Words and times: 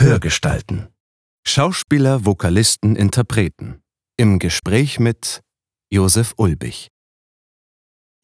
Hörgestalten. 0.00 0.88
Schauspieler, 1.46 2.24
Vokalisten, 2.24 2.96
Interpreten. 2.96 3.82
Im 4.16 4.38
Gespräch 4.38 4.98
mit 4.98 5.42
Josef 5.90 6.32
Ulbich. 6.38 6.88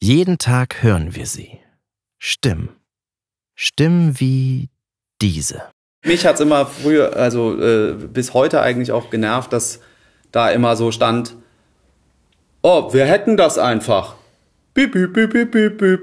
Jeden 0.01 0.39
Tag 0.39 0.81
hören 0.81 1.13
wir 1.13 1.27
sie. 1.27 1.59
Stimmen. 2.17 2.69
Stimmen 3.55 4.19
wie 4.19 4.69
diese. 5.21 5.69
Mich 6.03 6.25
hat's 6.25 6.39
immer 6.39 6.65
früher, 6.65 7.15
also 7.15 7.61
äh, 7.61 7.93
bis 7.93 8.33
heute 8.33 8.61
eigentlich 8.61 8.91
auch 8.91 9.11
genervt, 9.11 9.53
dass 9.53 9.79
da 10.31 10.49
immer 10.49 10.75
so 10.75 10.91
stand, 10.91 11.35
oh, 12.63 12.91
wir 12.91 13.05
hätten 13.05 13.37
das 13.37 13.59
einfach. 13.59 14.15
Piep, 14.73 14.93
piep, 14.93 15.13
piep, 15.13 15.31
piep, 15.31 15.51
piep, 15.51 15.77
piep. 15.77 16.01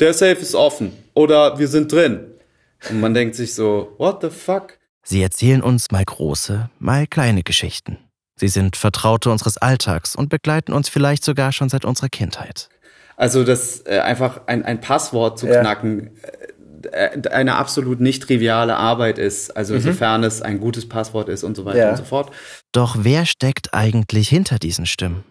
Der 0.00 0.14
Safe 0.14 0.40
ist 0.40 0.54
offen. 0.54 0.92
Oder 1.12 1.58
wir 1.58 1.68
sind 1.68 1.92
drin. 1.92 2.37
Und 2.90 3.00
man 3.00 3.14
denkt 3.14 3.34
sich 3.34 3.54
so, 3.54 3.94
what 3.98 4.22
the 4.22 4.30
fuck? 4.30 4.78
Sie 5.02 5.22
erzählen 5.22 5.62
uns 5.62 5.90
mal 5.90 6.04
große, 6.04 6.70
mal 6.78 7.06
kleine 7.06 7.42
Geschichten. 7.42 7.98
Sie 8.36 8.48
sind 8.48 8.76
Vertraute 8.76 9.30
unseres 9.30 9.56
Alltags 9.58 10.14
und 10.14 10.28
begleiten 10.28 10.72
uns 10.72 10.88
vielleicht 10.88 11.24
sogar 11.24 11.50
schon 11.52 11.68
seit 11.68 11.84
unserer 11.84 12.08
Kindheit. 12.08 12.68
Also 13.16 13.42
das 13.42 13.80
äh, 13.86 13.98
einfach 13.98 14.42
ein, 14.46 14.64
ein 14.64 14.80
Passwort 14.80 15.38
zu 15.40 15.48
Ja. 15.48 15.60
knacken, 15.60 16.10
äh, 16.92 17.28
eine 17.30 17.56
absolut 17.56 17.98
nicht 18.00 18.22
triviale 18.22 18.76
Arbeit 18.76 19.18
ist. 19.18 19.56
Also 19.56 19.78
sofern 19.80 20.22
es 20.22 20.40
ein 20.40 20.60
gutes 20.60 20.88
Passwort 20.88 21.28
ist 21.28 21.42
und 21.42 21.56
so 21.56 21.64
weiter 21.64 21.78
Ja. 21.78 21.90
und 21.90 21.96
so 21.96 22.04
fort. 22.04 22.30
Doch 22.70 22.96
wer 23.00 23.26
steckt 23.26 23.74
eigentlich 23.74 24.28
hinter 24.28 24.58
diesen 24.60 24.86
Stimmen? 24.86 25.24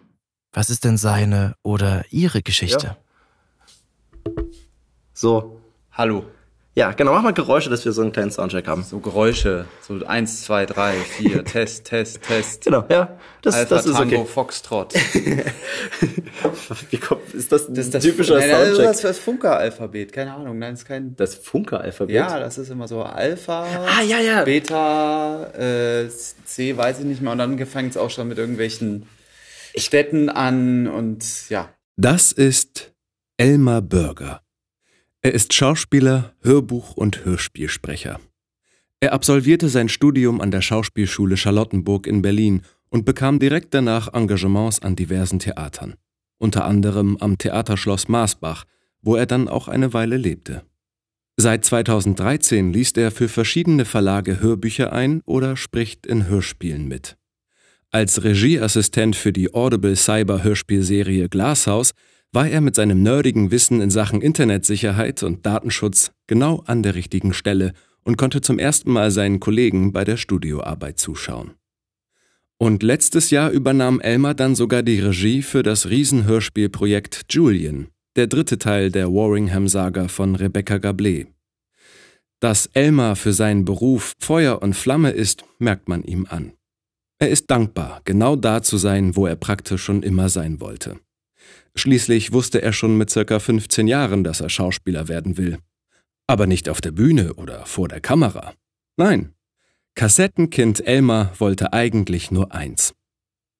Was 0.52 0.68
ist 0.68 0.84
denn 0.84 0.98
seine 0.98 1.54
oder 1.62 2.04
ihre 2.10 2.42
Geschichte? 2.42 2.96
So. 5.14 5.60
Hallo. 5.92 6.26
Ja, 6.74 6.92
genau, 6.92 7.12
mach 7.12 7.22
mal 7.22 7.32
Geräusche, 7.32 7.70
dass 7.70 7.84
wir 7.84 7.90
so 7.90 8.02
einen 8.02 8.12
kleinen 8.12 8.30
Soundcheck 8.30 8.68
haben. 8.68 8.84
So 8.84 9.00
Geräusche. 9.00 9.64
So 9.80 9.98
eins, 10.06 10.44
zwei, 10.44 10.64
drei, 10.64 10.94
vier, 10.94 11.44
Test, 11.46 11.86
Test, 11.86 12.22
Test. 12.22 12.64
Genau, 12.64 12.84
ja. 12.88 13.18
Das, 13.42 13.56
Alpha 13.56 13.74
das 13.74 13.86
ist 13.86 13.94
Tango 13.96 14.16
okay. 14.20 14.26
Foxtrot. 14.32 14.94
Wie 16.90 16.98
kommt, 16.98 17.34
ist 17.34 17.50
das 17.50 17.68
ein 17.68 17.74
Das 17.74 17.90
das 17.90 18.04
typischer 18.04 18.38
Nein, 18.38 18.50
das 18.50 18.68
ist 18.68 18.76
Soundcheck? 18.76 19.02
das, 19.02 19.18
Funker-Alphabet. 19.18 20.12
Keine 20.12 20.34
Ahnung. 20.34 20.58
Nein, 20.60 20.74
das 20.74 20.80
ist 20.82 20.86
kein. 20.86 21.16
Das 21.16 21.34
Funker-Alphabet? 21.34 22.14
Ja, 22.14 22.38
das 22.38 22.58
ist 22.58 22.70
immer 22.70 22.86
so 22.86 23.02
Alpha, 23.02 23.64
Ah, 23.86 24.02
ja, 24.02 24.20
ja. 24.20 24.44
Beta, 24.44 25.46
äh, 25.54 26.08
C, 26.08 26.76
weiß 26.76 27.00
ich 27.00 27.06
nicht 27.06 27.22
mehr. 27.22 27.32
Und 27.32 27.38
dann 27.38 27.58
fängt 27.66 27.90
es 27.90 27.96
auch 27.96 28.10
schon 28.10 28.28
mit 28.28 28.38
irgendwelchen 28.38 29.08
Städten 29.76 30.28
an 30.28 30.86
und 30.86 31.48
ja. 31.48 31.70
Das 31.96 32.30
ist 32.30 32.92
Elmar 33.36 33.82
Bürger. 33.82 34.42
Er 35.20 35.34
ist 35.34 35.52
Schauspieler, 35.52 36.32
Hörbuch- 36.42 36.94
und 36.94 37.24
Hörspielsprecher. 37.24 38.20
Er 39.00 39.12
absolvierte 39.12 39.68
sein 39.68 39.88
Studium 39.88 40.40
an 40.40 40.52
der 40.52 40.60
Schauspielschule 40.60 41.36
Charlottenburg 41.36 42.06
in 42.06 42.22
Berlin 42.22 42.62
und 42.88 43.04
bekam 43.04 43.40
direkt 43.40 43.74
danach 43.74 44.14
Engagements 44.14 44.80
an 44.80 44.94
diversen 44.94 45.40
Theatern. 45.40 45.94
Unter 46.38 46.64
anderem 46.64 47.16
am 47.16 47.36
Theaterschloss 47.36 48.06
Maasbach, 48.06 48.64
wo 49.02 49.16
er 49.16 49.26
dann 49.26 49.48
auch 49.48 49.66
eine 49.66 49.92
Weile 49.92 50.16
lebte. 50.16 50.62
Seit 51.36 51.64
2013 51.64 52.72
liest 52.72 52.96
er 52.96 53.10
für 53.10 53.28
verschiedene 53.28 53.84
Verlage 53.84 54.38
Hörbücher 54.38 54.92
ein 54.92 55.20
oder 55.24 55.56
spricht 55.56 56.06
in 56.06 56.28
Hörspielen 56.28 56.86
mit. 56.86 57.16
Als 57.90 58.22
Regieassistent 58.22 59.16
für 59.16 59.32
die 59.32 59.52
Audible 59.52 59.96
Cyber 59.96 60.44
Hörspielserie 60.44 61.28
Glasshouse 61.28 61.92
war 62.32 62.48
er 62.48 62.60
mit 62.60 62.74
seinem 62.74 63.02
nerdigen 63.02 63.50
Wissen 63.50 63.80
in 63.80 63.90
Sachen 63.90 64.20
Internetsicherheit 64.20 65.22
und 65.22 65.46
Datenschutz 65.46 66.12
genau 66.26 66.62
an 66.66 66.82
der 66.82 66.94
richtigen 66.94 67.32
Stelle 67.32 67.72
und 68.04 68.16
konnte 68.16 68.40
zum 68.40 68.58
ersten 68.58 68.92
Mal 68.92 69.10
seinen 69.10 69.40
Kollegen 69.40 69.92
bei 69.92 70.04
der 70.04 70.16
Studioarbeit 70.16 70.98
zuschauen. 70.98 71.54
Und 72.58 72.82
letztes 72.82 73.30
Jahr 73.30 73.50
übernahm 73.50 74.00
Elmar 74.00 74.34
dann 74.34 74.54
sogar 74.54 74.82
die 74.82 74.98
Regie 74.98 75.42
für 75.42 75.62
das 75.62 75.88
Riesenhörspielprojekt 75.88 77.26
Julian, 77.30 77.88
der 78.16 78.26
dritte 78.26 78.58
Teil 78.58 78.90
der 78.90 79.12
Warringham-Saga 79.12 80.08
von 80.08 80.34
Rebecca 80.34 80.74
Gablé. 80.74 81.28
Dass 82.40 82.66
Elmar 82.66 83.16
für 83.16 83.32
seinen 83.32 83.64
Beruf 83.64 84.12
Feuer 84.18 84.60
und 84.60 84.74
Flamme 84.74 85.10
ist, 85.10 85.44
merkt 85.58 85.88
man 85.88 86.02
ihm 86.02 86.26
an. 86.28 86.52
Er 87.20 87.30
ist 87.30 87.50
dankbar, 87.50 88.00
genau 88.04 88.36
da 88.36 88.62
zu 88.62 88.76
sein, 88.76 89.16
wo 89.16 89.26
er 89.26 89.36
praktisch 89.36 89.82
schon 89.82 90.02
immer 90.02 90.28
sein 90.28 90.60
wollte. 90.60 90.98
Schließlich 91.74 92.32
wusste 92.32 92.62
er 92.62 92.72
schon 92.72 92.96
mit 92.96 93.10
circa 93.10 93.38
15 93.38 93.86
Jahren, 93.86 94.24
dass 94.24 94.40
er 94.40 94.48
Schauspieler 94.48 95.08
werden 95.08 95.36
will. 95.36 95.58
Aber 96.26 96.46
nicht 96.46 96.68
auf 96.68 96.80
der 96.80 96.92
Bühne 96.92 97.34
oder 97.34 97.64
vor 97.66 97.88
der 97.88 98.00
Kamera. 98.00 98.54
Nein. 98.96 99.34
Kassettenkind 99.94 100.86
Elmar 100.86 101.32
wollte 101.38 101.72
eigentlich 101.72 102.30
nur 102.30 102.52
eins. 102.52 102.92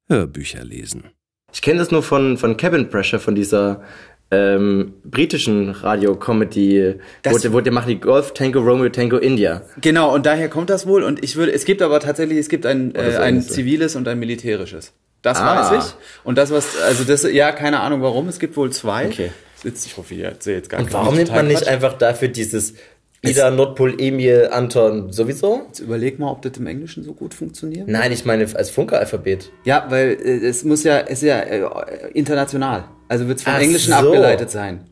Hörbücher 0.09 0.65
lesen. 0.65 1.05
Ich 1.53 1.63
kenne 1.63 1.79
das 1.79 1.91
nur 1.91 2.03
von, 2.03 2.37
von 2.37 2.57
Cabin 2.57 2.89
Pressure, 2.89 3.19
von 3.19 3.35
dieser 3.35 3.83
ähm, 4.31 4.95
britischen 5.05 5.71
Radio-Comedy, 5.71 6.97
wo, 7.25 7.53
wo 7.53 7.61
die 7.61 7.71
machen 7.71 7.89
die 7.89 8.01
Golf 8.01 8.35
Tango 8.35 8.61
Romeo 8.61 8.89
Tango 8.91 9.17
India. 9.17 9.63
Genau, 9.81 10.15
und 10.15 10.27
daher 10.27 10.49
kommt 10.49 10.71
das 10.71 10.87
wohl. 10.87 11.03
Und 11.03 11.25
ich 11.25 11.37
würde, 11.37 11.53
es 11.53 11.65
gibt 11.65 11.81
aber 11.81 12.01
tatsächlich, 12.01 12.39
es 12.39 12.49
gibt 12.49 12.67
ein, 12.67 12.91
Oder 12.91 13.15
äh, 13.15 13.19
ein 13.19 13.41
ziviles 13.41 13.97
und 13.97 14.07
ein 14.07 14.19
militärisches. 14.19 14.93
Das 15.23 15.39
Ah. 15.39 15.73
weiß 15.73 15.85
ich. 15.85 15.95
Und 16.25 16.39
das, 16.39 16.51
was, 16.51 16.81
also 16.81 17.05
das, 17.05 17.23
ja, 17.25 17.53
keine 17.53 17.81
Ahnung 17.81 18.03
warum, 18.03 18.29
es 18.29 18.39
gibt 18.39 18.57
wohl 18.57 18.71
zwei. 18.71 19.07
Okay. 19.07 19.31
Jetzt, 19.65 19.85
ich 19.87 19.97
hoffe, 19.97 20.15
ich 20.15 20.21
erzähle 20.21 20.57
jetzt 20.59 20.71
gar 20.71 20.81
Und 20.81 20.93
warum 20.93 21.17
nimmt 21.17 21.31
man 21.33 21.49
nicht 21.49 21.63
Quatsch. 21.63 21.69
einfach 21.69 21.95
dafür 21.95 22.29
dieses 22.29 22.75
Ida, 23.23 23.51
Nordpol, 23.51 24.01
Emil, 24.01 24.49
Anton 24.53 25.13
sowieso? 25.13 25.63
Jetzt 25.67 25.81
überleg 25.81 26.21
mal, 26.21 26.31
ob 26.31 26.43
das 26.43 26.53
im 26.59 26.69
Englischen 26.69 27.03
so 27.03 27.13
gut 27.15 27.35
funktioniert. 27.35 27.89
Nein, 27.89 28.13
ich 28.13 28.25
meine 28.25 28.47
als 28.55 28.71
Funker-Alphabet. 28.71 29.51
Ja, 29.65 29.87
weil 29.89 30.11
äh, 30.25 30.47
es 30.47 30.63
muss 30.63 30.85
ja, 30.85 31.01
es 31.01 31.23
ist 31.23 31.23
ja 31.23 31.41
äh, 31.41 31.67
international. 32.15 32.85
Also 33.09 33.27
wird 33.27 33.39
es 33.39 33.45
vom 33.45 33.55
Ach 33.57 33.61
Englischen 33.61 33.91
so. 33.93 33.99
abgeleitet 33.99 34.51
sein. 34.51 34.85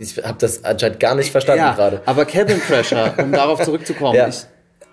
Ich 0.00 0.16
habe 0.22 0.36
das 0.38 0.64
anscheinend 0.64 1.00
gar 1.00 1.14
nicht 1.14 1.30
verstanden 1.32 1.64
ja, 1.64 1.74
gerade. 1.74 2.02
aber 2.04 2.24
Cabin 2.24 2.60
Pressure, 2.60 3.14
um 3.18 3.32
darauf 3.32 3.62
zurückzukommen. 3.64 4.14
Ja. 4.14 4.28
Ich 4.28 4.44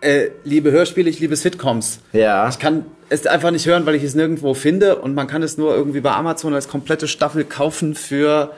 äh, 0.02 0.30
liebe 0.44 0.72
Hörspiele, 0.72 1.10
ich 1.10 1.20
liebe 1.20 1.36
Sitcoms. 1.36 2.00
Ja. 2.14 2.48
Ich 2.50 2.60
kann 2.60 2.86
es 3.10 3.28
einfach 3.28 3.52
nicht 3.52 3.66
hören, 3.68 3.86
weil 3.86 3.96
ich 3.96 4.04
es 4.04 4.16
nirgendwo 4.16 4.54
finde 4.54 4.98
und 4.98 5.14
man 5.16 5.28
kann 5.28 5.44
es 5.44 5.58
nur 5.58 5.76
irgendwie 5.76 6.02
bei 6.02 6.12
Amazon 6.12 6.54
als 6.54 6.68
komplette 6.68 7.08
Staffel 7.08 7.44
kaufen 7.44 7.96
für 7.96 8.52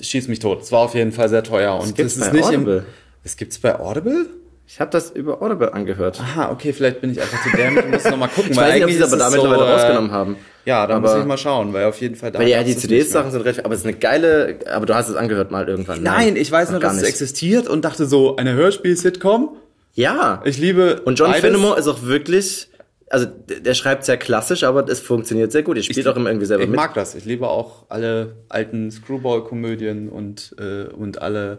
schieß 0.00 0.28
mich 0.28 0.40
tot. 0.40 0.62
Es 0.62 0.72
war 0.72 0.80
auf 0.80 0.94
jeden 0.94 1.12
Fall 1.12 1.28
sehr 1.28 1.42
teuer 1.44 1.78
und 1.78 1.98
es 1.98 2.16
ist 2.16 2.32
nicht 2.32 2.44
Audible. 2.44 2.78
im 2.78 2.84
Es 3.22 3.36
gibt's 3.36 3.58
bei 3.58 3.78
Audible? 3.78 4.26
Ich 4.66 4.80
habe 4.80 4.90
das 4.90 5.10
über 5.10 5.42
Audible 5.42 5.72
angehört. 5.74 6.18
Aha, 6.20 6.50
okay, 6.50 6.72
vielleicht 6.72 7.00
bin 7.02 7.10
ich 7.12 7.20
einfach 7.20 7.42
zu 7.44 7.54
dämlich 7.54 7.84
und 7.84 7.90
muss 7.92 8.04
noch 8.04 8.16
mal 8.16 8.28
gucken, 8.28 8.50
Ich 8.52 8.56
weiß 8.56 8.74
nicht, 8.74 8.84
ob 8.84 8.90
sie 8.90 8.96
es 8.96 9.02
aber 9.12 9.16
da 9.18 9.28
es 9.28 9.34
mittlerweile 9.34 9.58
so, 9.60 9.64
äh, 9.66 9.72
rausgenommen 9.72 10.10
haben. 10.10 10.36
Ja, 10.64 10.86
da 10.86 10.96
Aber- 10.96 11.10
muss 11.12 11.20
ich 11.20 11.26
mal 11.26 11.36
schauen, 11.38 11.72
weil 11.74 11.84
auf 11.84 12.00
jeden 12.00 12.16
Fall 12.16 12.32
da 12.32 12.38
Weil 12.38 12.48
ja, 12.48 12.62
die 12.64 12.70
es 12.70 12.76
mehr. 12.78 12.80
CD-Sachen 12.80 13.30
sind 13.30 13.42
recht, 13.42 13.62
aber 13.64 13.74
es 13.74 13.80
ist 13.80 13.86
eine 13.86 13.96
geile, 13.96 14.58
aber 14.72 14.86
du 14.86 14.94
hast 14.94 15.10
es 15.10 15.16
angehört 15.16 15.50
mal 15.50 15.68
irgendwann. 15.68 15.98
ne? 15.98 16.04
Nein, 16.04 16.36
ich 16.36 16.50
weiß 16.50 16.70
nur, 16.70 16.80
dass 16.80 16.94
es 16.94 17.00
nicht. 17.02 17.10
existiert 17.10 17.68
und 17.68 17.84
dachte 17.84 18.06
so, 18.06 18.36
eine 18.36 18.54
Hörspiel-Sitcom. 18.54 19.50
Ja. 19.92 20.40
Ich 20.46 20.56
liebe 20.58 21.02
Und 21.04 21.18
John. 21.18 21.32
Finnemore 21.34 21.78
ist 21.78 21.86
auch 21.86 22.02
wirklich, 22.02 22.68
also 23.10 23.26
der 23.26 23.74
schreibt 23.74 24.04
sehr 24.04 24.16
klassisch, 24.16 24.64
aber 24.64 24.88
es 24.88 25.00
funktioniert 25.00 25.52
sehr 25.52 25.62
gut. 25.62 25.76
Er 25.76 25.82
spielt 25.82 26.06
auch 26.08 26.16
immer 26.16 26.30
irgendwie 26.30 26.46
selber 26.46 26.64
Ich 26.64 26.70
mit. 26.70 26.76
mag 26.76 26.94
das. 26.94 27.14
Ich 27.14 27.24
liebe 27.24 27.46
auch 27.48 27.84
alle 27.88 28.36
alten 28.48 28.90
Screwball-Komödien 28.90 30.08
und, 30.08 30.54
äh, 30.58 30.84
und 30.84 31.20
alle 31.22 31.58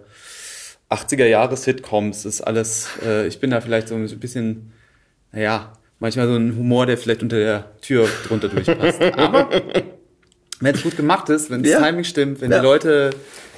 80er-Jahre-Sitcoms. 0.90 2.26
Ist 2.26 2.42
alles, 2.42 2.88
äh, 3.06 3.28
ich 3.28 3.40
bin 3.40 3.52
da 3.52 3.62
vielleicht 3.62 3.88
so 3.88 3.96
ein 3.96 4.08
bisschen, 4.20 4.72
naja, 5.32 5.74
manchmal 6.00 6.28
so 6.28 6.36
ein 6.36 6.56
Humor, 6.58 6.86
der 6.86 6.98
vielleicht 6.98 7.24
unter 7.24 7.38
der 7.38 7.80
Tür 7.82 8.08
drunter 8.28 8.50
durchpasst. 8.50 9.02
Aber 9.18 9.50
wenn 10.60 10.76
es 10.76 10.84
gut 10.84 10.98
gemacht 10.98 11.30
ist, 11.30 11.50
wenn 11.50 11.64
das 11.64 11.72
Ja. 11.72 11.82
Timing 11.82 12.04
stimmt, 12.04 12.42
wenn 12.42 12.52
Ja. 12.52 12.60
die 12.60 12.64
Leute, 12.66 13.10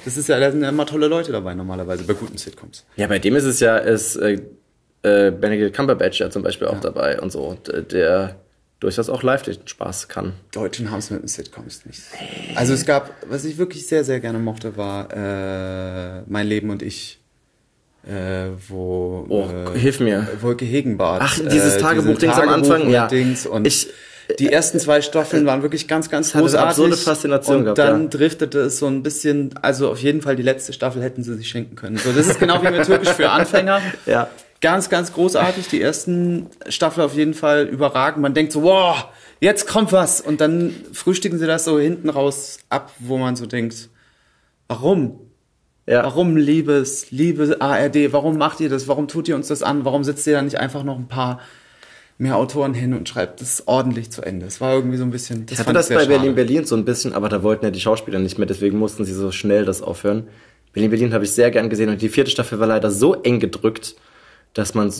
das 0.04 0.16
ist 0.16 0.28
ja, 0.28 0.38
da 0.38 0.50
sind 0.50 0.62
ja 0.62 0.68
immer 0.68 0.86
tolle 0.86 1.06
Leute 1.08 1.32
dabei 1.32 1.54
normalerweise 1.54 2.04
bei 2.04 2.14
guten 2.14 2.38
Sitcoms. 2.38 2.84
Ja, 2.96 3.06
bei 3.06 3.18
dem 3.18 3.34
ist 3.36 3.44
es 3.44 3.60
ja, 3.60 3.76
ist 3.78 4.16
äh, 5.02 5.28
äh, 5.28 5.30
Benedict 5.30 5.74
Cumberbatch 5.76 6.20
ja 6.20 6.30
zum 6.30 6.42
Beispiel 6.42 6.68
auch 6.68 6.80
dabei 6.80 7.20
und 7.20 7.30
so, 7.30 7.56
der 7.90 8.36
durchaus 8.80 9.08
auch 9.08 9.22
live 9.22 9.42
den 9.42 9.56
Spaß 9.66 10.08
kann. 10.08 10.34
Deutschen 10.52 10.90
haben 10.90 11.00
es 11.00 11.10
mit 11.10 11.22
den 11.22 11.28
Sitcoms 11.28 11.84
nicht. 11.84 12.00
Also 12.54 12.74
es 12.74 12.84
gab, 12.86 13.10
was 13.28 13.44
ich 13.44 13.58
wirklich 13.58 13.86
sehr, 13.86 14.04
sehr 14.04 14.20
gerne 14.20 14.38
mochte, 14.38 14.76
war 14.76 15.08
äh, 15.12 16.22
Mein 16.26 16.46
Leben 16.46 16.70
und 16.70 16.82
ich, 16.82 17.18
äh, 18.06 18.50
wo 18.68 19.26
Oh, 19.28 19.48
äh, 19.74 19.78
hilf 19.78 19.98
mir. 20.00 20.28
Wolke 20.40 20.64
Hegenbart. 20.64 21.22
Ach, 21.24 21.38
dieses 21.38 21.74
äh, 21.76 21.80
Tagebuch-Dings 21.80 22.20
diese 22.34 22.42
am 22.42 22.48
Anfang, 22.50 22.88
ja. 22.90 23.06
Dings 23.08 23.46
und 23.46 23.66
Ich- 23.66 23.88
die 24.38 24.52
ersten 24.52 24.78
zwei 24.78 25.00
Staffeln 25.00 25.46
waren 25.46 25.62
wirklich 25.62 25.88
ganz, 25.88 26.10
ganz 26.10 26.28
hatte 26.28 26.38
eine 26.38 26.42
großartig. 26.44 26.68
absurde 26.68 26.96
Faszination 26.98 27.56
und 27.56 27.62
gehabt, 27.64 27.78
dann 27.78 28.02
ja. 28.02 28.08
driftete 28.10 28.60
es 28.60 28.78
so 28.78 28.86
ein 28.86 29.02
bisschen, 29.02 29.54
also 29.62 29.90
auf 29.90 29.98
jeden 30.00 30.20
Fall 30.20 30.36
die 30.36 30.42
letzte 30.42 30.74
Staffel 30.74 31.02
hätten 31.02 31.22
sie 31.24 31.34
sich 31.34 31.48
schenken 31.48 31.76
können. 31.76 31.96
So, 31.96 32.12
das 32.12 32.26
ist 32.26 32.38
genau 32.38 32.62
wie 32.62 32.70
mit 32.70 32.84
Türkisch 32.84 33.08
für 33.08 33.30
Anfänger. 33.30 33.80
Ja. 34.06 34.28
Ganz, 34.60 34.88
ganz 34.88 35.12
großartig. 35.12 35.68
Die 35.68 35.80
ersten 35.80 36.46
Staffel 36.68 37.04
auf 37.04 37.14
jeden 37.14 37.34
Fall 37.34 37.66
überragend. 37.66 38.22
Man 38.22 38.34
denkt 38.34 38.52
so, 38.52 38.62
wow, 38.62 39.06
jetzt 39.40 39.68
kommt 39.68 39.92
was. 39.92 40.20
Und 40.20 40.40
dann 40.40 40.74
frühstücken 40.92 41.38
sie 41.38 41.46
das 41.46 41.64
so 41.64 41.78
hinten 41.78 42.08
raus 42.10 42.58
ab, 42.68 42.92
wo 42.98 43.18
man 43.18 43.36
so 43.36 43.46
denkt, 43.46 43.88
warum? 44.66 45.20
Ja. 45.86 46.02
Warum, 46.04 46.36
liebes, 46.36 47.10
liebe 47.10 47.56
ARD, 47.60 48.12
warum 48.12 48.36
macht 48.36 48.60
ihr 48.60 48.68
das? 48.68 48.88
Warum 48.88 49.08
tut 49.08 49.26
ihr 49.28 49.36
uns 49.36 49.48
das 49.48 49.62
an? 49.62 49.84
Warum 49.86 50.04
setzt 50.04 50.26
ihr 50.26 50.34
da 50.34 50.42
nicht 50.42 50.58
einfach 50.58 50.82
noch 50.82 50.98
ein 50.98 51.08
paar 51.08 51.40
mehr 52.18 52.36
Autoren 52.36 52.74
hin 52.74 52.92
und 52.92 53.08
schreibt 53.08 53.40
das 53.40 53.66
ordentlich 53.66 54.10
zu 54.10 54.20
Ende? 54.22 54.44
Das 54.44 54.60
war 54.60 54.74
irgendwie 54.74 54.98
so 54.98 55.04
ein 55.04 55.10
bisschen. 55.10 55.46
Das 55.46 55.52
Ich 55.52 55.58
hatte 55.60 55.66
fand 55.66 55.76
das 55.76 55.88
bei 55.88 55.94
schade. 55.94 56.08
Berlin 56.08 56.34
Berlin 56.34 56.64
so 56.66 56.76
ein 56.76 56.84
bisschen, 56.84 57.14
aber 57.14 57.30
da 57.30 57.42
wollten 57.42 57.64
ja 57.64 57.70
die 57.70 57.80
Schauspieler 57.80 58.18
nicht 58.18 58.36
mehr, 58.38 58.46
deswegen 58.46 58.76
mussten 58.76 59.04
sie 59.06 59.14
so 59.14 59.30
schnell 59.32 59.64
das 59.64 59.80
aufhören. 59.80 60.28
Berlin 60.74 60.90
Berlin 60.90 61.14
habe 61.14 61.24
ich 61.24 61.32
sehr 61.32 61.50
gern 61.50 61.70
gesehen 61.70 61.88
und 61.88 62.02
die 62.02 62.10
vierte 62.10 62.30
Staffel 62.30 62.60
war 62.60 62.66
leider 62.66 62.90
so 62.90 63.14
eng 63.22 63.40
gedrückt, 63.40 63.94
dass 64.54 64.74
man 64.74 64.92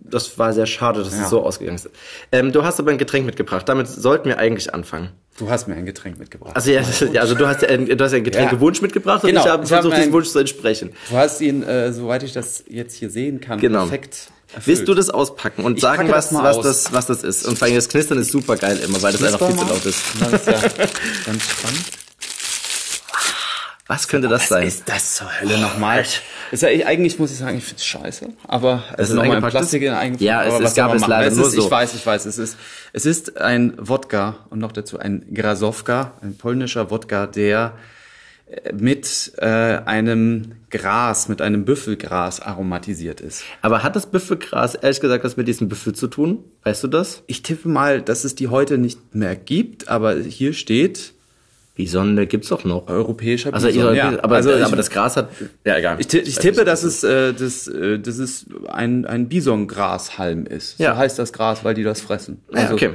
das 0.00 0.38
war 0.38 0.52
sehr 0.52 0.66
schade, 0.66 1.02
dass 1.02 1.12
Ja. 1.16 1.24
es 1.24 1.30
so 1.30 1.42
ausgegangen 1.42 1.76
ist. 1.76 1.88
Ähm, 2.32 2.52
du 2.52 2.64
hast 2.64 2.78
aber 2.80 2.90
ein 2.90 2.98
Getränk 2.98 3.24
mitgebracht. 3.26 3.68
Damit 3.68 3.88
sollten 3.88 4.28
wir 4.28 4.38
eigentlich 4.38 4.74
anfangen. 4.74 5.10
Du 5.38 5.50
hast 5.50 5.68
mir 5.68 5.74
ein 5.74 5.84
Getränk 5.86 6.18
mitgebracht. 6.18 6.56
Also 6.56 6.70
ja, 6.70 6.82
ja 7.12 7.20
also 7.20 7.34
du 7.34 7.46
hast 7.46 7.62
ja, 7.62 7.68
ein- 7.68 7.86
du 7.86 8.02
hast 8.04 8.12
ja 8.12 8.16
einen 8.16 8.24
Getränkewunsch 8.24 8.80
mitgebracht 8.82 9.22
und 9.24 9.30
Genau, 9.30 9.42
ich 9.44 9.48
habe 9.50 9.62
hab 9.62 9.68
versucht, 9.68 9.96
diesem 9.96 10.08
ein- 10.08 10.12
Wunsch 10.12 10.28
zu 10.28 10.38
entsprechen. 10.38 10.92
du 11.10 11.16
hast 11.16 11.40
ihn, 11.40 11.62
äh, 11.62 11.92
soweit 11.92 12.22
ich 12.22 12.32
das 12.32 12.64
jetzt 12.68 12.94
hier 12.96 13.10
sehen 13.10 13.40
kann, 13.40 13.60
Genau. 13.60 13.80
perfekt 13.80 14.28
erfüllt. 14.54 14.66
Willst 14.66 14.88
du 14.88 14.94
das 14.94 15.10
auspacken 15.10 15.64
und 15.64 15.74
Ich 15.76 15.82
sagen, 15.82 16.08
was, 16.10 16.30
das 16.30 16.42
was, 16.42 16.60
das, 16.60 16.92
was 16.92 17.06
das 17.06 17.22
ist? 17.22 17.46
Und 17.46 17.58
vor 17.58 17.66
allem 17.66 17.74
das 17.76 17.88
Knistern 17.88 18.18
ist 18.18 18.32
super 18.32 18.56
geil 18.56 18.78
immer, 18.84 19.00
weil 19.02 19.12
das 19.12 19.22
einfach 19.22 19.46
viel 19.46 19.56
zu 19.58 19.64
laut 19.66 19.84
ist. 19.84 20.02
Das 20.20 20.32
ist 20.32 20.46
ja 20.46 20.52
ganz 21.26 21.42
spannend. 21.42 21.84
Was 23.88 24.08
könnte 24.08 24.26
das 24.28 24.48
sein? 24.48 24.66
ist 24.66 24.88
das 24.88 25.14
zur 25.14 25.28
Hölle 25.40 25.58
nochmal? 25.58 26.04
Ist 26.50 26.62
ja, 26.62 26.68
ich- 26.70 26.84
eigentlich 26.86 27.18
muss 27.20 27.30
ich 27.30 27.38
sagen, 27.38 27.56
ich 27.58 27.64
finde 27.64 27.78
es 27.78 27.86
scheiße. 27.86 28.28
Aber 28.48 28.82
es 28.96 29.10
ist 29.10 29.14
nochmal? 29.14 29.40
Plastik 29.40 29.82
in 29.82 29.92
eingepackt. 29.92 30.22
Ja, 30.22 30.44
es- 30.44 30.54
es 30.54 30.62
was 30.62 30.74
gab 30.74 30.92
es 30.94 31.06
leider 31.06 31.28
es 31.28 31.36
nur 31.36 31.46
ist, 31.46 31.52
so. 31.54 31.64
Ich 31.66 31.70
weiß, 31.70 31.94
ich 31.94 32.04
weiß. 32.04 32.26
Es 32.26 32.38
ist, 32.38 32.56
es 32.92 33.06
ist 33.06 33.40
ein 33.40 33.74
Wodka 33.78 34.36
und 34.50 34.58
noch 34.58 34.72
dazu 34.72 34.98
ein 34.98 35.26
Grasowka, 35.32 36.12
ein 36.20 36.36
polnischer 36.36 36.90
Wodka, 36.90 37.26
der 37.28 37.74
äh, 38.48 38.72
mit 38.72 39.32
äh, 39.38 39.44
einem 39.46 40.52
Gras, 40.70 41.28
mit 41.28 41.40
einem 41.40 41.64
Büffelgras 41.64 42.40
aromatisiert 42.40 43.20
ist. 43.20 43.42
Aber 43.62 43.82
hat 43.84 43.94
das 43.96 44.06
Büffelgras 44.06 44.74
ehrlich 44.74 45.00
gesagt 45.00 45.22
was 45.24 45.36
mit 45.36 45.46
diesem 45.48 45.68
Büffel 45.68 45.94
zu 45.94 46.08
tun? 46.08 46.42
Weißt 46.64 46.82
du 46.82 46.88
das? 46.88 47.22
Ich 47.28 47.42
tippe 47.42 47.68
mal, 47.68 48.02
dass 48.02 48.24
es 48.24 48.34
die 48.34 48.48
heute 48.48 48.78
nicht 48.78 49.14
mehr 49.14 49.36
gibt, 49.36 49.88
aber 49.88 50.14
hier 50.16 50.52
steht 50.54 51.12
Die 51.78 51.86
Sonne 51.86 52.26
gibt's 52.26 52.48
doch 52.48 52.64
noch. 52.64 52.88
europäischer 52.88 53.52
Also, 53.52 53.66
Bison. 53.66 53.84
ihr, 53.90 53.94
Ja, 53.94 54.12
aber, 54.22 54.36
also 54.36 54.54
ich- 54.54 54.64
aber 54.64 54.76
das 54.76 54.88
Gras 54.90 55.16
hat. 55.16 55.28
Ja, 55.64 55.76
egal. 55.76 55.96
Ich, 56.00 56.12
ich 56.14 56.38
tippe, 56.38 56.64
dass 56.64 56.82
es 56.84 57.04
äh, 57.04 57.34
das, 57.34 57.68
äh, 57.68 57.98
das 57.98 58.18
ist 58.18 58.46
ein, 58.68 59.04
ein 59.04 59.28
Bisongrashalm 59.28 60.46
ist. 60.46 60.78
Ja. 60.78 60.92
So 60.94 60.98
heißt 60.98 61.18
das 61.18 61.32
Gras, 61.32 61.64
weil 61.64 61.74
die 61.74 61.82
das 61.82 62.00
fressen. 62.00 62.40
Ja, 62.52 62.62
Also, 62.62 62.74
okay. 62.74 62.90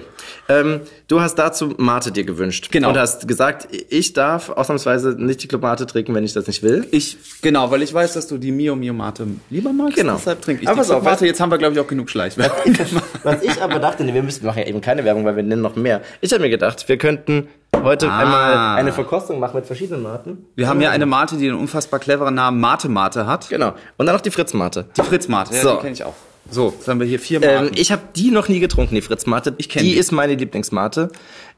Ähm, 0.49 0.81
du 1.07 1.21
hast 1.21 1.35
dazu 1.35 1.75
Mate 1.77 2.11
dir 2.11 2.23
gewünscht. 2.23 2.69
Genau. 2.71 2.89
Und 2.89 2.97
hast 2.97 3.27
gesagt, 3.27 3.67
ich 3.89 4.13
darf 4.13 4.49
ausnahmsweise 4.49 5.15
nicht 5.17 5.43
die 5.43 5.47
Club 5.47 5.61
Mate 5.61 5.85
trinken, 5.85 6.15
wenn 6.15 6.23
ich 6.23 6.33
das 6.33 6.47
nicht 6.47 6.63
will. 6.63 6.85
Ich, 6.91 7.17
genau, 7.41 7.69
weil 7.71 7.81
ich 7.83 7.93
weiß, 7.93 8.13
dass 8.13 8.27
du 8.27 8.37
die 8.37 8.51
Mio 8.51 8.75
Mio 8.75 8.93
Mate 8.93 9.27
lieber 9.49 9.73
magst. 9.73 9.95
Genau. 9.97 10.15
Deshalb 10.15 10.41
trinke 10.41 10.63
ich 10.63 10.67
Aber 10.69 10.81
die 10.81 10.87
Club 10.87 11.03
Mate. 11.03 11.23
weißt- 11.23 11.27
Jetzt 11.27 11.39
haben 11.39 11.51
wir, 11.51 11.57
glaube 11.57 11.75
ich, 11.75 11.79
auch 11.79 11.87
genug 11.87 12.09
Schleichwerbung. 12.09 12.57
Was 13.23 13.43
ich 13.43 13.61
aber 13.61 13.79
dachte, 13.79 14.03
nee, 14.03 14.13
wir 14.13 14.23
müssen 14.23 14.45
machen 14.45 14.59
ja 14.59 14.65
eben 14.65 14.81
keine 14.81 15.03
Werbung, 15.05 15.23
weil 15.25 15.35
wir 15.35 15.43
nennen 15.43 15.61
noch 15.61 15.75
mehr. 15.75 16.01
Ich 16.21 16.31
habe 16.33 16.41
mir 16.41 16.49
gedacht, 16.49 16.89
wir 16.89 16.97
könnten 16.97 17.47
heute 17.75 18.09
Ah. 18.11 18.19
einmal 18.19 18.77
eine 18.79 18.91
Verkostung 18.93 19.39
machen 19.39 19.55
mit 19.55 19.65
verschiedenen 19.65 20.03
Maten. 20.03 20.45
Wir 20.55 20.67
haben 20.67 20.79
hier 20.79 20.91
eine 20.91 21.05
Mate, 21.05 21.37
die 21.37 21.49
einen 21.49 21.57
unfassbar 21.59 21.99
cleveren 21.99 22.35
Namen 22.35 22.59
Mate 22.59 22.89
Mate 22.89 23.25
hat. 23.25 23.49
Genau. 23.49 23.73
Und 23.97 24.05
dann 24.05 24.15
noch 24.15 24.21
die 24.21 24.31
Fritz 24.31 24.53
Mate. 24.53 24.85
Die 24.97 25.01
Fritz 25.01 25.27
Mate, 25.27 25.55
ja, 25.55 25.61
So. 25.61 25.75
die 25.75 25.81
kenne 25.81 25.93
ich 25.93 26.03
auch. 26.03 26.13
So, 26.49 26.73
jetzt 26.77 26.87
haben 26.87 26.99
wir 26.99 27.07
hier 27.07 27.19
vier 27.19 27.39
Maten. 27.39 27.67
Ähm, 27.67 27.71
ich 27.75 27.91
habe 27.91 28.01
die 28.15 28.29
noch 28.31 28.49
nie 28.49 28.59
getrunken, 28.59 28.95
die 28.95 29.01
Fritz 29.01 29.25
Mate. 29.25 29.53
Ich 29.57 29.69
kenn 29.69 29.83
die 29.83 29.93
die. 29.93 29.97
ist 29.97 30.11
meine 30.11 30.35
Lieblingsmate. 30.35 31.09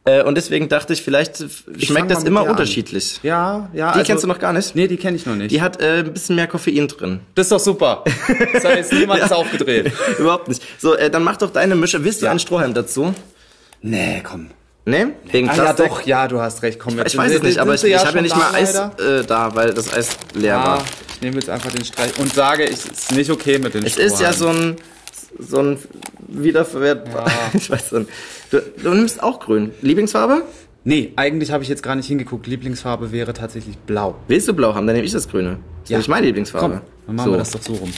Äh, 0.05 0.21
und 0.23 0.35
deswegen 0.35 0.67
dachte 0.69 0.91
ich, 0.93 1.01
vielleicht 1.01 1.39
Ich 1.77 1.87
schmeckt 1.87 2.11
das 2.11 2.23
immer 2.25 2.41
der 2.41 2.49
an. 2.49 2.55
unterschiedlich. 2.57 3.19
ja, 3.23 3.69
ja. 3.73 3.93
Die 3.97 4.03
kennst 4.03 4.23
du 4.23 4.27
noch 4.27 4.37
gar 4.39 4.51
nicht? 4.53 4.75
Nee, 4.75 4.87
die 4.87 4.97
kenne 4.97 5.15
ich 5.15 5.25
noch 5.25 5.35
nicht. 5.35 5.51
Die 5.51 5.61
hat 5.61 5.81
äh, 5.81 5.99
ein 5.99 6.13
bisschen 6.13 6.35
mehr 6.35 6.47
Koffein 6.47 6.87
drin. 6.89 7.21
das 7.35 7.45
ist 7.47 7.51
doch 7.53 7.59
super. 7.59 8.03
Das 8.53 8.65
hat 8.65 8.75
jetzt 8.75 8.93
niemand 8.93 9.23
ist 9.23 9.31
aufgedreht. 9.33 9.91
Überhaupt 10.19 10.47
nicht. 10.49 10.61
So, 10.77 10.93
äh, 10.95 11.09
dann 11.09 11.23
mach 11.23 11.37
doch 11.37 11.51
deine 11.51 11.75
Mische. 11.75 12.03
Willst 12.03 12.21
du 12.21 12.25
Ja. 12.25 12.31
einen 12.31 12.39
Strohhalm 12.39 12.73
dazu? 12.73 13.13
Nee, 13.81 14.21
komm. 14.23 14.49
Nee? 14.85 15.07
Wegen 15.31 15.49
Ah, 15.49 15.55
ja, 15.55 15.73
doch, 15.73 16.01
ja, 16.01 16.27
du 16.27 16.39
hast 16.41 16.61
recht. 16.61 16.77
Komm, 16.79 16.97
jetzt 16.97 17.13
Ich 17.13 17.17
weiß 17.17 17.35
es 17.35 17.41
nicht, 17.41 17.57
aber 17.59 17.75
ich, 17.75 17.81
sie 17.81 17.87
ich 17.87 18.05
habe 18.05 18.17
ja 18.17 18.21
nicht 18.21 18.35
mal 18.35 18.53
Eis 18.53 18.75
äh, 18.75 19.23
da, 19.25 19.55
weil 19.55 19.73
das 19.73 19.93
Eis 19.93 20.09
leer 20.33 20.55
Ja, 20.55 20.65
war. 20.65 20.83
ich 21.15 21.21
nehme 21.21 21.35
jetzt 21.35 21.49
einfach 21.49 21.71
den 21.71 21.85
Streich 21.85 22.17
und 22.19 22.33
sage, 22.33 22.65
es 22.69 22.85
ist 22.85 23.11
nicht 23.13 23.29
okay 23.31 23.59
mit 23.59 23.73
den 23.73 23.85
Es 23.85 23.95
ist 23.97 24.19
ja 24.19 24.33
so 24.33 24.49
ein, 24.49 24.75
so 25.39 25.59
ein 25.59 25.77
wiederverwertbar. 26.27 27.31
Ich 27.53 27.69
weiß 27.69 27.93
nicht. 27.93 28.09
Du, 28.51 28.61
du 28.83 28.89
nimmst 28.93 29.23
auch 29.23 29.39
grün. 29.39 29.71
Lieblingsfarbe? 29.81 30.41
Nee, 30.83 31.13
eigentlich 31.15 31.51
habe 31.51 31.63
ich 31.63 31.69
jetzt 31.69 31.81
gar 31.81 31.95
nicht 31.95 32.07
hingeguckt. 32.07 32.45
Lieblingsfarbe 32.45 33.13
wäre 33.13 33.31
tatsächlich 33.33 33.77
blau. 33.77 34.15
Willst 34.27 34.49
du 34.49 34.53
blau 34.53 34.75
haben? 34.75 34.85
Dann 34.85 34.95
nehme 34.97 35.05
ich 35.05 35.13
das 35.13 35.29
Grüne. 35.29 35.59
Das 35.83 35.89
Ja. 35.91 35.99
ist 35.99 36.09
meine 36.09 36.25
Lieblingsfarbe. 36.25 36.81
Komm, 36.81 36.81
dann 37.07 37.15
machen 37.15 37.25
so. 37.27 37.31
wir 37.31 37.37
das 37.37 37.51
doch 37.51 37.61
so 37.61 37.73
rum. 37.75 37.91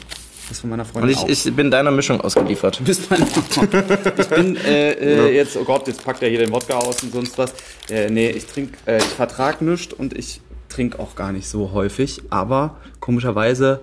Das 0.50 0.60
von 0.60 0.70
meiner 0.70 0.84
Und 0.84 0.90
Freundin 0.90 1.10
ich, 1.12 1.18
auch. 1.18 1.28
ich 1.28 1.56
bin 1.56 1.72
deiner 1.72 1.92
Mischung 1.92 2.22
ausgeliefert. 2.22 2.80
Du 2.80 2.84
bist 2.84 3.10
meine 3.10 3.26
Ich 3.26 4.28
bin 4.28 4.56
äh, 4.58 4.92
äh, 4.92 5.36
jetzt, 5.36 5.58
oh 5.58 5.64
Gott, 5.64 5.88
jetzt 5.88 6.04
packt 6.04 6.22
er 6.22 6.30
hier 6.30 6.40
den 6.40 6.52
Wodka 6.52 6.78
aus 6.78 7.02
und 7.04 7.14
sonst 7.14 7.38
was. 7.38 7.54
Äh, 7.90 8.10
nee, 8.10 8.30
ich 8.30 8.46
trinke, 8.46 8.78
äh, 8.86 8.98
ich 8.98 9.04
vertrag 9.06 9.62
nichts 9.62 9.94
und 9.94 10.16
ich 10.16 10.42
trinke 10.70 11.00
auch 11.00 11.16
gar 11.16 11.32
nicht 11.32 11.48
so 11.48 11.72
häufig. 11.72 12.22
Aber 12.30 12.78
komischerweise, 13.00 13.82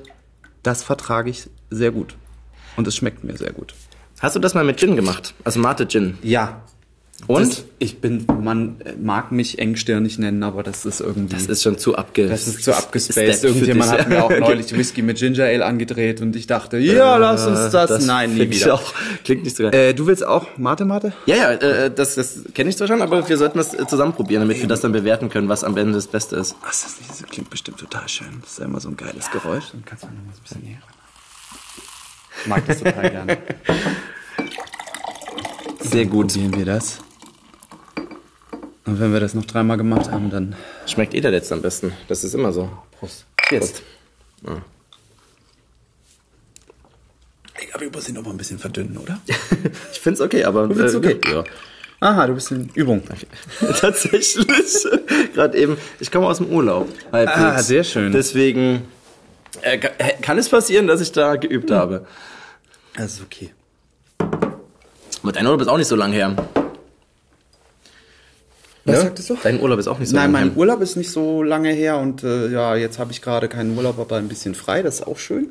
das 0.62 0.82
vertrage 0.82 1.30
ich 1.30 1.48
sehr 1.70 1.90
gut. 1.90 2.14
Und 2.76 2.86
es 2.86 2.94
schmeckt 2.94 3.24
mir 3.24 3.36
sehr 3.36 3.52
gut. 3.52 3.74
Hast 4.20 4.36
du 4.36 4.40
das 4.40 4.54
mal 4.54 4.64
mit 4.64 4.78
Gin 4.78 4.94
gemacht? 4.94 5.34
Also 5.42 5.58
Mate 5.58 5.86
Gin. 5.88 6.16
Ja. 6.22 6.62
Und? 7.28 7.48
Das, 7.48 7.64
ich 7.78 7.98
bin, 7.98 8.26
man 8.42 8.80
äh, 8.80 8.94
mag 9.00 9.30
mich 9.30 9.60
engstirnig 9.60 10.18
nennen, 10.18 10.42
aber 10.42 10.64
das 10.64 10.84
ist 10.84 11.00
irgendwie. 11.00 11.34
das 11.34 11.46
ist 11.46 11.62
schon 11.62 11.78
zu 11.78 11.96
abge... 11.96 12.26
Das 12.26 12.48
ist 12.48 12.64
zu 12.64 12.76
abgespaced. 12.76 13.44
Irgendjemand 13.44 13.92
hat 13.92 14.08
mir 14.08 14.24
auch 14.24 14.30
neulich 14.40 14.76
Whisky 14.76 15.02
mit 15.02 15.18
Ginger 15.18 15.44
Ale 15.44 15.64
angedreht 15.64 16.20
und 16.20 16.34
ich 16.34 16.48
dachte, 16.48 16.78
ja, 16.78 17.16
lass 17.18 17.46
uns 17.46 17.70
das. 17.70 18.04
Nein, 18.06 18.34
nie 18.34 18.50
wieder. 18.50 18.74
Auch, 18.74 18.92
klingt 19.24 19.44
nicht 19.44 19.56
so 19.56 19.62
geil. 19.62 19.74
Äh, 19.74 19.94
du 19.94 20.06
willst 20.06 20.26
auch 20.26 20.46
Mate 20.58 20.84
Mate? 20.84 21.12
Ja, 21.26 21.36
ja, 21.36 21.50
äh, 21.52 21.90
das, 21.94 22.16
das 22.16 22.40
kenne 22.54 22.70
ich 22.70 22.76
zwar 22.76 22.88
schon, 22.88 23.00
aber 23.00 23.28
wir 23.28 23.36
sollten 23.36 23.58
das 23.58 23.72
äh, 23.72 23.86
zusammen 23.86 24.14
probieren, 24.14 24.42
damit 24.42 24.60
wir 24.60 24.68
das 24.68 24.80
dann 24.80 24.92
bewerten 24.92 25.28
können, 25.28 25.48
was 25.48 25.62
am 25.62 25.76
Ende 25.76 25.92
das 25.92 26.08
Beste 26.08 26.36
ist. 26.36 26.56
Ist 26.70 26.84
das 26.84 26.98
nicht? 26.98 27.10
Das 27.10 27.22
klingt 27.30 27.50
bestimmt 27.50 27.78
total 27.78 28.08
schön. 28.08 28.40
Das 28.40 28.52
ist 28.52 28.58
ja 28.58 28.64
immer 28.64 28.80
so 28.80 28.88
ein 28.88 28.96
geiles 28.96 29.30
Geräusch. 29.30 29.70
Dann 29.72 29.84
kannst 29.84 30.04
du 30.04 30.08
noch 30.08 30.14
mal 30.14 30.32
so 30.32 30.40
ein 30.40 30.42
bisschen 30.42 30.62
näher 30.62 30.78
ran. 30.82 30.94
Ich 32.40 32.46
mag 32.48 32.66
das 32.66 32.78
total 32.78 33.10
gerne. 33.10 33.38
Sehr 35.82 36.06
gut. 36.06 36.28
Probieren 36.32 36.56
wir 36.56 36.64
das. 36.66 36.98
Und 38.84 38.98
wenn 39.00 39.12
wir 39.12 39.20
das 39.20 39.34
noch 39.34 39.44
dreimal 39.44 39.76
gemacht 39.76 40.10
haben, 40.10 40.30
dann 40.30 40.54
Schmeckt 40.86 41.14
eh 41.14 41.20
der 41.20 41.30
letzte 41.30 41.54
am 41.54 41.62
besten. 41.62 41.92
Das 42.08 42.24
ist 42.24 42.34
immer 42.34 42.52
so. 42.52 42.68
Prost. 42.98 43.26
Cheers. 43.48 43.82
Prost. 44.44 44.62
Ich 47.60 47.68
glaube, 47.68 47.84
ich 47.86 47.92
muss 47.92 48.08
ihn 48.08 48.14
noch 48.16 48.24
mal 48.24 48.30
ein 48.30 48.36
bisschen 48.36 48.58
verdünnen, 48.58 48.96
oder? 48.98 49.20
Ich 49.92 50.00
find's 50.00 50.20
okay, 50.20 50.44
aber... 50.44 50.66
findest 50.68 50.96
okay? 50.96 51.18
Ja. 51.30 51.44
Aha, 52.00 52.26
du 52.26 52.34
bist 52.34 52.50
in 52.50 52.68
Übung. 52.74 53.02
Tatsächlich. 53.80 54.36
Gerade 55.34 55.56
eben. 55.56 55.76
Ich 56.00 56.10
komme 56.10 56.26
aus 56.26 56.38
dem 56.38 56.48
Urlaub. 56.48 56.88
Halbwegs. 57.12 57.38
Ah, 57.38 57.62
sehr 57.62 57.84
schön. 57.84 58.10
Deswegen 58.10 58.82
äh, 59.62 59.76
äh, 59.76 60.14
kann 60.20 60.36
es 60.38 60.48
passieren, 60.48 60.88
dass 60.88 61.00
ich 61.00 61.12
da 61.12 61.36
geübt 61.36 61.70
Hm. 61.70 61.76
habe. 61.76 62.06
Das 62.96 63.12
ist 63.14 63.22
okay. 63.22 63.52
Aber 65.22 65.32
dein 65.32 65.46
Urlaub 65.46 65.60
ist 65.60 65.68
auch 65.68 65.78
nicht 65.78 65.88
so 65.88 65.96
lang 65.96 66.12
her. 66.12 66.34
Was 68.84 68.96
Ne? 68.96 69.00
sagtest 69.02 69.30
du? 69.30 69.36
Dein 69.42 69.60
Urlaub 69.60 69.78
ist 69.78 69.86
auch 69.86 69.98
nicht 70.00 70.08
so 70.08 70.16
Nein, 70.16 70.32
lang 70.32 70.32
mein 70.32 70.48
her. 70.50 70.56
Urlaub 70.58 70.80
ist 70.80 70.96
nicht 70.96 71.10
so 71.10 71.42
lange 71.42 71.70
her 71.72 71.98
und 71.98 72.24
äh, 72.24 72.48
ja, 72.48 72.74
jetzt 72.74 72.98
habe 72.98 73.12
ich 73.12 73.22
gerade 73.22 73.48
keinen 73.48 73.76
Urlaub, 73.76 73.98
aber 74.00 74.16
ein 74.16 74.26
bisschen 74.28 74.54
frei. 74.56 74.82
Das 74.82 74.96
ist 74.96 75.06
auch 75.06 75.18
schön. 75.18 75.50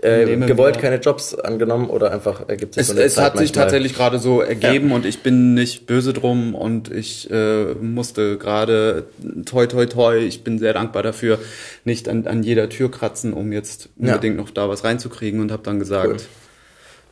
Äh, 0.00 0.36
gewollt 0.46 0.78
keine 0.78 0.96
Jobs 1.00 1.34
angenommen 1.34 1.90
oder 1.90 2.12
einfach 2.12 2.48
ergibt 2.48 2.74
sich 2.74 2.82
Es, 2.82 2.86
so 2.88 2.92
eine 2.92 3.02
es 3.02 3.14
Zeit 3.14 3.24
hat 3.24 3.32
sich 3.38 3.48
manchmal? 3.48 3.64
tatsächlich 3.64 3.94
gerade 3.94 4.20
so 4.20 4.40
ergeben 4.42 4.92
und 4.92 5.04
ich 5.04 5.24
bin 5.24 5.54
nicht 5.54 5.86
böse 5.86 6.12
drum 6.12 6.54
und 6.54 6.88
ich 6.92 7.28
äh, 7.32 7.74
musste 7.74 8.38
gerade 8.38 9.06
toi 9.44 9.66
toi 9.66 9.86
toi, 9.86 10.18
ich 10.18 10.44
bin 10.44 10.60
sehr 10.60 10.72
dankbar 10.72 11.02
dafür, 11.02 11.40
nicht 11.84 12.08
an, 12.08 12.28
an 12.28 12.44
jeder 12.44 12.68
Tür 12.68 12.92
kratzen, 12.92 13.32
um 13.32 13.50
jetzt 13.50 13.88
Ja. 13.96 14.12
unbedingt 14.12 14.36
noch 14.36 14.50
da 14.50 14.68
was 14.68 14.84
reinzukriegen 14.84 15.40
und 15.40 15.50
habe 15.50 15.64
dann 15.64 15.80
gesagt, 15.80 16.06
Cool. 16.08 16.16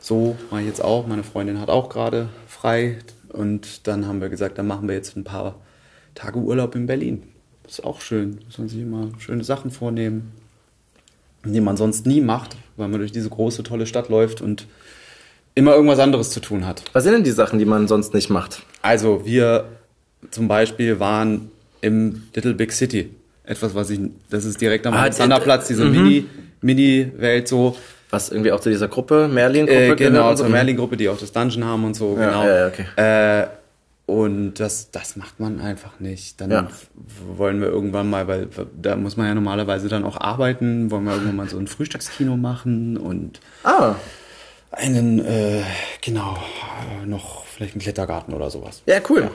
So 0.06 0.36
mache 0.50 0.60
ich 0.60 0.68
jetzt 0.68 0.84
auch. 0.84 1.08
Meine 1.08 1.24
Freundin 1.24 1.60
hat 1.60 1.68
auch 1.68 1.88
gerade 1.88 2.28
frei 2.46 2.98
und 3.28 3.88
dann 3.88 4.06
haben 4.06 4.20
wir 4.20 4.28
gesagt, 4.28 4.56
dann 4.56 4.68
machen 4.68 4.86
wir 4.86 4.94
jetzt 4.94 5.16
ein 5.16 5.24
paar 5.24 5.56
Tage 6.14 6.38
Urlaub 6.38 6.76
in 6.76 6.86
Berlin. 6.86 7.24
Das 7.64 7.80
ist 7.80 7.84
auch 7.84 8.00
schön, 8.00 8.38
muss 8.46 8.56
man 8.58 8.68
sich 8.68 8.80
immer 8.82 9.08
schöne 9.18 9.42
Sachen 9.42 9.72
vornehmen, 9.72 10.30
die 11.44 11.60
man 11.60 11.76
sonst 11.76 12.06
nie 12.06 12.20
macht, 12.20 12.56
weil 12.76 12.86
man 12.86 13.00
durch 13.00 13.10
diese 13.10 13.28
große 13.28 13.64
tolle 13.64 13.84
Stadt 13.84 14.08
läuft 14.08 14.40
und 14.40 14.68
immer 15.56 15.74
irgendwas 15.74 15.98
anderes 15.98 16.30
zu 16.30 16.38
tun 16.38 16.66
hat. 16.66 16.84
Was 16.92 17.02
sind 17.02 17.14
denn 17.14 17.24
die 17.24 17.32
Sachen, 17.32 17.58
die 17.58 17.64
man 17.64 17.88
sonst 17.88 18.14
nicht 18.14 18.30
macht? 18.30 18.62
Also 18.82 19.24
wir 19.24 19.64
zum 20.30 20.46
Beispiel 20.46 21.00
waren 21.00 21.50
im 21.80 22.22
Little 22.32 22.54
Big 22.54 22.70
City. 22.70 23.10
Etwas, 23.42 23.74
was 23.74 23.90
ich, 23.90 23.98
das 24.30 24.44
ist 24.44 24.60
direkt 24.60 24.86
am 24.86 24.94
Ah, 24.94 25.02
Alexanderplatz, 25.02 25.66
diese 25.66 25.84
Mini, 25.84 26.26
Mini-Welt 26.60 27.48
so. 27.48 27.76
Was 28.10 28.30
irgendwie 28.30 28.52
auch 28.52 28.60
zu 28.60 28.68
dieser 28.70 28.88
Gruppe, 28.88 29.28
Merlin-Gruppe 29.28 29.92
Äh, 29.92 29.96
genau, 29.96 30.30
so? 30.34 30.44
zur 30.44 30.48
Merlin-Gruppe, 30.52 30.96
die 30.96 31.08
auch 31.08 31.18
das 31.18 31.32
Dungeon 31.32 31.64
haben 31.64 31.84
und 31.84 31.94
so, 31.94 32.16
Ja, 32.16 32.26
genau. 32.26 32.44
ja, 32.44 32.56
ja, 32.58 32.66
okay. 32.68 32.86
Äh, 32.96 33.46
Und 34.08 34.54
das, 34.60 34.92
das 34.92 35.16
macht 35.16 35.40
man 35.40 35.60
einfach 35.60 35.98
nicht. 35.98 36.40
Dann 36.40 36.50
Ja. 36.52 36.68
wollen 37.36 37.60
wir 37.60 37.66
irgendwann 37.66 38.08
mal, 38.08 38.28
weil 38.28 38.46
da 38.80 38.94
muss 38.94 39.16
man 39.16 39.26
ja 39.26 39.34
normalerweise 39.34 39.88
dann 39.88 40.04
auch 40.04 40.20
arbeiten, 40.20 40.92
wollen 40.92 41.02
wir 41.04 41.14
irgendwann 41.14 41.34
mal 41.34 41.48
so 41.48 41.58
ein 41.58 41.66
Frühstückskino 41.66 42.36
machen 42.36 42.96
und 42.96 43.40
Ah, 43.64 43.96
einen, 44.70 45.18
äh, 45.24 45.62
genau, 46.02 46.36
noch 47.04 47.44
vielleicht 47.46 47.72
einen 47.74 47.80
Klettergarten 47.82 48.32
oder 48.32 48.48
sowas. 48.50 48.82
ja, 48.86 48.98
cool. 49.10 49.28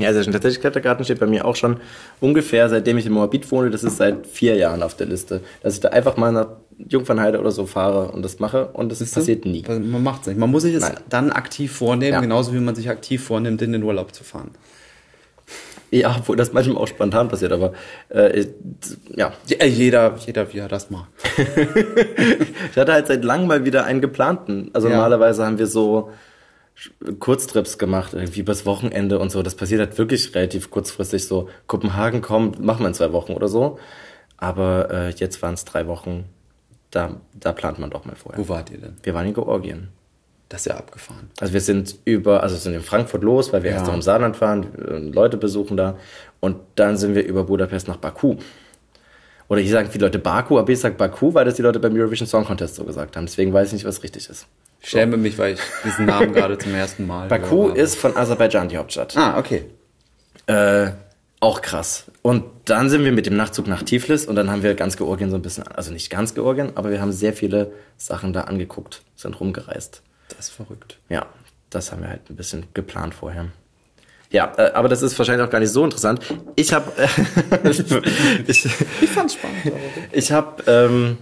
Ja, 0.00 0.08
also 0.08 0.22
tatsächlich 0.30 0.60
Klettergarten 0.60 1.04
steht 1.04 1.18
bei 1.20 1.26
mir 1.26 1.44
auch 1.44 1.54
schon 1.56 1.78
ungefähr, 2.20 2.68
seitdem 2.68 2.98
ich 2.98 3.06
in 3.06 3.12
Moabit 3.12 3.50
wohne, 3.52 3.70
das 3.70 3.82
ist 3.84 3.96
seit 3.98 4.26
vier 4.26 4.56
Jahren 4.56 4.82
auf 4.82 4.94
der 4.96 5.06
Liste. 5.06 5.40
Dass 5.62 5.74
ich 5.74 5.80
da 5.80 5.88
einfach 5.90 6.16
mal 6.16 6.32
nach 6.32 6.48
Jungfernheide 6.78 7.40
oder 7.40 7.50
so 7.50 7.66
fahre 7.66 8.12
und 8.12 8.22
das 8.24 8.38
mache 8.38 8.68
und 8.68 8.90
das 8.92 8.98
passiert 9.10 9.44
nie. 9.44 9.64
Also 9.66 9.80
Man 9.80 10.02
macht 10.02 10.22
es 10.22 10.26
nicht. 10.28 10.38
Man 10.38 10.50
muss 10.50 10.62
sich 10.62 10.74
es 10.74 10.90
dann 11.08 11.32
aktiv 11.32 11.72
vornehmen, 11.72 12.12
Ja. 12.14 12.20
genauso 12.20 12.52
wie 12.54 12.58
man 12.60 12.74
sich 12.74 12.88
aktiv 12.88 13.24
vornimmt, 13.24 13.60
in 13.62 13.72
den 13.72 13.82
Urlaub 13.82 14.14
zu 14.14 14.22
fahren. 14.24 14.50
Ja, 15.90 16.14
obwohl 16.18 16.36
das 16.36 16.52
manchmal 16.52 16.76
auch 16.76 16.86
spontan 16.86 17.28
passiert, 17.28 17.50
aber 17.50 17.72
äh, 18.10 18.44
ja. 19.16 19.32
Ja, 19.46 19.64
jeder, 19.66 20.16
jeder, 20.26 20.52
wie 20.52 20.58
er 20.58 20.68
das 20.68 20.90
macht. 20.90 21.08
Ich 22.70 22.76
hatte 22.76 22.92
halt 22.92 23.06
seit 23.06 23.24
langem 23.24 23.48
mal 23.48 23.64
wieder 23.64 23.84
einen 23.84 24.00
geplanten. 24.00 24.70
Also 24.74 24.88
Ja. 24.88 24.96
normalerweise 24.96 25.44
haben 25.46 25.58
wir 25.58 25.66
so 25.66 26.10
Kurztrips 27.18 27.78
gemacht, 27.78 28.12
irgendwie 28.14 28.40
übers 28.40 28.66
Wochenende 28.66 29.18
und 29.18 29.30
so. 29.30 29.42
Das 29.42 29.54
passiert 29.54 29.80
halt 29.80 29.96
wirklich 29.98 30.34
relativ 30.34 30.70
kurzfristig 30.70 31.26
so. 31.26 31.48
Kopenhagen 31.66 32.20
kommt, 32.20 32.60
machen 32.62 32.80
wir 32.84 32.88
in 32.88 32.94
zwei 32.94 33.12
Wochen 33.12 33.32
oder 33.32 33.48
so. 33.48 33.78
Aber 34.36 34.90
äh, 34.90 35.10
jetzt 35.10 35.42
waren 35.42 35.54
es 35.54 35.64
drei 35.64 35.86
Wochen. 35.88 36.24
Da, 36.90 37.20
da 37.34 37.52
plant 37.52 37.78
man 37.78 37.90
doch 37.90 38.04
mal 38.04 38.16
vorher. 38.16 38.38
Wo 38.42 38.48
wart 38.48 38.70
ihr 38.70 38.78
denn? 38.78 38.96
Wir 39.02 39.12
waren 39.14 39.26
in 39.26 39.34
Georgien. 39.34 39.88
Das 40.48 40.62
ist 40.62 40.66
ja 40.72 40.76
abgefahren. 40.78 41.30
Also 41.40 41.52
wir 41.52 41.60
sind 41.60 41.96
über, 42.06 42.42
also 42.42 42.56
sind 42.56 42.72
in 42.72 42.80
Frankfurt 42.80 43.22
los, 43.22 43.52
weil 43.52 43.62
wir 43.62 43.70
erst 43.72 43.82
Ja. 43.82 43.88
noch 43.88 43.96
im 43.96 44.02
Saarland 44.02 44.40
waren, 44.40 44.62
äh, 44.78 44.96
Leute 44.98 45.36
besuchen 45.36 45.76
da. 45.76 45.98
Und 46.40 46.56
dann 46.76 46.96
sind 46.96 47.14
wir 47.14 47.24
über 47.26 47.44
Budapest 47.44 47.86
nach 47.88 47.98
Baku. 47.98 48.36
Oder 49.48 49.60
hier 49.60 49.72
sagen 49.72 49.88
viele 49.90 50.06
Leute 50.06 50.18
Baku, 50.18 50.58
aber 50.58 50.70
ich 50.70 50.80
sage 50.80 50.94
Baku, 50.94 51.34
weil 51.34 51.44
das 51.44 51.54
die 51.56 51.62
Leute 51.62 51.78
beim 51.80 51.94
Eurovision 51.94 52.26
Song 52.26 52.44
Contest 52.46 52.76
so 52.76 52.84
gesagt 52.84 53.16
haben. 53.16 53.26
Deswegen 53.26 53.52
weiß 53.52 53.68
ich 53.68 53.72
nicht, 53.74 53.84
was 53.84 54.02
richtig 54.02 54.28
ist. 54.28 54.46
Ich 54.80 54.88
schäme 54.90 55.16
mich, 55.18 55.36
weil 55.38 55.54
ich 55.54 55.60
diesen 55.84 56.06
Namen 56.06 56.32
gerade 56.32 56.56
zum 56.56 56.74
ersten 56.74 57.06
Mal 57.06 57.28
Baku 57.28 57.68
ist 57.68 57.96
von 57.96 58.16
Aserbaidschan 58.16 58.68
die 58.68 58.76
Hauptstadt. 58.78 59.16
Ah, 59.16 59.38
okay. 59.38 59.64
Äh, 60.46 60.92
auch 61.40 61.62
krass. 61.62 62.04
Und 62.22 62.44
dann 62.64 62.90
sind 62.90 63.04
wir 63.04 63.12
mit 63.12 63.26
dem 63.26 63.36
Nachtzug 63.36 63.66
nach 63.68 63.82
Tiflis 63.82 64.26
und 64.26 64.34
dann 64.36 64.50
haben 64.50 64.62
wir 64.62 64.74
ganz 64.74 64.96
Georgien 64.96 65.30
so 65.30 65.36
ein 65.36 65.42
bisschen, 65.42 65.66
also 65.68 65.92
nicht 65.92 66.10
ganz 66.10 66.34
Georgien, 66.34 66.72
aber 66.74 66.90
wir 66.90 67.00
haben 67.00 67.12
sehr 67.12 67.32
viele 67.32 67.72
Sachen 67.96 68.32
da 68.32 68.42
angeguckt, 68.42 69.02
sind 69.16 69.38
rumgereist. 69.38 70.02
Das 70.36 70.48
ist 70.48 70.50
verrückt. 70.50 70.98
Ja, 71.08 71.26
das 71.70 71.92
haben 71.92 72.02
wir 72.02 72.08
halt 72.10 72.28
ein 72.28 72.36
bisschen 72.36 72.64
geplant 72.74 73.14
vorher. 73.14 73.46
Ja, 74.30 74.52
äh, 74.58 74.72
aber 74.72 74.88
das 74.88 75.00
ist 75.00 75.18
wahrscheinlich 75.18 75.46
auch 75.46 75.50
gar 75.50 75.60
nicht 75.60 75.70
so 75.72 75.84
interessant. 75.84 76.20
Ich 76.56 76.72
habe, 76.74 76.92
äh, 77.00 77.70
ich, 78.46 78.64
Ich 79.00 79.08
fand's 79.10 79.34
spannend. 79.34 79.56
ich 80.12 80.32
habe 80.32 80.62
ähm, 80.66 81.16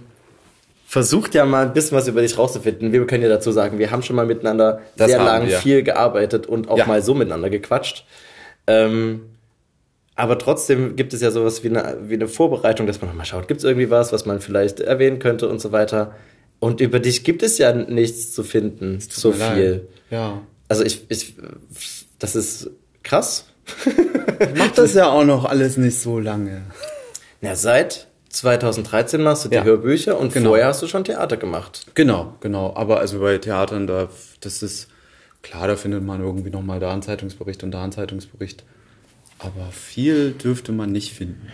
versucht 0.85 1.33
ja 1.35 1.45
mal 1.45 1.67
ein 1.67 1.73
bisschen 1.73 1.95
was 1.97 2.07
über 2.07 2.21
dich 2.21 2.37
rauszufinden. 2.37 2.91
Wir 2.91 3.05
können 3.07 3.23
ja 3.23 3.29
dazu 3.29 3.51
sagen, 3.51 3.79
wir 3.79 3.91
haben 3.91 4.03
schon 4.03 4.15
mal 4.15 4.25
miteinander 4.25 4.81
Das 4.97 5.09
sehr 5.09 5.23
lang 5.23 5.47
wir. 5.47 5.57
viel 5.59 5.83
gearbeitet 5.83 6.47
und 6.47 6.67
auch 6.69 6.77
Ja. 6.79 6.85
mal 6.85 7.01
so 7.01 7.13
miteinander 7.13 7.49
gequatscht. 7.49 8.05
Ähm, 8.65 9.21
aber 10.17 10.37
trotzdem 10.37 10.95
gibt 10.97 11.13
es 11.13 11.21
ja 11.21 11.31
sowas 11.31 11.63
wie 11.63 11.69
eine, 11.69 11.97
wie 12.09 12.15
eine 12.15 12.27
Vorbereitung, 12.27 12.87
dass 12.87 12.99
man 12.99 13.09
nochmal 13.09 13.25
schaut, 13.25 13.47
gibt 13.47 13.59
es 13.59 13.63
irgendwie 13.63 13.89
was, 13.89 14.11
was 14.11 14.25
man 14.25 14.41
vielleicht 14.41 14.79
erwähnen 14.81 15.19
könnte 15.19 15.47
und 15.47 15.61
so 15.61 15.71
weiter. 15.71 16.13
Und 16.59 16.81
über 16.81 16.99
dich 16.99 17.23
gibt 17.23 17.43
es 17.43 17.57
ja 17.59 17.71
nichts 17.71 18.33
zu 18.33 18.43
finden, 18.43 18.99
so 18.99 19.29
mir 19.31 19.37
leid. 19.37 19.53
viel. 19.55 19.87
Ja. 20.09 20.41
Also 20.67 20.83
ich, 20.83 21.05
ich, 21.09 21.35
das 22.19 22.35
ist 22.35 22.71
krass. 23.03 23.45
Macht 24.57 24.77
das 24.79 24.93
ja 24.95 25.07
auch 25.09 25.23
noch 25.23 25.45
alles 25.45 25.77
nicht 25.77 25.99
so 25.99 26.19
lange. 26.19 26.63
Ja, 27.41 27.55
seit 27.55 28.07
2013 28.29 29.21
machst 29.21 29.45
du 29.45 29.49
die 29.49 29.55
Ja. 29.55 29.63
Hörbücher 29.63 30.17
und 30.19 30.33
Genau. 30.33 30.49
vorher 30.49 30.67
hast 30.67 30.81
du 30.81 30.87
schon 30.87 31.03
Theater 31.03 31.37
gemacht. 31.37 31.85
Genau, 31.93 32.33
genau. 32.39 32.73
Aber 32.75 32.99
also 32.99 33.19
bei 33.19 33.37
Theatern, 33.37 33.85
da, 33.87 34.09
das 34.41 34.63
ist 34.63 34.87
klar, 35.43 35.67
da 35.67 35.75
findet 35.75 36.03
man 36.03 36.21
irgendwie 36.21 36.49
nochmal 36.49 36.79
da 36.79 36.91
einen 36.91 37.01
Zeitungsbericht 37.03 37.63
und 37.63 37.71
da 37.71 37.83
einen 37.83 37.91
Zeitungsbericht. 37.91 38.63
Aber 39.39 39.71
viel 39.71 40.31
dürfte 40.31 40.71
man 40.71 40.91
nicht 40.91 41.13
finden. 41.13 41.47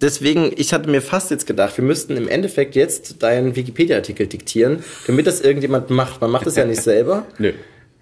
Deswegen, 0.00 0.52
ich 0.56 0.72
hatte 0.72 0.88
mir 0.88 1.02
fast 1.02 1.30
jetzt 1.30 1.46
gedacht, 1.46 1.76
wir 1.76 1.84
müssten 1.84 2.16
im 2.16 2.28
Endeffekt 2.28 2.76
jetzt 2.76 3.22
deinen 3.22 3.56
Wikipedia-Artikel 3.56 4.26
diktieren, 4.28 4.84
damit 5.06 5.26
das 5.26 5.40
irgendjemand 5.40 5.90
macht. 5.90 6.20
Man 6.20 6.30
macht 6.30 6.46
das 6.46 6.56
ja 6.56 6.64
nicht 6.64 6.82
selber. 6.82 7.26
Nö. 7.38 7.52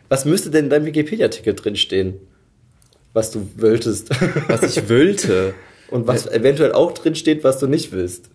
Was 0.08 0.24
müsste 0.24 0.50
denn 0.50 0.64
in 0.64 0.70
deinem 0.70 0.86
Wikipedia-Artikel 0.86 1.54
drinstehen? 1.54 2.14
Was 3.12 3.30
du 3.30 3.48
wolltest. 3.56 4.10
Was 4.48 4.76
ich 4.76 4.88
wollte. 4.90 5.54
Und 5.88 6.06
was 6.06 6.26
eventuell 6.26 6.72
auch 6.72 6.92
drinsteht, 6.92 7.44
was 7.44 7.60
du 7.60 7.68
nicht 7.68 7.92
willst. 7.92 8.28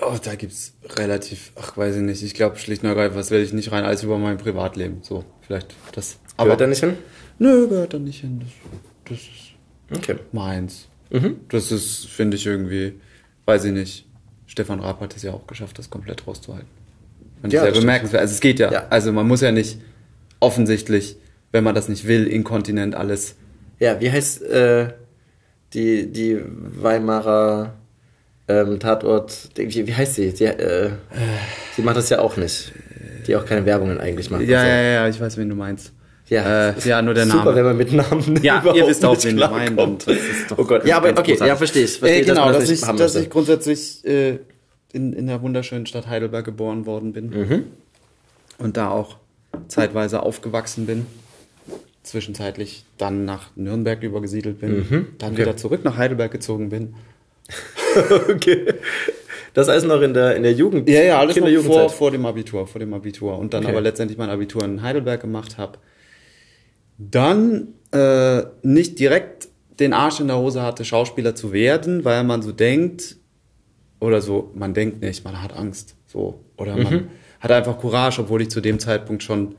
Oh, 0.00 0.16
da 0.24 0.34
gibt's 0.36 0.72
relativ, 0.96 1.52
ach, 1.54 1.76
weiß 1.76 1.96
ich 1.96 2.02
nicht. 2.02 2.22
Ich 2.22 2.32
glaube 2.32 2.56
schlicht 2.58 2.82
und 2.82 2.88
ergreifend, 2.88 3.18
was 3.18 3.30
will 3.30 3.42
ich 3.42 3.52
nicht 3.52 3.70
rein, 3.72 3.84
alles 3.84 4.02
über 4.02 4.16
mein 4.16 4.38
Privatleben. 4.38 5.00
So, 5.02 5.24
vielleicht 5.42 5.74
das. 5.94 6.16
Aber 6.38 6.46
Gehört 6.46 6.60
da 6.62 6.66
nicht 6.66 6.80
hin? 6.80 6.96
Nö, 7.38 7.68
gehört 7.68 7.92
da 7.92 7.98
nicht 7.98 8.22
hin. 8.22 8.40
Das, 8.40 9.18
das 9.18 9.18
ist 9.18 9.51
Okay. 9.94 10.16
meins. 10.32 10.88
Das 11.50 11.70
ist, 11.70 12.06
finde 12.06 12.36
ich 12.38 12.46
irgendwie, 12.46 12.94
weiß 13.44 13.66
ich 13.66 13.72
nicht. 13.72 14.06
Stefan 14.46 14.80
Raab 14.80 15.00
hat 15.00 15.14
es 15.14 15.22
ja 15.22 15.32
auch 15.32 15.46
geschafft, 15.46 15.78
das 15.78 15.90
komplett 15.90 16.26
rauszuhalten. 16.26 16.68
Und 17.42 17.52
Ja, 17.52 17.58
ja, 17.58 17.62
sehr 17.64 17.68
das 17.70 17.76
stimmt. 17.78 17.86
bemerkenswert. 17.86 18.20
Also 18.22 18.32
es 18.34 18.40
geht 18.40 18.58
ja. 18.58 18.72
Ja. 18.72 18.86
Also 18.88 19.12
man 19.12 19.26
muss 19.28 19.40
ja 19.42 19.52
nicht 19.52 19.78
offensichtlich, 20.40 21.16
wenn 21.52 21.64
man 21.64 21.74
das 21.74 21.88
nicht 21.88 22.06
will, 22.06 22.26
inkontinent 22.26 22.94
alles. 22.94 23.36
Ja, 23.78 24.00
wie 24.00 24.10
heißt 24.10 24.42
äh, 24.42 24.88
die, 25.74 26.10
die 26.10 26.38
Weimarer 26.46 27.74
ähm, 28.48 28.78
Tatort, 28.80 29.50
wie, 29.56 29.86
wie 29.86 29.94
heißt 29.94 30.14
sie? 30.14 30.32
Die, 30.32 30.44
äh, 30.44 30.90
sie 31.76 31.82
macht 31.82 31.96
das 31.96 32.08
ja 32.10 32.20
auch 32.20 32.36
nicht. 32.36 32.72
Die 33.26 33.36
auch 33.36 33.44
keine 33.44 33.64
Werbungen 33.66 33.98
eigentlich 34.00 34.30
macht. 34.30 34.42
Ja, 34.42 34.66
ja, 34.66 34.82
ja, 34.82 35.08
ich 35.08 35.20
weiß, 35.20 35.36
wen 35.36 35.48
du 35.48 35.54
meinst. 35.54 35.92
Ja, 36.32 36.70
äh, 36.70 36.74
ja 36.84 37.02
nur 37.02 37.14
der 37.14 37.26
Super, 37.26 37.36
Name. 37.44 37.54
wenn 37.56 37.64
man 37.64 37.76
mit 37.76 37.92
Namen 37.92 38.40
Ja, 38.42 38.62
ihr 38.74 38.86
wisst 38.86 39.04
auch, 39.04 39.16
wen 39.22 39.38
ich 39.38 39.48
meine, 39.50 39.74
klarkommt. 39.76 39.78
und 39.78 40.06
das 40.08 40.16
ist 40.16 40.50
doch 40.50 40.58
Oh 40.58 40.64
Gott, 40.64 40.86
ja, 40.86 40.96
aber 40.96 41.10
okay, 41.10 41.32
großartig. 41.32 41.46
ja, 41.46 41.56
verstehe 41.56 41.84
ich. 41.84 41.98
Verstehe, 41.98 42.22
Äh, 42.22 42.24
genau, 42.24 42.50
dass, 42.52 42.60
nicht 42.68 42.72
ich, 42.72 42.80
dass 42.80 42.98
möchte. 42.98 43.20
ich 43.20 43.30
grundsätzlich 43.30 44.04
äh, 44.04 44.38
in, 44.92 45.12
in 45.12 45.26
der 45.26 45.42
wunderschönen 45.42 45.86
Stadt 45.86 46.06
Heidelberg 46.06 46.44
geboren 46.44 46.86
worden 46.86 47.12
bin. 47.12 47.30
Mhm. 47.30 47.62
Und 48.58 48.76
da 48.76 48.90
auch 48.90 49.16
zeitweise 49.68 50.22
aufgewachsen 50.22 50.86
bin. 50.86 51.06
Zwischenzeitlich 52.02 52.84
dann 52.98 53.24
nach 53.24 53.50
Nürnberg 53.54 54.02
übergesiedelt 54.02 54.58
bin. 54.60 54.86
Mhm. 54.90 55.06
Dann 55.18 55.36
wieder 55.36 55.56
zurück 55.56 55.84
nach 55.84 55.96
Heidelberg 55.96 56.32
gezogen 56.32 56.68
bin. 56.68 56.94
okay. 58.28 58.74
Das 59.54 59.68
heißt 59.68 59.86
noch 59.86 60.00
in 60.00 60.14
der, 60.14 60.34
in 60.36 60.42
der 60.42 60.52
Jugend. 60.52 60.88
Ja, 60.88 61.02
ja, 61.02 61.18
alles 61.18 61.36
noch 61.36 61.48
vor, 61.62 61.90
vor 61.90 62.10
dem 62.10 62.24
Abitur, 62.24 62.66
vor 62.66 62.78
dem 62.78 62.94
Abitur. 62.94 63.38
Und 63.38 63.52
dann 63.54 63.64
Okay. 63.64 63.72
aber 63.72 63.80
letztendlich 63.82 64.18
mein 64.18 64.30
Abitur 64.30 64.64
in 64.64 64.82
Heidelberg 64.82 65.20
gemacht 65.20 65.58
habe. 65.58 65.78
Dann 67.10 67.68
äh, 67.92 68.42
nicht 68.62 68.98
direkt 68.98 69.48
den 69.80 69.92
Arsch 69.92 70.20
in 70.20 70.28
der 70.28 70.38
Hose 70.38 70.62
hatte, 70.62 70.84
Schauspieler 70.84 71.34
zu 71.34 71.52
werden, 71.52 72.04
weil 72.04 72.24
man 72.24 72.42
so 72.42 72.52
denkt, 72.52 73.16
oder 74.00 74.20
so, 74.20 74.50
man 74.54 74.74
denkt 74.74 75.00
nicht, 75.02 75.24
man 75.24 75.42
hat 75.42 75.56
Angst. 75.56 75.94
So. 76.06 76.40
Oder 76.56 76.76
Mhm. 76.76 76.82
man 76.82 77.08
hat 77.40 77.50
einfach 77.52 77.78
Courage, 77.78 78.20
obwohl 78.22 78.42
ich 78.42 78.50
zu 78.50 78.60
dem 78.60 78.78
Zeitpunkt 78.78 79.22
schon 79.22 79.54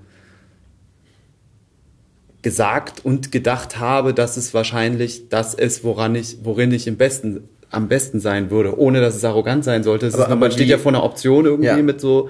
gesagt 2.41 3.05
und 3.05 3.31
gedacht 3.31 3.79
habe, 3.79 4.13
dass 4.13 4.35
es 4.37 4.53
wahrscheinlich 4.53 5.29
das 5.29 5.53
ist, 5.53 5.83
woran 5.83 6.15
ich, 6.15 6.37
worin 6.43 6.71
ich 6.73 6.87
im 6.87 6.97
besten, 6.97 7.47
am 7.69 7.87
besten 7.87 8.19
sein 8.19 8.51
würde, 8.51 8.77
ohne 8.77 8.99
dass 8.99 9.15
es 9.15 9.23
arrogant 9.23 9.63
sein 9.63 9.83
sollte. 9.83 10.05
Es 10.07 10.13
Aber- 10.13 10.23
ist, 10.23 10.29
man 10.29 10.37
aber 10.39 10.51
steht 10.51 10.67
wie- 10.67 10.71
ja 10.71 10.77
vor 10.77 10.91
einer 10.91 11.03
Option 11.03 11.45
irgendwie 11.45 11.67
Ja. 11.67 11.77
mit 11.77 12.01
so 12.01 12.29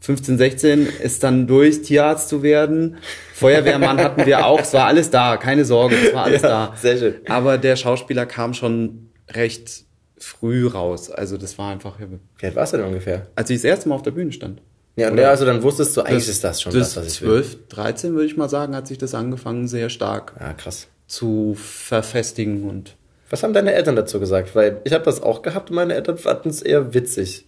15, 0.00 0.38
16 0.38 0.86
ist 1.02 1.22
dann 1.22 1.46
durch, 1.46 1.82
Tierarzt 1.82 2.30
zu 2.30 2.42
werden. 2.42 2.96
Feuerwehrmann 3.40 3.98
hatten 3.98 4.24
wir 4.26 4.46
auch, 4.46 4.60
es 4.60 4.72
war 4.72 4.86
alles 4.86 5.10
da, 5.10 5.36
keine 5.36 5.64
Sorge, 5.64 5.96
es 5.96 6.14
war 6.14 6.24
alles 6.24 6.42
Ja, 6.42 6.48
da. 6.48 6.74
sehr 6.76 6.96
schön. 6.98 7.14
Aber 7.28 7.58
der 7.58 7.76
Schauspieler 7.76 8.26
kam 8.26 8.54
schon 8.54 9.10
recht 9.30 9.84
früh 10.18 10.66
raus. 10.66 11.10
Also 11.10 11.36
das 11.36 11.56
war 11.58 11.72
einfach, 11.72 11.96
Wie 11.98 12.46
alt 12.46 12.54
warst 12.56 12.72
du 12.72 12.76
denn 12.78 12.86
ungefähr? 12.86 13.26
als 13.36 13.50
ich 13.50 13.56
das 13.58 13.64
erste 13.64 13.88
Mal 13.88 13.94
auf 13.96 14.02
der 14.02 14.10
Bühne 14.12 14.32
stand. 14.32 14.60
Ja, 14.96 15.14
ja, 15.14 15.30
also 15.30 15.46
dann 15.46 15.62
wusstest 15.62 15.96
du, 15.96 16.02
eigentlich 16.02 16.28
ist 16.28 16.44
das 16.44 16.60
schon 16.60 16.72
das 16.74 16.94
das, 16.94 17.04
was 17.06 17.12
ich 17.14 17.22
will. 17.22 17.42
12, 17.42 17.68
13 17.68 18.12
würde 18.14 18.26
ich 18.26 18.36
mal 18.36 18.48
sagen, 18.50 18.74
hat 18.76 18.86
sich 18.86 18.98
das 18.98 19.14
angefangen, 19.14 19.66
sehr 19.68 19.88
stark 19.88 20.34
Ja, 20.38 20.52
krass. 20.52 20.88
zu 21.06 21.54
verfestigen 21.56 22.68
und 22.68 22.96
Was 23.30 23.42
haben 23.42 23.52
deine 23.54 23.72
Eltern 23.72 23.96
dazu 23.96 24.18
gesagt? 24.20 24.54
Weil 24.54 24.80
ich 24.84 24.92
habe 24.92 25.04
das 25.04 25.22
auch 25.22 25.42
gehabt 25.42 25.70
und 25.70 25.76
meine 25.76 25.94
Eltern 25.94 26.18
fanden 26.18 26.50
es 26.50 26.60
eher 26.60 26.92
witzig. 26.92 27.46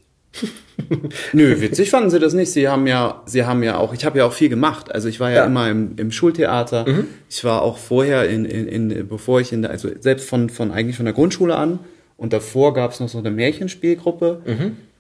Nö, 1.33 1.61
witzig 1.61 1.91
fanden 1.91 2.11
sie 2.11 2.19
das 2.19 2.33
nicht. 2.33 2.51
Sie 2.53 2.69
haben 2.69 2.87
ja, 2.87 3.23
sie 3.27 3.45
haben 3.45 3.63
ja 3.63 3.77
auch, 3.77 3.93
ich 3.95 4.05
habe 4.05 4.19
ja 4.19 4.25
auch 4.27 4.33
viel 4.33 4.49
gemacht. 4.49 4.93
Also 4.93 5.09
ich 5.09 5.21
war 5.21 5.31
ja, 5.31 5.37
Ja. 5.39 5.45
immer 5.47 5.71
im, 5.71 5.93
im 5.97 6.11
Schultheater. 6.11 6.87
Ich 7.29 7.45
war 7.45 7.63
auch 7.63 7.79
vorher 7.79 8.29
in, 8.29 8.45
in, 8.45 8.91
in, 8.91 9.09
bevor 9.09 9.41
ich 9.41 9.53
in 9.53 9.63
der, 9.63 9.71
also 9.71 9.89
selbst 10.01 10.29
von, 10.29 10.49
von 10.51 10.71
eigentlich 10.71 10.97
von 10.97 11.05
der 11.05 11.15
Grundschule 11.15 11.57
an. 11.57 11.79
Und 12.17 12.33
davor 12.33 12.73
gab 12.75 12.93
es 12.93 13.01
noch 13.01 13.09
so 13.09 13.19
eine 13.19 13.31
Märchenspielgruppe 13.31 14.43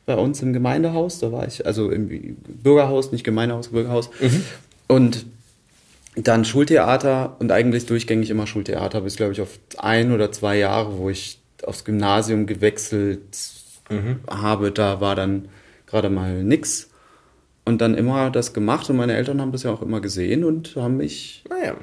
bei 0.06 0.14
uns 0.16 0.42
im 0.42 0.52
Gemeindehaus. 0.52 1.18
Da 1.18 1.30
war 1.32 1.46
ich, 1.46 1.64
also 1.66 1.90
im 1.90 2.08
Bürgerhaus, 2.62 3.12
nicht 3.12 3.24
Gemeindehaus, 3.24 3.68
Bürgerhaus. 3.68 4.10
Und 4.88 5.24
dann 6.16 6.44
Schultheater 6.44 7.36
und 7.38 7.52
eigentlich 7.52 7.86
durchgängig 7.86 8.28
immer 8.28 8.46
Schultheater, 8.46 9.00
bis 9.00 9.16
glaube 9.16 9.32
ich 9.32 9.40
auf 9.40 9.58
ein 9.78 10.12
oder 10.12 10.30
zwei 10.30 10.58
Jahre, 10.58 10.98
wo 10.98 11.08
ich 11.08 11.38
aufs 11.62 11.84
Gymnasium 11.84 12.46
gewechselt 12.46 13.20
habe, 14.28 14.70
da 14.70 15.00
war 15.00 15.14
dann 15.14 15.48
gerade 15.86 16.10
mal 16.10 16.42
nix. 16.42 16.88
Und 17.64 17.80
dann 17.80 17.94
immer 17.94 18.30
das 18.30 18.52
gemacht 18.54 18.90
und 18.90 18.96
meine 18.96 19.14
Eltern 19.14 19.40
haben 19.40 19.52
das 19.52 19.62
ja 19.62 19.70
auch 19.70 19.82
immer 19.82 20.00
gesehen 20.00 20.42
und 20.42 20.74
haben 20.74 20.96
mich 20.96 21.44
Naja, 21.48 21.76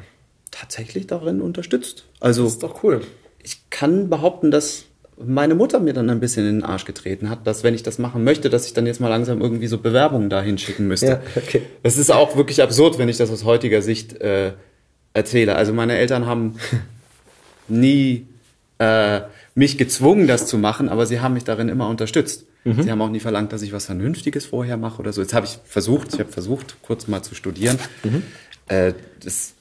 tatsächlich 0.51 1.07
darin 1.07 1.41
unterstützt. 1.41 2.05
Also 2.19 2.43
das 2.43 2.53
ist 2.53 2.63
doch 2.63 2.83
cool. 2.83 3.01
ich 3.41 3.69
kann 3.69 4.09
behaupten, 4.09 4.51
dass 4.51 4.85
meine 5.21 5.55
Mutter 5.55 5.79
mir 5.79 5.93
dann 5.93 6.09
ein 6.09 6.19
bisschen 6.19 6.47
in 6.47 6.59
den 6.59 6.63
Arsch 6.63 6.85
getreten 6.85 7.29
hat, 7.29 7.45
dass 7.45 7.63
wenn 7.63 7.75
ich 7.75 7.83
das 7.83 7.99
machen 7.99 8.23
möchte, 8.23 8.49
dass 8.49 8.65
ich 8.65 8.73
dann 8.73 8.85
jetzt 8.87 8.99
mal 9.01 9.09
langsam 9.09 9.41
irgendwie 9.41 9.67
so 9.67 9.77
Bewerbungen 9.77 10.29
dahin 10.29 10.57
schicken 10.57 10.87
müsste. 10.87 11.07
Ja, 11.07 11.21
okay. 11.35 11.61
Es 11.83 11.97
ist 11.97 12.11
auch 12.11 12.35
wirklich 12.35 12.61
absurd, 12.61 12.97
wenn 12.97 13.09
ich 13.09 13.17
das 13.17 13.29
aus 13.29 13.43
heutiger 13.43 13.81
Sicht 13.81 14.19
äh, 14.21 14.53
erzähle. 15.13 15.55
Also 15.55 15.73
meine 15.73 15.97
Eltern 15.97 16.25
haben 16.25 16.55
nie 17.67 18.27
äh, 18.77 19.21
mich 19.59 19.77
gezwungen, 19.77 20.25
das 20.27 20.47
zu 20.47 20.57
machen, 20.57 20.89
aber 20.89 21.05
sie 21.05 21.19
haben 21.19 21.33
mich 21.35 21.43
darin 21.43 21.69
immer 21.69 21.87
unterstützt. 21.89 22.45
Sie 22.65 22.91
haben 22.91 23.01
auch 23.01 23.09
nie 23.09 23.19
verlangt, 23.21 23.53
dass 23.53 23.61
ich 23.61 23.71
was 23.71 23.85
Vernünftiges 23.85 24.45
vorher 24.45 24.75
mache 24.77 24.99
oder 24.99 25.13
so. 25.13 25.21
Jetzt 25.21 25.33
habe 25.33 25.45
ich 25.45 25.59
versucht, 25.63 26.13
ich 26.13 26.19
habe 26.19 26.31
versucht, 26.31 26.75
kurz 26.81 27.07
mal 27.07 27.21
zu 27.23 27.33
studieren. 27.33 27.79
Äh, 28.67 28.93
das 29.23 29.53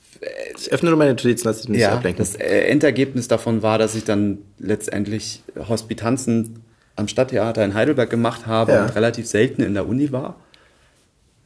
Ich 0.59 0.73
öffne 0.73 0.91
nur 0.91 0.99
meine 0.99 1.13
Notizen, 1.13 1.47
lass 1.47 1.61
dich 1.61 1.69
nicht 1.71 1.81
ja, 1.81 1.93
ablenken. 1.93 2.19
das 2.19 2.35
äh, 2.37 2.67
Endergebnis 2.67 3.29
davon 3.29 3.63
war, 3.63 3.79
dass 3.79 3.95
ich 3.95 4.05
dann 4.05 4.39
letztendlich 4.59 5.43
Hospitanzen 5.69 6.59
am 6.97 7.07
Stadttheater 7.09 7.65
in 7.65 7.75
Heidelberg 7.75 8.11
gemacht 8.11 8.47
habe 8.47 8.73
Ja. 8.73 8.83
und 8.85 8.95
relativ 8.97 9.27
selten 9.27 9.63
in 9.63 9.75
der 9.75 9.87
Uni 9.89 10.11
war. 10.13 10.37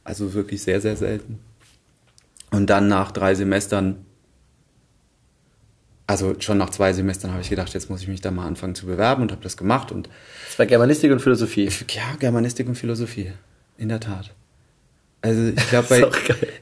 Also 0.03 0.33
wirklich 0.33 0.63
sehr, 0.63 0.81
sehr 0.81 0.95
selten. 0.95 1.39
Und 2.51 2.69
dann 2.69 2.87
nach 2.87 3.11
drei 3.11 3.35
Semestern, 3.35 3.97
also 6.13 6.35
schon 6.39 6.57
nach 6.57 6.69
zwei 6.69 6.93
Semestern 6.93 7.31
habe 7.31 7.41
ich 7.41 7.49
gedacht, 7.49 7.73
jetzt 7.73 7.89
muss 7.89 8.01
ich 8.01 8.07
mich 8.07 8.21
da 8.21 8.31
mal 8.31 8.47
anfangen 8.47 8.75
zu 8.75 8.85
bewerben 8.85 9.21
und 9.23 9.31
habe 9.31 9.41
das 9.43 9.57
gemacht. 9.57 9.91
Und 9.91 10.07
Das 10.49 10.57
war 10.59 10.65
Germanistik 10.65 11.11
und 11.11 11.19
Philosophie. 11.19 11.65
ja, 11.89 12.03
Germanistik 12.19 12.67
und 12.67 12.75
Philosophie. 12.75 13.31
In 13.77 13.89
der 13.89 13.99
Tat. 13.99 14.31
Also 15.21 15.41
ich 15.55 15.69
glaube 15.69 15.87
bei. 15.89 16.05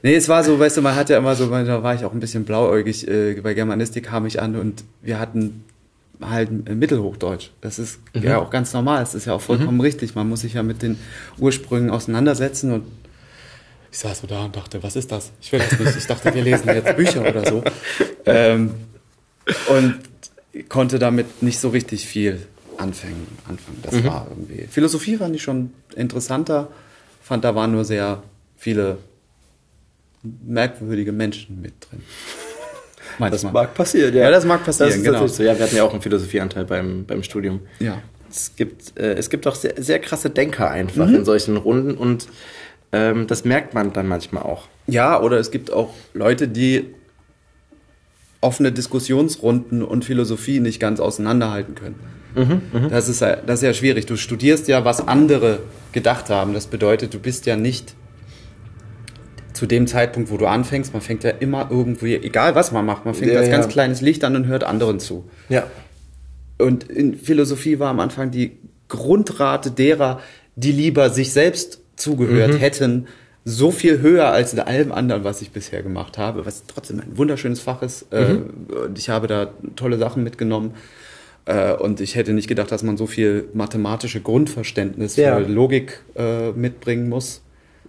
Nee, 0.02 0.14
es 0.16 0.28
war 0.28 0.42
so, 0.44 0.58
weißt 0.58 0.76
du, 0.78 0.82
man 0.82 0.94
hat 0.96 1.08
ja 1.10 1.18
immer 1.18 1.34
so, 1.36 1.48
da 1.48 1.82
war 1.82 1.94
ich 1.94 2.04
auch 2.04 2.12
ein 2.12 2.20
bisschen 2.20 2.44
blauäugig. 2.44 3.06
Äh, 3.06 3.40
bei 3.42 3.54
Germanistik 3.54 4.04
kam 4.06 4.26
ich 4.26 4.40
an 4.40 4.56
und 4.56 4.84
wir 5.02 5.18
hatten 5.18 5.64
halt 6.20 6.48
äh, 6.68 6.74
Mittelhochdeutsch. 6.74 7.50
Das 7.60 7.78
ist 7.78 8.00
Mhm. 8.14 8.22
ja 8.22 8.38
auch 8.38 8.50
ganz 8.50 8.72
normal. 8.72 9.02
Es 9.02 9.14
ist 9.14 9.26
ja 9.26 9.34
auch 9.34 9.40
vollkommen 9.40 9.80
richtig. 9.80 10.14
Man 10.14 10.28
muss 10.28 10.40
sich 10.40 10.54
ja 10.54 10.62
mit 10.62 10.82
den 10.82 10.98
Ursprüngen 11.38 11.90
auseinandersetzen 11.90 12.72
und 12.72 12.84
ich 13.90 13.98
saß 13.98 14.20
so 14.20 14.26
da 14.26 14.44
und 14.46 14.56
dachte, 14.56 14.82
was 14.82 14.96
ist 14.96 15.12
das? 15.12 15.32
Ich 15.42 15.52
will 15.52 15.60
das 15.60 15.78
nicht. 15.78 15.96
Ich 15.98 16.06
dachte, 16.06 16.32
wir 16.34 16.42
lesen 16.42 16.66
jetzt 16.68 16.96
Bücher 16.96 17.28
oder 17.28 17.44
so. 17.46 17.62
Ähm, 18.24 18.70
und 19.68 19.98
konnte 20.68 20.98
damit 20.98 21.42
nicht 21.42 21.58
so 21.58 21.70
richtig 21.70 22.06
viel 22.06 22.40
anfangen. 22.76 23.26
anfangen. 23.48 23.78
Das 23.82 23.94
Mhm. 23.94 24.04
war 24.04 24.26
irgendwie. 24.30 24.66
Philosophie 24.70 25.16
fand 25.16 25.34
ich 25.36 25.42
schon 25.42 25.72
interessanter. 25.96 26.68
Fand, 27.22 27.44
da 27.44 27.54
waren 27.54 27.72
nur 27.72 27.84
sehr 27.84 28.22
viele 28.56 28.98
merkwürdige 30.22 31.12
Menschen 31.12 31.60
mit 31.60 31.74
drin. 31.80 32.02
Das 33.18 33.42
Manchmal. 33.42 33.52
mag 33.52 33.74
passieren, 33.74 34.14
Ja, 34.14 34.30
das 34.30 34.44
mag 34.44 34.64
passieren, 34.64 34.90
Das 34.90 35.02
genau. 35.02 35.26
so. 35.26 35.42
Ja, 35.42 35.56
wir 35.58 35.64
hatten 35.66 35.76
ja 35.76 35.84
auch 35.84 35.92
einen 35.92 36.00
Philosophieanteil 36.02 36.64
beim, 36.64 37.04
beim 37.04 37.22
Studium. 37.22 37.60
Ja. 37.78 38.00
Es 38.30 38.56
gibt, 38.56 38.98
äh, 38.98 39.12
es 39.14 39.28
gibt 39.28 39.46
auch 39.46 39.54
sehr, 39.54 39.74
sehr 39.82 39.98
krasse 39.98 40.30
Denker 40.30 40.70
einfach 40.70 41.06
Mhm. 41.06 41.16
in 41.16 41.24
solchen 41.26 41.56
Runden 41.58 41.94
und 41.96 42.28
ähm, 42.92 43.26
das 43.26 43.44
merkt 43.44 43.74
man 43.74 43.92
dann 43.92 44.06
manchmal 44.08 44.42
auch. 44.44 44.68
Ja, 44.86 45.20
oder 45.20 45.38
es 45.38 45.50
gibt 45.50 45.70
auch 45.72 45.92
Leute, 46.14 46.48
die 46.48 46.86
offene 48.42 48.70
Diskussionsrunden 48.72 49.82
und 49.82 50.04
Philosophie 50.04 50.60
nicht 50.60 50.78
ganz 50.80 51.00
auseinanderhalten 51.00 51.74
können. 51.74 51.94
das, 52.90 53.08
ist, 53.08 53.20
ja- 53.22 53.36
das 53.36 53.60
ist 53.60 53.64
ja 53.64 53.72
schwierig. 53.74 54.04
Du 54.06 54.16
studierst 54.16 54.68
ja, 54.68 54.84
was 54.84 55.06
andere 55.08 55.60
gedacht 55.92 56.28
haben. 56.28 56.52
Das 56.52 56.66
bedeutet, 56.66 57.14
du 57.14 57.18
bist 57.18 57.46
ja 57.46 57.56
nicht 57.56 57.94
zu 59.52 59.66
dem 59.66 59.86
Zeitpunkt, 59.86 60.30
wo 60.30 60.36
du 60.38 60.46
anfängst. 60.46 60.92
Man 60.92 61.02
fängt 61.02 61.24
ja 61.24 61.30
immer 61.30 61.68
irgendwie, 61.70 62.14
egal 62.16 62.54
was 62.54 62.72
man 62.72 62.84
macht, 62.86 63.04
man 63.04 63.14
fängt 63.14 63.32
Ja, 63.32 63.38
als 63.38 63.48
ja. 63.48 63.54
ganz 63.54 63.68
kleines 63.68 64.00
Licht 64.00 64.24
an 64.24 64.34
und 64.34 64.46
hört 64.46 64.64
anderen 64.64 64.98
zu. 64.98 65.28
Ja. 65.48 65.64
Und 66.58 66.84
in 66.84 67.16
Philosophie 67.16 67.78
war 67.78 67.90
am 67.90 68.00
Anfang 68.00 68.30
die 68.30 68.58
Grundrate 68.88 69.70
derer, 69.70 70.20
die 70.56 70.72
lieber 70.72 71.10
sich 71.10 71.32
selbst 71.32 71.80
zugehört 71.96 72.60
hätten, 72.60 73.06
so 73.44 73.70
viel 73.70 74.00
höher 74.00 74.26
als 74.28 74.52
in 74.52 74.60
allem 74.60 74.92
anderen, 74.92 75.24
was 75.24 75.42
ich 75.42 75.50
bisher 75.50 75.82
gemacht 75.82 76.16
habe, 76.18 76.46
was 76.46 76.64
trotzdem 76.66 77.00
ein 77.00 77.16
wunderschönes 77.16 77.60
Fach 77.60 77.82
ist. 77.82 78.06
Äh, 78.12 78.36
und 78.86 78.98
ich 78.98 79.08
habe 79.08 79.26
da 79.26 79.50
tolle 79.76 79.98
Sachen 79.98 80.22
mitgenommen. 80.22 80.74
Äh, 81.44 81.72
und 81.72 82.00
ich 82.00 82.14
hätte 82.14 82.32
nicht 82.32 82.46
gedacht, 82.48 82.70
dass 82.70 82.82
man 82.84 82.96
so 82.96 83.06
viel 83.06 83.48
mathematische 83.52 84.20
Grundverständnis 84.20 85.16
Ja. 85.16 85.36
für 85.36 85.42
Logik 85.42 86.00
äh, 86.14 86.52
mitbringen 86.52 87.08
muss. 87.08 87.42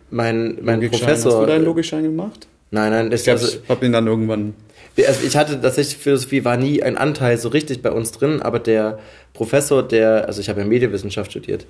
Mein, 0.10 0.58
mein. 0.62 0.80
Professor. 0.90 1.32
Hast 1.34 1.42
du 1.42 1.46
deinen 1.46 1.66
Logikschein 1.66 2.04
gemacht? 2.04 2.48
Nein, 2.72 2.92
nein, 2.92 3.08
ich, 3.08 3.14
Ich 3.20 3.24
glaube, 3.26 3.40
also, 3.42 3.58
ich 3.64 3.70
habe 3.70 3.86
ihn 3.86 3.92
dann 3.92 4.08
irgendwann. 4.08 4.56
also 4.98 5.26
ich 5.26 5.36
hatte 5.38 5.62
tatsächlich 5.62 5.98
Philosophie 5.98 6.44
war 6.44 6.58
nie 6.58 6.82
ein 6.82 6.98
Anteil 6.98 7.38
so 7.38 7.50
richtig 7.50 7.84
bei 7.84 7.92
uns 7.92 8.12
drin, 8.12 8.42
aber 8.42 8.58
der 8.58 8.98
Professor, 9.34 9.88
der, 9.88 10.26
also 10.28 10.42
ich 10.42 10.50
habe 10.50 10.62
ja 10.62 10.66
Medienwissenschaft 10.68 11.30
studiert, 11.30 11.68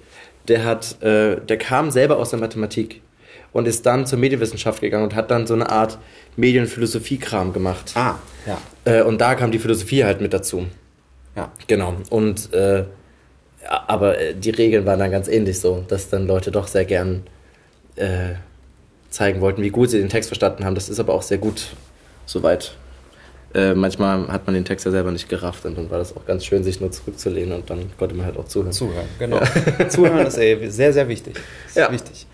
der 0.47 0.63
hat, 0.63 1.01
äh, 1.01 1.41
der 1.41 1.57
kam 1.57 1.91
selber 1.91 2.17
aus 2.17 2.29
der 2.29 2.39
Mathematik 2.39 3.01
und 3.53 3.67
ist 3.67 3.85
dann 3.85 4.05
zur 4.05 4.19
Medienwissenschaft 4.19 4.81
gegangen 4.81 5.03
und 5.03 5.15
hat 5.15 5.31
dann 5.31 5.47
so 5.47 5.53
eine 5.53 5.69
Art 5.69 5.99
Medienphilosophie-Kram 6.35 7.53
gemacht. 7.53 7.93
Ah, 7.95 8.15
ja. 8.45 8.57
Äh, 8.85 9.03
und 9.03 9.21
da 9.21 9.35
kam 9.35 9.51
die 9.51 9.59
Philosophie 9.59 10.03
halt 10.03 10.19
mit 10.19 10.33
dazu. 10.33 10.67
Ja. 11.35 11.51
Genau. 11.67 11.95
Und 12.09 12.53
äh, 12.53 12.79
ja, 12.79 13.83
aber 13.87 14.19
äh, 14.19 14.35
die 14.35 14.49
Regeln 14.49 14.85
waren 14.85 14.99
dann 14.99 15.11
ganz 15.11 15.27
ähnlich 15.27 15.59
so, 15.59 15.85
dass 15.87 16.09
dann 16.09 16.27
Leute 16.27 16.51
doch 16.51 16.67
sehr 16.67 16.85
gern 16.85 17.23
äh, 17.95 18.33
zeigen 19.09 19.41
wollten, 19.41 19.61
wie 19.61 19.69
gut 19.69 19.91
sie 19.91 19.99
den 19.99 20.09
Text 20.09 20.29
verstanden 20.29 20.65
haben. 20.65 20.75
Das 20.75 20.89
ist 20.89 20.99
aber 20.99 21.13
auch 21.13 21.21
sehr 21.21 21.37
gut 21.37 21.67
soweit. 22.25 22.75
Äh, 23.53 23.75
manchmal 23.75 24.27
hat 24.29 24.47
man 24.47 24.55
den 24.55 24.65
Text 24.65 24.83
ja 24.85 24.91
selber 24.91 25.11
nicht 25.11 25.29
gerafft 25.29 25.63
und 25.65 25.77
dann 25.77 25.91
war 25.91 25.99
das 25.99 26.17
auch 26.17 26.25
ganz 26.25 26.43
schön, 26.43 26.63
sich 26.63 26.81
nur 26.81 26.91
zurückzulehnen 26.91 27.53
und 27.53 27.69
dann 27.69 27.91
konnte 27.97 28.15
man 28.15 28.25
halt 28.25 28.37
auch 28.37 28.47
zuhören. 28.47 28.71
Zuhören, 28.71 29.05
genau. 29.19 29.39
Zuhören 29.89 30.25
ist 30.25 30.37
ey, 30.37 30.71
sehr, 30.71 30.91
sehr 30.91 31.07
wichtig. 31.07 31.35
Ja. 31.75 31.91
wichtig. 31.91 32.25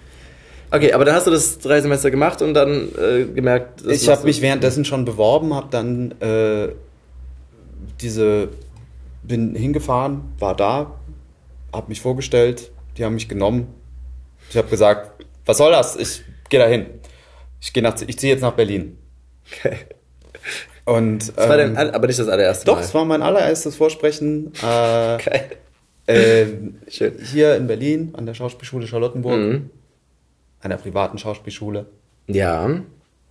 Okay, 0.71 0.93
aber 0.93 1.03
dann 1.05 1.15
hast 1.15 1.25
du 1.27 1.32
das 1.32 1.60
drei 1.60 1.82
Semester 1.82 2.12
gemacht 2.12 2.41
und 2.41 2.53
dann 2.53 2.89
äh, 2.95 3.25
gemerkt, 3.25 3.82
das 3.86 4.01
ich 4.03 4.10
habe 4.10 4.23
mich 4.23 4.41
währenddessen 4.41 4.86
schon 4.86 5.03
beworben, 5.05 5.53
habe 5.55 5.67
dann 5.71 6.12
äh, 6.21 6.69
diese 8.01 8.49
bin 9.23 9.55
hingefahren, 9.55 10.21
war 10.39 10.55
da, 10.55 10.95
habe 11.73 11.89
mich 11.89 12.01
vorgestellt, 12.01 12.71
die 12.97 13.05
haben 13.05 13.15
mich 13.15 13.27
genommen. 13.29 13.67
Ich 14.49 14.58
habe 14.58 14.67
gesagt, 14.69 15.23
was 15.45 15.58
soll 15.58 15.71
das? 15.71 15.95
Ich 15.95 16.23
gehe 16.49 16.60
da 16.60 16.67
hin. 16.67 16.86
Ich 17.62 17.73
gehe 17.73 17.84
nach, 17.84 17.95
ich 18.05 18.17
ziehe 18.17 18.34
jetzt 18.34 18.41
nach 18.41 18.53
Berlin. 18.53 18.97
Okay. 19.51 19.75
Und 20.86 21.36
Das 21.38 21.49
war 21.49 21.60
ähm, 21.60 21.75
dein, 21.75 21.91
aber 21.93 22.08
nicht 22.08 22.19
das 22.19 22.27
allererste 22.27 22.65
doch, 22.65 22.75
Mal. 22.77 22.82
es 22.84 22.93
war 22.93 23.05
mein 23.05 23.21
allererstes 23.21 23.75
Vorsprechen. 23.75 24.53
Äh, 24.55 25.17
Geil. 25.17 25.45
äh, 26.08 26.45
Schön. 26.89 27.13
hier 27.23 27.55
in 27.55 27.67
Berlin 27.67 28.13
an 28.17 28.25
der 28.25 28.34
Schauspielschule 28.34 28.88
Charlottenburg, 28.88 29.38
Mhm. 29.39 29.69
Einer 30.62 30.78
privaten 30.78 31.17
Schauspielschule. 31.17 31.88
Ja. 32.28 32.69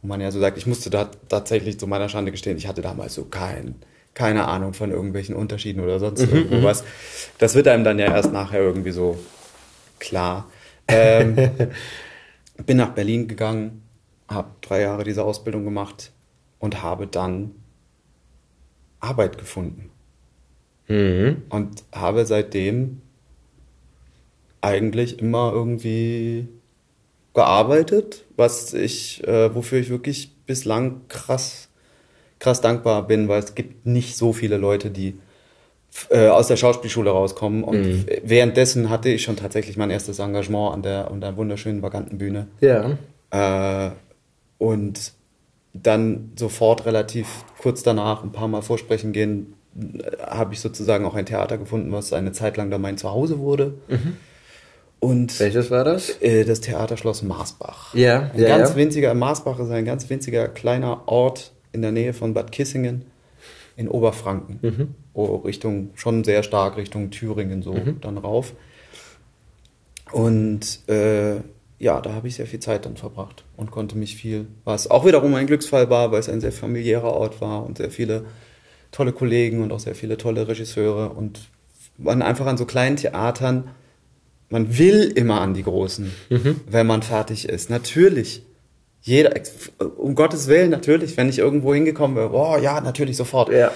wo 0.03 0.09
man 0.09 0.21
ja 0.21 0.31
so 0.31 0.41
sagt, 0.41 0.59
ich 0.59 0.67
musste 0.67 0.91
da 0.91 1.11
tatsächlich 1.29 1.79
zu 1.79 1.87
meiner 1.87 2.09
Schande 2.09 2.33
gestehen, 2.33 2.57
ich 2.57 2.67
hatte 2.67 2.83
damals 2.83 3.15
so 3.15 3.25
kein, 3.25 3.77
keine 4.15 4.47
Ahnung 4.47 4.75
von 4.75 4.91
irgendwelchen 4.91 5.35
Unterschieden 5.35 5.81
oder 5.81 5.99
sonst 5.99 6.21
irgendwo 6.21 6.63
was. 6.63 6.85
Das 7.39 7.55
wird 7.55 7.69
einem 7.69 7.85
dann 7.85 7.99
ja 7.99 8.07
erst 8.07 8.33
nachher 8.33 8.61
irgendwie 8.61 8.91
so 8.91 9.19
klar. 9.99 10.51
Ähm, 10.89 11.37
bin 12.67 12.77
nach 12.77 12.91
Berlin 12.91 13.29
gegangen, 13.29 13.83
habe 14.29 14.51
drei 14.61 14.83
Jahre 14.83 15.05
diese 15.05 15.25
Ausbildung 15.25 15.65
gemacht 15.65 16.13
und 16.59 16.83
habe 16.83 17.07
dann 17.07 17.53
Arbeit 19.01 19.39
gefunden. 19.39 19.91
Mhm. 20.89 21.43
Und 21.51 21.85
habe 21.93 22.27
seitdem 22.27 23.01
eigentlich 24.61 25.19
immer 25.21 25.53
irgendwie 25.53 26.49
gearbeitet, 27.39 28.25
was 28.37 28.75
ich, 28.75 29.25
äh, 29.25 29.55
wofür 29.55 29.79
ich 29.79 29.91
wirklich 29.91 30.35
bislang 30.45 31.03
krass, 31.07 31.69
krass 32.41 32.61
dankbar 32.61 33.07
bin, 33.07 33.29
weil 33.29 33.39
es 33.39 33.55
gibt 33.55 33.87
nicht 33.87 34.17
so 34.17 34.33
viele 34.33 34.57
Leute, 34.57 34.91
die 34.91 35.21
äh, 36.11 36.27
aus 36.27 36.49
der 36.49 36.57
Schauspielschule 36.57 37.11
rauskommen. 37.11 37.63
Und 37.63 38.07
währenddessen 38.25 38.91
hatte 38.91 39.09
ich 39.11 39.23
schon 39.23 39.37
tatsächlich 39.37 39.77
mein 39.77 39.91
erstes 39.91 40.19
Engagement 40.19 40.75
an 40.75 40.83
der, 40.83 41.13
an 41.13 41.21
der 41.21 41.37
wunderschönen 41.37 41.81
Vagantenbühne. 41.81 42.49
Ja. 42.61 42.99
Äh, 43.31 43.93
und 44.59 45.13
dann 45.73 46.33
sofort 46.35 46.87
relativ 46.87 47.45
kurz 47.63 47.85
danach, 47.85 48.25
ein 48.25 48.33
paar 48.33 48.49
Mal 48.49 48.63
vorsprechen 48.63 49.13
gehen, 49.13 49.55
äh, 49.81 50.27
habe 50.27 50.55
ich 50.55 50.61
sozusagen 50.61 51.05
auch 51.05 51.15
ein 51.15 51.27
Theater 51.27 51.57
gefunden, 51.57 51.93
was 51.93 52.13
eine 52.13 52.33
Zeit 52.33 52.57
lang 52.57 52.69
dann 52.73 52.81
mein 52.81 52.99
Zuhause 52.99 53.39
wurde. 53.39 53.75
Und 55.01 55.39
Welches 55.39 55.71
war 55.71 55.85
das? 55.85 56.21
äh, 56.21 56.45
das 56.45 56.61
Theaterschloss 56.61 57.23
Marsbach. 57.23 57.95
Ja, 57.95 58.31
Ein 58.35 58.41
ja, 58.41 58.49
ganz 58.49 58.71
ja. 58.71 58.77
winziger, 58.77 59.15
Marsbach 59.15 59.59
ist 59.61 59.71
ein 59.71 59.85
ganz 59.85 60.09
winziger 60.11 60.49
kleiner 60.49 61.07
Ort 61.07 61.53
in 61.73 61.83
der 61.83 61.93
Nähe 61.93 62.13
von 62.13 62.35
Bad 62.35 62.51
Kissingen 62.51 63.05
in 63.77 63.89
Oberfranken. 63.89 64.59
Mhm. 64.61 64.95
Oh, 65.15 65.37
Richtung, 65.37 65.91
schon 65.95 66.25
sehr 66.25 66.43
stark 66.43 66.77
Richtung 66.77 67.11
Thüringen 67.11 67.63
so 67.63 67.75
Mhm. 67.75 68.01
dann 68.01 68.19
rauf. 68.19 68.55
Und 70.13 70.89
äh, 70.89 71.37
ja, 71.79 72.01
da 72.01 72.13
habe 72.15 72.27
ich 72.29 72.37
sehr 72.37 72.47
viel 72.47 72.61
Zeit 72.61 72.87
dann 72.87 72.97
verbracht 72.97 73.45
und 73.57 73.71
konnte 73.71 73.97
mich 73.97 74.17
viel, 74.17 74.47
was 74.65 74.91
auch 74.91 75.05
wiederum 75.07 75.35
ein 75.35 75.47
Glücksfall 75.47 75.91
war, 75.91 76.11
weil 76.11 76.21
es 76.21 76.29
ein 76.29 76.41
sehr 76.41 76.51
familiärer 76.53 77.13
Ort 77.13 77.41
war 77.41 77.65
und 77.65 77.79
sehr 77.79 77.91
viele 77.91 78.25
tolle 78.91 79.13
Kollegen 79.13 79.63
und 79.63 79.71
auch 79.73 79.79
sehr 79.81 79.95
viele 79.95 80.17
tolle 80.17 80.49
Regisseure 80.49 81.11
und 81.11 81.51
man 81.99 82.23
einfach 82.23 82.47
an 82.47 82.57
so 82.57 82.65
kleinen 82.65 82.97
Theatern, 82.97 83.71
man 84.51 84.79
will 84.79 85.13
immer 85.15 85.41
an 85.41 85.55
die 85.55 85.63
großen, 85.63 86.11
wenn 86.71 86.87
man 86.87 87.03
fertig 87.03 87.49
ist. 87.49 87.71
Natürlich. 87.71 88.43
Jeder, 89.01 89.33
um 89.97 90.15
Gottes 90.15 90.49
Willen, 90.49 90.71
natürlich, 90.71 91.17
wenn 91.17 91.29
ich 91.29 91.39
irgendwo 91.39 91.73
hingekommen 91.73 92.17
wäre, 92.17 92.31
boah, 92.31 92.59
ja, 92.59 92.81
natürlich 92.81 93.17
sofort. 93.17 93.51
Ja. 93.51 93.71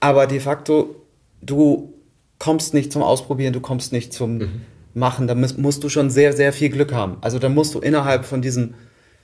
Aber 0.00 0.26
de 0.26 0.40
facto, 0.40 0.94
du 1.42 1.92
kommst 2.38 2.72
nicht 2.72 2.92
zum 2.92 3.02
Ausprobieren, 3.02 3.52
du 3.52 3.60
kommst 3.60 3.92
nicht 3.92 4.12
zum 4.12 4.62
Machen. 4.94 5.26
Da 5.26 5.34
musst, 5.34 5.58
musst 5.58 5.84
du 5.84 5.88
schon 5.88 6.10
sehr, 6.10 6.32
sehr 6.32 6.52
viel 6.52 6.68
Glück 6.68 6.92
haben. 6.92 7.16
Also 7.20 7.38
da 7.38 7.48
musst 7.48 7.74
du 7.74 7.80
innerhalb 7.80 8.24
von 8.24 8.42
diesem, 8.42 8.74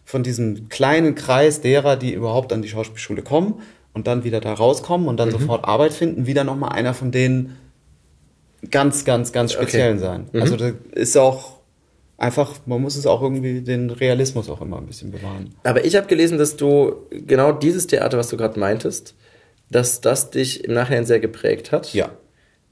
von 0.05 0.23
diesem 0.23 0.69
kleinen 0.69 1.15
Kreis 1.15 1.61
derer, 1.61 1.97
die 1.97 2.13
überhaupt 2.13 2.53
an 2.53 2.63
die 2.63 2.69
Schauspielschule 2.69 3.23
kommen 3.23 3.55
und 3.93 4.07
dann 4.07 4.25
wieder 4.25 4.41
da 4.41 4.55
rauskommen 4.55 5.09
und 5.09 5.19
dann 5.19 5.31
sofort 5.31 5.65
Arbeit 5.65 5.93
finden, 5.93 6.27
wieder 6.27 6.45
nochmal 6.45 6.73
einer 6.73 6.95
von 6.95 7.11
denen 7.11 7.57
ganz, 8.71 9.05
ganz, 9.05 9.33
ganz 9.33 9.53
speziellen 9.53 9.99
sein. 9.99 10.29
Also 10.33 10.57
da 10.57 10.73
ist 10.93 11.17
auch 11.17 11.59
einfach, 12.17 12.55
man 12.67 12.83
muss 12.83 12.97
es 12.97 13.07
auch 13.07 13.23
irgendwie 13.23 13.63
den 13.63 13.91
Realismus 13.91 14.51
auch 14.51 14.61
immer 14.61 14.79
ein 14.79 14.87
bisschen 14.87 15.13
bewahren. 15.13 15.55
Aber 15.63 15.85
ich 15.85 15.97
habe 15.97 16.07
gelesen, 16.07 16.39
dass 16.39 16.57
du 16.57 17.07
genau 17.11 17.53
dieses 17.53 17.87
Theater, 17.87 18.19
was 18.19 18.29
du 18.29 18.37
gerade 18.37 18.59
meintest, 18.59 19.15
dass 19.71 20.01
das 20.01 20.31
dich 20.31 20.65
im 20.65 20.75
Nachhinein 20.75 21.07
sehr 21.07 21.21
geprägt 21.21 21.73
hat. 21.73 21.95
Ja. 21.95 22.11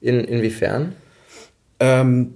In, 0.01 0.20
inwiefern? 0.20 0.94
Ähm, 1.79 2.35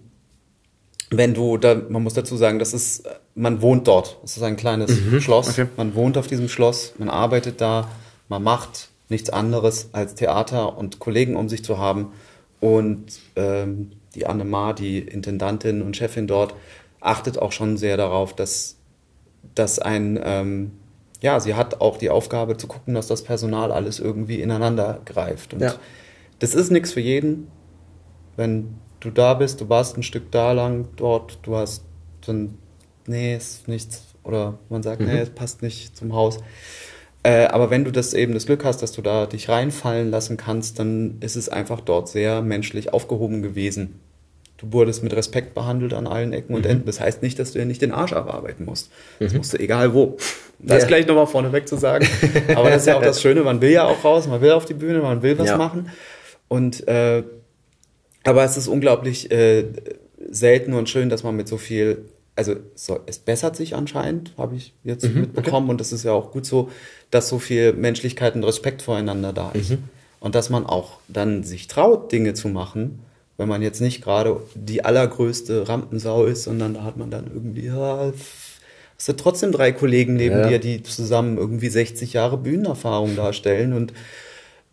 wenn 1.10 1.34
du, 1.34 1.56
da, 1.56 1.74
man 1.74 2.02
muss 2.02 2.14
dazu 2.14 2.36
sagen, 2.36 2.58
das 2.58 2.72
ist, 2.72 3.02
man 3.34 3.62
wohnt 3.62 3.88
dort. 3.88 4.18
Es 4.24 4.36
ist 4.36 4.42
ein 4.42 4.56
kleines 4.56 4.96
Schloss. 5.20 5.50
okay. 5.50 5.66
Man 5.76 5.94
wohnt 5.94 6.16
auf 6.16 6.26
diesem 6.26 6.48
Schloss, 6.48 6.94
man 6.98 7.10
arbeitet 7.10 7.60
da, 7.60 7.90
man 8.28 8.42
macht 8.42 8.90
nichts 9.08 9.30
anderes 9.30 9.88
als 9.92 10.14
Theater 10.14 10.78
und 10.78 11.00
Kollegen 11.00 11.34
um 11.34 11.48
sich 11.48 11.64
zu 11.64 11.78
haben. 11.78 12.12
Und 12.60 13.20
ähm, 13.36 13.92
die 14.14 14.26
Annemar, 14.26 14.74
die 14.74 14.98
Intendantin 14.98 15.82
und 15.82 15.96
Chefin 15.96 16.26
dort, 16.26 16.54
achtet 17.00 17.38
auch 17.38 17.52
schon 17.52 17.76
sehr 17.76 17.96
darauf, 17.96 18.34
dass, 18.34 18.76
dass 19.54 19.78
ein, 19.78 20.20
ähm, 20.22 20.72
ja, 21.22 21.40
sie 21.40 21.54
hat 21.54 21.80
auch 21.80 21.96
die 21.96 22.10
Aufgabe 22.10 22.56
zu 22.56 22.66
gucken, 22.66 22.94
dass 22.94 23.06
das 23.06 23.22
Personal 23.22 23.72
alles 23.72 23.98
irgendwie 23.98 24.40
ineinander 24.40 25.00
greift. 25.04 25.54
Und 25.54 25.60
Ja. 25.60 25.74
das 26.38 26.54
ist 26.54 26.70
nichts 26.70 26.92
für 26.92 27.00
jeden 27.00 27.48
wenn 28.40 28.76
du 29.00 29.10
da 29.10 29.34
bist, 29.34 29.60
du 29.60 29.68
warst 29.68 29.96
ein 29.96 30.02
Stück 30.02 30.32
da 30.32 30.52
lang 30.52 30.88
dort, 30.96 31.38
du 31.42 31.56
hast 31.56 31.84
dann, 32.26 32.58
nee, 33.06 33.36
ist 33.36 33.68
nichts, 33.68 34.06
oder 34.24 34.58
man 34.68 34.82
sagt, 34.82 35.02
nee, 35.02 35.20
es 35.20 35.30
passt 35.30 35.62
nicht 35.62 35.96
zum 35.96 36.14
Haus. 36.14 36.38
Äh, 37.22 37.46
aber 37.46 37.70
wenn 37.70 37.84
du 37.84 37.90
das 37.92 38.14
eben 38.14 38.32
das 38.34 38.46
Glück 38.46 38.64
hast, 38.64 38.82
dass 38.82 38.92
du 38.92 39.02
da 39.02 39.26
dich 39.26 39.48
reinfallen 39.48 40.10
lassen 40.10 40.36
kannst, 40.36 40.78
dann 40.78 41.18
ist 41.20 41.36
es 41.36 41.48
einfach 41.48 41.80
dort 41.80 42.08
sehr 42.08 42.40
menschlich 42.40 42.92
aufgehoben 42.94 43.42
gewesen. 43.42 44.00
Du 44.56 44.72
wurdest 44.72 45.02
mit 45.02 45.14
Respekt 45.14 45.54
behandelt 45.54 45.94
an 45.94 46.06
allen 46.06 46.32
Ecken 46.34 46.54
und 46.54 46.66
Enden. 46.66 46.84
Das 46.86 47.00
heißt 47.00 47.22
nicht, 47.22 47.38
dass 47.38 47.52
du 47.52 47.58
dir 47.58 47.64
nicht 47.64 47.80
den 47.82 47.92
Arsch 47.92 48.12
abarbeiten 48.12 48.64
musst. 48.66 48.90
Das 49.18 49.32
musst 49.32 49.52
du 49.54 49.58
egal 49.58 49.94
wo. 49.94 50.16
Das 50.58 50.70
Ja. 50.70 50.76
ist 50.78 50.88
gleich 50.88 51.06
nochmal 51.06 51.26
vorneweg 51.26 51.66
zu 51.66 51.76
sagen. 51.76 52.06
Aber 52.54 52.68
das 52.70 52.82
ist 52.82 52.86
ja 52.86 52.96
auch 52.96 53.02
das 53.02 53.22
Schöne, 53.22 53.42
man 53.42 53.60
will 53.62 53.70
ja 53.70 53.84
auch 53.86 54.04
raus, 54.04 54.26
man 54.26 54.40
will 54.42 54.52
auf 54.52 54.66
die 54.66 54.74
Bühne, 54.74 55.00
man 55.00 55.22
will 55.22 55.38
was 55.38 55.48
Ja. 55.48 55.56
machen. 55.56 55.90
Und 56.48 56.86
äh, 56.88 57.22
aber 58.24 58.44
es 58.44 58.58
ist 58.58 58.68
unglaublich 58.68 59.30
äh, 59.30 59.64
selten 60.30 60.74
und 60.74 60.90
schön, 60.90 61.08
dass 61.08 61.22
man 61.22 61.34
mit 61.36 61.48
so 61.48 61.56
viel, 61.56 62.04
also 62.40 62.56
so, 62.74 63.00
es 63.04 63.18
bessert 63.18 63.54
sich 63.54 63.74
anscheinend, 63.74 64.32
habe 64.38 64.56
ich 64.56 64.72
jetzt 64.82 65.04
mitbekommen 65.14 65.68
und 65.68 65.78
das 65.78 65.92
ist 65.92 66.04
ja 66.04 66.12
auch 66.12 66.30
gut 66.32 66.46
so, 66.46 66.70
dass 67.10 67.28
so 67.28 67.38
viel 67.38 67.74
Menschlichkeit 67.74 68.34
und 68.34 68.44
Respekt 68.44 68.80
voreinander 68.80 69.34
da 69.34 69.50
ist. 69.52 69.72
Und 70.20 70.34
dass 70.34 70.48
man 70.48 70.64
auch 70.64 70.98
dann 71.08 71.44
sich 71.44 71.66
traut, 71.66 72.10
Dinge 72.12 72.32
zu 72.32 72.48
machen, 72.48 73.00
wenn 73.36 73.46
man 73.48 73.60
jetzt 73.62 73.80
nicht 73.80 74.02
gerade 74.02 74.40
die 74.54 74.84
allergrößte 74.84 75.68
Rampensau 75.68 76.24
ist, 76.24 76.44
sondern 76.44 76.74
da 76.74 76.84
hat 76.84 76.96
man 76.96 77.10
dann 77.10 77.26
irgendwie, 77.26 77.66
ja, 77.66 78.08
es 78.08 79.04
sind 79.06 79.20
trotzdem 79.20 79.52
drei 79.52 79.72
Kollegen 79.72 80.16
neben 80.16 80.38
Ja. 80.40 80.48
dir, 80.48 80.58
die 80.58 80.82
zusammen 80.82 81.36
irgendwie 81.36 81.68
60 81.68 82.12
Jahre 82.14 82.38
Bühnenerfahrung 82.38 83.16
darstellen 83.16 83.72
und 83.74 83.92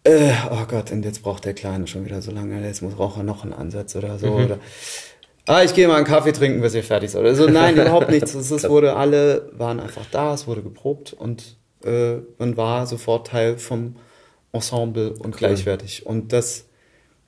äh, 0.04 0.32
oh 0.52 0.66
Gott, 0.70 0.92
und 0.92 1.04
jetzt 1.04 1.22
braucht 1.22 1.44
der 1.44 1.54
Kleine 1.54 1.86
schon 1.88 2.06
wieder 2.06 2.22
so 2.22 2.32
lange, 2.32 2.66
jetzt 2.66 2.82
muss 2.82 2.94
braucht 2.96 3.18
er 3.18 3.24
noch 3.24 3.44
einen 3.44 3.52
Ansatz 3.54 3.94
oder 3.96 4.18
so. 4.20 4.28
Oder, 4.46 4.58
ah, 5.48 5.64
ich 5.64 5.74
gehe 5.74 5.88
mal 5.88 5.96
einen 5.96 6.06
Kaffee 6.06 6.34
trinken, 6.34 6.62
bis 6.62 6.76
ihr 6.76 6.84
fertig 6.84 7.12
seid. 7.12 7.26
Also 7.26 7.48
nein, 7.48 7.76
überhaupt 7.78 8.10
nichts. 8.10 8.34
Es, 8.34 8.52
es 8.52 8.70
wurde, 8.70 8.96
alle 8.96 9.50
waren 9.54 9.80
einfach 9.80 10.06
da, 10.12 10.34
es 10.34 10.48
wurde 10.48 10.62
geprobt 10.62 11.14
und 11.14 11.58
äh, 11.84 12.18
man 12.38 12.58
war 12.58 12.86
sofort 12.86 13.28
Teil 13.28 13.58
vom 13.58 13.96
Ensemble 14.52 15.14
und 15.14 15.36
gleichwertig. 15.36 16.06
Und 16.06 16.34
das 16.34 16.66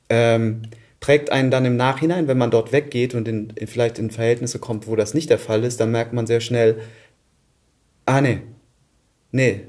ähm, 0.10 0.64
prägt 1.00 1.32
einen 1.32 1.52
dann 1.52 1.66
im 1.66 1.78
Nachhinein, 1.78 2.28
wenn 2.28 2.38
man 2.38 2.52
dort 2.52 2.72
weggeht 2.72 3.16
und 3.16 3.28
in, 3.28 3.52
in, 3.52 3.68
vielleicht 3.68 4.00
in 4.00 4.12
Verhältnisse 4.12 4.60
kommt, 4.60 4.88
wo 4.88 4.96
das 4.96 5.14
nicht 5.14 5.30
der 5.30 5.40
Fall 5.40 5.64
ist, 5.64 5.80
dann 5.80 5.92
merkt 5.92 6.14
man 6.14 6.28
sehr 6.28 6.42
schnell, 6.42 6.82
ah 8.06 8.22
nee, 8.22 8.42
nee, 9.32 9.62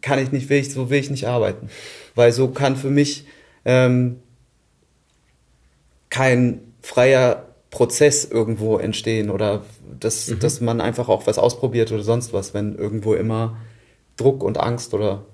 kann 0.00 0.18
ich 0.18 0.32
nicht, 0.32 0.48
will 0.48 0.58
ich, 0.58 0.72
so 0.72 0.90
will 0.90 0.98
ich 0.98 1.10
nicht 1.10 1.26
arbeiten. 1.26 1.68
Weil 2.14 2.32
so 2.32 2.48
kann 2.48 2.76
für 2.76 2.90
mich 2.90 3.26
ähm, 3.64 4.20
kein 6.08 6.69
freier 6.82 7.46
Prozess 7.70 8.24
irgendwo 8.24 8.78
entstehen 8.78 9.30
oder 9.30 9.62
dass, 9.98 10.32
dass 10.40 10.60
man 10.60 10.80
einfach 10.80 11.08
auch 11.08 11.26
was 11.26 11.38
ausprobiert 11.38 11.92
oder 11.92 12.02
sonst 12.02 12.32
was, 12.32 12.52
wenn 12.54 12.74
irgendwo 12.74 13.14
immer 13.14 13.56
Druck 14.16 14.42
und 14.42 14.58
Angst 14.58 14.92
oder 14.92 15.24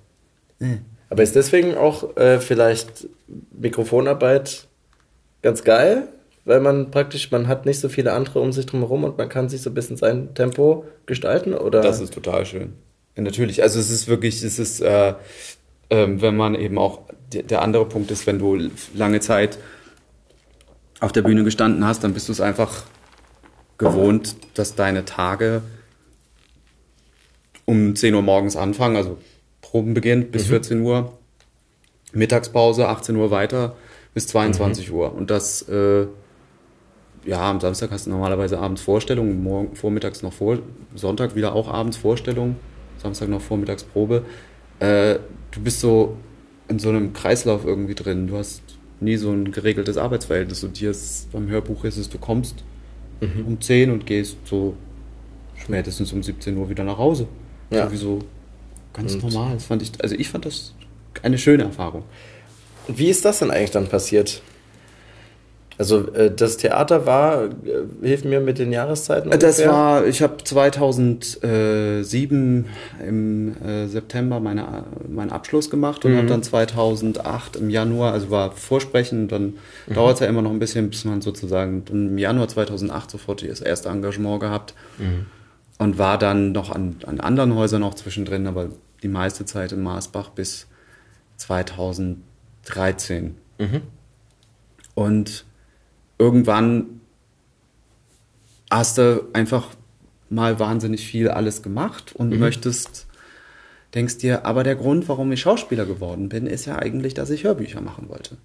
Aber 1.08 1.22
ist 1.22 1.34
deswegen 1.34 1.74
auch 1.76 2.16
äh, 2.16 2.40
vielleicht 2.40 3.08
Mikrofonarbeit 3.58 4.66
ganz 5.42 5.64
geil? 5.64 6.08
Weil 6.44 6.60
man 6.60 6.92
praktisch, 6.92 7.32
man 7.32 7.48
hat 7.48 7.66
nicht 7.66 7.80
so 7.80 7.88
viele 7.88 8.12
andere 8.12 8.40
um 8.40 8.52
sich 8.52 8.66
drum 8.66 8.80
herum 8.80 9.02
und 9.02 9.18
man 9.18 9.28
kann 9.28 9.48
sich 9.48 9.62
so 9.62 9.70
ein 9.70 9.74
bisschen 9.74 9.96
sein 9.96 10.32
Tempo 10.34 10.84
gestalten, 11.06 11.54
oder? 11.54 11.80
Das 11.80 12.00
ist 12.00 12.14
total 12.14 12.46
schön. 12.46 12.74
Ja, 13.16 13.22
natürlich. 13.22 13.62
Also 13.62 13.80
es 13.80 13.90
ist 13.90 14.06
wirklich, 14.06 14.42
es 14.42 14.58
ist, 14.60 14.80
äh, 14.80 15.14
ähm, 15.90 16.22
wenn 16.22 16.36
man 16.36 16.54
eben 16.54 16.78
auch, 16.78 17.00
der 17.32 17.62
andere 17.62 17.86
Punkt 17.86 18.12
ist, 18.12 18.28
wenn 18.28 18.38
du 18.38 18.70
lange 18.94 19.18
Zeit 19.18 19.58
auf 21.00 21.12
der 21.12 21.22
Bühne 21.22 21.44
gestanden 21.44 21.84
hast, 21.84 22.04
dann 22.04 22.14
bist 22.14 22.28
du 22.28 22.32
es 22.32 22.40
einfach 22.40 22.84
gewohnt, 23.78 24.36
dass 24.54 24.74
deine 24.74 25.04
Tage 25.04 25.62
um 27.64 27.94
10 27.94 28.14
Uhr 28.14 28.22
morgens 28.22 28.56
anfangen, 28.56 28.96
also 28.96 29.18
Probenbeginn 29.60 30.30
bis 30.30 30.46
14 30.46 30.80
Uhr, 30.80 31.18
Mittagspause 32.12 32.88
18 32.88 33.16
Uhr 33.16 33.30
weiter 33.30 33.76
bis 34.14 34.28
22 34.28 34.92
Uhr. 34.92 35.12
Und 35.12 35.30
das, 35.30 35.68
äh, 35.68 36.06
ja, 37.24 37.50
am 37.50 37.60
Samstag 37.60 37.90
hast 37.90 38.06
du 38.06 38.10
normalerweise 38.10 38.58
abends 38.58 38.80
Vorstellung, 38.80 39.42
morgen 39.42 39.74
vormittags 39.74 40.22
noch 40.22 40.32
vor, 40.32 40.58
Sonntag 40.94 41.34
wieder 41.34 41.54
auch 41.54 41.68
abends 41.68 41.96
Vorstellung, 41.96 42.56
Samstag 42.98 43.28
noch 43.28 43.42
vormittags 43.42 43.84
Probe. 43.84 44.24
Äh, 44.78 45.18
du 45.50 45.60
bist 45.60 45.80
so 45.80 46.16
in 46.68 46.78
so 46.78 46.88
einem 46.88 47.12
Kreislauf 47.12 47.64
irgendwie 47.64 47.94
drin. 47.94 48.28
Du 48.28 48.36
hast 48.38 48.62
nie 49.00 49.16
so 49.16 49.30
ein 49.30 49.52
geregeltes 49.52 49.96
Arbeitsverhältnis. 49.96 50.64
Und 50.64 50.76
hier 50.76 50.90
ist, 50.90 51.30
beim 51.32 51.48
Hörbuch 51.48 51.84
ist 51.84 51.96
es, 51.96 52.08
du 52.08 52.18
kommst 52.18 52.64
um 53.20 53.60
10 53.60 53.90
und 53.90 54.06
gehst 54.06 54.36
so 54.44 54.74
spätestens 55.56 56.12
um 56.12 56.22
17 56.22 56.56
Uhr 56.56 56.68
wieder 56.68 56.84
nach 56.84 56.98
Hause. 56.98 57.26
Ja. 57.70 57.86
Sowieso 57.86 58.20
ganz 58.92 59.16
normal. 59.20 59.54
Das 59.54 59.64
fand 59.64 59.82
ich, 59.82 59.92
also 60.02 60.14
ich 60.14 60.28
fand 60.28 60.44
das 60.44 60.74
eine 61.22 61.38
schöne 61.38 61.64
Erfahrung. 61.64 62.02
Wie 62.88 63.08
ist 63.08 63.24
das 63.24 63.40
denn 63.40 63.50
eigentlich 63.50 63.70
dann 63.70 63.88
passiert? 63.88 64.42
Also 65.78 66.10
äh, 66.12 66.30
das 66.34 66.56
Theater 66.56 67.04
war, 67.04 67.44
äh, 67.44 67.50
hilf 68.02 68.24
mir 68.24 68.40
mit 68.40 68.58
den 68.58 68.72
Jahreszeiten. 68.72 69.30
Das 69.30 69.58
ungefähr. 69.58 69.72
war, 69.72 70.06
ich 70.06 70.22
habe 70.22 70.42
2007 70.42 72.66
im 73.06 73.56
äh, 73.62 73.86
September 73.86 74.40
meine, 74.40 74.84
meinen 75.08 75.30
Abschluss 75.30 75.68
gemacht 75.68 76.04
und 76.04 76.16
habe 76.16 76.26
dann 76.26 76.42
2008 76.42 77.56
im 77.56 77.70
Januar, 77.70 78.12
also 78.12 78.30
war 78.30 78.52
Vorsprechen, 78.52 79.28
dann 79.28 79.54
dauert 79.92 80.14
es 80.14 80.20
ja 80.20 80.26
immer 80.26 80.42
noch 80.42 80.50
ein 80.50 80.58
bisschen, 80.58 80.90
bis 80.90 81.04
man 81.04 81.20
sozusagen 81.20 81.84
im 81.90 82.16
Januar 82.16 82.48
2008 82.48 83.10
sofort 83.10 83.46
das 83.46 83.60
erste 83.60 83.90
Engagement 83.90 84.40
gehabt 84.40 84.74
und 85.78 85.98
war 85.98 86.18
dann 86.18 86.52
noch 86.52 86.70
an, 86.70 86.96
an 87.06 87.20
anderen 87.20 87.54
Häusern 87.54 87.82
noch 87.82 87.94
zwischendrin, 87.94 88.46
aber 88.46 88.70
die 89.02 89.08
meiste 89.08 89.44
Zeit 89.44 89.72
in 89.72 89.82
Marsbach 89.82 90.30
bis 90.30 90.66
2013. 91.36 93.36
Und 94.94 95.44
irgendwann 96.18 97.00
hast 98.70 98.98
du 98.98 99.24
einfach 99.32 99.68
mal 100.28 100.58
wahnsinnig 100.58 101.06
viel 101.06 101.28
alles 101.28 101.62
gemacht 101.62 102.12
und 102.14 102.30
Mhm. 102.30 102.38
möchtest, 102.40 103.06
denkst 103.94 104.18
dir, 104.18 104.44
aber 104.44 104.64
der 104.64 104.74
Grund, 104.74 105.08
warum 105.08 105.30
ich 105.32 105.40
Schauspieler 105.40 105.86
geworden 105.86 106.28
bin, 106.28 106.46
ist 106.46 106.66
ja 106.66 106.76
eigentlich, 106.78 107.14
dass 107.14 107.30
ich 107.30 107.44
Hörbücher 107.44 107.80
machen 107.80 108.08
wollte. 108.08 108.36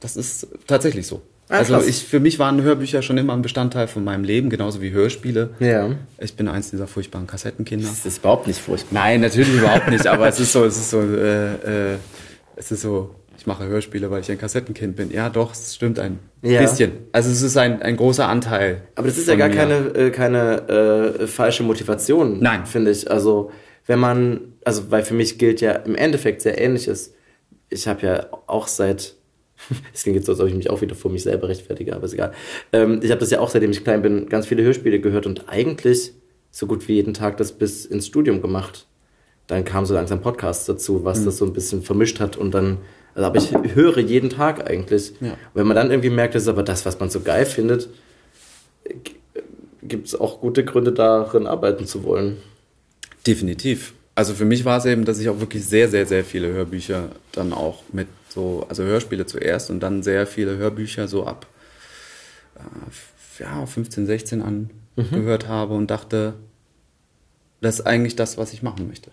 Das 0.00 0.16
ist 0.16 0.46
tatsächlich 0.66 1.06
so. 1.06 1.22
Ah, 1.48 1.58
also 1.58 1.82
ich, 1.82 2.04
für 2.04 2.20
mich 2.20 2.38
waren 2.38 2.62
Hörbücher 2.62 3.02
schon 3.02 3.18
immer 3.18 3.34
ein 3.34 3.42
Bestandteil 3.42 3.86
von 3.86 4.02
meinem 4.02 4.24
Leben, 4.24 4.48
genauso 4.48 4.80
wie 4.80 4.92
Hörspiele. 4.92 5.50
Ja. 5.60 5.90
Ich 6.18 6.36
bin 6.36 6.48
eins 6.48 6.70
dieser 6.70 6.86
furchtbaren 6.86 7.26
Kassettenkinder. 7.26 7.86
Das 7.88 8.06
ist 8.06 8.18
überhaupt 8.18 8.46
nicht 8.46 8.60
furchtbar. 8.60 8.94
Nein, 8.94 9.20
natürlich 9.20 9.52
überhaupt 9.54 9.88
nicht, 9.90 10.06
aber 10.06 10.26
es 10.28 10.40
ist 10.40 10.52
so, 10.52 10.64
es 10.64 10.76
ist 10.76 10.90
so, 10.90 11.00
äh, 11.02 11.94
äh, 11.94 11.98
es 12.56 12.70
ist 12.72 12.80
so, 12.80 13.14
ich 13.44 13.46
mache 13.46 13.66
Hörspiele, 13.66 14.10
weil 14.10 14.22
ich 14.22 14.30
ein 14.30 14.38
Kassettenkind 14.38 14.96
bin. 14.96 15.10
Ja, 15.10 15.28
doch, 15.28 15.52
es 15.52 15.74
stimmt 15.74 15.98
ein 15.98 16.18
Ja. 16.40 16.62
bisschen. 16.62 16.92
Also 17.12 17.28
es 17.30 17.42
ist 17.42 17.58
ein, 17.58 17.82
ein 17.82 17.98
großer 17.98 18.26
Anteil. 18.26 18.80
Aber 18.94 19.06
das 19.06 19.18
ist 19.18 19.28
ja 19.28 19.36
gar 19.36 19.50
mir. 19.50 19.54
keine, 19.54 19.74
äh, 19.94 20.10
keine 20.10 21.18
äh, 21.20 21.26
falsche 21.26 21.62
Motivation, 21.62 22.40
Nein. 22.40 22.64
finde 22.64 22.90
ich. 22.90 23.10
Also, 23.10 23.50
wenn 23.86 23.98
man, 23.98 24.54
also, 24.64 24.90
weil 24.90 25.02
für 25.02 25.12
mich 25.12 25.36
gilt 25.38 25.60
ja 25.60 25.72
im 25.72 25.94
Endeffekt 25.94 26.40
sehr 26.40 26.58
ähnliches. 26.58 27.12
Ich 27.68 27.86
habe 27.86 28.06
ja 28.06 28.26
auch 28.46 28.66
seit, 28.66 29.14
es 29.92 30.04
klingt 30.04 30.16
jetzt 30.16 30.24
so, 30.24 30.32
als 30.32 30.40
ob 30.40 30.48
ich 30.48 30.54
mich 30.54 30.70
auch 30.70 30.80
wieder 30.80 30.94
vor 30.94 31.10
mich 31.10 31.22
selber 31.24 31.48
rechtfertige, 31.48 31.94
aber 31.94 32.06
ist 32.06 32.14
egal. 32.14 32.32
Ähm, 32.72 33.00
ich 33.02 33.10
habe 33.10 33.20
das 33.20 33.30
ja 33.30 33.40
auch, 33.40 33.50
seitdem 33.50 33.72
ich 33.72 33.84
klein 33.84 34.00
bin, 34.00 34.30
ganz 34.30 34.46
viele 34.46 34.62
Hörspiele 34.62 35.00
gehört 35.00 35.26
und 35.26 35.50
eigentlich 35.50 36.14
so 36.50 36.66
gut 36.66 36.88
wie 36.88 36.94
jeden 36.94 37.12
Tag 37.12 37.36
das 37.36 37.52
bis 37.52 37.84
ins 37.84 38.06
Studium 38.06 38.40
gemacht. 38.40 38.86
Dann 39.48 39.66
kam 39.66 39.84
so 39.84 39.92
langsam 39.92 40.22
Podcasts 40.22 40.64
dazu, 40.64 41.04
was 41.04 41.26
das 41.26 41.36
so 41.36 41.44
ein 41.44 41.52
bisschen 41.52 41.82
vermischt 41.82 42.20
hat 42.20 42.38
und 42.38 42.54
dann, 42.54 42.78
also, 43.14 43.26
aber 43.26 43.38
ich 43.38 43.74
höre 43.74 43.98
jeden 43.98 44.30
Tag 44.30 44.68
eigentlich. 44.68 45.12
Ja. 45.20 45.36
Wenn 45.54 45.66
man 45.66 45.76
dann 45.76 45.90
irgendwie 45.90 46.10
merkt, 46.10 46.34
das 46.34 46.42
ist 46.42 46.48
aber 46.48 46.62
das, 46.62 46.84
was 46.84 46.98
man 46.98 47.10
so 47.10 47.20
geil 47.20 47.46
findet, 47.46 47.88
gibt 49.82 50.08
es 50.08 50.14
auch 50.14 50.40
gute 50.40 50.64
Gründe 50.64 50.92
darin 50.92 51.46
arbeiten 51.46 51.86
zu 51.86 52.02
wollen. 52.04 52.38
Definitiv. 53.26 53.94
Also 54.16 54.34
für 54.34 54.44
mich 54.44 54.64
war 54.64 54.78
es 54.78 54.84
eben, 54.84 55.04
dass 55.04 55.18
ich 55.18 55.28
auch 55.28 55.40
wirklich 55.40 55.64
sehr, 55.64 55.88
sehr, 55.88 56.06
sehr 56.06 56.24
viele 56.24 56.48
Hörbücher 56.48 57.10
dann 57.32 57.52
auch 57.52 57.82
mit 57.92 58.08
so, 58.28 58.66
also 58.68 58.82
Hörspiele 58.82 59.26
zuerst 59.26 59.70
und 59.70 59.80
dann 59.80 60.02
sehr 60.02 60.26
viele 60.26 60.56
Hörbücher 60.56 61.08
so 61.08 61.24
ab 61.24 61.46
äh, 62.56 63.42
ja, 63.42 63.66
15, 63.66 64.06
16 64.06 64.42
an 64.42 64.70
gehört 64.96 65.48
habe 65.48 65.74
und 65.74 65.90
dachte, 65.90 66.34
das 67.60 67.80
ist 67.80 67.86
eigentlich 67.86 68.14
das, 68.14 68.38
was 68.38 68.52
ich 68.52 68.62
machen 68.62 68.86
möchte. 68.86 69.10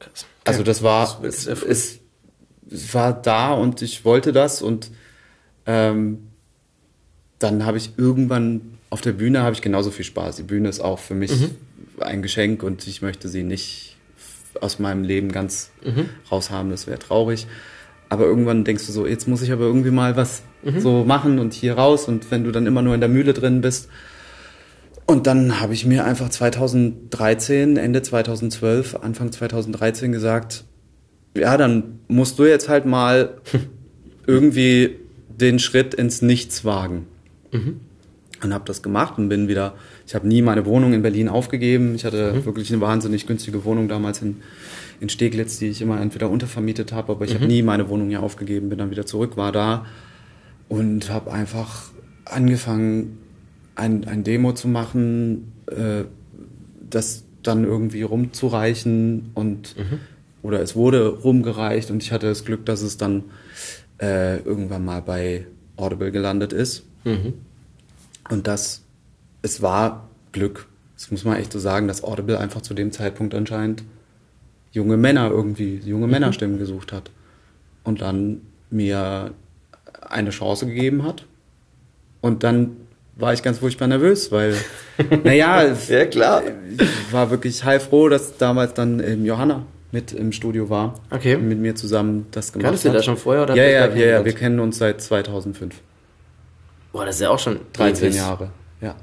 Krass. 0.00 0.26
Also 0.44 0.62
das 0.62 0.82
war, 0.82 1.20
Das 1.22 1.46
ist 1.46 1.62
es 1.62 2.00
war 2.70 3.12
da 3.12 3.52
und 3.52 3.82
ich 3.82 4.04
wollte 4.04 4.32
das 4.32 4.62
und 4.62 4.90
ähm, 5.66 6.28
dann 7.38 7.64
habe 7.64 7.78
ich 7.78 7.92
irgendwann 7.96 8.78
auf 8.90 9.00
der 9.00 9.12
Bühne 9.12 9.42
habe 9.42 9.54
ich 9.54 9.62
genauso 9.62 9.90
viel 9.90 10.04
Spaß. 10.04 10.36
Die 10.36 10.42
Bühne 10.42 10.68
ist 10.68 10.80
auch 10.80 10.98
für 10.98 11.14
mich 11.14 11.32
ein 12.00 12.22
Geschenk 12.22 12.62
und 12.62 12.86
ich 12.86 13.02
möchte 13.02 13.28
sie 13.28 13.42
nicht 13.42 13.96
aus 14.60 14.78
meinem 14.78 15.04
Leben 15.04 15.30
ganz 15.30 15.70
raushaben, 16.30 16.70
das 16.70 16.86
wäre 16.86 16.98
traurig. 16.98 17.46
Aber 18.08 18.24
irgendwann 18.24 18.64
denkst 18.64 18.86
du 18.86 18.92
so, 18.92 19.06
jetzt 19.06 19.28
muss 19.28 19.42
ich 19.42 19.52
aber 19.52 19.64
irgendwie 19.64 19.90
mal 19.90 20.16
was 20.16 20.42
so 20.80 21.04
machen 21.04 21.38
und 21.38 21.52
hier 21.52 21.74
raus 21.74 22.08
und 22.08 22.30
wenn 22.30 22.44
du 22.44 22.50
dann 22.50 22.66
immer 22.66 22.82
nur 22.82 22.94
in 22.94 23.00
der 23.00 23.08
Mühle 23.08 23.34
drin 23.34 23.60
bist. 23.60 23.88
Und 25.06 25.26
dann 25.26 25.60
habe 25.60 25.72
ich 25.72 25.86
mir 25.86 26.04
einfach 26.04 26.28
2013, 26.28 27.76
Ende 27.76 28.02
2012, 28.02 28.96
Anfang 28.96 29.32
2013 29.32 30.12
gesagt, 30.12 30.64
ja, 31.38 31.56
dann 31.56 32.00
musst 32.08 32.38
du 32.38 32.44
jetzt 32.44 32.68
halt 32.68 32.86
mal 32.86 33.38
irgendwie 34.26 34.96
den 35.28 35.58
Schritt 35.58 35.94
ins 35.94 36.22
Nichts 36.22 36.64
wagen. 36.64 37.06
Und 38.42 38.54
habe 38.54 38.64
das 38.66 38.82
gemacht 38.82 39.18
und 39.18 39.28
bin 39.28 39.48
wieder, 39.48 39.74
ich 40.06 40.14
habe 40.14 40.28
nie 40.28 40.42
meine 40.42 40.64
Wohnung 40.64 40.92
in 40.92 41.02
Berlin 41.02 41.28
aufgegeben. 41.28 41.94
Ich 41.94 42.04
hatte 42.04 42.44
wirklich 42.44 42.70
eine 42.70 42.80
wahnsinnig 42.80 43.26
günstige 43.26 43.64
Wohnung 43.64 43.88
damals 43.88 44.22
in, 44.22 44.36
in 45.00 45.08
Steglitz, 45.08 45.58
die 45.58 45.68
ich 45.68 45.82
immer 45.82 46.00
entweder 46.00 46.30
untervermietet 46.30 46.92
habe, 46.92 47.12
aber 47.12 47.24
ich 47.24 47.34
habe 47.34 47.46
nie 47.46 47.62
meine 47.62 47.88
Wohnung 47.88 48.08
hier 48.08 48.22
aufgegeben, 48.22 48.68
bin 48.68 48.78
dann 48.78 48.90
wieder 48.90 49.06
zurück, 49.06 49.36
war 49.36 49.50
da 49.50 49.86
und 50.68 51.10
habe 51.10 51.32
einfach 51.32 51.90
angefangen, 52.24 53.18
ein, 53.74 54.04
ein 54.06 54.24
Demo 54.24 54.52
zu 54.52 54.68
machen, 54.68 55.52
äh, 55.66 56.04
das 56.90 57.24
dann 57.42 57.64
irgendwie 57.64 58.02
rumzureichen 58.02 59.30
und 59.34 59.76
oder 60.48 60.62
es 60.62 60.74
wurde 60.74 61.08
rumgereicht 61.08 61.90
und 61.90 62.02
ich 62.02 62.10
hatte 62.10 62.26
das 62.26 62.42
Glück, 62.46 62.64
dass 62.64 62.80
es 62.80 62.96
dann 62.96 63.24
äh, 64.00 64.38
irgendwann 64.38 64.82
mal 64.82 65.02
bei 65.02 65.46
Audible 65.76 66.10
gelandet 66.10 66.54
ist. 66.54 66.84
Und 68.30 68.46
das, 68.46 68.82
es 69.42 69.60
war 69.60 70.08
Glück. 70.32 70.66
Das 70.96 71.10
muss 71.10 71.24
man 71.24 71.36
echt 71.36 71.52
so 71.52 71.58
sagen, 71.58 71.86
dass 71.86 72.02
Audible 72.02 72.38
einfach 72.38 72.62
zu 72.62 72.72
dem 72.72 72.92
Zeitpunkt 72.92 73.34
anscheinend 73.34 73.84
junge 74.72 74.96
Männer 74.96 75.30
irgendwie, 75.30 75.76
junge 75.84 76.06
Männerstimmen 76.06 76.58
gesucht 76.58 76.92
hat. 76.94 77.10
Und 77.84 78.00
dann 78.00 78.40
mir 78.70 79.32
eine 80.00 80.30
Chance 80.30 80.64
gegeben 80.66 81.02
hat. 81.04 81.26
Und 82.22 82.42
dann 82.42 82.76
war 83.16 83.34
ich 83.34 83.42
ganz 83.42 83.58
furchtbar 83.58 83.86
nervös, 83.88 84.32
weil, 84.32 84.54
naja, 85.24 85.74
Ja, 85.88 86.06
klar. 86.06 86.42
ich 86.78 87.12
war 87.12 87.30
wirklich 87.30 87.64
heilfroh, 87.64 88.08
dass 88.08 88.38
damals 88.38 88.72
dann 88.72 89.00
ähm, 89.00 89.26
Johanna 89.26 89.66
mit 89.90 90.12
im 90.12 90.32
Studio 90.32 90.68
war. 90.68 90.94
Okay. 91.10 91.36
Und 91.36 91.48
mit 91.48 91.58
mir 91.58 91.74
zusammen 91.74 92.26
das 92.30 92.52
gemacht 92.52 92.64
Kanntest 92.64 92.84
du 92.84 92.90
hat. 92.90 92.96
da 92.96 93.02
schon 93.02 93.16
vorher 93.16 93.42
oder 93.44 93.54
Ja, 93.56 93.64
ja, 93.64 93.86
ja, 93.88 94.06
ja, 94.06 94.24
wir 94.24 94.32
kennen 94.34 94.60
uns 94.60 94.78
seit 94.78 95.00
2005. 95.00 95.74
Boah, 96.92 97.04
das 97.06 97.16
ist 97.16 97.20
ja 97.22 97.30
auch 97.30 97.38
schon 97.38 97.60
13 97.72 98.08
ewig. 98.08 98.16
Jahre, 98.16 98.50
ja. 98.80 98.96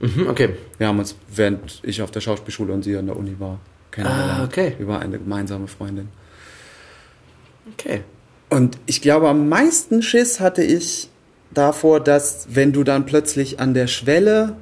Mhm, 0.00 0.28
okay. 0.28 0.50
Wir 0.78 0.88
haben 0.88 0.98
uns, 0.98 1.16
während 1.34 1.80
ich 1.82 2.02
auf 2.02 2.10
der 2.10 2.20
Schauspielschule 2.20 2.72
und 2.72 2.82
sie 2.82 2.96
an 2.96 3.06
der 3.06 3.16
Uni 3.16 3.36
war, 3.38 3.60
kennengelernt. 3.90 4.40
Ah, 4.40 4.44
okay. 4.44 4.74
Über 4.78 4.98
eine 4.98 5.18
gemeinsame 5.18 5.68
Freundin. 5.68 6.08
Okay. 7.72 8.02
Und 8.50 8.78
ich 8.86 9.02
glaube, 9.02 9.28
am 9.28 9.48
meisten 9.48 10.02
Schiss 10.02 10.38
hatte 10.40 10.62
ich 10.62 11.08
davor, 11.52 12.00
dass 12.00 12.46
wenn 12.50 12.72
du 12.72 12.84
dann 12.84 13.06
plötzlich 13.06 13.58
an 13.60 13.74
der 13.74 13.86
Schwelle 13.86 14.56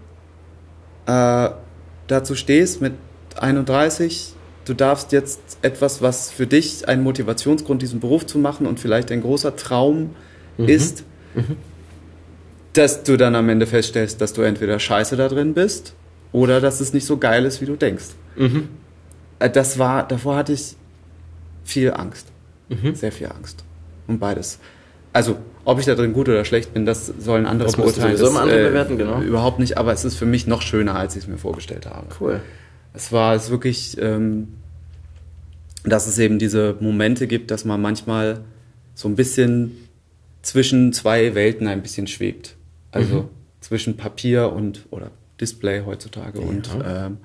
äh, 1.06 1.50
dazu 2.06 2.34
stehst 2.34 2.80
mit 2.80 2.94
31, 3.36 4.33
du 4.64 4.74
darfst 4.74 5.12
jetzt 5.12 5.40
etwas, 5.62 6.02
was 6.02 6.30
für 6.30 6.46
dich 6.46 6.88
ein 6.88 7.02
Motivationsgrund, 7.02 7.82
diesen 7.82 8.00
Beruf 8.00 8.26
zu 8.26 8.38
machen 8.38 8.66
und 8.66 8.80
vielleicht 8.80 9.10
ein 9.12 9.20
großer 9.22 9.56
Traum 9.56 10.10
ist, 10.58 11.04
dass 12.72 13.02
du 13.04 13.16
dann 13.16 13.34
am 13.34 13.48
Ende 13.48 13.66
feststellst, 13.66 14.20
dass 14.20 14.32
du 14.32 14.42
entweder 14.42 14.78
scheiße 14.78 15.16
da 15.16 15.28
drin 15.28 15.54
bist 15.54 15.94
oder 16.32 16.60
dass 16.60 16.80
es 16.80 16.92
nicht 16.92 17.06
so 17.06 17.16
geil 17.18 17.44
ist, 17.44 17.60
wie 17.60 17.66
du 17.66 17.76
denkst. 17.76 18.06
Äh, 19.38 19.50
Das 19.50 19.78
war, 19.78 20.06
davor 20.06 20.36
hatte 20.36 20.52
ich 20.52 20.76
viel 21.64 21.92
Angst. 21.92 22.26
Sehr 22.94 23.12
viel 23.12 23.28
Angst. 23.28 23.62
Und 24.06 24.18
beides. 24.18 24.58
Also, 25.12 25.36
ob 25.64 25.78
ich 25.78 25.86
da 25.86 25.94
drin 25.94 26.12
gut 26.12 26.28
oder 26.28 26.44
schlecht 26.44 26.74
bin, 26.74 26.84
das 26.86 27.06
sollen 27.20 27.46
andere 27.46 27.66
Das 27.68 27.76
beurteilen. 27.76 28.16
sowieso 28.16 28.30
immer 28.30 28.40
andere 28.42 28.60
äh, 28.64 28.68
bewerten, 28.68 28.98
genau. 28.98 29.20
Überhaupt 29.20 29.60
nicht, 29.60 29.78
aber 29.78 29.92
es 29.92 30.04
ist 30.04 30.16
für 30.16 30.26
mich 30.26 30.46
noch 30.48 30.60
schöner, 30.60 30.96
als 30.96 31.14
ich 31.14 31.22
es 31.22 31.28
mir 31.28 31.38
vorgestellt 31.38 31.86
habe. 31.86 32.06
Cool. 32.20 32.40
Es 32.94 33.12
war 33.12 33.34
es 33.34 33.50
wirklich, 33.50 33.98
ähm, 34.00 34.48
dass 35.84 36.06
es 36.06 36.18
eben 36.18 36.38
diese 36.38 36.76
Momente 36.80 37.26
gibt, 37.26 37.50
dass 37.50 37.64
man 37.64 37.82
manchmal 37.82 38.40
so 38.94 39.08
ein 39.08 39.16
bisschen 39.16 39.72
zwischen 40.42 40.92
zwei 40.92 41.34
Welten 41.34 41.66
ein 41.66 41.82
bisschen 41.82 42.06
schwebt. 42.06 42.56
Also 42.92 43.22
Mhm. 43.22 43.28
zwischen 43.60 43.96
Papier 43.96 44.52
und 44.52 44.86
oder 44.90 45.10
Display 45.40 45.82
heutzutage 45.84 46.38
und 46.40 46.68
ähm, 46.86 47.16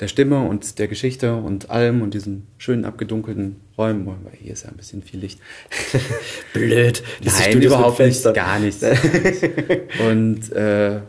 der 0.00 0.08
Stimme 0.08 0.40
und 0.48 0.80
der 0.80 0.88
Geschichte 0.88 1.36
und 1.36 1.70
allem 1.70 2.02
und 2.02 2.14
diesen 2.14 2.48
schönen 2.58 2.84
abgedunkelten 2.84 3.60
Räumen. 3.78 4.04
Weil 4.06 4.32
hier 4.40 4.52
ist 4.54 4.64
ja 4.64 4.70
ein 4.70 4.76
bisschen 4.76 5.02
viel 5.04 5.20
Licht. 5.20 5.38
Blöd. 6.52 7.04
Nein, 7.22 7.62
überhaupt 7.62 8.00
nicht, 8.00 8.24
gar 8.34 8.58
nicht. 8.58 8.82
und 10.08 10.50
äh, 10.52 11.00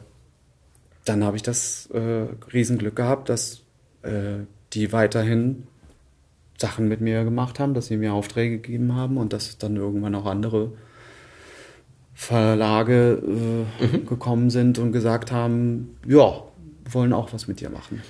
dann 1.06 1.24
habe 1.24 1.36
ich 1.36 1.42
das 1.42 1.90
äh, 1.92 2.28
Riesenglück 2.54 2.96
gehabt, 2.96 3.30
dass 3.30 3.63
äh, 4.04 4.46
die 4.74 4.92
weiterhin 4.92 5.64
Sachen 6.58 6.88
mit 6.88 7.02
mir 7.02 7.24
gemacht 7.24 7.60
haben, 7.60 7.74
dass 7.74 7.88
sie 7.88 7.98
mir 7.98 8.14
Aufträge 8.14 8.58
gegeben 8.60 8.96
haben 8.96 9.18
und 9.18 9.34
dass 9.34 9.58
dann 9.58 9.76
irgendwann 9.76 10.16
auch 10.16 10.26
andere 10.26 10.72
Verlage 12.14 13.22
äh, 13.82 13.98
gekommen 14.00 14.50
sind 14.50 14.78
und 14.80 14.92
gesagt 14.92 15.32
haben, 15.32 15.98
ja, 16.08 16.44
wollen 16.90 17.14
auch 17.14 17.34
was 17.34 17.48
mit 17.48 17.60
dir 17.60 17.70
machen. 17.70 18.02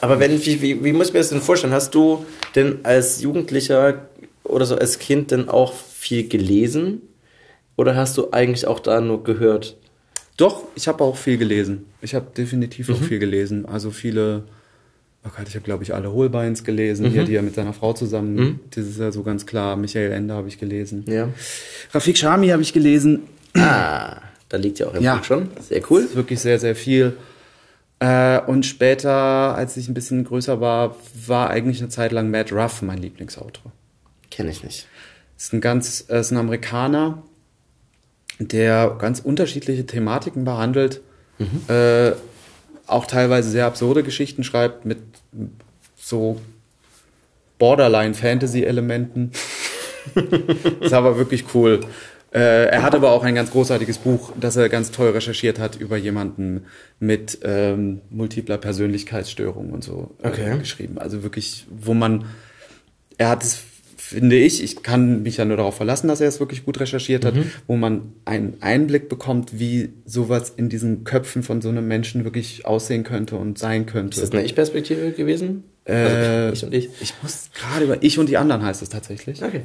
Aber 0.00 0.20
wenn, 0.20 0.44
wie, 0.44 0.62
wie, 0.62 0.84
wie 0.84 0.92
muss 0.92 1.08
ich 1.08 1.12
mir 1.12 1.18
das 1.18 1.30
denn 1.30 1.40
vorstellen? 1.40 1.72
Hast 1.72 1.94
du 1.94 2.24
denn 2.54 2.84
als 2.84 3.20
Jugendlicher 3.20 4.08
oder 4.44 4.64
so 4.64 4.76
als 4.76 4.98
Kind 4.98 5.30
denn 5.30 5.48
auch 5.48 5.72
viel 5.72 6.28
gelesen? 6.28 7.02
Oder 7.76 7.96
hast 7.96 8.16
du 8.16 8.30
eigentlich 8.30 8.66
auch 8.66 8.80
da 8.80 9.00
nur 9.00 9.24
gehört? 9.24 9.76
Doch, 10.36 10.64
ich 10.76 10.86
habe 10.86 11.02
auch 11.02 11.16
viel 11.16 11.36
gelesen. 11.36 11.86
Ich 12.00 12.14
habe 12.14 12.26
definitiv 12.36 12.90
auch 12.90 12.96
viel 12.96 13.18
gelesen. 13.18 13.66
Also 13.66 13.90
viele, 13.90 14.44
oh 15.28 15.32
Gott, 15.36 15.46
ich 15.48 15.54
habe 15.54 15.64
glaube 15.64 15.82
ich 15.84 15.94
alle 15.94 16.12
Holbeins 16.12 16.64
gelesen, 16.64 17.10
hier, 17.10 17.24
die 17.24 17.34
er 17.34 17.42
mit 17.42 17.54
seiner 17.54 17.72
Frau 17.72 17.92
zusammen, 17.92 18.60
das 18.74 18.86
ist 18.86 18.98
ja 18.98 19.12
so 19.12 19.22
ganz 19.22 19.46
klar. 19.46 19.76
Michael 19.76 20.12
Ende 20.12 20.34
habe 20.34 20.48
ich 20.48 20.58
gelesen. 20.58 21.04
Ja. 21.06 21.28
Rafik 21.92 22.16
Shami 22.18 22.48
habe 22.48 22.62
ich 22.62 22.72
gelesen. 22.72 23.22
Ah. 23.54 24.16
Da 24.48 24.56
liegt 24.56 24.78
ja 24.78 24.86
auch 24.86 24.94
im 24.94 25.02
Ja. 25.02 25.16
Buch 25.16 25.24
schon. 25.24 25.48
Sehr 25.60 25.82
cool. 25.90 26.00
Das 26.02 26.10
ist 26.10 26.16
wirklich 26.16 26.40
sehr, 26.40 26.58
sehr 26.58 26.74
viel. 26.74 27.16
Äh, 28.00 28.40
und 28.42 28.64
später, 28.64 29.12
als 29.12 29.76
ich 29.76 29.88
ein 29.88 29.94
bisschen 29.94 30.24
größer 30.24 30.60
war, 30.60 30.96
war 31.26 31.50
eigentlich 31.50 31.80
eine 31.80 31.88
Zeit 31.90 32.12
lang 32.12 32.30
Matt 32.30 32.52
Ruff 32.52 32.80
mein 32.80 32.98
Lieblingsautor. 32.98 33.72
Kenne 34.30 34.50
ich 34.50 34.62
nicht. 34.64 34.86
ist 35.36 35.52
ein 35.52 35.60
ganz, 35.60 36.04
äh, 36.08 36.20
ist 36.20 36.30
ein 36.30 36.36
Amerikaner, 36.38 37.22
der 38.38 38.96
ganz 38.98 39.20
unterschiedliche 39.20 39.84
Thematiken 39.84 40.44
behandelt, 40.44 41.00
äh, 41.68 42.12
auch 42.86 43.06
teilweise 43.06 43.50
sehr 43.50 43.66
absurde 43.66 44.02
Geschichten 44.02 44.44
schreibt 44.44 44.84
mit 44.84 44.98
so 45.96 46.40
Borderline-Fantasy-Elementen. 47.58 49.32
ist 50.80 50.92
aber 50.92 51.18
wirklich 51.18 51.44
cool. 51.54 51.80
Äh, 52.30 52.66
er 52.66 52.82
hat 52.82 52.94
aber 52.94 53.12
auch 53.12 53.24
ein 53.24 53.34
ganz 53.34 53.50
großartiges 53.50 53.98
Buch, 53.98 54.32
das 54.38 54.56
er 54.56 54.68
ganz 54.68 54.90
toll 54.90 55.10
recherchiert 55.10 55.58
hat 55.58 55.76
über 55.76 55.96
jemanden 55.96 56.66
mit 57.00 57.38
ähm, 57.42 58.02
multipler 58.10 58.58
Persönlichkeitsstörung 58.58 59.70
und 59.70 59.82
so 59.82 60.14
äh, 60.22 60.28
Okay. 60.28 60.58
geschrieben. 60.58 60.98
Also 60.98 61.22
wirklich, 61.22 61.66
wo 61.70 61.94
man 61.94 62.26
er 63.18 63.30
hat 63.30 63.42
es, 63.42 63.58
finde 64.08 64.36
ich, 64.36 64.62
ich 64.62 64.82
kann 64.82 65.22
mich 65.22 65.36
ja 65.36 65.44
nur 65.44 65.58
darauf 65.58 65.76
verlassen, 65.76 66.08
dass 66.08 66.22
er 66.22 66.28
es 66.28 66.40
wirklich 66.40 66.64
gut 66.64 66.80
recherchiert 66.80 67.26
hat, 67.26 67.34
wo 67.66 67.76
man 67.76 68.14
einen 68.24 68.56
Einblick 68.62 69.10
bekommt, 69.10 69.58
wie 69.58 69.90
sowas 70.06 70.50
in 70.56 70.70
diesen 70.70 71.04
Köpfen 71.04 71.42
von 71.42 71.60
so 71.60 71.68
einem 71.68 71.86
Menschen 71.86 72.24
wirklich 72.24 72.64
aussehen 72.64 73.04
könnte 73.04 73.36
und 73.36 73.58
sein 73.58 73.84
könnte. 73.84 74.16
Ist 74.18 74.22
das 74.22 74.32
eine 74.32 74.46
Ich-Perspektive 74.46 75.12
gewesen? 75.12 75.64
Äh, 75.84 75.92
also 75.92 76.52
ich 76.54 76.64
und 76.64 76.74
ich. 76.74 76.88
Ich 77.02 77.14
muss 77.22 77.50
gerade 77.52 77.84
über 77.84 78.02
Ich 78.02 78.18
und 78.18 78.30
die 78.30 78.38
anderen 78.38 78.62
heißt 78.62 78.80
es 78.80 78.88
tatsächlich. 78.88 79.42
Okay. 79.42 79.62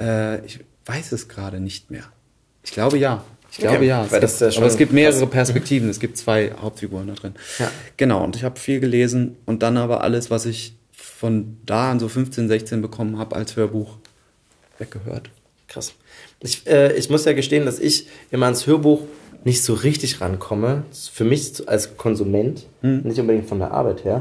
Äh, 0.00 0.44
ich 0.46 0.60
weiß 0.86 1.10
es 1.10 1.26
gerade 1.26 1.58
nicht 1.58 1.90
mehr. 1.90 2.04
Ich 2.62 2.70
glaube 2.70 2.98
ja. 2.98 3.24
Ich 3.50 3.58
glaube 3.58 3.78
Okay, 3.78 3.86
ja. 3.86 4.04
Es 4.04 4.12
weil 4.12 4.20
gibt, 4.20 4.32
das 4.32 4.42
ist 4.42 4.54
ja 4.54 4.60
aber 4.60 4.70
es 4.70 4.76
gibt 4.76 4.92
mehrere. 4.92 5.26
Perspektiven. 5.28 5.88
Es 5.88 5.98
gibt 5.98 6.18
zwei 6.18 6.52
Hauptfiguren 6.60 7.08
da 7.08 7.14
drin. 7.14 7.34
Ja. 7.58 7.68
Genau. 7.96 8.22
Und 8.22 8.36
ich 8.36 8.44
habe 8.44 8.60
viel 8.60 8.78
gelesen 8.78 9.36
und 9.44 9.64
dann 9.64 9.76
aber 9.76 10.02
alles, 10.02 10.30
was 10.30 10.46
ich 10.46 10.76
von 11.24 11.56
da 11.64 11.90
an 11.90 11.98
so 12.00 12.08
15, 12.08 12.48
16 12.48 12.82
bekommen 12.82 13.16
habe 13.18 13.34
als 13.34 13.56
Hörbuch 13.56 13.96
weggehört. 14.78 15.30
Krass. 15.68 15.94
Ich, 16.40 16.66
äh, 16.66 16.92
ich 16.98 17.08
muss 17.08 17.24
ja 17.24 17.32
gestehen, 17.32 17.64
dass 17.64 17.78
ich 17.78 18.08
immer 18.30 18.44
ans 18.44 18.66
Hörbuch 18.66 19.00
nicht 19.42 19.64
so 19.64 19.72
richtig 19.72 20.20
rankomme. 20.20 20.82
Für 20.92 21.24
mich 21.24 21.66
als 21.66 21.96
Konsument, 21.96 22.66
nicht 22.82 23.18
unbedingt 23.18 23.48
von 23.48 23.58
der 23.58 23.70
Arbeit 23.70 24.04
her. 24.04 24.20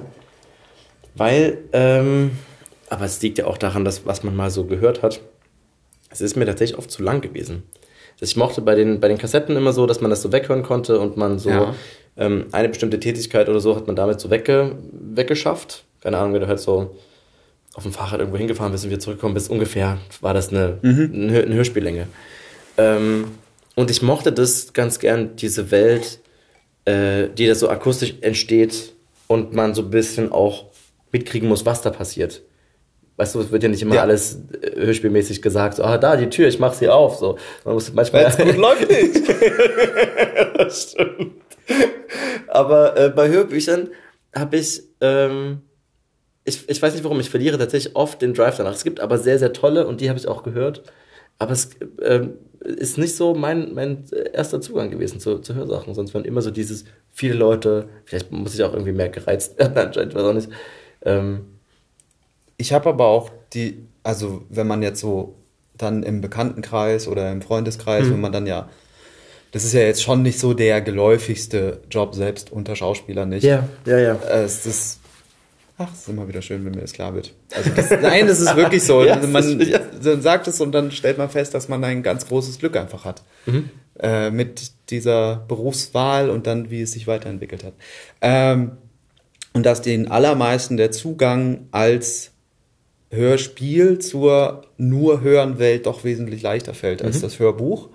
Weil, 1.13 1.57
ähm, 1.73 2.31
aber 2.89 3.03
es 3.03 3.21
liegt 3.21 3.37
ja 3.37 3.47
auch 3.47 3.57
daran, 3.57 3.83
dass 3.83 4.05
was 4.05 4.23
man 4.23 4.33
mal 4.33 4.49
so 4.49 4.63
gehört 4.63 5.01
hat. 5.03 5.19
Es 6.09 6.21
ist 6.21 6.37
mir 6.37 6.45
tatsächlich 6.45 6.77
oft 6.79 6.89
zu 6.89 7.03
lang 7.03 7.19
gewesen. 7.19 7.63
Also 8.13 8.31
Ich 8.31 8.37
mochte 8.37 8.61
bei 8.61 8.75
den, 8.75 9.01
bei 9.01 9.09
den 9.09 9.17
Kassetten 9.17 9.57
immer 9.57 9.73
so, 9.73 9.87
dass 9.87 9.99
man 9.99 10.09
das 10.09 10.21
so 10.21 10.31
weghören 10.31 10.63
konnte 10.63 11.01
und 11.01 11.17
man 11.17 11.37
so 11.37 11.49
Ja. 11.49 11.75
ähm, 12.15 12.45
eine 12.53 12.69
bestimmte 12.69 13.01
Tätigkeit 13.01 13.49
oder 13.49 13.59
so 13.59 13.75
hat 13.75 13.87
man 13.87 13.97
damit 13.97 14.21
so 14.21 14.29
wegge, 14.29 14.77
weggeschafft. 14.93 15.83
Keine 16.03 16.17
Ahnung, 16.17 16.33
wenn 16.33 16.41
du 16.41 16.47
halt 16.47 16.59
so 16.59 16.95
auf 17.73 17.83
dem 17.83 17.91
Fahrrad 17.93 18.19
irgendwo 18.19 18.37
hingefahren 18.37 18.71
bist 18.71 18.83
und 18.83 18.91
wieder 18.91 18.99
zurückgekommen 18.99 19.33
bist, 19.33 19.49
ungefähr 19.49 19.97
war 20.21 20.33
das 20.35 20.49
eine, 20.49 20.77
Hör- 20.83 21.43
eine 21.45 21.55
Hörspiellänge. 21.55 22.07
Ähm, 22.77 23.31
und 23.75 23.89
ich 23.89 24.01
mochte 24.03 24.31
das 24.31 24.73
ganz 24.73 24.99
gern, 24.99 25.35
diese 25.37 25.71
Welt, 25.71 26.19
äh, 26.85 27.29
die 27.29 27.47
da 27.47 27.55
so 27.55 27.69
akustisch 27.69 28.13
entsteht 28.21 28.93
und 29.27 29.53
man 29.53 29.73
so 29.73 29.81
ein 29.83 29.89
bisschen 29.89 30.31
auch 30.31 30.65
mitkriegen 31.11 31.47
muss, 31.49 31.65
was 31.65 31.81
da 31.81 31.89
passiert. 31.89 32.41
Weißt 33.15 33.35
du, 33.35 33.41
es 33.41 33.51
wird 33.51 33.63
ja 33.63 33.69
nicht 33.69 33.81
immer 33.81 33.95
Ja. 33.95 34.01
alles 34.01 34.39
äh, 34.61 34.85
hörspielmäßig 34.85 35.41
gesagt, 35.41 35.75
so, 35.75 35.83
ah, 35.83 35.97
da, 35.97 36.15
die 36.17 36.29
Tür, 36.29 36.47
ich 36.47 36.59
mach 36.59 36.73
sie 36.73 36.89
auf. 36.89 37.15
So. 37.17 37.37
Man 37.63 37.75
muss 37.75 37.93
manchmal. 37.93 38.25
Weil's 38.25 38.37
gut 38.37 38.57
läuft 38.57 38.89
nicht. 38.89 39.21
das 40.57 40.91
stimmt. 40.91 41.31
Aber 42.47 42.97
äh, 42.97 43.09
bei 43.09 43.29
Hörbüchern 43.29 43.89
habe 44.35 44.57
ich, 44.57 44.83
ähm, 45.01 45.61
ich, 46.45 46.67
ich 46.69 46.81
weiß 46.81 46.93
nicht 46.93 47.03
warum, 47.03 47.19
ich 47.19 47.29
verliere 47.29 47.57
tatsächlich 47.57 47.95
oft 47.95 48.21
den 48.21 48.33
Drive 48.33 48.57
danach. 48.57 48.73
Es 48.73 48.83
gibt 48.83 48.99
aber 48.99 49.17
sehr, 49.17 49.39
sehr 49.39 49.53
tolle 49.53 49.87
und 49.87 50.01
die 50.01 50.09
habe 50.09 50.19
ich 50.19 50.27
auch 50.27 50.43
gehört. 50.43 50.83
Aber 51.39 51.51
es 51.51 51.71
ähm, 52.01 52.33
ist 52.59 52.97
nicht 52.97 53.15
so 53.15 53.33
mein, 53.33 53.73
mein 53.73 54.05
erster 54.33 54.61
Zugang 54.61 54.91
gewesen 54.91 55.19
zu, 55.19 55.39
zu 55.39 55.55
Hörsachen. 55.55 55.93
Sonst 55.95 56.13
waren 56.13 56.25
immer 56.25 56.41
so 56.41 56.51
dieses, 56.51 56.85
viele 57.11 57.33
Leute, 57.35 57.87
vielleicht 58.05 58.31
muss 58.31 58.53
ich 58.53 58.63
auch 58.63 58.73
irgendwie 58.73 58.91
mehr 58.91 59.09
gereizt 59.09 59.57
werden 59.59 59.77
anscheinend, 59.77 60.13
ich 60.13 60.17
weiß 60.19 60.25
auch 60.25 60.33
nicht. 60.33 60.49
Ähm, 61.03 61.45
Ich 62.57 62.71
habe 62.73 62.89
aber 62.89 63.05
auch 63.07 63.29
die, 63.53 63.85
also 64.03 64.43
wenn 64.49 64.67
man 64.67 64.81
jetzt 64.83 64.99
so 64.99 65.35
dann 65.77 66.03
im 66.03 66.21
Bekanntenkreis 66.21 67.07
oder 67.07 67.31
im 67.31 67.41
Freundeskreis, 67.41 68.09
wenn 68.09 68.21
man 68.21 68.31
dann 68.31 68.45
ja, 68.45 68.69
das 69.51 69.65
ist 69.65 69.73
ja 69.73 69.81
jetzt 69.81 70.01
schon 70.03 70.21
nicht 70.23 70.39
so 70.39 70.53
der 70.53 70.81
geläufigste 70.81 71.81
Job 71.89 72.15
selbst 72.15 72.51
unter 72.51 72.75
Schauspielern 72.75 73.29
nicht. 73.29 73.43
ja, 73.43 73.67
ja, 73.85 73.97
ja. 73.97 74.15
Äh, 74.15 74.43
es 74.43 74.65
ist, 74.65 74.99
ach, 75.83 75.93
es 75.93 76.01
ist 76.01 76.09
immer 76.09 76.27
wieder 76.27 76.41
schön, 76.41 76.63
wenn 76.65 76.73
mir 76.73 76.81
das 76.81 76.93
klar 76.93 77.13
wird. 77.15 77.33
Also 77.55 77.69
das, 77.75 77.89
nein, 78.01 78.27
das 78.27 78.39
ist 78.39 78.55
wirklich 78.55 78.83
so. 78.83 79.03
Ja, 79.05 79.15
man 79.27 79.59
ist- 79.61 79.69
ja. 79.69 79.79
dann 80.03 80.21
sagt 80.21 80.47
es 80.47 80.59
und 80.61 80.71
dann 80.71 80.91
stellt 80.91 81.17
man 81.17 81.29
fest, 81.29 81.53
dass 81.53 81.69
man 81.69 81.83
ein 81.83 82.03
ganz 82.03 82.27
großes 82.27 82.59
Glück 82.59 82.75
einfach 82.77 83.05
hat. 83.05 83.23
Äh, 83.99 84.31
mit 84.31 84.71
dieser 84.89 85.45
Berufswahl 85.47 86.29
und 86.29 86.47
dann, 86.47 86.69
wie 86.71 86.81
es 86.81 86.93
sich 86.93 87.05
weiterentwickelt 87.07 87.63
hat. 87.63 87.73
Ähm, 88.21 88.71
und 89.53 89.65
dass 89.65 89.81
den 89.83 90.09
allermeisten 90.09 90.77
der 90.77 90.91
Zugang 90.91 91.67
als 91.71 92.31
Hörspiel 93.11 93.99
zur 93.99 94.63
nur 94.77 95.21
hören 95.21 95.59
Welt 95.59 95.85
doch 95.85 96.03
wesentlich 96.03 96.41
leichter 96.41 96.73
fällt 96.73 97.03
als 97.03 97.21
das 97.21 97.37
Hörbuch. 97.39 97.89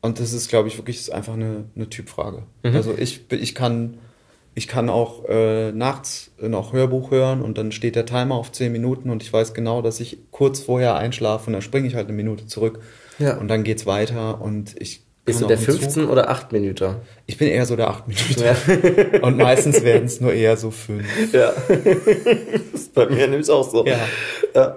Und 0.00 0.20
das 0.20 0.32
ist, 0.32 0.48
glaube 0.48 0.68
ich, 0.68 0.76
wirklich 0.76 1.12
einfach 1.12 1.32
eine, 1.34 1.64
eine 1.74 1.88
Typfrage. 1.90 2.42
Also 2.62 2.94
ich, 2.96 3.22
ich 3.32 3.54
kann, 3.56 3.98
ich 4.54 4.68
kann 4.68 4.88
auch 4.88 5.28
äh, 5.28 5.72
nachts 5.72 6.30
noch 6.40 6.72
Hörbuch 6.72 7.10
hören 7.10 7.42
und 7.42 7.58
dann 7.58 7.72
steht 7.72 7.96
der 7.96 8.06
Timer 8.06 8.36
auf 8.36 8.52
10 8.52 8.70
Minuten 8.70 9.10
und 9.10 9.22
ich 9.22 9.32
weiß 9.32 9.52
genau, 9.52 9.82
dass 9.82 9.98
ich 9.98 10.18
kurz 10.30 10.60
vorher 10.60 10.94
einschlafe 10.94 11.48
und 11.48 11.54
dann 11.54 11.62
springe 11.62 11.88
ich 11.88 11.94
halt 11.94 12.06
eine 12.06 12.16
Minute 12.16 12.46
zurück. 12.46 12.80
Ja. 13.18 13.36
Und 13.36 13.48
dann 13.48 13.64
geht's 13.64 13.84
weiter 13.86 14.40
und 14.40 14.74
ich 14.78 15.02
Bist 15.24 15.40
du 15.40 15.46
der 15.46 15.56
auch 15.56 15.60
im 15.60 15.66
15 15.66 15.90
Zug- 15.90 16.10
oder 16.10 16.30
8 16.30 16.52
Minuten? 16.52 16.96
Ich 17.26 17.36
bin 17.36 17.48
eher 17.48 17.66
so 17.66 17.74
der 17.74 17.88
8 17.88 18.06
Minuten. 18.08 19.22
Und 19.22 19.38
meistens 19.38 19.82
werden 19.82 20.04
es 20.04 20.20
nur 20.20 20.32
eher 20.32 20.56
so 20.56 20.70
5. 20.70 21.32
Ja. 21.32 21.52
bei 22.94 23.06
mir 23.06 23.26
nämlich 23.28 23.48
auch 23.50 23.68
so. 23.68 23.84
Ja. 23.86 23.98
ja. 24.54 24.76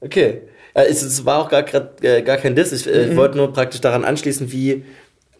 Okay. 0.00 0.42
Es, 0.74 1.24
war 1.26 1.42
auch 1.42 1.48
gar, 1.48 1.64
äh, 2.02 2.22
gar 2.22 2.36
kein 2.38 2.54
Diss. 2.54 2.72
Ich, 2.72 2.86
äh, 2.86 3.10
ich 3.10 3.16
wollte 3.16 3.36
nur 3.36 3.52
praktisch 3.52 3.80
daran 3.80 4.04
anschließen, 4.04 4.52
wie, 4.52 4.84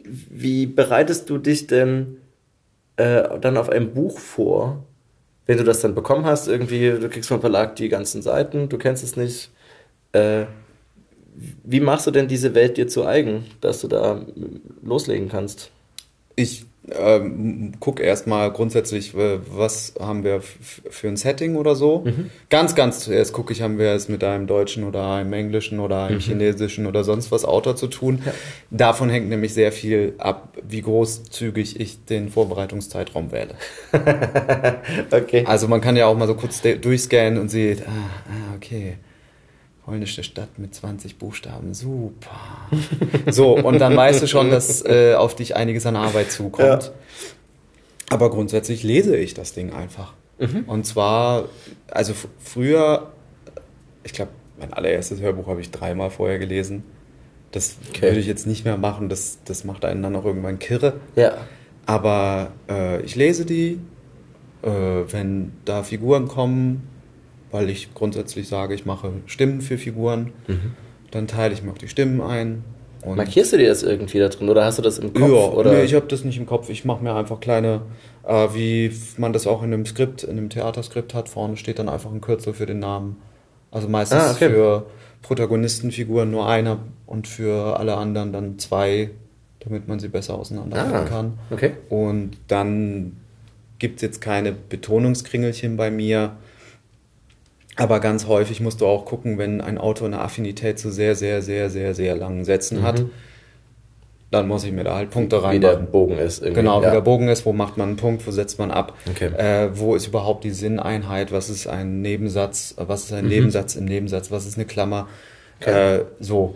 wie 0.05 0.67
bereitest 0.67 1.31
du 1.31 1.39
dich 1.39 1.67
denn 1.69 2.19
äh, 2.97 3.39
dann 3.41 3.57
auf 3.57 3.69
ein 3.69 3.93
Buch 3.95 4.19
vor, 4.19 4.85
wenn 5.47 5.59
du 5.59 5.65
das 5.65 5.81
dann 5.81 5.95
bekommen 5.95 6.25
hast? 6.25 6.49
Irgendwie, 6.49 6.91
du 6.91 7.09
kriegst 7.09 7.29
vom 7.29 7.41
Verlag 7.41 7.77
die 7.77 7.89
ganzen 7.89 8.23
Seiten, 8.23 8.69
du 8.69 8.79
kennst 8.79 9.05
es 9.05 9.17
nicht. 9.17 9.51
Äh, 10.13 10.47
wie 11.65 11.81
machst 11.81 12.07
du 12.07 12.11
denn 12.11 12.29
diese 12.29 12.55
Welt 12.55 12.77
dir 12.77 12.89
zu 12.89 13.07
eigen, 13.07 13.47
dass 13.61 13.81
du 13.81 13.89
da 13.89 14.15
mm, 14.15 14.61
loslegen 14.83 15.29
kannst? 15.29 15.71
Ich 16.37 16.67
ähm, 16.91 17.73
gucke 17.79 18.03
erstmal 18.03 18.51
grundsätzlich, 18.51 19.15
äh, 19.15 19.39
was 19.51 19.95
haben 20.01 20.25
wir 20.25 20.41
für 20.41 21.09
ein 21.09 21.17
Setting 21.17 21.57
oder 21.57 21.77
so. 21.77 22.05
Ganz, 22.51 22.75
ganz 22.75 23.01
zuerst 23.01 23.33
gucke 23.33 23.53
ich, 23.53 23.63
haben 23.63 23.79
wir 23.79 23.91
es 23.93 24.09
mit 24.09 24.25
einem 24.25 24.47
deutschen 24.47 24.85
oder 24.85 25.07
einem 25.13 25.33
englischen 25.33 25.79
oder 25.79 26.05
einem 26.05 26.19
chinesischen 26.21 26.87
oder 26.87 27.05
sonst 27.05 27.31
was 27.31 27.45
Autor 27.45 27.77
zu 27.77 27.87
tun. 27.87 28.23
Davon 28.71 29.11
hängt 29.11 29.29
nämlich 29.29 29.55
sehr 29.55 29.71
viel 29.71 30.15
ab, 30.19 30.57
wie 30.69 30.83
großzügig 30.83 31.79
ich 31.79 32.05
den 32.05 32.29
Vorbereitungszeitraum 32.31 33.33
wähle. 33.33 33.55
Okay. 35.11 35.45
Also 35.47 35.69
man 35.69 35.81
kann 35.81 35.97
ja 35.97 36.07
auch 36.07 36.17
mal 36.17 36.27
so 36.27 36.35
kurz 36.35 36.63
durchscannen 36.63 37.39
und 37.39 37.51
sieht, 37.51 37.83
ah, 37.83 37.91
ah, 38.29 38.55
okay. 38.57 38.97
Polnische 39.85 40.23
Stadt 40.23 40.59
mit 40.59 40.75
20 40.75 41.19
Buchstaben, 41.19 41.75
super. 41.75 42.31
so, 43.31 43.57
und 43.57 43.81
dann 43.81 43.97
weißt 43.97 44.23
du 44.23 44.29
schon, 44.29 44.51
dass 44.51 44.85
äh, 44.85 45.15
auf 45.15 45.35
dich 45.35 45.57
einiges 45.57 45.87
an 45.87 45.97
Arbeit 45.97 46.31
zukommt. 46.31 46.85
Ja. 46.85 46.91
Aber 48.11 48.31
grundsätzlich 48.31 48.83
lese 48.85 49.17
ich 49.17 49.35
das 49.35 49.55
Ding 49.55 49.73
einfach. 49.73 50.13
Mhm. 50.39 50.65
Und 50.67 50.87
zwar, 50.87 51.49
also 51.91 52.13
früher, 52.39 53.11
ich 54.05 54.13
glaube, 54.13 54.31
mein 54.59 54.73
allererstes 54.73 55.21
Hörbuch 55.21 55.49
habe 55.49 55.61
ich 55.61 55.71
dreimal 55.71 56.11
vorher 56.11 56.39
gelesen. 56.39 56.85
Das 57.51 57.77
Okay. 57.91 58.03
würde 58.03 58.21
ich 58.21 58.27
jetzt 58.27 58.47
nicht 58.47 58.65
mehr 58.65 58.77
machen, 58.79 59.09
das, 59.09 59.39
das 59.45 59.65
macht 59.65 59.85
einen 59.85 60.03
dann 60.03 60.15
auch 60.15 60.25
irgendwann 60.25 60.59
kirre. 60.59 61.01
Ja. 61.17 61.37
Aber 61.87 62.53
äh, 62.71 63.03
ich 63.03 63.17
lese 63.17 63.45
die, 63.45 63.81
äh, 64.63 64.69
wenn 64.69 65.53
da 65.65 65.83
Figuren 65.83 66.29
kommen, 66.29 66.89
weil 67.53 67.71
ich 67.71 67.95
grundsätzlich 67.95 68.49
sage, 68.49 68.75
ich 68.75 68.85
mache 68.87 69.13
Stimmen 69.27 69.61
für 69.61 69.79
Figuren, 69.79 70.33
dann 71.13 71.29
teile 71.29 71.55
ich 71.55 71.63
mir 71.63 71.71
auch 71.71 71.79
die 71.79 71.89
Stimmen 71.89 72.21
ein. 72.21 72.65
Markierst 73.05 73.53
du 73.53 73.59
dir 73.59 73.69
das 73.69 73.83
irgendwie 73.83 74.19
da 74.21 74.29
drin 74.29 74.49
oder 74.49 74.65
hast 74.65 74.79
du 74.79 74.83
das 74.83 74.99
im 74.99 75.13
Kopf? 75.13 75.29
ja, 75.29 75.49
oder? 75.49 75.73
nee, 75.73 75.83
ich 75.83 75.95
habe 75.95 76.07
das 76.07 76.25
nicht 76.25 76.39
im 76.39 76.47
Kopf. 76.47 76.69
Ich 76.71 76.85
mache 76.85 77.03
mir 77.03 77.15
einfach 77.15 77.41
kleine, 77.41 77.83
äh, 78.25 78.49
wie 78.55 78.93
man 79.17 79.33
das 79.33 79.47
auch 79.49 79.63
in 79.65 79.73
einem 79.73 79.85
Skript, 79.87 80.23
in 80.23 80.31
einem 80.39 80.51
Theaterskript 80.51 81.13
hat. 81.13 81.29
Vorne 81.29 81.57
steht 81.57 81.79
dann 81.81 81.89
einfach 81.89 82.13
ein 82.13 82.21
Kürzel 82.21 82.55
für 82.55 82.65
den 82.67 82.79
Namen. 82.79 83.17
Also 83.73 83.89
meistens 83.89 84.21
Ah, 84.21 84.31
okay. 84.31 84.51
für 84.51 84.87
Protagonistenfiguren 85.23 86.31
nur 86.31 86.49
einer 86.49 86.79
und 87.07 87.27
für 87.27 87.79
alle 87.79 87.97
anderen 87.97 88.33
dann 88.33 88.59
zwei 88.59 89.11
damit 89.61 89.87
man 89.87 90.01
sie 90.01 90.09
besser 90.09 90.35
auseinanderhalten 90.35 90.95
Ah, 90.97 91.05
kann. 91.09 91.39
okay. 91.51 91.73
Und 91.89 92.33
dann 92.49 93.17
gibt 93.79 93.97
es 93.97 94.03
jetzt 94.03 94.21
keine 94.21 94.51
Betonungskringelchen 94.53 95.77
bei 95.77 95.89
mir. 95.91 96.33
Aber 97.77 98.01
ganz 98.01 98.27
häufig 98.27 98.61
musst 98.61 98.81
du 98.83 98.87
auch 98.87 99.05
gucken, 99.07 99.39
wenn 99.39 99.61
ein 99.61 99.79
Autor 99.79 100.07
eine 100.07 100.21
Affinität 100.21 100.79
zu 100.79 100.91
sehr, 100.91 101.15
sehr, 101.15 101.41
sehr, 101.43 101.71
sehr, 101.71 101.95
sehr 101.95 102.15
langen 102.17 102.45
Sätzen 102.45 102.83
hat, 102.83 103.05
dann 104.31 104.49
muss 104.49 104.65
ich 104.65 104.73
mir 104.73 104.85
da 104.85 104.95
halt 104.97 105.11
Punkte 105.11 105.41
Mhm. 105.41 105.51
Wie 105.53 105.61
der. 105.61 105.77
Bogen 105.77 106.19
ist. 106.19 106.41
Irgendwie. 106.43 106.61
Genau, 106.61 106.81
wie 106.81 106.85
ja. 106.87 106.91
der 106.91 107.01
Bogen 107.03 107.29
ist, 107.29 107.45
wo 107.47 107.53
macht 107.53 107.77
man 107.77 107.89
einen 107.89 107.97
Punkt, 107.97 108.27
wo 108.27 108.31
setzt 108.31 108.59
man 108.59 108.71
ab, 108.71 108.95
Okay. 109.11 109.27
äh, 109.37 109.71
wo 109.79 109.95
ist 109.95 110.07
überhaupt 110.07 110.45
die 110.45 110.51
Sinneinheit, 110.51 111.33
was 111.33 111.51
ist 111.51 111.67
ein 111.67 112.01
Nebensatz, 112.03 112.75
was 112.79 113.05
ist 113.05 113.13
ein 113.13 113.25
Mhm. 113.25 113.31
Nebensatz 113.31 113.75
im 113.77 113.85
Nebensatz, 113.87 114.31
was 114.31 114.47
ist 114.47 114.57
eine 114.57 114.65
Klammer, 114.67 115.07
äh, 115.61 116.01
so. 116.21 116.55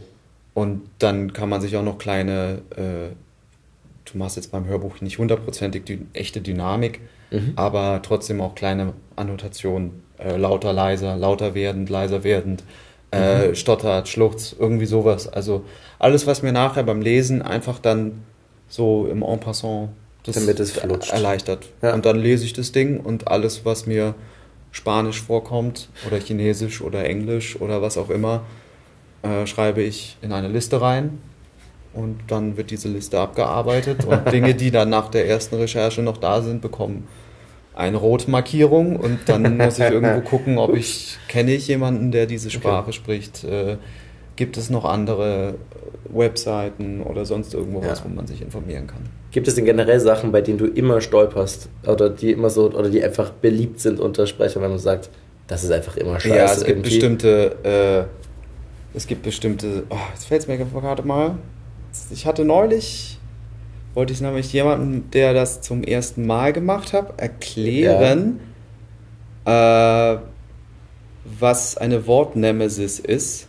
Und 0.55 0.83
dann 0.99 1.33
kann 1.35 1.49
man 1.51 1.61
sich 1.61 1.77
auch 1.77 1.83
noch 1.83 1.99
kleine, 1.99 2.63
äh, 2.77 3.13
du 4.11 4.19
machst 4.19 4.37
jetzt 4.37 4.53
beim 4.53 4.67
Hörbuch 4.67 5.01
nicht 5.03 5.19
hundertprozentig 5.19 5.85
die 5.85 6.01
echte 6.15 6.41
Dynamik, 6.41 7.01
Mhm. 7.31 7.53
aber 7.57 8.01
trotzdem 8.03 8.41
auch 8.41 8.55
kleine 8.55 8.95
Annotationen, 9.17 10.03
äh, 10.19 10.37
lauter, 10.37 10.73
leiser, 10.73 11.17
lauter 11.17 11.55
werdend, 11.55 11.91
leiser 11.91 12.25
werdend, 12.25 12.65
äh, 13.13 13.49
Mhm. 13.49 13.55
stottert, 13.55 14.09
schluchzt, 14.09 14.57
irgendwie 14.59 14.87
sowas. 14.87 15.29
Also 15.29 15.63
alles, 15.99 16.27
was 16.27 16.43
mir 16.43 16.53
nachher 16.53 16.83
beim 16.83 17.01
Lesen 17.01 17.43
einfach 17.43 17.79
dann 17.79 18.23
so 18.69 19.07
im 19.11 19.23
En 19.23 19.39
passant 19.41 19.91
das 20.25 20.35
Damit 20.35 20.59
es 20.59 20.73
flutscht. 20.73 21.13
erleichtert. 21.13 21.67
Ja. 21.83 21.95
Und 21.95 22.05
dann 22.05 22.19
lese 22.19 22.45
ich 22.45 22.53
das 22.53 22.73
Ding 22.73 22.99
und 22.99 23.29
alles, 23.29 23.65
was 23.65 23.87
mir 23.87 24.15
Spanisch 24.73 25.23
vorkommt 25.23 25.89
oder 26.07 26.19
Chinesisch 26.19 26.81
oder 26.83 27.05
Englisch 27.05 27.61
oder 27.61 27.81
was 27.81 27.97
auch 27.97 28.11
immer, 28.11 28.43
äh, 29.23 29.47
schreibe 29.47 29.83
ich 29.83 30.17
in 30.23 30.33
eine 30.33 30.49
Liste 30.49 30.81
rein 30.81 31.19
und 31.95 32.19
dann 32.27 32.57
wird 32.57 32.71
diese 32.73 32.89
Liste 32.89 33.21
abgearbeitet 33.21 34.05
und 34.05 34.21
Dinge, 34.33 34.55
die 34.55 34.71
dann 34.73 34.91
nach 34.91 35.09
der 35.09 35.29
ersten 35.29 35.55
Recherche 35.55 36.03
noch 36.03 36.17
da 36.19 36.43
sind, 36.43 36.61
bekommen 36.61 37.07
eine 37.77 37.97
Rotmarkierung 37.99 38.97
und 38.97 39.21
dann 39.27 39.57
muss 39.59 39.79
ich 39.79 39.85
irgendwo 39.85 40.21
gucken, 40.29 40.59
ob 40.59 40.75
ich 40.75 41.19
kenne 41.29 41.53
ich 41.53 41.69
jemanden, 41.69 42.11
der 42.11 42.27
diese 42.27 42.51
Sprache 42.51 42.93
spricht. 42.93 43.45
Äh, 43.45 43.77
gibt 44.35 44.57
es 44.57 44.69
noch 44.71 44.85
andere 44.85 45.55
Webseiten 46.09 47.03
oder 47.03 47.25
sonst 47.25 47.55
irgendwo 47.55 47.81
was, 47.83 48.01
Ja. 48.01 48.05
wo 48.05 48.09
man 48.15 48.27
sich 48.27 48.43
informieren 48.43 48.87
kann? 48.87 49.01
Gibt 49.31 49.49
es 49.49 49.55
denn 49.55 49.65
generell 49.65 50.01
Sachen, 50.01 50.33
bei 50.33 50.41
denen 50.41 50.59
du 50.59 50.67
immer 50.67 51.01
stolperst? 51.01 51.69
Oder 51.87 52.11
die 52.11 52.33
immer 52.33 52.51
so, 52.51 52.67
oder 52.71 52.89
die 52.89 53.03
einfach 53.05 53.31
beliebt 53.31 53.81
sind 53.81 54.01
unter 54.01 54.27
Sprechern, 54.27 54.63
wenn 54.63 54.71
man 54.71 54.79
sagt, 54.79 55.11
das 55.47 55.63
ist 55.65 55.71
einfach 55.71 55.97
immer 55.97 56.19
scheiße. 56.19 56.35
ja, 56.37 56.45
es 56.47 56.57
gibt 56.59 56.69
irgendwie? 56.69 56.91
bestimmte, 56.91 58.09
äh, 58.95 58.97
es 58.97 59.07
gibt 59.07 59.23
bestimmte, 59.23 59.85
oh, 59.91 59.97
jetzt 60.15 60.27
fällt 60.27 60.43
es 60.43 60.49
mir 60.49 60.57
gerade 60.59 61.03
mal. 61.07 61.37
Ich 62.11 62.27
hatte 62.27 62.45
neulich, 62.45 63.16
wollte 63.97 64.13
ich 64.13 64.21
nämlich 64.21 64.53
jemanden, 64.53 65.11
der 65.11 65.33
das 65.33 65.63
zum 65.63 65.83
ersten 65.83 66.27
Mal 66.27 66.53
gemacht 66.53 66.93
hat, 66.93 67.19
erklären, 67.19 68.39
äh, 69.47 70.17
was 71.25 71.77
eine 71.79 72.07
Wortnemesis 72.07 72.99
ist. 73.01 73.49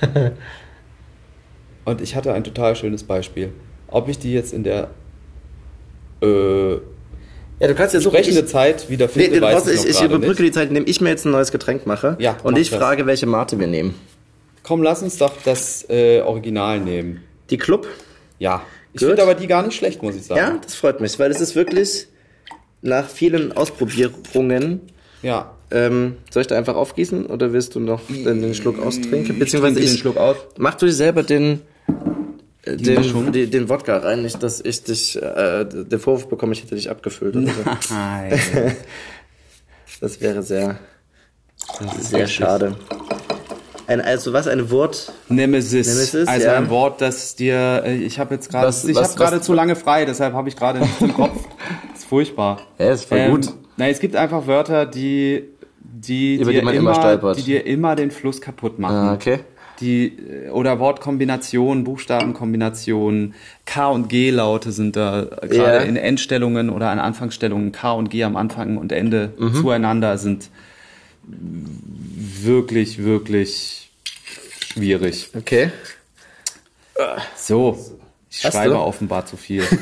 Und 1.84 2.00
ich 2.00 2.16
hatte 2.16 2.32
ein 2.32 2.42
total 2.42 2.74
schönes 2.74 3.04
Beispiel. 3.04 3.52
Ob 3.88 4.08
ich 4.08 4.18
die 4.18 4.32
jetzt 4.32 4.54
in 4.54 4.64
der 4.64 4.88
äh, 6.22 6.72
Ja, 6.72 6.78
du 7.60 7.74
kannst 7.74 7.92
ja 7.94 8.00
suchen. 8.00 8.14
sprechende 8.14 8.40
Ich, 8.40 8.46
Zeit 8.46 8.88
wieder 8.88 9.06
nee, 9.14 9.24
finde, 9.24 9.40
du 9.40 9.46
weiß 9.46 9.66
ich, 9.66 9.84
ich, 9.84 9.90
ich 9.90 10.02
überbrücke 10.02 10.42
nicht. 10.42 10.54
die 10.54 10.58
Zeit, 10.58 10.68
indem 10.68 10.84
ich 10.86 11.02
mir 11.02 11.10
jetzt 11.10 11.26
ein 11.26 11.32
neues 11.32 11.52
Getränk 11.52 11.84
mache. 11.86 12.16
Ja, 12.18 12.38
und 12.44 12.54
mach 12.54 12.60
ich 12.60 12.70
das. 12.70 12.78
frage, 12.78 13.04
welche 13.06 13.26
Mate 13.26 13.58
wir 13.58 13.66
nehmen. 13.66 13.94
Komm, 14.62 14.82
lass 14.82 15.02
uns 15.02 15.18
doch 15.18 15.34
das 15.44 15.84
äh, 15.90 16.20
Original 16.22 16.80
nehmen. 16.80 17.22
Die 17.50 17.58
Club? 17.58 17.86
Ja. 18.38 18.62
Ich 18.92 19.00
finde 19.00 19.22
aber 19.22 19.34
die 19.34 19.46
gar 19.46 19.62
nicht 19.62 19.76
schlecht, 19.76 20.02
muss 20.02 20.14
ich 20.14 20.24
sagen. 20.24 20.38
Ja, 20.38 20.58
das 20.62 20.74
freut 20.74 21.00
mich, 21.00 21.18
weil 21.18 21.30
es 21.30 21.40
ist 21.40 21.54
wirklich 21.54 22.08
nach 22.82 23.08
vielen 23.08 23.52
Ausprobierungen. 23.52 24.80
Ja. 25.22 25.54
Ähm, 25.70 26.16
soll 26.30 26.42
ich 26.42 26.48
da 26.48 26.58
einfach 26.58 26.74
aufgießen 26.74 27.26
oder 27.26 27.52
willst 27.52 27.74
du 27.74 27.80
noch 27.80 28.02
den, 28.08 28.54
Schluck 28.54 28.78
austrinken? 28.78 29.38
Beziehungsweise 29.38 29.76
trinke 29.76 29.88
ich, 29.88 29.94
den 29.94 29.98
Schluck 29.98 30.16
aus. 30.18 30.36
Mach 30.58 30.74
du 30.74 30.86
dir 30.86 30.92
selber 30.92 31.22
den, 31.22 31.62
äh, 32.64 32.76
den, 32.76 33.50
den 33.50 33.68
Wodka 33.70 33.96
rein, 33.96 34.22
nicht, 34.22 34.42
dass 34.42 34.60
ich 34.60 34.82
dich, 34.84 35.20
äh, 35.22 35.64
den 35.64 35.98
Vorwurf 35.98 36.28
bekomme, 36.28 36.52
ich 36.52 36.62
hätte 36.62 36.74
dich 36.74 36.90
abgefüllt. 36.90 37.36
Oder 37.36 37.46
so. 37.46 37.94
Nein. 37.94 38.40
Das 40.00 40.20
wäre 40.20 40.42
sehr, 40.42 40.80
sehr 42.00 42.26
schade. 42.26 42.76
Ein, 43.86 44.00
also 44.00 44.32
was, 44.32 44.46
eine 44.46 44.70
Wort? 44.70 45.12
Nemesis. 45.28 45.86
Nemesis, 45.88 46.28
also 46.28 46.46
ja. 46.46 46.56
ein 46.56 46.70
Wort, 46.70 47.00
das 47.00 47.34
dir. 47.36 47.82
äh, 47.84 47.96
Ich 47.96 48.18
habe 48.18 48.34
jetzt 48.34 48.50
gerade. 48.50 48.68
Ich 48.86 48.96
habe 48.96 49.14
gerade 49.16 49.40
zu 49.40 49.52
lange 49.52 49.74
frei, 49.76 50.04
deshalb 50.04 50.34
habe 50.34 50.48
ich 50.48 50.56
gerade 50.56 50.78
nichts 50.80 51.00
im 51.00 51.14
Kopf. 51.14 51.36
Das 51.92 51.98
ist 52.02 52.08
furchtbar. 52.08 52.60
Ja, 52.78 52.92
ist 52.92 53.04
voll 53.04 53.18
Ähm, 53.18 53.30
gut. 53.32 53.48
Nein, 53.76 53.90
es 53.90 54.00
gibt 54.00 54.16
einfach 54.16 54.46
Wörter, 54.46 54.86
die. 54.86 55.44
Die, 55.84 56.36
Über 56.36 56.50
dir 56.52 56.60
die 56.60 56.64
man 56.64 56.74
immer 56.74 56.94
stolpert. 56.94 57.38
Die 57.38 57.42
dir 57.42 57.64
immer 57.66 57.94
den 57.96 58.10
Fluss 58.10 58.40
kaputt 58.40 58.78
machen. 58.78 58.96
Ah, 58.96 59.14
okay. 59.14 59.40
Die, 59.80 60.06
äh, 60.46 60.48
oder 60.50 60.78
Wortkombinationen, 60.80 61.84
Buchstabenkombinationen, 61.84 63.34
K 63.66 63.88
und 63.88 64.08
G-Laute 64.08 64.72
sind 64.72 64.96
da 64.96 65.22
äh, 65.22 65.48
gerade 65.48 65.76
Ja. 65.78 65.82
in 65.82 65.96
Endstellungen 65.96 66.70
oder 66.70 66.88
an 66.90 66.98
Anfangsstellungen 66.98 67.72
K 67.72 67.92
und 67.92 68.10
G 68.10 68.24
am 68.24 68.36
Anfang 68.36 68.78
und 68.78 68.92
Ende 68.92 69.32
Mhm. 69.38 69.54
zueinander 69.54 70.18
sind 70.18 70.50
wirklich, 71.24 73.02
wirklich 73.02 73.90
schwierig. 74.72 75.30
Okay. 75.34 75.70
So, 77.36 77.78
ich 78.30 78.44
Hast 78.44 78.52
schreibe 78.54 78.74
du? 78.74 78.80
offenbar 78.80 79.26
zu 79.26 79.36
viel. 79.36 79.62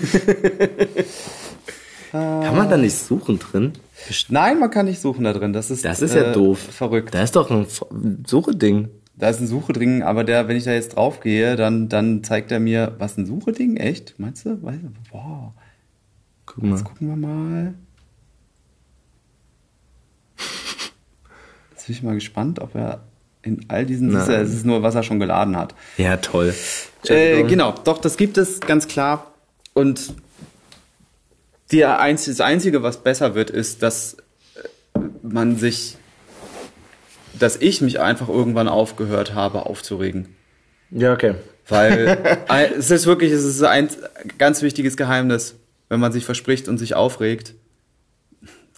Kann 2.12 2.56
man 2.56 2.68
da 2.68 2.76
nicht 2.76 2.96
suchen 2.96 3.38
drin? 3.38 3.72
Nein, 4.28 4.58
man 4.58 4.70
kann 4.70 4.86
nicht 4.86 5.00
suchen 5.00 5.24
da 5.24 5.32
drin. 5.32 5.52
Das 5.52 5.70
ist, 5.70 5.84
Das 5.84 6.02
ist 6.02 6.14
ja 6.14 6.30
äh, 6.30 6.32
doof. 6.32 6.58
Verrückt. 6.58 7.14
Da 7.14 7.22
ist 7.22 7.36
doch 7.36 7.50
ein 7.50 7.66
Suche-Ding. 8.26 8.88
Da 9.14 9.28
ist 9.28 9.40
ein 9.40 9.46
Sucheding, 9.46 10.02
aber 10.02 10.24
der, 10.24 10.48
wenn 10.48 10.56
ich 10.56 10.64
da 10.64 10.72
jetzt 10.72 10.96
drauf 10.96 11.20
gehe, 11.20 11.54
dann, 11.54 11.88
dann 11.88 12.24
zeigt 12.24 12.50
er 12.50 12.58
mir, 12.58 12.94
was 12.98 13.16
ein 13.18 13.26
Sucheding? 13.26 13.76
Echt? 13.76 14.18
Meinst 14.18 14.46
du? 14.46 14.56
Boah. 14.56 15.54
Guck 16.46 16.64
mal. 16.64 16.70
Jetzt 16.70 16.84
gucken 16.84 17.08
wir 17.08 17.16
mal. 17.16 17.74
Bin 21.90 21.96
ich 21.96 22.02
mal 22.04 22.14
gespannt, 22.14 22.60
ob 22.60 22.76
er 22.76 23.00
in 23.42 23.64
all 23.66 23.84
diesen, 23.84 24.14
ist, 24.14 24.28
es 24.28 24.54
ist 24.54 24.64
nur, 24.64 24.84
was 24.84 24.94
er 24.94 25.02
schon 25.02 25.18
geladen 25.18 25.56
hat. 25.56 25.74
Ja, 25.96 26.18
toll. 26.18 26.54
Äh, 27.08 27.42
genau, 27.42 27.74
doch, 27.82 27.98
das 27.98 28.16
gibt 28.16 28.38
es 28.38 28.60
ganz 28.60 28.86
klar. 28.86 29.32
Und 29.74 30.14
die 31.72 31.80
das 31.80 32.40
Einzige, 32.40 32.84
was 32.84 32.98
besser 32.98 33.34
wird, 33.34 33.50
ist, 33.50 33.82
dass 33.82 34.18
äh, 34.94 35.00
man 35.22 35.56
sich, 35.56 35.96
dass 37.36 37.56
ich 37.56 37.80
mich 37.80 37.98
einfach 37.98 38.28
irgendwann 38.28 38.68
aufgehört 38.68 39.34
habe 39.34 39.66
aufzuregen. 39.66 40.36
Ja, 40.92 41.12
okay. 41.12 41.34
Weil 41.66 42.18
es 42.78 42.92
ist 42.92 43.06
wirklich, 43.06 43.32
es 43.32 43.44
ist 43.44 43.64
ein 43.64 43.88
ganz 44.38 44.62
wichtiges 44.62 44.96
Geheimnis, 44.96 45.56
wenn 45.88 45.98
man 45.98 46.12
sich 46.12 46.24
verspricht 46.24 46.68
und 46.68 46.78
sich 46.78 46.94
aufregt, 46.94 47.54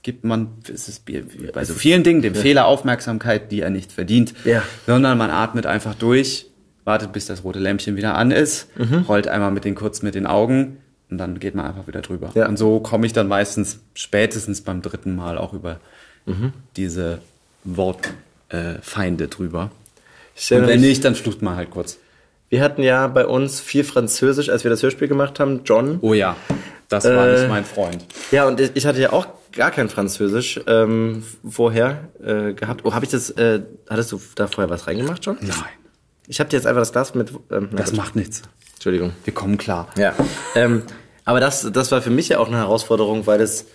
gibt 0.03 0.25
man, 0.25 0.49
es 0.73 0.89
ist 0.89 1.05
bei 1.53 1.65
so 1.65 1.75
vielen 1.75 2.03
Dingen, 2.03 2.23
dem 2.23 2.35
Fehler 2.35 2.67
Aufmerksamkeit, 2.67 3.53
die 3.53 3.61
er 3.61 3.71
nicht 3.71 3.93
verdient, 3.93 4.35
Ja. 4.45 4.63
sondern 4.87 5.17
man 5.17 5.31
atmet 5.31 5.65
einfach 5.67 5.95
durch, 5.95 6.47
wartet, 6.85 7.13
bis 7.13 7.27
das 7.27 7.45
rote 7.45 7.61
Lämpchen 7.61 7.95
wieder 7.97 8.15
an 8.17 8.31
ist, 8.33 8.67
Mhm. 8.77 9.05
rollt 9.09 9.29
einmal 9.29 9.53
mit 9.53 9.65
den 9.65 9.75
kurz 9.77 10.03
mit 10.03 10.15
den 10.17 10.27
Augen 10.27 10.79
und 11.11 11.19
dann 11.19 11.39
geht 11.39 11.55
man 11.55 11.67
einfach 11.67 11.87
wieder 11.87 12.01
drüber. 12.03 12.31
Ja. 12.35 12.49
Und 12.49 12.57
so 12.59 12.81
komme 12.81 13.07
ich 13.07 13.13
dann 13.13 13.29
meistens 13.29 13.79
spätestens 13.95 14.63
beim 14.63 14.83
dritten 14.83 15.15
Mal 15.15 15.39
auch 15.39 15.53
über 15.53 15.79
Mhm. 16.27 16.53
diese 16.77 17.19
Wortfeinde 18.51 19.25
äh, 19.25 19.29
drüber. 19.29 19.71
Und 20.51 20.67
wenn 20.67 20.81
nicht, 20.81 21.05
dann 21.05 21.15
flucht 21.15 21.43
man 21.43 21.57
halt 21.57 21.71
kurz. 21.71 21.99
Wir 22.49 22.63
hatten 22.63 22.83
ja 22.83 23.07
bei 23.07 23.27
uns 23.27 23.61
viel 23.61 23.85
Französisch, 23.85 24.49
als 24.49 24.65
wir 24.65 24.71
das 24.71 24.83
Hörspiel 24.83 25.09
gemacht 25.09 25.41
haben. 25.41 25.61
John. 25.65 25.99
Oh 26.03 26.13
ja, 26.15 26.37
das 26.89 27.05
war 27.05 27.29
Äh, 27.29 27.33
nicht 27.41 27.49
mein 27.49 27.65
Freund. 27.65 28.05
Ja, 28.31 28.47
und 28.47 28.61
ich 28.61 28.85
hatte 28.87 29.01
ja 29.01 29.13
auch 29.13 29.27
gar 29.53 29.71
kein 29.71 29.89
Französisch 29.89 30.61
ähm, 30.67 31.23
vorher 31.49 32.09
äh, 32.25 32.53
gehabt. 32.55 32.83
Oh, 32.85 32.93
habe 32.95 33.05
ich 33.05 33.11
das, 33.11 33.31
äh, 33.31 33.61
hattest 33.89 34.13
du 34.13 34.21
da 34.35 34.47
vorher 34.47 34.71
was 34.71 34.87
reingemacht 34.87 35.25
schon? 35.25 35.37
Nein, 35.41 35.55
Ich 36.27 36.41
habe 36.41 36.51
dir 36.51 36.57
jetzt 36.57 36.67
einfach 36.67 36.83
das 36.83 36.93
Glas 36.93 37.15
mit... 37.15 37.33
Ähm, 37.51 37.69
das 37.73 37.91
gut. 37.91 37.99
macht 37.99 38.17
nichts. 38.17 38.43
Entschuldigung. 38.75 39.13
Wir 39.25 39.35
kommen 39.35 39.59
klar. 39.59 39.89
Ja. 39.97 40.15
ähm, 40.55 40.83
aber 41.25 41.41
das, 41.41 41.71
das 41.73 41.93
war 41.93 42.03
für 42.03 42.11
mich 42.11 42.29
ja 42.31 42.39
auch 42.39 42.49
eine 42.49 42.57
Herausforderung, 42.57 43.27
weil 43.27 43.39
das, 43.39 43.67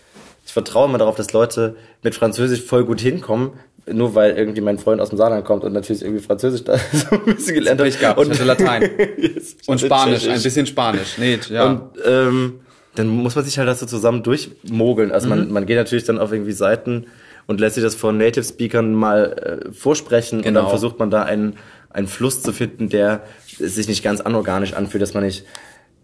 ich 0.45 0.51
vertraue 0.51 0.89
immer 0.89 0.97
darauf, 0.97 1.15
dass 1.15 1.31
Leute 1.31 1.77
mit 2.03 2.13
Französisch 2.15 2.61
voll 2.61 2.83
gut 2.83 2.99
hinkommen, 2.99 3.51
nur 3.89 4.15
weil 4.15 4.37
irgendwie 4.37 4.59
mein 4.59 4.77
Freund 4.79 4.99
aus 4.99 5.09
dem 5.09 5.17
Saarland 5.17 5.45
kommt 5.45 5.63
und 5.63 5.71
natürlich 5.71 6.01
irgendwie 6.01 6.21
Französisch 6.23 6.63
da 6.65 6.77
so 6.91 7.15
ein 7.15 7.35
bisschen 7.35 7.55
gelernt 7.55 7.79
Ich 7.81 7.99
gehabt, 7.99 8.21
ich 8.21 8.29
hatte 8.29 8.43
Latein. 8.43 8.89
Yes, 9.17 9.55
Und 9.65 9.79
Spanisch, 9.79 10.27
ein 10.27 10.41
bisschen 10.41 10.65
Spanisch. 10.65 11.17
Nee, 11.17 11.39
ja. 11.49 11.65
Und 11.65 11.81
ähm, 12.05 12.59
dann 12.97 13.07
muss 13.07 13.35
man 13.35 13.45
sich 13.45 13.57
halt 13.57 13.67
das 13.67 13.79
so 13.79 13.85
zusammen 13.85 14.23
durchmogeln. 14.23 15.11
Also 15.11 15.27
man, 15.29 15.51
man 15.51 15.65
geht 15.65 15.77
natürlich 15.77 16.03
dann 16.05 16.19
auf 16.19 16.31
irgendwie 16.31 16.51
Seiten 16.53 17.05
und 17.45 17.59
lässt 17.59 17.75
sich 17.75 17.83
das 17.83 17.95
von 17.95 18.17
Native 18.17 18.43
Speakern 18.43 18.93
mal 18.93 19.61
äh, 19.67 19.71
vorsprechen 19.71 20.39
und 20.39 20.43
Genau. 20.45 20.61
dann 20.61 20.69
versucht 20.69 20.99
man 20.99 21.09
da 21.09 21.23
einen, 21.23 21.55
einen 21.89 22.07
Fluss 22.07 22.41
zu 22.41 22.51
finden, 22.53 22.89
der 22.89 23.23
sich 23.59 23.87
nicht 23.87 24.03
ganz 24.03 24.21
anorganisch 24.21 24.73
anfühlt, 24.73 25.01
dass 25.01 25.13
man 25.13 25.23
nicht 25.23 25.45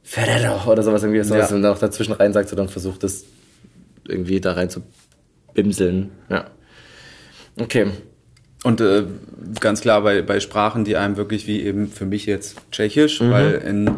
Ferrero 0.03 0.71
oder 0.71 0.83
sowas 0.83 1.03
irgendwie, 1.03 1.23
sowas 1.23 1.49
Ja. 1.49 1.55
und 1.55 1.61
dann 1.63 1.73
auch 1.73 1.79
dazwischen 1.79 2.13
rein 2.13 2.33
sagt, 2.33 2.49
so 2.49 2.55
dann 2.55 2.69
versucht 2.69 3.03
es 3.03 3.25
irgendwie 4.07 4.39
da 4.41 4.53
rein 4.53 4.69
zu 4.69 4.81
bimseln. 5.53 6.11
Ja. 6.29 6.45
Okay. 7.59 7.87
Und 8.63 8.79
äh, 8.81 9.03
ganz 9.59 9.81
klar 9.81 10.01
bei, 10.01 10.21
bei 10.21 10.39
Sprachen, 10.39 10.85
die 10.85 10.95
einem 10.95 11.17
wirklich 11.17 11.47
wie 11.47 11.61
eben 11.63 11.87
für 11.89 12.05
mich 12.05 12.25
jetzt 12.25 12.55
Tschechisch, 12.71 13.19
weil 13.21 13.55
in 13.55 13.91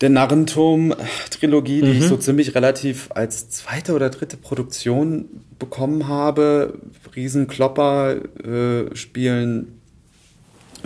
der 0.00 0.10
Narrenturm-Trilogie, 0.10 1.82
die 1.82 1.90
ich 1.92 2.04
so 2.06 2.16
ziemlich 2.16 2.54
relativ 2.54 3.08
als 3.14 3.50
zweite 3.50 3.94
oder 3.94 4.10
dritte 4.10 4.36
Produktion 4.36 5.24
bekommen 5.58 6.06
habe, 6.08 6.78
Riesenklopper 7.16 8.16
äh, 8.44 8.94
spielen 8.94 9.80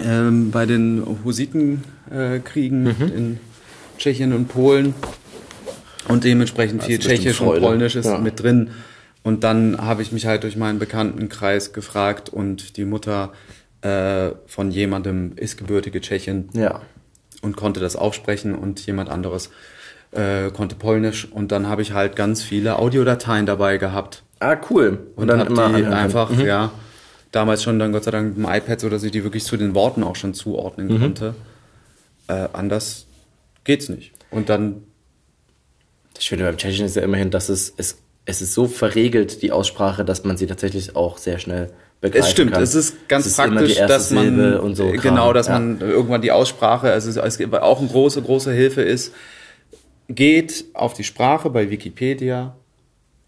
ähm, 0.02 0.50
bei 0.50 0.64
den 0.66 1.02
Hussitenkriegen 1.24 1.82
äh, 2.10 2.38
Kriegen 2.40 2.86
in 2.86 3.38
Tschechien 3.98 4.32
und 4.32 4.48
Polen 4.48 4.94
und 6.08 6.24
dementsprechend 6.24 6.82
viel 6.82 6.96
bestimmt 6.96 7.18
Tschechisch 7.20 7.40
und. 7.40 7.60
Polnisch 7.60 7.96
ist 7.96 8.06
Ja. 8.06 8.18
mit 8.18 8.42
drin. 8.42 8.70
Und 9.22 9.44
dann 9.44 9.78
habe 9.78 10.02
ich 10.02 10.10
mich 10.10 10.26
halt 10.26 10.42
durch 10.42 10.56
meinen 10.56 10.78
Bekanntenkreis 10.78 11.72
gefragt 11.72 12.28
und 12.28 12.76
die 12.76 12.84
Mutter 12.84 13.32
äh, 13.82 14.30
von 14.46 14.70
jemandem 14.70 15.32
ist 15.36 15.58
gebürtige 15.58 16.00
Tschechin 16.00 16.48
Ja. 16.54 16.80
Und 17.42 17.56
konnte 17.56 17.80
das 17.80 17.96
aufsprechen 17.96 18.54
und 18.54 18.84
jemand 18.86 19.10
anderes 19.10 19.50
äh, 20.12 20.50
konnte 20.50 20.74
Polnisch. 20.74 21.26
Und 21.30 21.52
dann 21.52 21.68
habe 21.68 21.82
ich 21.82 21.92
halt 21.92 22.16
ganz 22.16 22.42
viele 22.42 22.78
Audiodateien 22.78 23.44
dabei 23.46 23.76
gehabt 23.78 24.22
Ah, 24.40 24.56
cool. 24.70 24.98
und, 25.16 25.26
dann 25.28 25.38
hab 25.40 25.48
die 25.48 25.84
einfach, 25.86 26.30
Mhm. 26.30 26.40
ja, 26.46 26.72
damals 27.30 27.62
schon 27.62 27.78
dann 27.78 27.92
Gott 27.92 28.04
sei 28.04 28.10
Dank 28.10 28.36
mit 28.36 28.46
dem 28.46 28.52
iPad, 28.52 28.80
so 28.80 28.88
dass 28.88 29.02
ich 29.04 29.10
die 29.12 29.24
wirklich 29.24 29.44
zu 29.44 29.56
den 29.56 29.74
Worten 29.74 30.02
auch 30.02 30.16
schon 30.16 30.34
zuordnen 30.34 30.88
Mhm. 30.88 31.00
konnte. 31.00 31.34
Äh, 32.28 32.48
anders 32.52 33.06
geht's 33.64 33.88
nicht. 33.88 34.12
Und 34.30 34.48
dann 34.48 34.82
Das 36.14 36.24
Schöne 36.26 36.44
beim 36.44 36.56
Tschechischen 36.58 36.84
ist 36.86 36.94
ja 36.96 37.02
immerhin, 37.02 37.30
dass 37.30 37.48
es, 37.48 37.72
es, 37.78 37.96
es 38.26 38.42
ist 38.42 38.52
so 38.52 38.66
verregelt, 38.68 39.40
die 39.42 39.50
Aussprache, 39.50 40.04
dass 40.04 40.24
man 40.24 40.36
sie 40.36 40.46
tatsächlich 40.46 40.94
auch 40.94 41.16
sehr 41.18 41.38
schnell 41.38 41.72
begreifen 42.02 42.24
Es 42.26 42.30
stimmt, 42.30 42.52
kann. 42.52 42.62
es 42.62 42.74
ist 42.74 43.08
ganz 43.08 43.24
Es 43.24 43.36
die 43.36 43.42
praktisch, 43.42 43.76
dass 43.78 44.10
man 44.10 44.58
und 44.58 44.74
so 44.74 44.90
genau, 44.90 45.32
dass 45.32 45.46
Ja. 45.46 45.54
man 45.54 45.80
irgendwann 45.80 46.20
die 46.20 46.32
Aussprache, 46.32 46.92
also 46.92 47.18
es 47.18 47.38
gibt 47.38 47.54
auch 47.54 47.78
eine 47.80 47.88
große 47.88 48.20
große 48.20 48.52
Hilfe 48.52 48.82
ist, 48.82 49.14
geht 50.08 50.66
auf 50.74 50.92
die 50.94 51.04
Sprache 51.04 51.48
bei 51.50 51.70
Wikipedia 51.70 52.54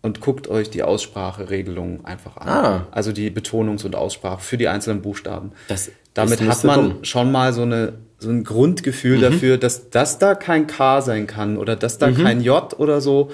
und 0.03 0.21
guckt 0.21 0.49
euch 0.49 0.69
die 0.69 0.83
Ausspracheregelungen 0.83 2.05
einfach 2.05 2.37
an. 2.37 2.49
Ah. 2.49 2.87
Also 2.91 3.13
die 3.13 3.31
Betonungs- 3.31 3.87
und 3.87 3.97
Aussprache 3.97 4.43
für 4.43 4.59
die 4.59 4.69
einzelnen 4.69 5.01
Buchstaben. 5.01 5.53
Das 5.69 5.91
Damit 6.13 6.41
ist 6.41 6.49
hat 6.49 6.65
man. 6.65 6.89
Mhm. 6.99 7.05
schon 7.05 7.33
mal 7.33 7.53
so 7.53 7.63
eine 7.63 7.95
so 8.19 8.31
ein 8.31 8.45
Grundgefühl 8.45 9.21
dafür, 9.21 9.59
dass 9.59 9.91
das 9.91 10.19
da 10.19 10.35
kein 10.35 10.67
K 10.67 11.03
sein 11.03 11.27
kann 11.27 11.59
oder 11.59 11.77
dass 11.77 11.99
da 11.99 12.07
Mhm. 12.09 12.17
kein 12.23 12.41
J 12.41 12.79
oder 12.79 13.01
so. 13.03 13.31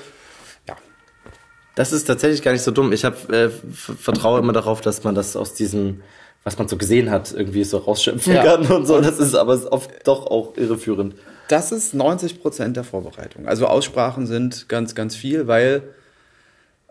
Das 1.75 1.93
ist 1.93 2.05
tatsächlich 2.05 2.43
gar 2.43 2.53
nicht 2.53 2.63
so 2.63 2.71
dumm. 2.71 2.93
Ich 2.93 3.05
hab, 3.05 3.31
äh, 3.31 3.49
vertraue 3.51 4.41
immer 4.41 4.53
darauf, 4.53 4.81
dass 4.81 5.05
man 5.05 5.15
das 5.15 5.37
aus 5.37 5.55
diesem, 5.55 6.03
was 6.45 6.59
man 6.59 6.69
so 6.69 6.77
gesehen 6.77 7.11
hat, 7.11 7.33
irgendwie 7.33 7.65
so 7.65 7.79
rausschöpfen 7.79 8.35
Ja. 8.35 8.43
kann 8.43 8.67
und 8.67 8.87
so. 8.87 9.01
Das 9.01 9.19
ist 9.19 9.35
aber 9.35 9.59
oft 9.73 9.91
doch 10.07 10.27
auch 10.27 10.57
irreführend. 10.57 11.15
Das 11.49 11.73
ist 11.73 11.95
90 11.95 12.41
Prozent 12.41 12.77
der 12.77 12.85
Vorbereitung. 12.85 13.47
Also 13.49 13.67
Aussprachen 13.67 14.27
sind 14.27 14.69
ganz, 14.69 14.95
ganz 14.95 15.17
viel, 15.17 15.47
weil 15.47 15.83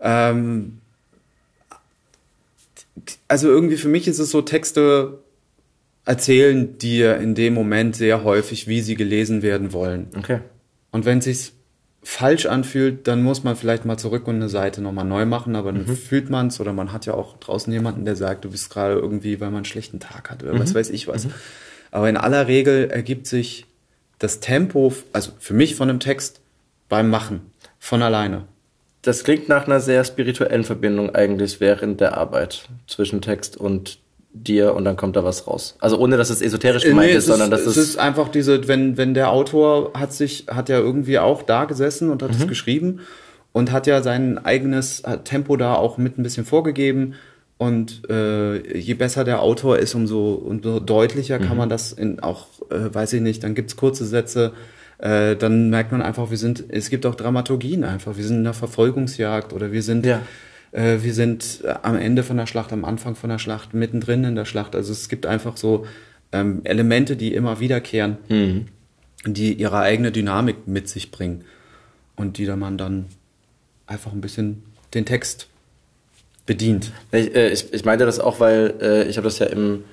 ähm, 0.00 0.78
also 3.28 3.48
irgendwie 3.48 3.76
für 3.76 3.88
mich 3.88 4.08
ist 4.08 4.18
es 4.18 4.30
so, 4.30 4.42
Texte 4.42 5.18
erzählen 6.04 6.78
dir 6.78 7.16
in 7.18 7.34
dem 7.34 7.54
Moment 7.54 7.96
sehr 7.96 8.24
häufig, 8.24 8.66
wie 8.66 8.80
sie 8.80 8.94
gelesen 8.94 9.42
werden 9.42 9.72
wollen. 9.72 10.08
Okay. 10.18 10.40
Und 10.90 11.04
wenn 11.04 11.18
es 11.18 11.24
sich 11.24 11.52
falsch 12.02 12.46
anfühlt, 12.46 13.06
dann 13.06 13.22
muss 13.22 13.44
man 13.44 13.56
vielleicht 13.56 13.84
mal 13.84 13.98
zurück 13.98 14.26
und 14.26 14.36
eine 14.36 14.48
Seite 14.48 14.80
nochmal 14.80 15.04
neu 15.04 15.26
machen, 15.26 15.54
aber 15.54 15.72
dann 15.72 15.86
fühlt 15.86 16.30
man 16.30 16.46
es 16.46 16.58
oder 16.60 16.72
man 16.72 16.92
hat 16.92 17.06
ja 17.06 17.14
auch 17.14 17.38
draußen 17.38 17.72
jemanden, 17.72 18.04
der 18.04 18.16
sagt, 18.16 18.44
du 18.44 18.50
bist 18.50 18.70
gerade 18.70 18.94
irgendwie, 18.94 19.40
weil 19.40 19.48
man 19.48 19.56
einen 19.56 19.64
schlechten 19.66 20.00
Tag 20.00 20.30
hat 20.30 20.42
oder 20.42 20.58
was 20.58 20.74
weiß 20.74 20.90
ich 20.90 21.08
was. 21.08 21.28
Aber 21.90 22.08
in 22.08 22.16
aller 22.16 22.46
Regel 22.46 22.90
ergibt 22.90 23.26
sich 23.26 23.66
das 24.18 24.40
Tempo, 24.40 24.94
also 25.12 25.32
für 25.38 25.54
mich 25.54 25.74
von 25.74 25.90
einem 25.90 26.00
Text, 26.00 26.40
beim 26.88 27.10
Machen, 27.10 27.52
von 27.78 28.02
alleine. 28.02 28.44
Das 29.02 29.24
klingt 29.24 29.48
nach 29.48 29.66
einer 29.66 29.80
sehr 29.80 30.04
spirituellen 30.04 30.64
Verbindung 30.64 31.14
eigentlich 31.14 31.60
während 31.60 32.00
der 32.00 32.16
Arbeit 32.16 32.68
zwischen 32.86 33.22
Text 33.22 33.56
und 33.56 33.98
dir 34.32 34.74
und 34.74 34.84
dann 34.84 34.96
kommt 34.96 35.16
da 35.16 35.24
was 35.24 35.46
raus. 35.46 35.76
Also 35.80 35.98
ohne, 35.98 36.16
dass 36.16 36.30
es 36.30 36.40
esoterisch 36.40 36.84
gemeint 36.84 37.08
Äh, 37.08 37.12
Nee, 37.12 37.18
ist, 37.18 37.26
sondern 37.26 37.50
dass 37.50 37.66
es 37.66 37.76
ist 37.76 37.98
einfach 37.98 38.28
diese, 38.28 38.68
wenn, 38.68 38.96
wenn 38.96 39.12
der 39.14 39.30
Autor 39.32 39.92
hat 39.94 40.12
sich, 40.12 40.46
hat 40.48 40.68
ja 40.68 40.78
irgendwie 40.78 41.18
auch 41.18 41.42
da 41.42 41.64
gesessen 41.64 42.10
und 42.10 42.22
hat 42.22 42.30
Mhm. 42.30 42.36
es 42.42 42.46
geschrieben 42.46 43.00
und 43.52 43.72
hat 43.72 43.86
ja 43.88 44.02
sein 44.02 44.38
eigenes 44.44 45.02
Tempo 45.24 45.56
da 45.56 45.74
auch 45.74 45.98
mit 45.98 46.16
ein 46.18 46.22
bisschen 46.22 46.44
vorgegeben. 46.44 47.14
Und 47.58 48.08
äh, 48.08 48.78
je 48.78 48.94
besser 48.94 49.24
der 49.24 49.42
Autor 49.42 49.78
ist, 49.78 49.94
umso, 49.94 50.32
umso 50.34 50.80
deutlicher 50.80 51.38
Mhm. 51.40 51.44
kann 51.44 51.56
man 51.58 51.68
das 51.68 51.92
in 51.92 52.20
auch, 52.20 52.46
äh, 52.70 52.94
weiß 52.94 53.12
ich 53.14 53.20
nicht, 53.20 53.42
dann 53.42 53.54
gibt's 53.54 53.76
kurze 53.76 54.06
Sätze, 54.06 54.52
äh, 54.98 55.34
dann 55.36 55.68
merkt 55.70 55.92
man 55.92 56.00
einfach, 56.02 56.30
wir 56.30 56.38
sind, 56.38 56.64
es 56.68 56.88
gibt 56.88 57.04
auch 57.04 57.16
Dramaturgien 57.16 57.84
einfach, 57.84 58.16
wir 58.16 58.24
sind 58.24 58.36
in 58.36 58.46
einer 58.46 58.54
Verfolgungsjagd 58.54 59.52
oder 59.52 59.72
wir 59.72 59.82
sind 59.82 60.06
Ja. 60.06 60.22
Äh, 60.72 60.98
wir 61.00 61.14
sind 61.14 61.62
äh, 61.64 61.74
am 61.82 61.96
Ende 61.96 62.22
von 62.22 62.36
der 62.36 62.46
Schlacht, 62.46 62.72
am 62.72 62.84
Anfang 62.84 63.14
von 63.14 63.30
der 63.30 63.38
Schlacht, 63.38 63.74
mittendrin 63.74 64.24
in 64.24 64.34
der 64.34 64.44
Schlacht. 64.44 64.74
Also 64.74 64.92
es 64.92 65.08
gibt 65.08 65.26
einfach 65.26 65.56
so 65.56 65.86
ähm, 66.32 66.60
Elemente, 66.64 67.16
die 67.16 67.34
immer 67.34 67.60
wiederkehren, 67.60 68.18
die 69.26 69.54
ihre 69.54 69.78
eigene 69.78 70.12
Dynamik 70.12 70.66
mit 70.66 70.88
sich 70.88 71.10
bringen 71.10 71.44
und 72.16 72.38
die 72.38 72.46
dann 72.46 72.58
man 72.58 72.78
dann 72.78 73.06
einfach 73.86 74.12
ein 74.12 74.20
bisschen 74.20 74.62
den 74.94 75.04
Text 75.04 75.48
bedient. 76.46 76.92
Ich, 77.12 77.34
äh, 77.34 77.50
ich, 77.50 77.72
ich 77.72 77.84
meinte 77.84 78.06
das 78.06 78.20
auch, 78.20 78.40
weil 78.40 78.74
äh, 78.80 79.02
ich 79.04 79.16
habe 79.16 79.26
das 79.26 79.38
ja 79.38 79.46
im 79.46 79.84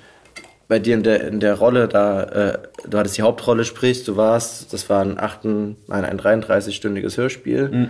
bei 0.68 0.80
dir 0.80 0.96
in 0.96 1.04
der 1.04 1.28
in 1.28 1.40
der 1.40 1.56
Rolle 1.56 1.88
da 1.88 2.24
äh, 2.24 2.58
du 2.90 2.98
hattest 2.98 3.18
die 3.18 3.22
Hauptrolle 3.22 3.64
sprich 3.64 4.04
du 4.04 4.18
warst 4.18 4.74
das 4.74 4.90
war 4.90 5.02
ein 5.02 5.14
nein 5.14 6.04
ein 6.04 6.20
33-stündiges 6.20 7.16
Hörspiel 7.16 7.90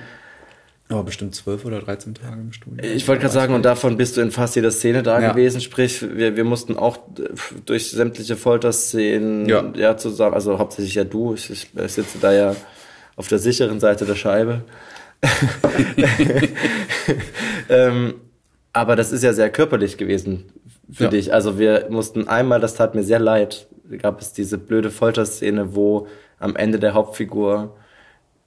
Aber 0.90 1.04
bestimmt 1.04 1.36
zwölf 1.36 1.66
oder 1.66 1.80
13 1.82 2.14
Tage 2.16 2.40
im 2.40 2.54
Studio. 2.54 2.82
ich 2.84 3.06
wollte 3.08 3.22
gerade 3.22 3.34
sagen 3.34 3.54
und 3.54 3.64
davon 3.66 3.98
bist 3.98 4.16
du 4.16 4.22
in 4.22 4.32
fast 4.32 4.56
jeder 4.56 4.72
Szene 4.72 5.04
da 5.04 5.20
Ja. 5.22 5.32
gewesen 5.34 5.60
sprich 5.60 6.02
wir, 6.02 6.38
wir 6.38 6.44
mussten 6.46 6.78
auch 6.78 6.98
äh, 7.20 7.30
durch 7.66 7.92
sämtliche 7.92 8.38
Folterszenen 8.38 9.48
Ja. 9.50 9.66
ja 9.76 9.98
zusammen 9.98 10.34
also 10.34 10.58
hauptsächlich 10.60 10.96
ja 10.96 11.04
du 11.04 11.34
ich, 11.34 11.50
ich, 11.50 11.68
ich 11.76 11.92
sitze 11.94 12.20
da 12.20 12.32
ja 12.32 12.56
auf 13.18 13.28
der 13.28 13.40
sicheren 13.40 13.80
Seite 13.82 14.06
der 14.06 14.16
Scheibe 14.16 14.64
ähm, 17.70 18.16
aber 18.74 18.96
das 18.96 19.12
ist 19.12 19.24
ja 19.24 19.34
sehr 19.34 19.50
körperlich 19.50 19.98
gewesen 19.98 20.46
für 20.92 21.06
Ja. 21.06 21.10
dich. 21.10 21.34
Also 21.34 21.58
wir 21.60 21.88
mussten 21.90 22.28
einmal, 22.28 22.60
das 22.62 22.76
tat 22.76 22.96
mir 22.96 23.04
sehr 23.04 23.20
leid, 23.20 23.68
gab 24.02 24.22
es 24.22 24.34
diese 24.34 24.58
blöde 24.58 24.90
Folterszene, 24.92 25.76
wo 25.76 26.08
am 26.40 26.56
Ende 26.56 26.80
der 26.80 26.94
Hauptfigur 26.94 27.76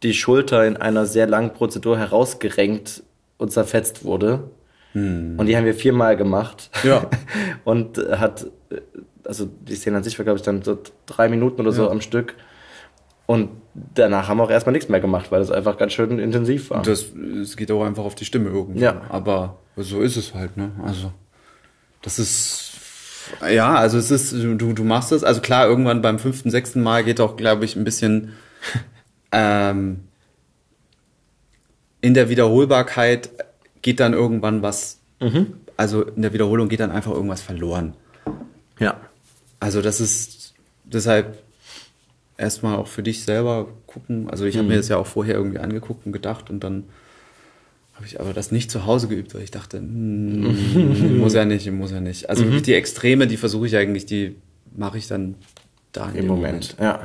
die 0.03 0.15
Schulter 0.15 0.67
in 0.67 0.77
einer 0.77 1.07
sehr 1.07 1.27
langen 1.27 1.53
Prozedur 1.53 1.99
herausgerenkt 1.99 3.03
und 3.39 3.53
zerfetzt 3.53 4.05
wurde. 4.05 4.51
Und 4.93 5.47
die 5.47 5.57
haben 5.57 5.67
wir 5.67 5.75
viermal 5.75 6.17
gemacht. 6.17 6.69
Ja. 6.83 7.09
und 7.65 7.97
hat, 7.99 8.47
äh, 8.71 8.81
also 9.25 9.47
die 9.47 9.77
Szene 9.77 9.99
an 9.99 10.03
sich 10.03 10.19
war, 10.19 10.25
glaube 10.25 10.39
ich, 10.39 10.43
dann 10.43 10.63
so 10.63 10.79
drei 11.07 11.29
Minuten 11.29 11.61
oder 11.61 11.71
so 11.71 11.85
Ja. 11.85 11.91
am 11.91 12.01
Stück. 12.01 12.35
Und 13.27 13.51
danach 13.95 14.27
haben 14.27 14.39
wir 14.39 14.43
auch 14.45 14.51
erstmal 14.51 14.73
nichts 14.73 14.89
mehr 14.89 14.99
gemacht, 14.99 15.31
weil 15.31 15.41
es 15.43 15.53
einfach 15.53 15.79
ganz 15.79 15.93
schön 15.93 16.19
intensiv 16.19 16.71
war. 16.71 16.83
Das, 16.83 17.07
es 17.41 17.57
geht 17.57 17.71
auch 17.71 17.85
einfach 17.85 18.03
auf 18.03 18.17
die 18.17 18.25
Stimme 18.25 18.51
irgendwie. 18.51 18.81
Ja. 18.81 19.03
Aber 19.11 19.59
so 19.77 20.01
ist 20.01 20.17
es 20.17 20.35
halt, 20.35 20.57
ne? 20.57 20.73
Also, 20.85 21.13
das 22.03 22.19
ist, 22.19 22.73
ja, 23.49 23.77
also 23.77 23.97
es 23.99 24.11
ist, 24.11 24.33
du, 24.33 24.57
du 24.73 24.83
machst 24.83 25.13
es, 25.13 25.23
also 25.23 25.41
klar, 25.41 25.69
irgendwann 25.69 26.03
beim 26.03 26.19
fünften, 26.19 26.51
sechsten 26.51 26.83
Mal 26.83 27.05
geht 27.05 27.21
auch, 27.21 27.37
glaube 27.37 27.65
ich, 27.65 27.77
ein 27.77 27.85
bisschen, 27.85 28.33
ähm, 29.33 30.01
in 32.01 32.15
der 32.15 32.29
Wiederholbarkeit 32.29 33.31
geht 33.83 34.01
dann 34.01 34.13
irgendwann 34.13 34.63
was, 34.63 35.01
also 35.77 36.03
in 36.03 36.23
der 36.23 36.33
Wiederholung 36.33 36.69
geht 36.69 36.81
dann 36.81 36.91
einfach 36.91 37.13
irgendwas 37.13 37.43
verloren. 37.43 37.95
ja. 38.79 39.01
Also 39.63 39.83
das 39.83 40.01
ist 40.01 40.55
deshalb 40.85 41.43
erstmal 42.39 42.77
auch 42.77 42.87
für 42.87 43.03
dich 43.03 43.25
selber 43.25 43.69
gucken. 43.87 44.31
Also 44.31 44.47
ich 44.47 44.57
habe 44.57 44.67
mir 44.67 44.77
das 44.77 44.89
ja 44.89 44.97
auch 44.97 45.07
vorher 45.07 45.35
irgendwie 45.35 45.59
angeguckt 45.59 46.07
und 46.07 46.13
gedacht 46.13 46.49
und 46.49 46.65
dann 46.65 46.85
habe 47.95 48.07
ich 48.07 48.19
aber 48.19 48.33
das 48.33 48.51
nicht 48.51 48.71
zu 48.71 48.87
Hause 48.87 49.09
geübt, 49.09 49.35
weil 49.35 49.43
ich 49.43 49.51
dachte, 49.51 49.77
hm, 49.77 51.19
muss 51.19 51.35
ja 51.35 51.45
nicht, 51.45 51.71
muss 51.71 51.91
ja 51.91 52.01
nicht. 52.01 52.31
Also 52.31 52.45
die 52.45 52.73
Extreme, 52.73 53.27
die 53.27 53.37
versuche 53.37 53.67
ich 53.67 53.77
eigentlich, 53.77 54.07
die 54.07 54.37
mache 54.75 54.97
ich 54.97 55.07
dann 55.07 55.35
da 55.93 56.07
Im 56.09 56.15
dem 56.15 56.27
Moment, 56.29 56.77
ja. 56.81 57.01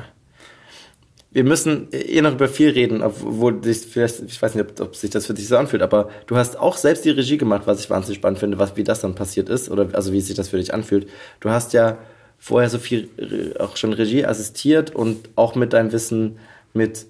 Wir 1.35 1.43
müssen 1.43 1.89
eh 1.91 2.21
noch 2.21 2.31
über 2.31 2.47
viel 2.47 2.69
reden, 2.69 3.03
obwohl 3.03 3.59
dich 3.59 3.79
vielleicht, 3.79 4.21
ich 4.25 4.41
weiß 4.41 4.55
nicht, 4.55 4.71
ob, 4.71 4.79
ob 4.79 4.95
sich 4.95 5.09
das 5.09 5.25
für 5.25 5.33
dich 5.33 5.49
so 5.49 5.57
anfühlt, 5.57 5.81
aber 5.81 6.09
du 6.27 6.37
hast 6.37 6.57
auch 6.57 6.77
selbst 6.77 7.03
die 7.03 7.09
Regie 7.09 7.37
gemacht, 7.37 7.63
was 7.65 7.81
ich 7.81 7.89
wahnsinnig 7.89 8.19
spannend 8.19 8.39
finde, 8.39 8.57
was, 8.57 8.77
wie 8.77 8.85
das 8.85 9.01
dann 9.01 9.15
passiert 9.15 9.49
ist, 9.49 9.69
oder 9.69 9.89
also 9.91 10.13
wie 10.13 10.21
sich 10.21 10.37
das 10.37 10.47
für 10.47 10.55
dich 10.55 10.73
anfühlt. 10.73 11.09
Du 11.41 11.49
hast 11.49 11.73
ja 11.73 11.97
vorher 12.39 12.69
so 12.69 12.77
viel 12.77 13.09
äh, 13.17 13.59
auch 13.59 13.75
schon 13.75 13.91
Regie 13.91 14.25
assistiert 14.25 14.95
und 14.95 15.27
auch 15.35 15.55
mit 15.55 15.73
deinem 15.73 15.91
Wissen 15.91 16.39
mit 16.73 17.05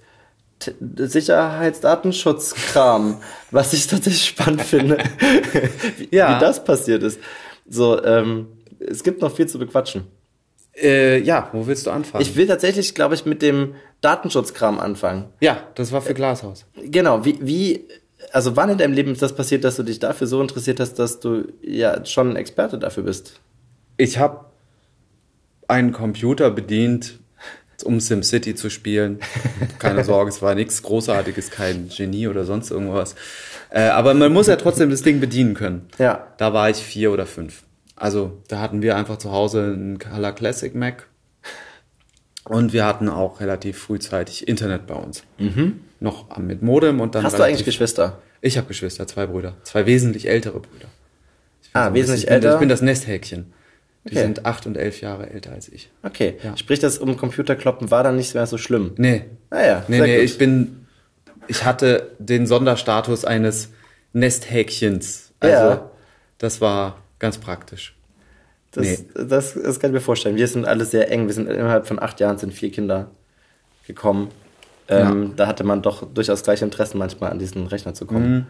Sicherheitsdatenschutzkram, 0.97 3.21
was 3.51 3.73
ich 3.73 3.85
tatsächlich 3.85 4.25
spannend 4.25 4.63
finde, 4.63 4.97
wie, 5.97 6.07
Ja. 6.15 6.35
wie 6.35 6.39
das 6.39 6.63
passiert 6.63 7.03
ist. 7.03 7.19
So, 7.69 8.03
ähm, 8.03 8.47
es 8.79 9.03
gibt 9.03 9.21
noch 9.21 9.35
viel 9.35 9.47
zu 9.47 9.59
bequatschen. 9.59 10.05
Äh, 10.75 11.21
ja, 11.21 11.49
wo 11.53 11.67
willst 11.67 11.85
du 11.85 11.91
anfangen? 11.91 12.21
Ich 12.21 12.35
will 12.35 12.47
tatsächlich, 12.47 12.95
glaube 12.95 13.15
ich, 13.15 13.25
mit 13.25 13.41
dem 13.41 13.75
Datenschutzkram 14.05 14.79
anfangen. 14.79 15.25
ja, 15.39 15.57
das 15.75 15.91
war 15.91 16.01
für 16.01 16.13
Glashaus. 16.13 16.65
Genau, 16.75 17.25
wie, 17.25 17.39
wie, 17.41 17.85
also 18.31 18.55
wann 18.55 18.69
in 18.69 18.77
deinem 18.77 18.93
Leben 18.93 19.11
ist 19.11 19.21
das 19.21 19.35
passiert, 19.35 19.63
dass 19.63 19.75
du 19.75 19.83
dich 19.83 19.99
dafür 19.99 20.27
so 20.27 20.41
interessiert 20.41 20.79
hast, 20.79 20.99
dass 20.99 21.19
du 21.19 21.45
ja 21.61 22.05
schon 22.05 22.29
ein 22.29 22.35
Experte 22.35 22.77
dafür 22.77 23.03
bist? 23.03 23.39
Ich 23.97 24.19
habe 24.19 24.45
einen 25.67 25.91
Computer 25.91 26.51
bedient, 26.51 27.19
um 27.83 27.99
SimCity 27.99 28.55
zu 28.55 28.69
spielen. 28.69 29.19
Keine 29.79 30.03
Sorge, 30.03 30.29
es 30.29 30.41
war 30.41 30.53
nichts 30.55 30.83
Großartiges, 30.83 31.49
kein 31.49 31.89
Genie 31.89 32.27
oder 32.27 32.45
sonst 32.45 32.71
irgendwas. 32.71 33.15
Äh, 33.69 33.87
aber 33.87 34.13
man 34.13 34.31
muss 34.31 34.47
ja 34.47 34.55
trotzdem 34.55 34.89
das 34.89 35.01
Ding 35.01 35.19
bedienen 35.19 35.55
können. 35.55 35.87
Ja. 35.97 36.27
Da 36.37 36.53
war 36.53 36.69
ich 36.69 36.77
vier 36.77 37.11
oder 37.11 37.25
fünf. 37.25 37.63
Also 37.95 38.37
da 38.47 38.59
hatten 38.59 38.81
wir 38.81 38.95
einfach 38.95 39.17
zu 39.17 39.31
Hause 39.31 39.63
einen 39.63 39.99
Color 39.99 40.33
Classic 40.33 40.75
Mac. 40.75 41.07
Und 42.45 42.73
wir 42.73 42.85
hatten 42.85 43.09
auch 43.09 43.39
relativ 43.41 43.77
frühzeitig 43.79 44.47
Internet 44.47 44.85
bei 44.87 44.93
uns. 44.95 45.23
Noch 45.99 46.37
mit 46.37 46.61
Modem 46.61 47.01
und 47.01 47.15
dann. 47.15 47.23
Mhm. 47.23 47.25
Hast 47.25 47.39
du 47.39 47.43
eigentlich 47.43 47.65
Geschwister? 47.65 48.19
Ich 48.41 48.57
habe 48.57 48.67
Geschwister, 48.67 49.07
zwei 49.07 49.25
Brüder. 49.25 49.55
Zwei 49.63 49.85
wesentlich 49.87 50.27
ältere 50.27 50.59
Brüder. 50.59 50.87
Ich 51.63 51.71
bin 51.73 51.81
Ah, 51.81 51.87
so 51.89 51.93
wesentlich 51.95 52.29
älter? 52.29 52.53
Ich 52.53 52.59
bin 52.59 52.69
das 52.69 52.81
Nesthäkchen. 52.81 53.51
Die 54.03 54.11
Okay. 54.11 54.21
sind 54.21 54.45
acht 54.45 54.67
und 54.67 54.77
elf 54.77 55.01
Jahre 55.01 55.31
älter 55.31 55.51
als 55.53 55.67
ich. 55.67 55.89
Okay. 56.03 56.35
Ja. 56.43 56.55
Sprich, 56.55 56.77
das 56.79 56.99
um 56.99 57.17
Computerkloppen 57.17 57.89
war 57.89 58.03
dann 58.03 58.15
nicht 58.17 58.35
mehr 58.35 58.45
so 58.45 58.59
schlimm. 58.59 58.91
Nee. 58.97 59.25
Ah 59.49 59.65
ja, 59.65 59.83
Nee, 59.87 59.99
nee, 59.99 60.15
gut. 60.17 60.25
ich 60.25 60.37
bin, 60.37 60.85
ich 61.47 61.65
hatte 61.65 62.11
den 62.19 62.45
Sonderstatus 62.45 63.25
eines 63.25 63.69
Nesthäkchens. 64.13 65.31
Also, 65.39 65.55
Ja. 65.55 65.89
das 66.37 66.61
war 66.61 66.97
ganz 67.17 67.39
praktisch. 67.39 67.95
Das, 68.75 68.85
Nee. 68.85 68.99
das, 69.27 69.53
das 69.53 69.79
kann 69.79 69.89
ich 69.89 69.95
mir 69.95 70.01
vorstellen. 70.01 70.35
Wir 70.35 70.47
sind 70.47 70.65
alle 70.65 70.85
sehr 70.85 71.09
eng. 71.11 71.27
Wir 71.27 71.33
sind 71.33 71.49
innerhalb 71.49 71.87
von 71.87 71.99
acht 71.99 72.19
Jahren 72.19 72.37
sind 72.37 72.53
vier 72.53 72.71
Kinder 72.71 73.09
gekommen. 73.87 74.29
Ähm, 74.87 75.33
Da 75.35 75.47
hatte 75.47 75.63
man 75.63 75.81
doch 75.81 76.05
durchaus 76.13 76.43
gleiche 76.43 76.63
Interessen 76.65 76.97
manchmal 76.99 77.31
an 77.31 77.39
diesen 77.39 77.65
Rechner 77.67 77.93
zu 77.93 78.05
kommen. 78.05 78.33
Mhm. 78.33 78.45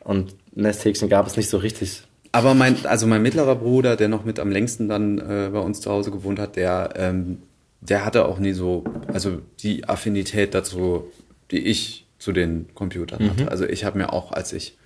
Und 0.00 0.36
Nesthäkchen 0.54 1.08
gab 1.08 1.26
es 1.26 1.36
nicht 1.36 1.50
so 1.50 1.58
richtig. 1.58 2.04
Aber 2.32 2.54
mein, 2.54 2.86
also 2.86 3.06
mein 3.06 3.22
mittlerer 3.22 3.56
Bruder, 3.56 3.96
der 3.96 4.08
noch 4.08 4.24
mit 4.24 4.38
am 4.40 4.50
längsten 4.50 4.88
dann 4.88 5.18
äh, 5.18 5.50
bei 5.52 5.58
uns 5.60 5.80
zu 5.80 5.90
Hause 5.90 6.10
gewohnt 6.10 6.38
hat, 6.38 6.56
der, 6.56 6.94
ähm, 6.96 7.42
der 7.80 8.04
hatte 8.04 8.24
auch 8.26 8.38
nie 8.38 8.52
so, 8.52 8.84
also 9.12 9.40
die 9.60 9.88
Affinität 9.88 10.54
dazu, 10.54 11.04
die 11.50 11.58
ich 11.58 12.06
zu 12.18 12.32
den 12.32 12.74
Computern 12.74 13.30
hatte. 13.30 13.50
Also 13.50 13.66
ich 13.66 13.84
habe 13.84 13.98
mir 13.98 14.12
auch, 14.12 14.32
als 14.32 14.52
ich, 14.52 14.76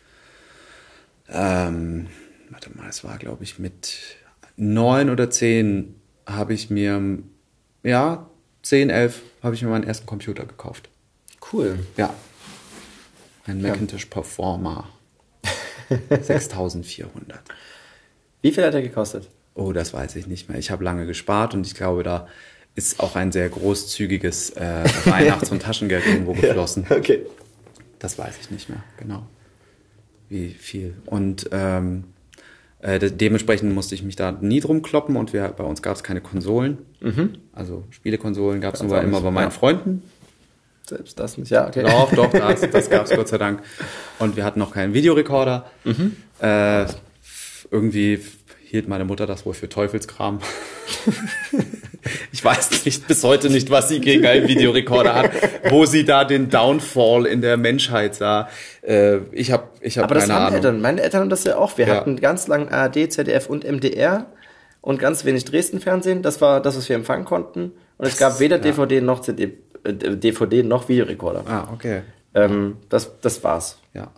ähm, 1.30 2.07
warte 2.51 2.70
mal, 2.76 2.89
es 2.89 3.05
war 3.05 3.18
glaube 3.18 3.45
ich 3.45 3.59
mit 3.59 4.16
neun 4.59 5.09
oder 5.09 5.31
zehn, 5.31 5.95
habe 6.27 6.53
ich 6.53 6.69
mir, 6.69 7.19
ja, 7.83 8.29
zehn, 8.63 8.91
elf, 8.91 9.23
habe 9.43 9.55
ich 9.55 9.63
mir 9.63 9.71
meinen 9.71 9.85
ersten 9.85 10.07
Computer 10.07 10.45
gekauft. 10.45 10.91
Cool. 11.53 11.79
Ja. 11.97 12.13
Ein 13.47 13.63
Macintosh 13.63 14.07
Performer. 14.07 14.89
6400. 15.89 17.41
Wie 18.43 18.53
viel 18.53 18.65
hat 18.65 18.75
er 18.75 18.83
gekostet? 18.83 19.31
Oh, 19.55 19.73
das 19.73 19.95
weiß 19.95 20.17
ich 20.17 20.27
nicht 20.27 20.49
mehr. 20.49 20.59
Ich 20.59 20.71
habe 20.71 20.85
lange 20.85 21.07
gespart 21.07 21.55
und 21.55 21.67
ich 21.67 21.75
glaube, 21.75 22.03
da 22.03 22.29
ist 22.75 23.01
auch 23.01 23.17
ein 23.17 23.33
sehr 23.33 23.49
großzügiges 23.49 24.51
äh, 24.51 24.85
Weihnachts- 25.07 25.51
und 25.51 25.63
Taschengeld 25.63 26.07
irgendwo 26.07 26.35
geflossen. 26.35 26.87
Okay. 26.91 27.25
Das 27.99 28.19
weiß 28.19 28.37
ich 28.41 28.51
nicht 28.51 28.69
mehr, 28.69 28.83
genau. 28.99 29.27
Wie 30.29 30.51
viel. 30.51 30.95
Und 31.07 31.49
ähm, 31.53 32.05
äh, 32.81 32.99
de 32.99 33.11
dementsprechend 33.11 33.74
musste 33.74 33.95
ich 33.95 34.03
mich 34.03 34.16
da 34.16 34.33
nie 34.33 34.61
drum 34.61 34.83
kloppen 34.83 35.16
und 35.16 35.33
wir, 35.33 35.49
bei 35.49 35.64
uns 35.64 35.83
gab 35.83 35.97
es 35.97 36.03
keine 36.03 36.20
Konsolen. 36.20 36.79
Also 37.53 37.85
Spielekonsolen 37.91 38.61
gab 38.61 38.74
es 38.74 38.83
nur 38.83 39.01
immer 39.01 39.20
bei 39.20 39.31
meinen 39.31 39.47
ja. 39.47 39.51
Freunden. 39.51 40.03
Selbst 40.89 41.18
das 41.18 41.37
nicht. 41.37 41.51
Ja, 41.51 41.68
okay. 41.68 41.83
Doch, 41.83 42.12
doch, 42.12 42.31
das, 42.31 42.62
das 42.70 42.89
gab 42.91 43.05
es 43.05 43.11
Gott 43.14 43.29
sei 43.29 43.39
Dank. 43.39 43.62
Und 44.18 44.37
wir 44.37 44.45
hatten 44.45 44.59
noch 44.59 44.72
keinen 44.72 44.95
Videorekorder. 44.95 45.66
Äh, 46.41 46.87
irgendwie 47.70 48.20
hielt 48.64 48.89
meine 48.89 49.05
Mutter 49.05 49.26
das 49.26 49.45
wohl 49.45 49.55
für 49.55 49.68
Teufelskram. 49.68 50.41
ich 52.32 52.44
weiß 52.44 52.84
nicht, 52.84 53.07
bis 53.07 53.24
heute 53.24 53.51
nicht, 53.51 53.70
was 53.70 53.88
sie 53.88 54.01
gegen 54.01 54.24
einen 54.26 54.46
Videorekorder 54.49 55.14
hat, 55.14 55.30
wo 55.70 55.84
sie 55.84 56.05
da 56.05 56.24
den 56.24 56.49
Downfall 56.51 57.26
in 57.26 57.40
der 57.40 57.57
Menschheit 57.57 58.14
sah. 58.14 58.49
Äh, 58.82 59.18
ich 59.32 59.51
habe 59.53 59.64
ich 59.80 59.99
hab 59.99 60.05
Aber 60.05 60.14
das 60.14 60.24
keine 60.24 60.34
haben 60.34 60.42
Ahnung. 60.46 60.55
Eltern. 60.57 60.80
Meine 60.80 61.03
Eltern 61.03 61.20
haben 61.22 61.30
das 61.30 61.44
ja 61.44 61.57
auch. 61.57 61.76
Wir 61.78 61.86
Ja. 61.88 61.94
hatten 61.96 62.16
ganz 62.16 62.46
lang 62.49 62.68
ARD, 62.68 63.11
ZDF 63.11 63.49
und 63.49 63.64
MDR 63.64 64.26
und 64.80 64.99
ganz 64.99 65.24
wenig 65.24 65.44
Dresden-Fernsehen. 65.44 66.22
Das 66.22 66.40
war 66.40 66.61
das, 66.62 66.76
was 66.76 66.88
wir 66.88 66.96
empfangen 66.96 67.24
konnten. 67.24 67.72
Und 67.99 68.07
es 68.07 68.16
gab 68.16 68.38
weder 68.40 68.59
DVD 68.59 69.01
noch 69.01 69.20
CD, 69.20 69.59
äh, 69.84 69.92
DVD 69.92 70.62
noch 70.62 70.88
Videorekorder. 70.88 71.44
Ah, 71.49 71.68
okay. 71.72 72.03
Ähm, 72.34 72.76
das, 72.88 73.20
das 73.20 73.42
war's. 73.42 73.78
Ja. 73.94 74.09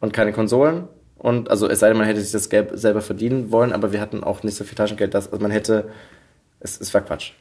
Und 0.00 0.12
keine 0.12 0.32
Konsolen. 0.32 0.88
Und 1.18 1.50
also 1.50 1.68
es 1.68 1.78
sei 1.78 1.88
denn, 1.88 1.98
man 1.98 2.06
hätte 2.06 2.20
sich 2.20 2.32
das 2.32 2.48
Geld 2.48 2.70
selber 2.76 3.00
verdienen 3.00 3.52
wollen, 3.52 3.72
aber 3.72 3.92
wir 3.92 4.00
hatten 4.00 4.24
auch 4.24 4.42
nicht 4.42 4.56
so 4.56 4.64
viel 4.64 4.74
Taschengeld, 4.74 5.14
dass 5.14 5.30
also 5.32 5.40
man 5.40 5.52
hätte. 5.52 5.88
Es, 6.62 6.80
es 6.80 6.92
war 6.94 7.00
Quatsch. 7.02 7.32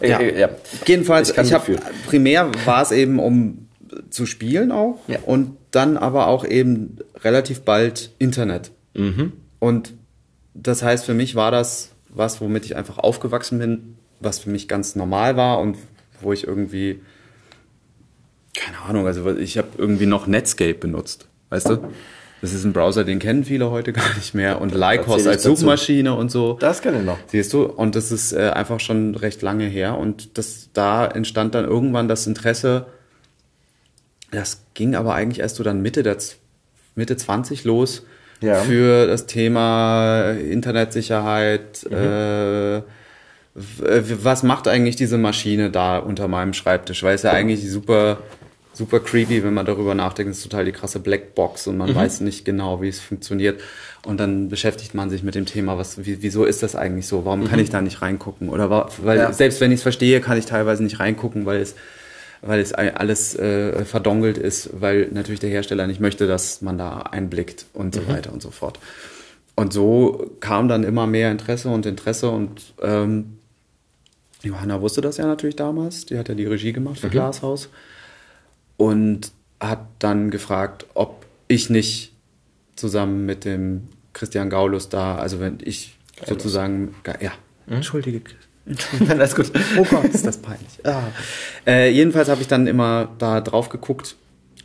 Äh, 0.00 0.10
Ja. 0.10 0.20
äh, 0.20 0.38
ja. 0.40 0.48
Jedenfalls, 0.86 1.30
Ich 1.30 1.38
ich 1.38 1.52
habe 1.52 1.72
Gefühl. 1.72 1.80
primär 2.06 2.50
war 2.64 2.82
es 2.82 2.90
eben 2.92 3.18
um 3.18 3.68
zu 4.10 4.26
spielen 4.26 4.70
auch 4.72 4.98
Ja. 5.08 5.18
und 5.24 5.56
dann 5.70 5.96
aber 5.96 6.26
auch 6.28 6.44
eben 6.44 6.98
relativ 7.22 7.62
bald 7.62 8.12
Internet. 8.18 8.70
Mhm. 8.94 9.32
Und 9.58 9.94
das 10.54 10.82
heißt, 10.82 11.04
für 11.04 11.14
mich 11.14 11.34
war 11.34 11.50
das 11.50 11.90
was, 12.10 12.40
womit 12.40 12.64
ich 12.64 12.74
einfach 12.76 12.98
aufgewachsen 12.98 13.58
bin, 13.58 13.96
was 14.20 14.38
für 14.40 14.50
mich 14.50 14.66
ganz 14.68 14.96
normal 14.96 15.36
war 15.36 15.60
und 15.60 15.76
wo 16.20 16.32
ich 16.32 16.46
irgendwie 16.46 17.00
keine 18.54 18.78
Ahnung, 18.88 19.06
also 19.06 19.36
ich 19.36 19.56
habe 19.58 19.68
irgendwie 19.78 20.06
noch 20.06 20.26
Netscape 20.26 20.74
benutzt, 20.74 21.28
weißt 21.50 21.68
du? 21.68 21.78
Das 22.40 22.52
ist 22.52 22.64
ein 22.64 22.72
Browser, 22.72 23.04
den 23.04 23.18
kennen 23.18 23.44
viele 23.44 23.70
heute 23.70 23.92
gar 23.94 24.14
nicht 24.16 24.34
mehr 24.34 24.60
und 24.60 24.72
Lycos 24.74 25.26
als 25.26 25.42
dazu. 25.42 25.56
Suchmaschine 25.56 26.14
und 26.14 26.30
so. 26.30 26.54
Das 26.60 26.82
kann 26.82 26.96
ich 26.96 27.04
noch. 27.04 27.18
Siehst 27.26 27.52
du, 27.52 27.64
und 27.64 27.94
das 27.96 28.12
ist 28.12 28.32
äh, 28.32 28.50
einfach 28.54 28.78
schon 28.80 29.14
recht 29.16 29.42
lange 29.42 29.64
her 29.66 29.98
und 29.98 30.38
das, 30.38 30.70
da 30.72 31.06
entstand 31.06 31.54
dann 31.54 31.64
irgendwann 31.64 32.06
das 32.08 32.26
Interesse, 32.26 32.86
das 34.30 34.62
ging 34.74 34.94
aber 34.94 35.14
eigentlich 35.14 35.40
erst 35.40 35.56
so 35.56 35.64
dann 35.64 35.80
Mitte 35.82 36.02
der 36.02 36.16
Mitte 36.94 37.16
20 37.16 37.64
los 37.64 38.04
Ja. 38.40 38.56
für 38.56 39.06
das 39.06 39.26
Thema 39.26 40.32
Internetsicherheit. 40.32 41.84
Äh, 41.84 42.82
w- 42.82 42.82
was 44.22 44.42
macht 44.42 44.68
eigentlich 44.68 44.96
diese 44.96 45.16
Maschine 45.18 45.70
da 45.70 45.98
unter 45.98 46.28
meinem 46.28 46.52
Schreibtisch? 46.52 47.02
Weil 47.02 47.14
es 47.14 47.22
ja 47.22 47.30
eigentlich 47.32 47.68
super, 47.70 48.18
super 48.78 49.00
creepy, 49.00 49.42
wenn 49.42 49.52
man 49.54 49.66
darüber 49.66 49.94
nachdenkt. 49.94 50.30
Es 50.32 50.38
ist 50.38 50.44
total 50.44 50.64
die 50.64 50.72
krasse 50.72 51.00
Blackbox 51.00 51.66
und 51.66 51.76
man 51.76 51.94
weiß 51.94 52.20
nicht 52.20 52.44
genau, 52.44 52.80
wie 52.80 52.88
es 52.88 53.00
funktioniert. 53.00 53.60
Und 54.06 54.18
dann 54.20 54.48
beschäftigt 54.48 54.94
man 54.94 55.10
sich 55.10 55.22
mit 55.22 55.34
dem 55.34 55.44
Thema, 55.44 55.76
was, 55.76 56.04
wie, 56.06 56.22
wieso 56.22 56.44
ist 56.44 56.62
das 56.62 56.76
eigentlich 56.76 57.06
so? 57.06 57.24
Warum 57.24 57.44
kann 57.46 57.58
ich 57.58 57.70
da 57.70 57.82
nicht 57.82 58.00
reingucken? 58.00 58.48
Oder 58.48 58.70
weil 59.02 59.18
Ja. 59.18 59.32
selbst 59.32 59.60
wenn 59.60 59.72
ich 59.72 59.78
es 59.78 59.82
verstehe, 59.82 60.20
kann 60.20 60.38
ich 60.38 60.46
teilweise 60.46 60.82
nicht 60.82 61.00
reingucken, 61.00 61.44
weil 61.44 61.60
es 61.60 61.74
weil 62.40 62.60
es 62.60 62.72
alles 62.72 63.34
äh, 63.34 63.84
verdongelt 63.84 64.38
ist, 64.38 64.70
weil 64.80 65.08
natürlich 65.10 65.40
der 65.40 65.50
Hersteller 65.50 65.88
nicht 65.88 65.98
möchte, 66.00 66.28
dass 66.28 66.62
man 66.62 66.78
da 66.78 66.98
einblickt 66.98 67.66
und 67.72 67.96
so 67.96 68.06
weiter 68.06 68.32
und 68.32 68.40
so 68.42 68.52
fort. 68.52 68.78
Und 69.56 69.72
so 69.72 70.30
kam 70.38 70.68
dann 70.68 70.84
immer 70.84 71.08
mehr 71.08 71.32
Interesse 71.32 71.68
und 71.68 71.84
Interesse 71.84 72.30
und 72.30 72.74
ähm, 72.80 73.38
Johanna 74.44 74.80
wusste 74.80 75.00
das 75.00 75.16
ja 75.16 75.26
natürlich 75.26 75.56
damals, 75.56 76.06
die 76.06 76.16
hat 76.16 76.28
ja 76.28 76.36
die 76.36 76.46
Regie 76.46 76.72
gemacht 76.72 77.00
für 77.00 77.08
Glashaus 77.08 77.70
und 78.78 79.32
hat 79.60 79.84
dann 79.98 80.30
gefragt, 80.30 80.86
ob 80.94 81.26
ich 81.48 81.68
nicht 81.68 82.12
zusammen 82.76 83.26
mit 83.26 83.44
dem 83.44 83.88
Christian 84.14 84.48
Gaulus 84.48 84.88
da, 84.88 85.16
also 85.16 85.40
wenn 85.40 85.58
ich 85.62 85.98
sozusagen, 86.26 86.94
ja, 87.20 87.32
entschuldige, 87.66 88.22
Alles 89.08 89.34
gut. 89.34 89.50
Oh 89.78 89.84
Gott, 89.84 90.04
ist 90.06 90.26
das 90.26 90.38
peinlich. 90.38 90.68
Ah. 90.84 91.02
Äh, 91.66 91.90
jedenfalls 91.90 92.28
habe 92.28 92.40
ich 92.40 92.48
dann 92.48 92.66
immer 92.66 93.08
da 93.18 93.40
drauf 93.40 93.68
geguckt 93.68 94.16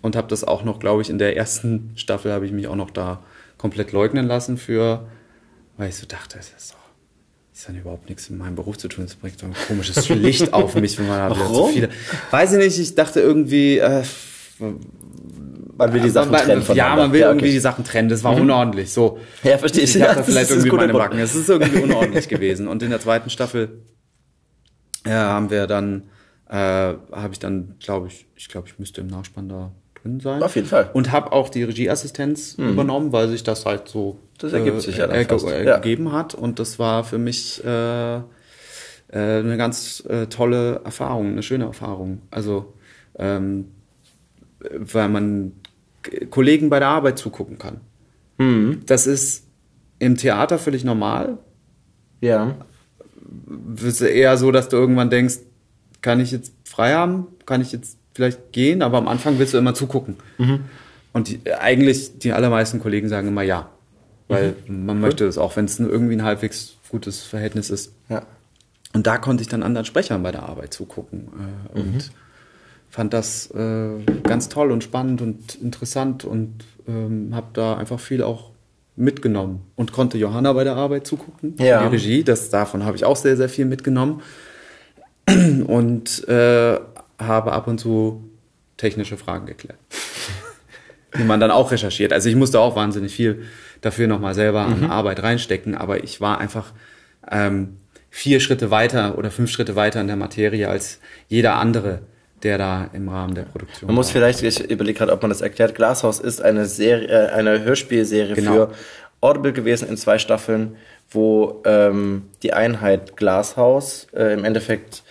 und 0.01 0.15
habe 0.15 0.27
das 0.27 0.43
auch 0.43 0.63
noch, 0.63 0.79
glaube 0.79 1.01
ich, 1.01 1.09
in 1.09 1.17
der 1.17 1.35
ersten 1.37 1.91
Staffel 1.95 2.31
habe 2.31 2.45
ich 2.45 2.51
mich 2.51 2.67
auch 2.67 2.75
noch 2.75 2.91
da 2.91 3.23
komplett 3.57 3.91
leugnen 3.91 4.27
lassen 4.27 4.57
für, 4.57 5.07
weil 5.77 5.89
ich 5.89 5.95
so 5.95 6.05
dachte, 6.05 6.37
das 6.37 6.49
ist 6.49 6.73
doch 6.73 6.82
ist 7.53 7.67
dann 7.69 7.77
überhaupt 7.77 8.09
nichts 8.09 8.29
mit 8.29 8.39
meinem 8.39 8.55
Beruf 8.55 8.77
zu 8.77 8.87
tun. 8.87 9.05
Es 9.05 9.15
bringt 9.15 9.39
so 9.39 9.45
ein 9.45 9.53
komisches 9.67 10.09
Licht 10.09 10.53
auf 10.53 10.75
mich, 10.75 10.97
wenn 10.97 11.07
man 11.07 11.29
da 11.29 11.37
Warum? 11.39 11.71
viele. 11.71 11.89
Weiß 12.31 12.51
ich 12.53 12.57
nicht, 12.57 12.79
ich 12.79 12.95
dachte 12.95 13.19
irgendwie, 13.19 13.77
äh, 13.77 14.03
Man 14.59 15.93
will 15.93 16.01
die 16.01 16.09
Sachen 16.09 16.31
man, 16.31 16.41
trennen 16.41 16.61
ja, 16.61 16.65
voneinander. 16.65 17.01
man 17.03 17.13
will 17.13 17.19
Ja, 17.21 17.27
irgendwie 17.27 17.45
okay. 17.47 17.53
die 17.53 17.59
Sachen 17.59 17.83
trennen. 17.83 18.09
Das 18.09 18.23
war 18.23 18.35
unordentlich. 18.35 18.91
So. 18.91 19.19
Ja, 19.43 19.57
verstehe 19.57 19.83
ich. 19.83 19.95
Ich 19.95 20.01
Ja, 20.01 20.07
habe 20.09 20.15
da 20.15 20.21
das 20.21 20.29
vielleicht 20.29 20.49
ist 20.51 20.57
irgendwie 20.65 20.75
meine. 20.77 20.93
Backen. 20.93 21.19
Es 21.19 21.35
ist 21.35 21.49
irgendwie 21.49 21.79
unordentlich 21.81 22.27
gewesen. 22.27 22.67
Und 22.67 22.81
in 22.83 22.89
der 22.89 22.99
zweiten 22.99 23.29
Staffel 23.29 23.81
äh, 25.05 25.11
haben 25.11 25.49
wir 25.49 25.67
dann 25.67 26.03
äh, 26.49 26.55
habe 26.55 27.29
ich 27.31 27.39
dann, 27.39 27.75
glaube 27.79 28.07
ich, 28.07 28.25
ich 28.35 28.47
glaube, 28.49 28.67
ich 28.67 28.77
müsste 28.79 29.01
im 29.01 29.07
Nachspann 29.07 29.49
da 29.49 29.71
drin 30.01 30.19
sein. 30.19 30.41
Auf 30.43 30.55
jeden 30.55 30.67
Fall. 30.67 30.89
Und 30.93 31.11
habe 31.11 31.31
auch 31.31 31.49
die 31.49 31.63
Regieassistenz 31.63 32.55
übernommen, 32.55 33.11
weil 33.11 33.27
sich 33.29 33.43
das 33.43 33.65
halt 33.65 33.87
so 33.87 34.19
Das 34.43 34.53
ergibt 34.53 34.81
sich 34.81 34.97
ja 34.97 35.07
dann 35.07 35.15
erge- 35.15 35.29
fast. 35.29 35.45
Ja. 35.47 35.51
ergeben 35.53 36.11
hat. 36.11 36.35
Und 36.35 36.59
das 36.59 36.79
war 36.79 37.03
für 37.03 37.17
mich 37.17 37.63
äh, 37.63 38.15
äh, 38.17 38.21
eine 39.11 39.55
ganz 39.57 40.03
äh, 40.09 40.27
tolle 40.27 40.81
Erfahrung, 40.83 41.31
eine 41.31 41.43
schöne 41.43 41.65
Erfahrung. 41.65 42.21
Also 42.29 42.73
ähm, 43.17 43.69
weil 44.59 45.09
man 45.09 45.53
Kollegen 46.29 46.69
bei 46.69 46.79
der 46.79 46.89
Arbeit 46.89 47.17
zugucken 47.17 47.57
kann. 47.57 47.79
Das 48.85 49.07
ist 49.07 49.45
im 49.99 50.17
Theater 50.17 50.57
völlig 50.57 50.83
normal. 50.83 51.37
Ja. 52.19 52.55
Es 53.77 53.83
ist 53.83 54.01
eher 54.01 54.35
so, 54.37 54.51
dass 54.51 54.67
du 54.67 54.75
irgendwann 54.75 55.09
denkst, 55.09 55.37
kann 56.01 56.19
ich 56.19 56.31
jetzt 56.31 56.53
frei 56.65 56.93
haben? 56.93 57.27
Kann 57.45 57.61
ich 57.61 57.71
jetzt 57.71 57.97
vielleicht 58.13 58.51
gehen? 58.51 58.81
Aber 58.81 58.97
am 58.97 59.07
Anfang 59.07 59.39
willst 59.39 59.53
du 59.53 59.57
immer 59.57 59.73
zugucken. 59.73 60.17
Und 61.13 61.27
die, 61.29 61.39
eigentlich 61.53 62.17
die 62.19 62.33
allermeisten 62.33 62.79
Kollegen 62.81 63.07
sagen 63.07 63.29
immer 63.29 63.43
ja. 63.43 63.69
Weil 64.27 64.55
man 64.67 64.99
möchte 64.99 65.25
es 65.25 65.37
auch, 65.37 65.55
wenn 65.55 65.65
es 65.65 65.79
nur 65.79 65.91
irgendwie 65.91 66.15
ein 66.15 66.23
halbwegs 66.23 66.75
gutes 66.89 67.23
Verhältnis 67.23 67.69
ist. 67.69 67.93
Ja. 68.09 68.23
Und 68.93 69.07
da 69.07 69.17
konnte 69.17 69.41
ich 69.41 69.49
dann 69.49 69.63
anderen 69.63 69.85
Sprechern 69.85 70.23
bei 70.23 70.31
der 70.31 70.43
Arbeit 70.43 70.73
zugucken. 70.73 71.27
Äh, 71.73 71.79
und 71.79 72.11
fand 72.89 73.11
das 73.13 73.49
äh, 73.51 73.99
ganz 74.23 74.49
toll 74.49 74.71
und 74.71 74.83
spannend 74.83 75.21
und 75.21 75.55
interessant 75.55 76.25
und 76.25 76.63
ähm, 76.87 77.31
habe 77.33 77.47
da 77.53 77.75
einfach 77.75 77.99
viel 77.99 78.21
auch 78.21 78.51
mitgenommen 78.95 79.61
und 79.75 79.91
konnte 79.91 80.19
Johanna 80.19 80.53
bei 80.53 80.63
der 80.63 80.75
Arbeit 80.75 81.07
zugucken, 81.07 81.55
Ja. 81.57 81.81
die 81.81 81.95
Regie. 81.95 82.23
Das, 82.23 82.49
davon 82.49 82.85
habe 82.85 82.95
ich 82.95 83.05
auch 83.05 83.15
sehr, 83.15 83.35
sehr 83.35 83.49
viel 83.49 83.65
mitgenommen. 83.65 84.21
Und 85.67 86.27
äh, 86.27 86.79
habe 87.17 87.53
ab 87.53 87.67
und 87.67 87.79
zu 87.79 88.29
technische 88.75 89.15
Fragen 89.15 89.45
geklärt. 89.45 89.79
die 91.17 91.23
man 91.23 91.39
dann 91.39 91.49
auch 91.49 91.71
recherchiert. 91.71 92.11
Also 92.11 92.27
ich 92.27 92.35
musste 92.35 92.59
auch 92.59 92.75
wahnsinnig 92.75 93.13
viel 93.15 93.43
dafür 93.83 94.07
nochmal 94.07 94.33
selber 94.33 94.61
an 94.61 94.85
Arbeit 94.89 95.21
reinstecken, 95.23 95.75
aber 95.75 96.03
ich 96.03 96.21
war 96.21 96.39
einfach 96.39 96.71
ähm, 97.29 97.77
vier 98.09 98.39
Schritte 98.39 98.71
weiter 98.71 99.17
oder 99.17 99.29
fünf 99.31 99.49
Schritte 99.51 99.75
weiter 99.75 99.99
in 100.01 100.07
der 100.07 100.15
Materie 100.15 100.67
als 100.69 100.99
jeder 101.27 101.55
andere, 101.55 101.99
der 102.43 102.57
da 102.57 102.89
im 102.93 103.09
Rahmen 103.09 103.35
der 103.35 103.43
Produktion 103.43 103.87
Man 103.87 103.95
muss 103.95 104.07
war. 104.07 104.13
vielleicht, 104.13 104.41
ich 104.43 104.69
überlege 104.69 104.97
gerade, 104.99 105.11
ob 105.11 105.21
man 105.21 105.29
das 105.29 105.41
erklärt, 105.41 105.75
Glashaus 105.75 106.19
ist 106.19 106.41
eine 106.41 106.65
Serie, 106.65 107.07
äh, 107.07 107.29
eine 107.31 107.63
Hörspielserie 107.63 108.35
Genau. 108.35 108.53
für 108.53 108.71
Audible 109.21 109.53
gewesen 109.53 109.87
in 109.87 109.97
zwei 109.97 110.17
Staffeln, 110.19 110.75
wo 111.09 111.61
ähm, 111.65 112.23
die 112.43 112.53
Einheit 112.53 113.15
Glashaus 113.17 114.07
äh, 114.13 114.33
im 114.33 114.43
Endeffekt 114.45 115.03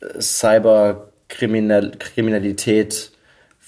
äh, 0.00 0.20
Cyberkriminalität 0.20 3.12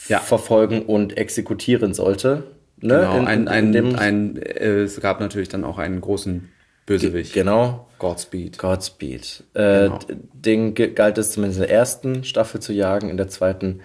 Ja. 0.09 0.19
verfolgen 0.21 0.83
und 0.83 1.17
exekutieren 1.19 1.93
sollte. 1.95 2.45
Ne? 2.83 2.95
Genau, 3.01 3.19
In- 3.19 3.27
ein, 3.27 3.41
in 3.43 3.49
ein, 3.49 3.73
dem- 3.73 3.97
ein, 3.97 4.37
äh, 4.37 4.81
es 4.83 5.01
gab 5.01 5.21
natürlich 5.21 5.49
dann 5.49 5.65
auch 5.65 5.79
einen 5.79 6.01
großen 6.01 6.49
Bösewicht. 6.87 7.33
Genau. 7.35 7.87
Godspeed. 7.99 8.59
Godspeed. 8.59 9.45
Äh, 9.55 9.85
Genau. 9.85 9.99
Den 10.33 10.75
galt 10.75 11.19
es 11.19 11.33
zumindest 11.33 11.61
in 11.61 11.67
der 11.69 11.77
ersten 11.77 12.25
Staffel 12.25 12.61
zu 12.61 12.73
jagen, 12.73 13.11
in 13.11 13.17
der 13.19 13.29
zweiten 13.29 13.81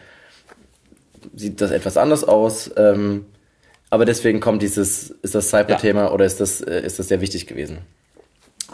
sieht 1.36 1.60
das 1.62 1.72
etwas 1.72 1.98
anders 1.98 2.24
aus. 2.24 2.72
Ähm, 2.78 3.26
aber 3.90 4.06
deswegen 4.06 4.40
kommt 4.40 4.62
dieses, 4.62 5.10
ist 5.10 5.36
das 5.36 5.50
Cyber-Thema 5.50 6.12
oder 6.14 6.26
ist 6.26 6.40
das, 6.40 6.62
äh, 6.62 6.82
ist 6.86 6.98
das 7.00 7.08
sehr 7.10 7.22
wichtig 7.22 7.48
gewesen? 7.48 7.80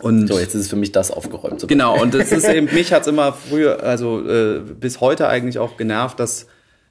Und 0.02 0.28
So, 0.28 0.40
jetzt 0.40 0.56
ist 0.56 0.62
es 0.62 0.70
für 0.70 0.76
mich 0.76 0.92
das 0.92 1.12
aufgeräumt. 1.12 1.60
So. 1.60 1.68
Genau, 1.68 2.00
und 2.02 2.14
es 2.16 2.32
ist 2.32 2.48
eben, 2.50 2.74
mich 2.74 2.94
hat's 2.94 3.08
immer 3.08 3.34
früher, 3.34 3.84
also 3.84 4.26
äh, 4.28 4.60
bis 4.60 5.02
heute 5.02 5.28
eigentlich 5.28 5.60
auch 5.60 5.78
genervt, 5.78 6.20
dass 6.20 6.48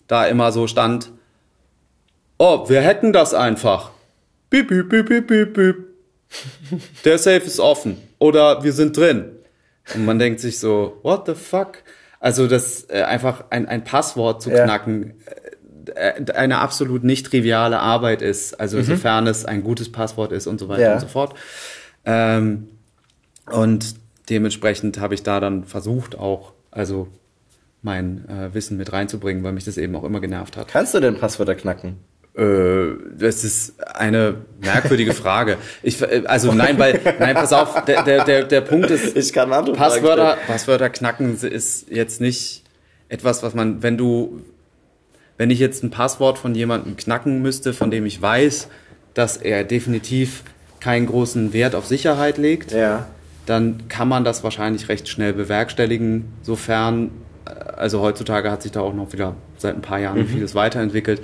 da 0.07 0.27
immer 0.27 0.53
so 0.53 0.67
stand, 0.67 1.11
oh, 2.41 2.69
wir 2.69 2.81
hätten 2.81 3.13
das 3.13 3.35
einfach. 3.35 3.91
Piep, 4.49 4.69
piep, 4.69 4.89
piep, 4.89 5.07
piep, 5.07 5.27
piep, 5.29 5.55
piep. 5.55 5.77
Der 7.05 7.19
Safe 7.19 7.45
ist 7.45 7.61
offen. 7.61 7.97
Oder 8.19 8.65
wir 8.65 8.73
sind 8.73 8.97
drin. 8.97 9.33
Und 9.95 10.05
man 10.05 10.19
denkt 10.19 10.41
sich 10.41 10.59
so, 10.59 10.99
what 11.03 11.27
the 11.27 11.35
fuck? 11.35 11.79
Also 12.19 12.47
das 12.47 12.87
äh, 12.91 13.03
einfach 13.03 13.45
ein, 13.51 13.67
ein 13.69 13.85
Passwort 13.85 14.43
zu 14.43 14.51
knacken, 14.51 15.15
äh, 15.95 16.33
eine 16.33 16.59
absolut 16.59 17.05
nicht 17.05 17.27
triviale 17.27 17.79
Arbeit 17.81 18.23
ist. 18.23 18.59
Also 18.61 18.83
sofern 18.83 19.27
es 19.27 19.45
ein 19.45 19.63
gutes 19.63 19.91
Passwort 19.93 20.33
ist 20.33 20.47
und 20.47 20.59
so 20.61 20.69
weiter 20.69 20.83
Ja. 20.83 20.95
und 20.95 21.01
so 21.01 21.09
fort. 21.09 21.35
Ähm, 22.05 22.69
und 23.51 23.95
dementsprechend 24.29 24.99
habe 25.01 25.15
ich 25.15 25.23
da 25.23 25.41
dann 25.41 25.65
versucht 25.65 26.19
auch, 26.19 26.53
also 26.71 27.09
mein 27.83 28.29
äh, 28.29 28.55
Wissen 28.55 28.77
mit 28.77 28.93
reinzubringen, 28.93 29.43
weil 29.43 29.53
mich 29.53 29.65
das 29.65 29.77
eben 29.79 29.95
auch 29.97 30.05
immer 30.05 30.21
genervt 30.21 30.57
hat. 30.57 30.69
Kannst 30.69 30.95
du 30.95 31.01
denn 31.01 31.19
Passwörter 31.19 31.55
knacken? 31.55 31.97
Äh, 32.37 32.93
das 33.19 33.43
ist 33.45 33.75
eine 33.95 34.37
merkwürdige 34.63 35.15
Frage. 35.15 35.57
Ich, 35.83 36.01
äh, 36.01 36.23
also 36.27 36.53
nein, 36.53 36.79
weil, 36.79 37.01
nein, 37.19 37.35
pass 37.35 37.53
auf, 37.53 37.85
der, 37.85 38.03
der, 38.05 38.25
der, 38.25 38.45
der 38.45 38.61
Punkt 38.61 38.91
ist, 38.91 39.17
Ich 39.17 39.33
kann 39.33 39.53
andere 39.53 39.75
Passwörter, 39.75 40.37
Passwörter 40.47 40.91
knacken 40.91 41.37
ist 41.37 41.91
jetzt 41.91 42.21
nicht 42.21 42.63
etwas, 43.09 43.43
was 43.43 43.55
man, 43.55 43.83
wenn 43.83 43.99
du, 43.99 44.43
wenn 45.39 45.51
ich 45.51 45.59
jetzt 45.59 45.83
ein 45.83 45.91
Passwort 45.91 46.39
von 46.39 46.55
jemandem 46.55 46.97
knacken 46.97 47.43
müsste, 47.43 47.73
von 47.73 47.91
dem 47.91 48.07
ich 48.07 48.23
weiß, 48.23 48.69
dass 49.15 49.37
er 49.37 49.65
definitiv 49.65 50.45
keinen 50.79 51.07
großen 51.07 51.53
Wert 51.53 51.75
auf 51.75 51.87
Sicherheit 51.87 52.39
legt, 52.39 52.71
Ja. 52.73 53.07
dann 53.47 53.89
kann 53.89 54.07
man 54.07 54.23
das 54.23 54.45
wahrscheinlich 54.45 54.89
recht 54.89 55.09
schnell 55.09 55.33
bewerkstelligen, 55.33 56.27
sofern, 56.43 57.11
äh, 57.45 57.51
also 57.51 58.01
heutzutage 58.01 58.51
hat 58.53 58.63
sich 58.63 58.71
da 58.71 58.81
auch 58.81 58.95
noch 58.95 59.13
wieder 59.13 59.35
seit 59.59 59.75
ein 59.75 59.83
paar 59.83 59.99
Jahren 59.99 60.27
vieles 60.29 60.55
weiterentwickelt, 60.55 61.21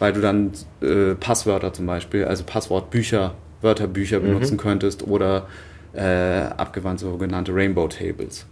weil 0.00 0.12
du 0.12 0.20
dann 0.20 0.50
äh, 0.82 1.14
Passwörter 1.14 1.72
zum 1.72 1.86
Beispiel, 1.86 2.24
also 2.24 2.42
Passwortbücher, 2.44 3.34
Wörterbücher 3.62 4.18
benutzen 4.18 4.56
könntest 4.56 5.06
oder 5.06 5.46
äh, 5.94 6.00
abgewandt 6.56 6.98
sogenannte 7.00 7.54
Rainbow 7.54 7.86
Tables. 7.86 8.46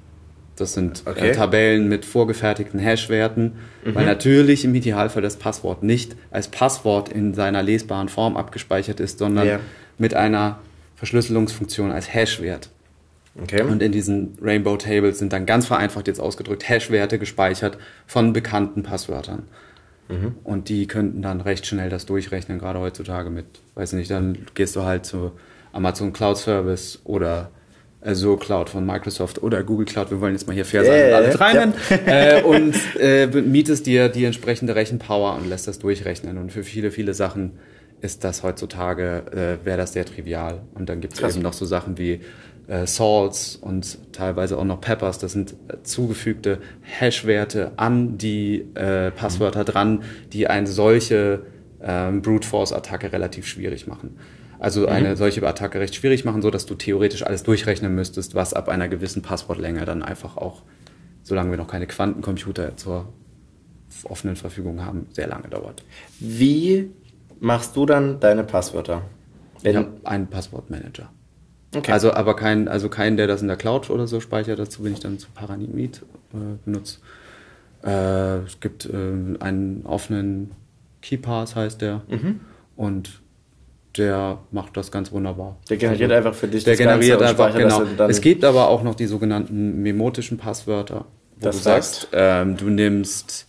Das 0.57 0.75
sind 0.75 1.03
Okay. 1.07 1.31
äh, 1.31 1.33
Tabellen 1.33 1.89
mit 1.89 2.05
vorgefertigten 2.05 2.81
Hash-Werten, 2.81 3.53
weil 3.85 4.05
natürlich 4.07 4.65
im 4.65 4.75
Idealfall 4.75 5.23
das 5.23 5.37
Passwort 5.37 5.83
nicht 5.85 6.17
als 6.33 6.49
Passwort 6.49 7.09
in 7.11 7.33
seiner 7.35 7.63
lesbaren 7.63 8.09
Form 8.09 8.37
abgespeichert 8.37 8.99
ist, 9.01 9.19
sondern 9.19 9.47
Ja. 9.47 9.61
mit 9.99 10.15
einer 10.15 10.59
Verschlüsselungsfunktion 10.97 11.91
als 11.93 12.13
Hash-Wert. 12.13 12.71
Okay. 13.41 13.63
Und 13.63 13.83
in 13.83 13.93
diesen 13.93 14.37
Rainbow 14.43 14.77
Tables 14.77 15.21
sind 15.21 15.33
dann 15.33 15.47
ganz 15.47 15.67
vereinfacht 15.67 16.09
jetzt 16.09 16.21
ausgedrückt 16.21 16.69
Hash-Werte 16.69 17.21
gespeichert 17.21 17.79
von 18.07 18.33
bekannten 18.33 18.83
Passwörtern. 18.83 19.45
Und 20.45 20.69
die 20.69 20.87
könnten 20.87 21.23
dann 21.23 21.41
recht 21.41 21.67
schnell 21.67 21.91
das 21.91 22.07
durchrechnen, 22.07 22.59
gerade 22.59 22.81
heutzutage 22.81 23.31
mit, 23.31 23.47
weiß 23.75 23.93
nicht, 23.93 24.11
dann 24.11 24.39
gehst 24.55 24.75
du 24.77 24.83
halt 24.83 25.05
zu 25.05 25.33
Amazon 25.73 26.13
Cloud 26.13 26.39
Service 26.39 27.01
oder 27.05 27.51
Azure 28.01 28.39
Cloud 28.39 28.71
von 28.71 28.87
Microsoft 28.87 29.43
oder 29.43 29.63
Google 29.65 29.85
Cloud, 29.85 30.11
wir 30.11 30.21
wollen 30.21 30.33
jetzt 30.33 30.47
mal 30.47 30.53
hier 30.55 30.65
fair 30.65 30.85
sein 30.85 31.09
und 31.09 31.15
alle 31.15 31.31
drei 31.31 31.53
nennen, 31.53 31.75
äh, 32.07 32.43
und 32.43 32.75
äh, 32.99 33.27
mietest 33.27 33.87
dir 33.87 34.09
die 34.09 34.25
entsprechende 34.25 34.75
Rechenpower 34.75 35.37
und 35.37 35.49
lässt 35.49 35.67
das 35.67 35.79
durchrechnen. 35.79 36.39
Und 36.39 36.53
für 36.53 36.63
viele, 36.63 36.91
viele 36.91 37.13
Sachen 37.13 37.59
ist 38.01 38.23
das 38.23 38.45
heutzutage, 38.45 39.59
äh, 39.63 39.67
wäre 39.67 39.79
das 39.79 39.93
sehr 39.93 40.05
trivial. 40.05 40.61
Und 40.75 40.89
dann 40.89 41.01
gibt 41.01 41.21
es 41.21 41.35
eben 41.35 41.43
noch 41.43 41.53
so 41.53 41.67
Sachen 41.67 41.99
wie 41.99 42.21
äh, 42.69 42.87
Salts 42.87 43.57
und 43.57 44.13
teilweise 44.13 44.59
auch 44.59 44.65
noch 44.65 44.81
Peppers. 44.81 45.19
Das 45.19 45.33
sind 45.33 45.55
äh, 45.69 45.83
zugefügte 45.83 46.61
Hash-Werte 46.83 47.73
an 47.77 48.19
die 48.19 48.67
äh, 48.75 49.11
Passwörter 49.11 49.65
dran, 49.65 50.05
die 50.33 50.47
eine 50.47 50.67
solche 50.67 51.43
ähm, 51.83 52.23
Brute 52.23 52.47
Force-Attacke 52.47 53.13
relativ 53.13 53.47
schwierig 53.47 53.87
machen. 53.87 54.19
Also 54.61 54.87
eine 54.87 55.17
solche 55.17 55.47
Attacke 55.47 55.79
recht 55.79 55.95
schwierig 55.95 56.25
machen, 56.25 56.43
so 56.43 56.51
dass 56.51 56.67
du 56.67 56.75
theoretisch 56.75 57.23
alles 57.25 57.45
durchrechnen 57.45 57.95
müsstest, 57.95 58.35
was 58.35 58.55
ab 58.55 58.69
einer 58.69 58.89
gewissen 58.89 59.23
Passwortlänge 59.23 59.85
dann 59.85 60.03
einfach 60.03 60.37
auch, 60.37 60.63
solange 61.23 61.51
wir 61.51 61.59
noch 61.59 61.69
keine 61.69 61.87
Quantencomputer 61.87 62.77
zur 62.77 63.13
offenen 64.03 64.35
Verfügung 64.35 64.85
haben, 64.85 65.07
sehr 65.11 65.29
lange 65.29 65.49
dauert. 65.49 65.85
Wie 66.19 66.91
machst 67.39 67.77
du 67.77 67.87
dann 67.87 68.19
deine 68.19 68.43
Passwörter? 68.43 69.03
Ich 69.63 69.77
habe 69.77 69.93
einen 70.05 70.27
Passwortmanager. 70.27 71.09
Okay. 71.75 71.93
Also 71.93 72.13
aber 72.13 72.35
kein, 72.37 72.69
also 72.69 72.89
kein, 72.89 73.17
der 73.17 73.27
das 73.27 73.43
in 73.43 73.49
der 73.49 73.57
Cloud 73.57 73.91
oder 73.91 74.07
so 74.07 74.21
speichert. 74.21 74.59
Dazu 74.59 74.83
bin 74.83 74.93
ich 74.93 75.01
dann 75.01 75.19
zu 75.19 75.29
Paranimid 75.35 76.03
äh, 76.35 76.37
benutzt. 76.65 77.01
Äh, 77.85 78.39
es 78.39 78.59
gibt 78.61 78.87
äh, 78.87 78.93
einen 79.41 79.83
offenen 79.85 80.51
KeyPass 81.03 81.55
heißt 81.55 81.81
der 81.81 82.03
und 82.77 83.21
der 83.97 84.39
macht 84.53 84.77
das 84.77 84.91
ganz 84.93 85.11
wunderbar. 85.13 85.57
der 85.71 85.77
generiert 85.77 86.13
einfach 86.13 86.35
für 86.35 86.47
dich 86.49 86.65
Der 86.65 86.75
das 86.75 86.79
Ganze 86.85 86.99
generiert 87.01 87.21
und 87.21 87.27
einfach, 87.27 87.57
genau. 87.57 87.85
dann- 87.97 88.11
Es 88.11 88.21
gibt 88.21 88.45
aber 88.45 88.69
auch 88.69 88.83
noch 88.83 88.95
die 88.95 89.07
sogenannten 89.07 89.81
memotischen 89.83 90.39
Passwörter, 90.39 91.05
wo 91.37 91.45
Das 91.47 91.57
du 91.57 91.63
sagst, 91.63 92.09
ähm, 92.13 92.57
du 92.57 92.67
nimmst, 92.67 93.47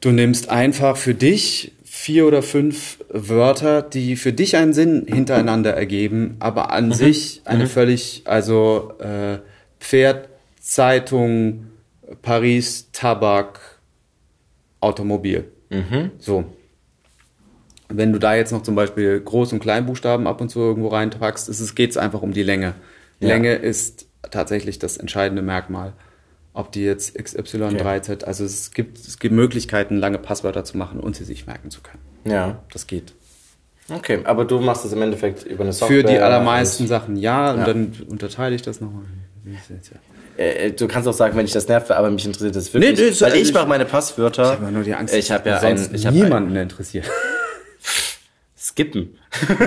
du 0.00 0.10
nimmst 0.10 0.48
einfach 0.50 0.96
für 0.96 1.14
dich 1.14 1.72
vier 2.04 2.26
oder 2.26 2.42
fünf 2.42 2.98
Wörter, 3.08 3.80
die 3.80 4.16
für 4.16 4.34
dich 4.34 4.56
einen 4.56 4.74
Sinn 4.74 5.06
hintereinander 5.08 5.72
ergeben, 5.72 6.36
aber 6.38 6.70
an 6.70 6.92
sich 6.92 7.40
eine 7.46 7.66
völlig, 7.66 8.24
also 8.26 8.92
äh, 8.98 9.38
Pferd, 9.80 10.28
Zeitung, 10.60 11.68
Paris, 12.20 12.90
Tabak, 12.92 13.58
Automobil. 14.80 15.50
So. 16.18 16.44
Wenn 17.88 18.12
du 18.12 18.18
da 18.18 18.34
jetzt 18.34 18.52
noch 18.52 18.62
zum 18.62 18.74
Beispiel 18.74 19.22
Groß- 19.24 19.54
und 19.54 19.60
Kleinbuchstaben 19.60 20.26
ab 20.26 20.42
und 20.42 20.50
zu 20.50 20.60
irgendwo 20.60 20.88
reinpackst, 20.88 21.48
ist 21.48 21.60
es, 21.60 21.74
geht 21.74 21.92
es 21.92 21.96
einfach 21.96 22.20
um 22.20 22.34
die 22.34 22.42
Länge. 22.42 22.74
Ja. 23.20 23.28
Länge 23.28 23.54
ist 23.54 24.08
tatsächlich 24.30 24.78
das 24.78 24.98
entscheidende 24.98 25.40
Merkmal. 25.40 25.94
Ob 26.56 26.70
die 26.70 26.84
jetzt 26.84 27.16
XY, 27.18 27.56
3Z, 27.64 28.24
also 28.24 28.44
es 28.44 28.70
gibt, 28.70 28.96
es 28.98 29.18
gibt 29.18 29.34
Möglichkeiten, 29.34 29.96
lange 29.96 30.18
Passwörter 30.18 30.64
zu 30.64 30.78
machen 30.78 31.00
und 31.00 31.16
sie 31.16 31.24
sich 31.24 31.46
merken 31.46 31.70
zu 31.70 31.80
können. 31.82 31.98
Ja. 32.24 32.62
Das 32.72 32.86
geht. 32.86 33.12
Okay, 33.92 34.20
aber 34.24 34.44
du 34.44 34.60
machst 34.60 34.84
es 34.84 34.92
im 34.92 35.02
Endeffekt 35.02 35.44
über 35.44 35.64
eine 35.64 35.72
Software. 35.72 36.02
Für 36.02 36.04
die 36.04 36.16
allermeisten 36.18 36.86
Sachen 36.86 37.16
ja, 37.16 37.50
und 37.52 37.58
Ja. 37.58 37.64
dann 37.66 37.92
unterteile 38.08 38.54
ich 38.54 38.62
das 38.62 38.80
nochmal. 38.80 39.02
Ja? 39.44 40.42
Äh, 40.42 40.70
du 40.70 40.88
kannst 40.88 41.06
auch 41.08 41.12
sagen, 41.12 41.36
wenn 41.36 41.44
ich 41.44 41.52
das 41.52 41.68
nerve, 41.68 41.96
aber 41.96 42.10
mich 42.10 42.24
interessiert 42.24 42.56
das 42.56 42.72
wirklich. 42.72 42.98
Nee, 42.98 43.10
nee, 43.10 43.20
weil 43.20 43.36
ich 43.36 43.52
mache 43.52 43.66
meine 43.66 43.84
Passwörter. 43.84 44.54
Ich 44.54 44.60
habe 44.60 44.72
nur 44.72 44.84
die 44.84 44.94
Angst, 44.94 45.14
Ich 45.14 45.30
habe 45.30 45.48
ja 45.48 45.60
sonst 45.60 45.90
ein, 45.90 45.94
ich 45.96 46.06
habe 46.06 46.16
niemanden 46.16 46.56
interessiert. 46.56 47.10
Skippen. 48.56 49.18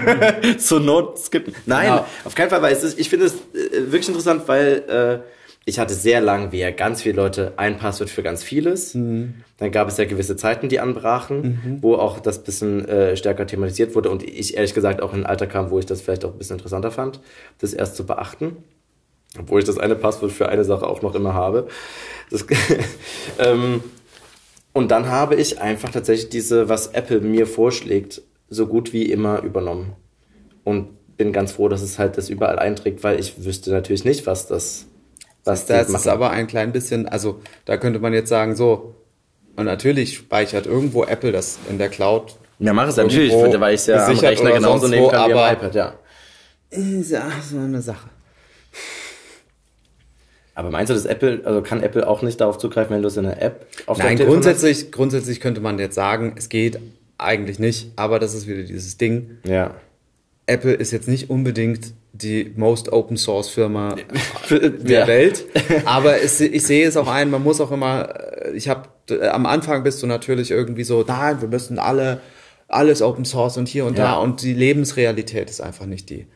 Zur 0.57 0.79
Not 0.79 1.19
skippen. 1.19 1.53
Nein, 1.65 1.88
Genau. 1.89 2.05
auf 2.25 2.33
keinen 2.33 2.49
Fall, 2.49 2.61
weil 2.61 2.73
es 2.73 2.83
ist, 2.83 2.97
ich 2.97 3.09
finde 3.09 3.25
es 3.27 3.33
äh, 3.33 3.91
wirklich 3.91 4.07
interessant, 4.07 4.47
weil 4.47 4.83
äh, 5.23 5.36
ich 5.68 5.80
hatte 5.80 5.93
sehr 5.93 6.22
lang, 6.22 6.53
wie 6.53 6.59
ja 6.59 6.72
ganz 6.72 7.01
viele 7.01 7.18
Leute, 7.18 7.51
ein 7.57 7.78
Passwort 7.78 8.09
für 8.09 8.24
ganz 8.24 8.41
vieles. 8.41 8.93
Mhm. 8.95 9.43
Dann 9.57 9.70
gab 9.70 9.89
es 9.89 9.97
ja 9.97 10.05
gewisse 10.05 10.38
Zeiten, 10.38 10.70
die 10.70 10.80
anbrachen, 10.80 11.80
wo 11.82 11.95
auch 11.95 12.22
das 12.22 12.41
bisschen 12.41 12.88
äh, 12.88 13.18
stärker 13.18 13.45
thematisiert 13.45 13.93
wurde 13.93 14.09
und 14.09 14.24
ich 14.24 14.55
ehrlich 14.55 14.74
gesagt 14.74 15.01
auch 15.01 15.13
in 15.13 15.22
ein 15.22 15.26
Alter 15.26 15.45
kam, 15.45 15.70
wo 15.70 15.78
ich 15.78 15.86
das 15.86 16.01
vielleicht 16.01 16.24
auch 16.24 16.32
ein 16.32 16.38
bisschen 16.38 16.55
interessanter 16.55 16.89
fand, 16.89 17.20
das 17.59 17.74
erst 17.74 17.97
zu 17.97 18.05
beachten. 18.05 18.55
Obwohl 19.38 19.59
ich 19.59 19.65
das 19.65 19.78
eine 19.78 19.95
Passwort 19.95 20.32
für 20.32 20.47
eine 20.47 20.63
Sache 20.63 20.88
auch 20.88 21.01
noch 21.01 21.13
immer 21.15 21.34
habe. 21.34 21.68
Das, 22.32 22.45
ähm, 23.39 23.84
und 24.72 24.89
dann 24.89 25.09
habe 25.09 25.36
ich 25.36 25.59
einfach 25.59 25.89
tatsächlich 25.89 26.30
diese, 26.30 26.70
was 26.70 26.88
Apple 26.88 27.20
mir 27.20 27.45
vorschlägt, 27.45 28.22
so 28.49 28.68
gut 28.68 28.93
wie 28.93 29.11
immer 29.11 29.43
übernommen. 29.43 29.97
Und 30.63 30.88
bin 31.18 31.34
ganz 31.34 31.51
froh, 31.51 31.68
dass 31.68 31.82
es 31.82 31.99
halt 31.99 32.18
das 32.18 32.30
überall 32.30 32.57
einträgt, 32.57 33.03
weil 33.03 33.20
ich 33.20 33.43
wüsste 33.43 33.72
natürlich 33.72 34.05
nicht, 34.05 34.26
was 34.26 34.47
das, 34.47 34.86
die 35.47 35.73
Das 35.73 35.89
ist 35.89 36.07
aber 36.07 36.31
ein 36.31 36.47
klein 36.47 36.71
bisschen, 36.71 37.07
also 37.07 37.41
da 37.65 37.77
könnte 37.77 37.99
man 37.99 38.13
jetzt 38.13 38.29
sagen, 38.29 38.55
so, 38.55 38.95
und 39.55 39.65
natürlich 39.65 40.15
speichert 40.17 40.65
irgendwo 40.67 41.03
Apple 41.03 41.31
das 41.31 41.57
in 41.69 41.77
der 41.77 41.89
Cloud. 41.89 42.35
Ja, 42.59 42.73
mach 42.73 42.87
es 42.87 42.95
natürlich, 42.97 43.33
weil 43.33 43.73
ich 43.75 43.81
es 43.81 43.87
ja 43.87 44.05
am 44.05 44.17
Rechner 44.17 44.51
genauso 44.51 44.87
nehmen 44.87 45.05
wo, 45.05 45.09
kann 45.09 45.29
wie 45.29 45.33
am 45.33 45.39
aber- 45.39 45.51
iPad, 45.53 45.75
ja. 45.75 45.93
Ist 46.69 47.11
ja 47.11 47.23
so 47.49 47.57
eine 47.57 47.81
Sache. 47.81 48.09
Aber 50.53 50.71
meinst 50.71 50.89
du, 50.89 50.95
dass 50.95 51.05
Apple, 51.05 51.41
also 51.45 51.61
kann 51.61 51.83
Apple 51.83 52.07
auch 52.07 52.23
nicht 52.23 52.41
darauf 52.41 52.57
zugreifen, 52.57 52.95
wenn 52.95 53.03
du 53.03 53.07
es 53.09 53.17
in 53.17 53.23
der 53.25 53.41
App 53.41 53.67
auf 53.85 53.97
Nein, 53.99 54.07
deinem 54.07 54.17
Telefon 54.17 54.33
grundsätzlich, 54.35 54.91
grundsätzlich 54.91 55.39
könnte 55.39 55.61
man 55.61 55.77
jetzt 55.77 55.93
sagen, 55.95 56.33
es 56.35 56.49
geht 56.49 56.79
eigentlich 57.19 57.59
nicht, 57.59 57.91
aber 57.95 58.17
das 58.19 58.33
ist 58.33 58.47
wieder 58.47 58.63
dieses 58.63 58.97
Ding. 58.97 59.37
hast? 59.43 59.49
Ja. 59.51 59.75
Apple 60.47 60.73
ist 60.73 60.91
jetzt 60.91 61.07
nicht 61.07 61.29
unbedingt 61.29 61.93
die 62.13 62.51
most 62.55 62.91
open 62.91 63.17
source 63.17 63.49
Firma 63.49 63.95
Ja. 64.49 64.59
der 64.59 65.07
Welt, 65.07 65.45
aber 65.85 66.21
es, 66.21 66.39
ich 66.41 66.63
sehe 66.63 66.87
es 66.87 66.97
auch 66.97 67.07
ein, 67.07 67.29
man 67.29 67.43
muss 67.43 67.61
auch 67.61 67.71
immer, 67.71 68.09
äh, 68.45 68.51
ich 68.53 68.69
habe 68.69 68.89
am 69.31 69.45
Anfang 69.45 69.83
bist 69.83 70.01
du 70.01 70.07
natürlich 70.07 70.51
irgendwie 70.51 70.83
so, 70.83 71.03
nein, 71.07 71.41
wir 71.41 71.47
müssen 71.47 71.79
alle 71.79 72.21
alles 72.69 73.01
Open 73.01 73.23
Source 73.23 73.55
und 73.57 73.69
hier 73.69 73.85
und 73.85 73.97
Ja. 73.97 74.03
da 74.05 74.17
und 74.17 74.41
die 74.41 74.53
Lebensrealität 74.53 75.49
ist 75.49 75.61
einfach 75.61 75.85
nicht 75.85 76.09
die. 76.09 76.27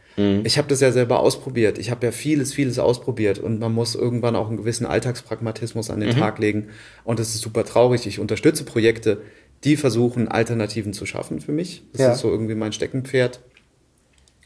Ich 0.43 0.57
habe 0.57 0.67
das 0.67 0.81
ja 0.81 0.91
selber 0.91 1.19
ausprobiert. 1.21 1.77
Ich 1.79 1.89
habe 1.89 2.05
ja 2.05 2.11
vieles, 2.11 2.53
vieles 2.53 2.79
ausprobiert 2.79 3.39
und 3.39 3.59
man 3.59 3.73
muss 3.73 3.95
irgendwann 3.95 4.35
auch 4.35 4.49
einen 4.49 4.57
gewissen 4.57 4.85
Alltagspragmatismus 4.85 5.89
an 5.89 5.99
den 6.01 6.11
Tag 6.11 6.37
legen 6.37 6.67
und 7.05 7.17
das 7.19 7.29
ist 7.33 7.41
super 7.41 7.63
traurig. 7.65 8.05
Ich 8.07 8.19
unterstütze 8.19 8.63
Projekte, 8.65 9.21
die 9.63 9.77
versuchen 9.77 10.27
Alternativen 10.27 10.93
zu 10.93 11.05
schaffen 11.05 11.39
für 11.41 11.53
mich. 11.53 11.83
Das 11.93 12.01
Ja. 12.01 12.11
ist 12.13 12.19
so 12.19 12.29
irgendwie 12.29 12.55
mein 12.55 12.71
Steckenpferd 12.73 13.39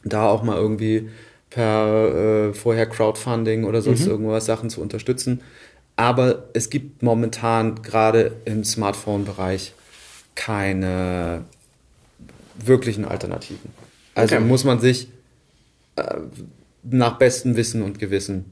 da 0.05 0.27
auch 0.29 0.43
mal 0.43 0.57
irgendwie 0.57 1.09
per 1.49 2.49
äh, 2.49 2.53
vorher 2.53 2.85
Crowdfunding 2.85 3.65
oder 3.65 3.81
sonst 3.81 4.05
irgendwas 4.07 4.45
Sachen 4.45 4.69
zu 4.69 4.81
unterstützen. 4.81 5.41
Aber 5.97 6.49
es 6.53 6.69
gibt 6.69 7.01
momentan 7.03 7.81
gerade 7.81 8.35
im 8.45 8.63
Smartphone-Bereich 8.63 9.73
keine 10.35 11.45
wirklichen 12.57 13.05
Alternativen. 13.05 13.71
Also 14.13 14.35
Okay. 14.35 14.43
muss 14.43 14.63
man 14.63 14.79
sich 14.79 15.09
äh, 15.95 16.03
nach 16.83 17.17
bestem 17.17 17.55
Wissen 17.55 17.81
und 17.81 17.99
Gewissen 17.99 18.51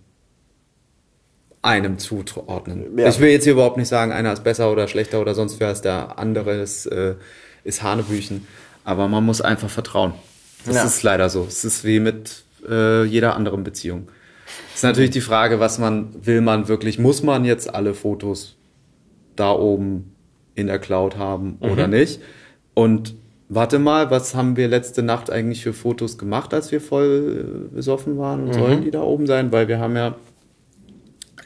einem 1.61 1.97
zuordnen. 1.97 2.97
Ja. 2.97 3.07
Ich 3.07 3.19
will 3.19 3.29
jetzt 3.29 3.45
hier 3.45 3.53
überhaupt 3.53 3.77
nicht 3.77 3.87
sagen, 3.87 4.11
einer 4.11 4.33
ist 4.33 4.43
besser 4.43 4.71
oder 4.71 4.87
schlechter 4.87 5.21
oder 5.21 5.33
sonst 5.33 5.59
wer 5.59 5.71
ist 5.71 5.83
der 5.83 6.19
andere 6.19 6.55
ist, 6.61 6.85
äh, 6.87 7.15
ist 7.63 7.83
Hanebüchen. 7.83 8.47
Aber 8.83 9.07
man 9.07 9.25
muss 9.25 9.39
einfach 9.41 9.69
vertrauen. 9.69 10.13
Das 10.65 10.75
Ja. 10.75 10.85
ist 10.85 11.03
leider 11.03 11.29
so. 11.29 11.45
Es 11.47 11.63
ist 11.65 11.83
wie 11.83 11.99
mit 11.99 12.43
äh, 12.69 13.03
jeder 13.03 13.35
anderen 13.35 13.63
Beziehung. 13.63 14.07
Es 14.69 14.77
ist 14.77 14.83
natürlich 14.83 15.11
die 15.11 15.21
Frage, 15.21 15.59
was 15.59 15.77
man 15.79 16.09
will 16.25 16.41
man 16.41 16.67
wirklich, 16.67 16.99
muss 16.99 17.23
man 17.23 17.45
jetzt 17.45 17.73
alle 17.73 17.93
Fotos 17.93 18.55
da 19.35 19.51
oben 19.51 20.13
in 20.55 20.67
der 20.67 20.79
Cloud 20.79 21.17
haben 21.17 21.57
oder 21.59 21.87
nicht? 21.87 22.21
Und 22.73 23.15
warte 23.49 23.79
mal, 23.79 24.09
was 24.11 24.35
haben 24.35 24.55
wir 24.55 24.67
letzte 24.67 25.03
Nacht 25.03 25.29
eigentlich 25.29 25.63
für 25.63 25.73
Fotos 25.73 26.17
gemacht, 26.17 26.53
als 26.53 26.71
wir 26.71 26.81
voll 26.81 27.67
äh, 27.71 27.75
besoffen 27.75 28.17
waren? 28.17 28.45
Und 28.47 28.53
sollen 28.53 28.83
die 28.83 28.91
da 28.91 29.01
oben 29.01 29.27
sein? 29.27 29.51
Weil 29.51 29.67
wir 29.67 29.79
haben 29.79 29.95
ja 29.95 30.15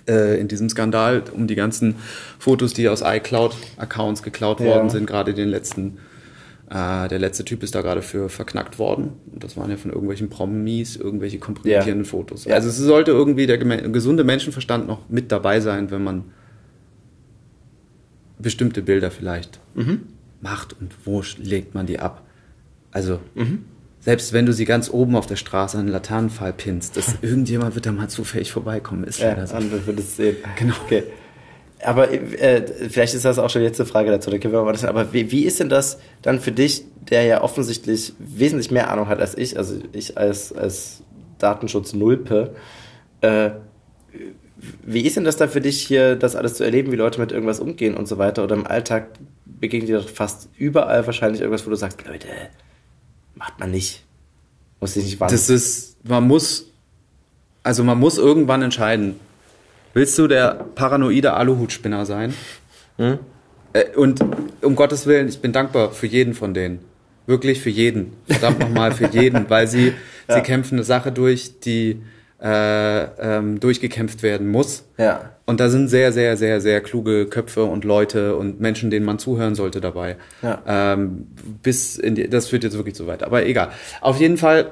äh, 0.07 0.39
in 0.39 0.47
diesem 0.47 0.69
Skandal 0.69 1.23
um 1.33 1.47
die 1.47 1.55
ganzen 1.55 1.95
Fotos, 2.39 2.73
die 2.73 2.87
aus 2.89 3.01
iCloud-Accounts 3.01 4.23
geklaut 4.23 4.59
Ja. 4.59 4.67
worden 4.67 4.89
sind, 4.89 5.05
gerade 5.07 5.33
den 5.33 5.49
letzten, 5.49 5.97
äh, 6.69 7.07
der 7.07 7.19
letzte 7.19 7.45
Typ 7.45 7.63
ist 7.63 7.75
da 7.75 7.81
gerade 7.81 8.01
für 8.01 8.29
verknackt 8.29 8.77
worden. 8.79 9.13
Und 9.31 9.43
das 9.43 9.55
waren 9.57 9.69
ja 9.69 9.77
von 9.77 9.91
irgendwelchen 9.91 10.29
Promis, 10.29 10.95
irgendwelche 10.95 11.39
kompromittierenden 11.39 12.03
Ja. 12.05 12.09
Fotos. 12.09 12.45
Ja. 12.45 12.55
Also 12.55 12.69
es 12.69 12.77
sollte 12.77 13.11
irgendwie 13.11 13.47
der 13.47 13.57
gesunde 13.57 14.23
Menschenverstand 14.23 14.87
noch 14.87 15.07
mit 15.09 15.31
dabei 15.31 15.59
sein, 15.61 15.91
wenn 15.91 16.03
man 16.03 16.25
bestimmte 18.39 18.81
Bilder 18.81 19.11
vielleicht 19.11 19.59
macht 20.41 20.75
und 20.79 20.93
wo 21.05 21.23
legt 21.37 21.73
man 21.73 21.85
die 21.87 21.99
ab. 21.99 22.23
Also 22.91 23.19
selbst 23.99 24.31
wenn 24.33 24.45
du 24.45 24.53
sie 24.53 24.65
ganz 24.65 24.89
oben 24.91 25.15
auf 25.15 25.25
der 25.25 25.35
Straße 25.37 25.77
an 25.77 25.85
den 25.87 25.91
Laternenpfahl 25.91 26.53
pinnst, 26.53 26.95
dass 26.97 27.15
irgendjemand 27.21 27.75
wird 27.75 27.85
da 27.85 27.91
mal 27.91 28.09
zufällig 28.09 28.51
vorbeikommen, 28.51 29.03
ist 29.05 29.19
Ja, 29.19 29.29
leider 29.29 29.47
so. 29.47 29.55
andere 29.55 29.85
würde 29.87 30.01
es 30.01 30.15
sehen. 30.17 30.37
Genau. 30.57 30.75
Okay. 30.85 31.03
Aber 31.83 32.11
äh, 32.11 32.65
vielleicht 32.89 33.13
ist 33.13 33.25
das 33.25 33.37
auch 33.37 33.49
schon 33.49 33.61
jetzt 33.61 33.79
eine 33.79 33.87
Frage 33.87 34.09
dazu, 34.09 34.31
da 34.31 34.37
können 34.39 34.53
wir 34.53 34.63
mal 34.63 34.71
das, 34.71 34.83
aber 34.83 35.13
wie, 35.13 35.31
wie 35.31 35.43
ist 35.43 35.59
denn 35.59 35.69
das 35.69 35.99
dann 36.23 36.39
für 36.39 36.51
dich, 36.51 36.85
der 37.09 37.23
ja 37.23 37.43
offensichtlich 37.43 38.13
wesentlich 38.17 38.71
mehr 38.71 38.89
Ahnung 38.89 39.07
hat 39.07 39.19
als 39.19 39.37
ich, 39.37 39.57
also 39.57 39.79
ich 39.93 40.17
als, 40.17 40.51
als 40.53 41.03
Datenschutz-Nulpe, 41.37 42.55
äh, 43.21 43.51
wie 44.83 45.01
ist 45.01 45.15
denn 45.15 45.23
das 45.23 45.37
dann 45.37 45.49
für 45.49 45.61
dich 45.61 45.85
hier, 45.85 46.15
das 46.15 46.35
alles 46.35 46.55
zu 46.55 46.63
erleben, 46.63 46.91
wie 46.91 46.95
Leute 46.95 47.19
mit 47.19 47.31
irgendwas 47.31 47.59
umgehen 47.59 47.95
und 47.95 48.07
so 48.07 48.17
weiter? 48.17 48.43
Oder 48.43 48.55
im 48.55 48.65
Alltag 48.65 49.09
begegnet 49.45 49.89
dir 49.89 49.99
doch 49.99 50.09
fast 50.09 50.49
überall 50.57 51.05
wahrscheinlich 51.05 51.41
irgendwas, 51.41 51.65
wo 51.65 51.69
du 51.69 51.75
sagst, 51.75 52.03
Leute, 52.07 52.27
macht 53.35 53.59
man 53.59 53.71
nicht. 53.71 54.03
Muss 54.79 54.95
ich 54.95 55.03
nicht 55.03 55.19
wann. 55.19 55.29
Das 55.29 55.49
ist, 55.49 55.97
man 56.03 56.27
muss, 56.27 56.71
also 57.63 57.83
man 57.83 57.99
muss 57.99 58.17
irgendwann 58.17 58.61
entscheiden. 58.61 59.19
Willst 59.93 60.17
du 60.17 60.27
der 60.27 60.65
paranoide 60.75 61.33
Aluhutspinner 61.33 62.05
sein? 62.05 62.33
Hm? 62.97 63.19
Äh, 63.73 63.85
Und 63.95 64.23
um 64.61 64.75
Gottes 64.75 65.05
Willen, 65.07 65.27
ich 65.27 65.39
bin 65.39 65.51
dankbar 65.51 65.91
für 65.91 66.07
jeden 66.07 66.33
von 66.33 66.53
denen. 66.53 66.79
Wirklich 67.25 67.59
für 67.61 67.69
jeden. 67.69 68.13
Verdammt 68.25 68.59
nochmal 68.59 68.91
für 68.93 69.07
jeden, 69.07 69.49
weil 69.49 69.67
sie, 69.67 69.93
sie 70.27 70.41
kämpfen 70.41 70.75
eine 70.75 70.83
Sache 70.83 71.11
durch, 71.11 71.59
die 71.59 72.01
äh, 72.41 73.03
ähm, 73.19 73.59
durchgekämpft 73.59 74.21
werden 74.23 74.47
muss. 74.47 74.85
Ja. 74.97 75.31
Und 75.45 75.59
da 75.59 75.69
sind 75.69 75.87
sehr, 75.87 76.11
sehr, 76.11 76.37
sehr, 76.37 76.61
sehr 76.61 76.81
kluge 76.81 77.25
Köpfe 77.25 77.63
und 77.63 77.83
Leute 77.83 78.35
und 78.35 78.59
Menschen, 78.59 78.91
denen 78.91 79.05
man 79.05 79.17
zuhören 79.17 79.55
sollte 79.55 79.81
dabei. 79.81 80.17
Ja. 80.41 80.61
Ähm, 80.67 81.27
bis 81.63 81.97
in 81.97 82.15
die, 82.15 82.29
das 82.29 82.47
führt 82.47 82.63
jetzt 82.63 82.75
wirklich 82.77 82.95
zu 82.95 83.07
weit. 83.07 83.23
Aber 83.23 83.45
egal. 83.45 83.69
Auf 84.01 84.19
jeden 84.19 84.37
Fall 84.37 84.71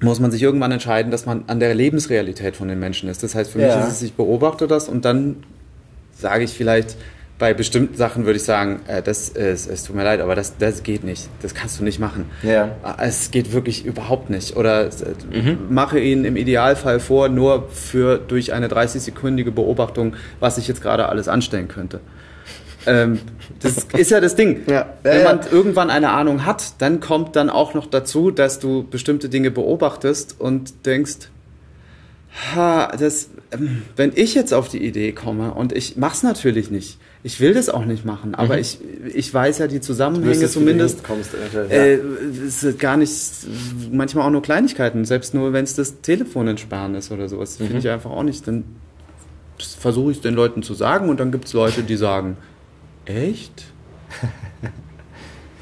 muss 0.00 0.20
man 0.20 0.30
sich 0.30 0.42
irgendwann 0.42 0.70
entscheiden, 0.72 1.10
dass 1.10 1.26
man 1.26 1.44
an 1.48 1.58
der 1.60 1.74
Lebensrealität 1.74 2.56
von 2.56 2.68
den 2.68 2.78
Menschen 2.78 3.08
ist. 3.08 3.22
Das 3.22 3.34
heißt, 3.34 3.50
für 3.50 3.60
Ja. 3.60 3.76
mich 3.76 3.86
ist 3.86 3.92
es, 3.94 4.02
ich 4.02 4.14
beobachte 4.14 4.66
das 4.68 4.88
und 4.88 5.04
dann 5.04 5.36
sage 6.12 6.44
ich 6.44 6.52
vielleicht, 6.52 6.96
bei 7.38 7.54
bestimmten 7.54 7.96
Sachen 7.96 8.24
würde 8.26 8.36
ich 8.38 8.42
sagen, 8.42 8.80
äh, 8.88 9.00
das 9.00 9.28
ist, 9.28 9.68
es 9.70 9.84
tut 9.84 9.94
mir 9.94 10.02
leid, 10.02 10.20
aber 10.20 10.34
das, 10.34 10.56
das 10.58 10.82
geht 10.82 11.04
nicht. 11.04 11.28
Das 11.40 11.54
kannst 11.54 11.78
du 11.78 11.84
nicht 11.84 12.00
machen. 12.00 12.24
Ja. 12.42 12.64
Äh, 12.98 13.06
Es 13.06 13.30
geht 13.30 13.52
wirklich 13.52 13.84
überhaupt 13.86 14.28
nicht. 14.28 14.56
Oder 14.56 14.86
äh, 14.86 14.90
mache 15.70 16.00
ihn 16.00 16.24
im 16.24 16.34
Idealfall 16.36 16.98
vor, 16.98 17.28
nur 17.28 17.68
für 17.70 18.18
durch 18.18 18.52
eine 18.52 18.66
30-sekündige 18.66 19.52
Beobachtung, 19.52 20.14
was 20.40 20.58
ich 20.58 20.66
jetzt 20.66 20.82
gerade 20.82 21.08
alles 21.08 21.28
anstellen 21.28 21.68
könnte. 21.68 22.00
Ähm, 22.86 23.18
das 23.60 23.86
ist 23.96 24.10
ja 24.10 24.20
das 24.20 24.36
Ding. 24.36 24.62
Ja. 24.68 24.86
Wenn 25.02 25.24
man 25.24 25.40
irgendwann 25.50 25.90
eine 25.90 26.10
Ahnung 26.10 26.46
hat, 26.46 26.74
dann 26.80 27.00
kommt 27.00 27.34
dann 27.36 27.50
auch 27.50 27.74
noch 27.74 27.86
dazu, 27.86 28.30
dass 28.30 28.60
du 28.60 28.84
bestimmte 28.88 29.28
Dinge 29.28 29.50
beobachtest 29.50 30.36
und 30.38 30.86
denkst, 30.86 31.28
ha, 32.54 32.92
das, 32.96 33.30
ähm, 33.52 33.82
wenn 33.96 34.12
ich 34.14 34.34
jetzt 34.34 34.54
auf 34.54 34.68
die 34.68 34.84
Idee 34.84 35.12
komme 35.12 35.54
und 35.54 35.72
ich 35.72 35.96
mach's 35.96 36.22
natürlich 36.22 36.70
nicht, 36.70 36.98
ich 37.24 37.40
will 37.40 37.52
das 37.52 37.68
auch 37.68 37.84
nicht 37.84 38.04
machen, 38.04 38.34
aber 38.36 38.54
Mhm. 38.54 38.60
ich, 38.60 38.78
ich 39.12 39.34
weiß 39.34 39.58
ja 39.58 39.66
die 39.66 39.80
Zusammenhänge 39.80 40.46
zumindest. 40.48 40.98
hinkommst, 40.98 41.32
eventuell, 41.34 42.00
ja. 42.62 42.68
Äh, 42.68 42.72
gar 42.74 42.96
nicht, 42.96 43.12
manchmal 43.90 44.24
auch 44.26 44.30
nur 44.30 44.42
Kleinigkeiten, 44.42 45.04
selbst 45.04 45.34
nur 45.34 45.52
wenn 45.52 45.64
es 45.64 45.74
das 45.74 46.00
Telefon 46.00 46.46
entsperren 46.46 46.94
ist 46.94 47.10
oder 47.10 47.28
sowas, 47.28 47.58
Mhm. 47.58 47.64
finde 47.64 47.78
ich 47.80 47.88
einfach 47.88 48.10
auch 48.10 48.22
nicht. 48.22 48.46
Dann 48.46 48.64
versuche 49.80 50.12
ich 50.12 50.18
es 50.18 50.22
den 50.22 50.34
Leuten 50.34 50.62
zu 50.62 50.74
sagen 50.74 51.08
und 51.08 51.18
dann 51.18 51.32
gibt 51.32 51.46
es 51.46 51.52
Leute, 51.54 51.82
die 51.82 51.96
sagen, 51.96 52.36
echt? 53.08 53.64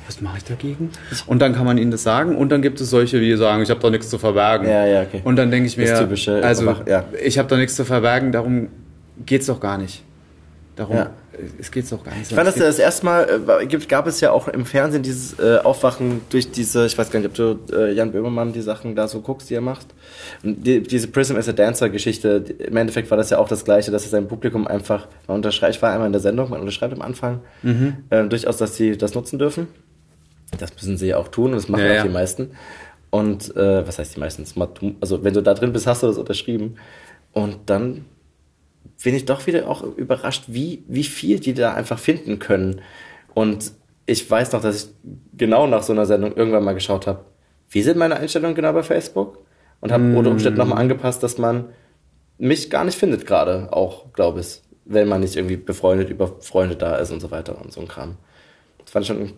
Was 0.07 0.21
mache 0.21 0.39
ich 0.39 0.45
dagegen? 0.45 0.91
Und 1.27 1.41
dann 1.41 1.55
kann 1.55 1.65
man 1.65 1.79
ihnen 1.79 1.91
das 1.91 2.05
sagen 2.05 2.37
und 2.37 2.51
dann 2.51 2.63
gibt 2.63 2.81
es 2.81 2.91
solche, 2.91 3.19
die 3.19 3.37
sagen, 3.37 3.63
ich 3.63 3.71
habe 3.71 3.81
doch 3.81 3.91
nichts 3.91 4.09
zu 4.09 4.19
verbergen. 4.19 4.69
Ja, 4.69 4.87
ja, 4.87 5.03
okay. 5.03 5.21
Und 5.25 5.37
dann 5.37 5.51
denke 5.51 5.67
ich 5.67 5.77
mir, 5.77 5.99
typische 5.99 6.45
also 6.45 6.77
ja. 6.87 7.05
ich 7.23 7.39
habe 7.39 7.49
doch 7.49 7.57
nichts 7.57 7.75
zu 7.75 7.85
verbergen, 7.85 8.31
darum 8.31 8.69
geht's 9.25 9.47
doch 9.47 9.59
gar 9.59 9.79
nicht. 9.79 10.05
Darum, 10.77 10.97
Ja. 10.97 11.11
Es 11.59 11.71
geht's 11.71 11.91
doch 11.91 12.03
gar 12.05 12.15
nicht. 12.15 12.31
Ich 12.31 12.35
fand 12.35 12.47
das 12.49 12.57
ja 12.57 12.65
das 12.67 12.79
erste 12.79 13.05
Mal, 13.05 13.41
äh, 13.61 13.67
gibt, 13.67 13.89
gab 13.89 14.07
es 14.07 14.21
ja 14.21 14.31
auch 14.33 14.49
im 14.49 14.65
Fernsehen 14.67 15.03
dieses 15.03 15.39
äh, 15.39 15.59
Aufwachen 15.63 16.21
durch 16.31 16.51
diese, 16.51 16.87
ich 16.87 16.97
weiß 16.97 17.11
gar 17.11 17.21
nicht, 17.21 17.29
ob 17.29 17.35
du 17.35 17.59
äh, 17.77 17.93
Jan 17.93 18.13
Böhmermann 18.13 18.53
die 18.53 18.61
Sachen 18.63 18.95
da 18.97 19.09
so 19.09 19.21
guckst, 19.21 19.49
die 19.51 19.55
er 19.55 19.61
macht. 19.61 19.87
Die, 20.43 20.83
diese 20.83 21.09
Prism 21.09 21.37
as 21.37 21.49
a 21.49 21.53
Dancer 21.53 21.89
Geschichte, 21.91 22.41
die- 22.41 22.53
im 22.53 22.77
Endeffekt 22.77 23.11
war 23.11 23.19
das 23.19 23.31
ja 23.31 23.39
auch 23.39 23.49
das 23.49 23.65
Gleiche, 23.65 23.91
dass 23.91 24.05
es 24.05 24.11
sein 24.11 24.29
Publikum 24.29 24.67
einfach, 24.67 25.09
man 25.27 25.37
unterschreibt, 25.39 25.77
ich 25.77 25.83
war 25.83 25.93
einmal 25.93 26.07
in 26.07 26.13
der 26.13 26.21
Sendung, 26.23 26.51
man 26.51 26.61
unterschreibt 26.61 26.93
am 26.95 27.03
Anfang, 27.03 27.41
äh, 28.11 28.25
durchaus, 28.25 28.57
dass 28.57 28.77
sie 28.77 28.97
das 28.97 29.15
nutzen 29.15 29.39
dürfen. 29.39 29.69
Das 30.59 30.73
müssen 30.75 30.97
sie 30.97 31.15
auch 31.15 31.29
tun 31.29 31.47
und 31.51 31.57
das 31.57 31.69
machen 31.69 31.85
Ja, 31.85 31.91
auch 31.91 31.95
ja. 31.97 32.03
die 32.05 32.09
meisten. 32.09 32.51
Und 33.11 33.55
äh, 33.57 33.87
was 33.87 33.99
heißt 33.99 34.17
die 34.17 34.21
meisten? 34.21 34.45
Also 35.01 35.25
wenn 35.25 35.35
du 35.35 35.43
da 35.43 35.55
drin 35.55 35.73
bist, 35.73 35.87
hast 35.87 36.03
du 36.03 36.07
das 36.07 36.19
unterschrieben. 36.19 36.77
Und 37.33 37.57
dann 37.67 38.05
bin 39.03 39.15
ich 39.15 39.25
doch 39.25 39.47
wieder 39.47 39.69
auch 39.69 39.83
überrascht, 39.83 40.45
wie, 40.49 40.83
wie 40.89 41.05
viel 41.05 41.41
die 41.41 41.55
da 41.55 41.75
einfach 41.75 41.99
finden 41.99 42.39
können. 42.39 42.81
Und 43.35 43.73
ich 44.07 44.29
weiß 44.31 44.53
noch, 44.53 44.63
dass 44.63 44.85
ich 44.85 44.91
genau 45.37 45.67
nach 45.67 45.83
so 45.83 45.93
einer 45.93 46.07
Sendung 46.07 46.35
irgendwann 46.37 46.65
mal 46.65 46.73
geschaut 46.75 47.07
habe, 47.07 47.25
wie 47.71 47.83
sind 47.83 47.97
meine 47.99 48.17
Einstellungen 48.17 48.55
genau 48.55 48.73
bei 48.73 48.83
Facebook? 48.83 49.39
Und 49.81 49.93
habe 49.93 50.17
unter 50.17 50.31
Umständen 50.31 50.59
nochmal 50.59 50.79
angepasst, 50.79 51.23
dass 51.23 51.37
man 51.37 51.67
mich 52.39 52.71
gar 52.71 52.85
nicht 52.85 52.97
findet 52.99 53.27
gerade, 53.27 53.73
auch, 53.73 54.13
glaube 54.13 54.41
ich, 54.41 54.63
wenn 54.85 55.07
man 55.09 55.21
nicht 55.21 55.37
irgendwie 55.37 55.57
befreundet 55.57 56.09
über 56.09 56.37
Freunde 56.41 56.77
da 56.77 56.97
ist 56.97 57.11
und 57.13 57.21
so 57.21 57.31
weiter 57.31 57.61
und 57.63 57.73
so 57.73 57.81
ein 57.83 57.89
Kram. 57.89 58.17
Das 58.79 58.91
fand 58.91 59.03
ich 59.05 59.09
schon, 59.09 59.33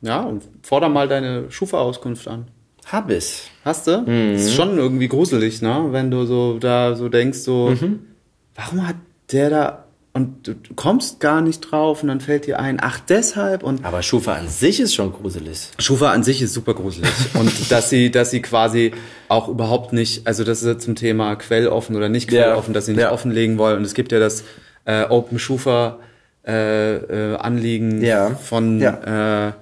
Ja, 0.00 0.22
und 0.22 0.44
forder 0.62 0.88
mal 0.88 1.08
deine 1.08 1.50
Schufa-Auskunft 1.50 2.26
an. 2.28 2.46
hab 2.86 3.10
ich. 3.10 3.50
Hast 3.64 3.86
du? 3.86 3.98
Mhm. 4.02 4.32
Das 4.32 4.42
ist 4.44 4.54
schon 4.54 4.78
irgendwie 4.78 5.08
gruselig, 5.08 5.60
ne? 5.62 5.88
Wenn 5.90 6.10
du 6.10 6.24
so 6.24 6.58
da 6.58 6.94
so 6.94 7.08
denkst, 7.08 7.38
so, 7.40 7.70
Mhm. 7.70 8.06
Warum 8.54 8.86
hat 8.86 8.96
der 9.32 9.50
da 9.50 9.84
und 10.14 10.46
du 10.46 10.54
kommst 10.76 11.20
gar 11.20 11.40
nicht 11.40 11.60
drauf 11.60 12.02
und 12.02 12.08
dann 12.08 12.20
fällt 12.20 12.46
dir 12.46 12.60
ein, 12.60 12.78
ach 12.82 13.00
deshalb 13.00 13.62
und 13.62 13.82
Aber 13.82 14.02
Schufa 14.02 14.34
an 14.34 14.46
sich 14.48 14.78
ist 14.78 14.94
schon 14.94 15.10
gruselig. 15.10 15.70
Schufa 15.78 16.12
an 16.12 16.22
sich 16.22 16.42
ist 16.42 16.52
super 16.52 16.74
gruselig 16.74 17.10
und 17.34 17.70
dass 17.72 17.88
sie, 17.88 18.10
dass 18.10 18.30
sie 18.30 18.42
quasi 18.42 18.92
auch 19.28 19.48
überhaupt 19.48 19.94
nicht, 19.94 20.26
also 20.26 20.44
das 20.44 20.60
ist 20.60 20.66
ja 20.68 20.76
zum 20.78 20.96
Thema 20.96 21.34
quelloffen 21.36 21.96
oder 21.96 22.10
nicht 22.10 22.30
Ja. 22.30 22.42
quelloffen, 22.44 22.74
dass 22.74 22.84
sie 22.86 22.92
nicht 22.92 23.00
Ja. 23.00 23.12
offenlegen 23.12 23.56
wollen 23.56 23.78
und 23.78 23.84
es 23.84 23.94
gibt 23.94 24.12
ja 24.12 24.18
das 24.18 24.44
äh, 24.84 25.04
Open 25.04 25.38
Schufa 25.38 25.98
äh, 26.46 26.96
äh, 26.96 27.36
Anliegen 27.36 28.02
Ja. 28.02 28.30
von 28.34 28.80
Ja. 28.80 29.48
Äh, 29.48 29.52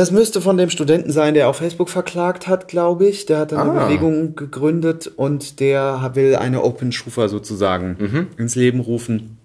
das 0.00 0.10
müsste 0.10 0.40
von 0.40 0.56
dem 0.56 0.70
Studenten 0.70 1.12
sein, 1.12 1.34
der 1.34 1.48
auf 1.48 1.56
Facebook 1.56 1.88
verklagt 1.90 2.46
hat, 2.48 2.66
glaube 2.68 3.06
ich. 3.06 3.26
Der 3.26 3.38
hat 3.38 3.52
eine 3.52 3.72
Ah. 3.72 3.86
Bewegung 3.86 4.34
gegründet 4.36 5.06
und 5.16 5.60
der 5.60 6.10
will 6.14 6.36
eine 6.36 6.62
Open 6.64 6.92
Schufa 6.92 7.28
sozusagen 7.28 7.96
Mhm. 7.98 8.26
ins 8.38 8.54
Leben 8.56 8.80
rufen. 8.80 9.36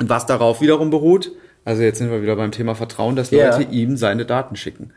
Und 0.00 0.08
was 0.08 0.26
darauf 0.26 0.60
wiederum 0.60 0.90
beruht, 0.90 1.32
also 1.64 1.82
jetzt 1.82 1.98
sind 1.98 2.10
wir 2.10 2.22
wieder 2.22 2.36
beim 2.36 2.52
Thema 2.52 2.74
Vertrauen, 2.74 3.16
dass 3.16 3.30
Ja. 3.30 3.56
Leute 3.56 3.70
ihm 3.72 3.96
seine 3.96 4.24
Daten 4.24 4.56
schicken. 4.56 4.90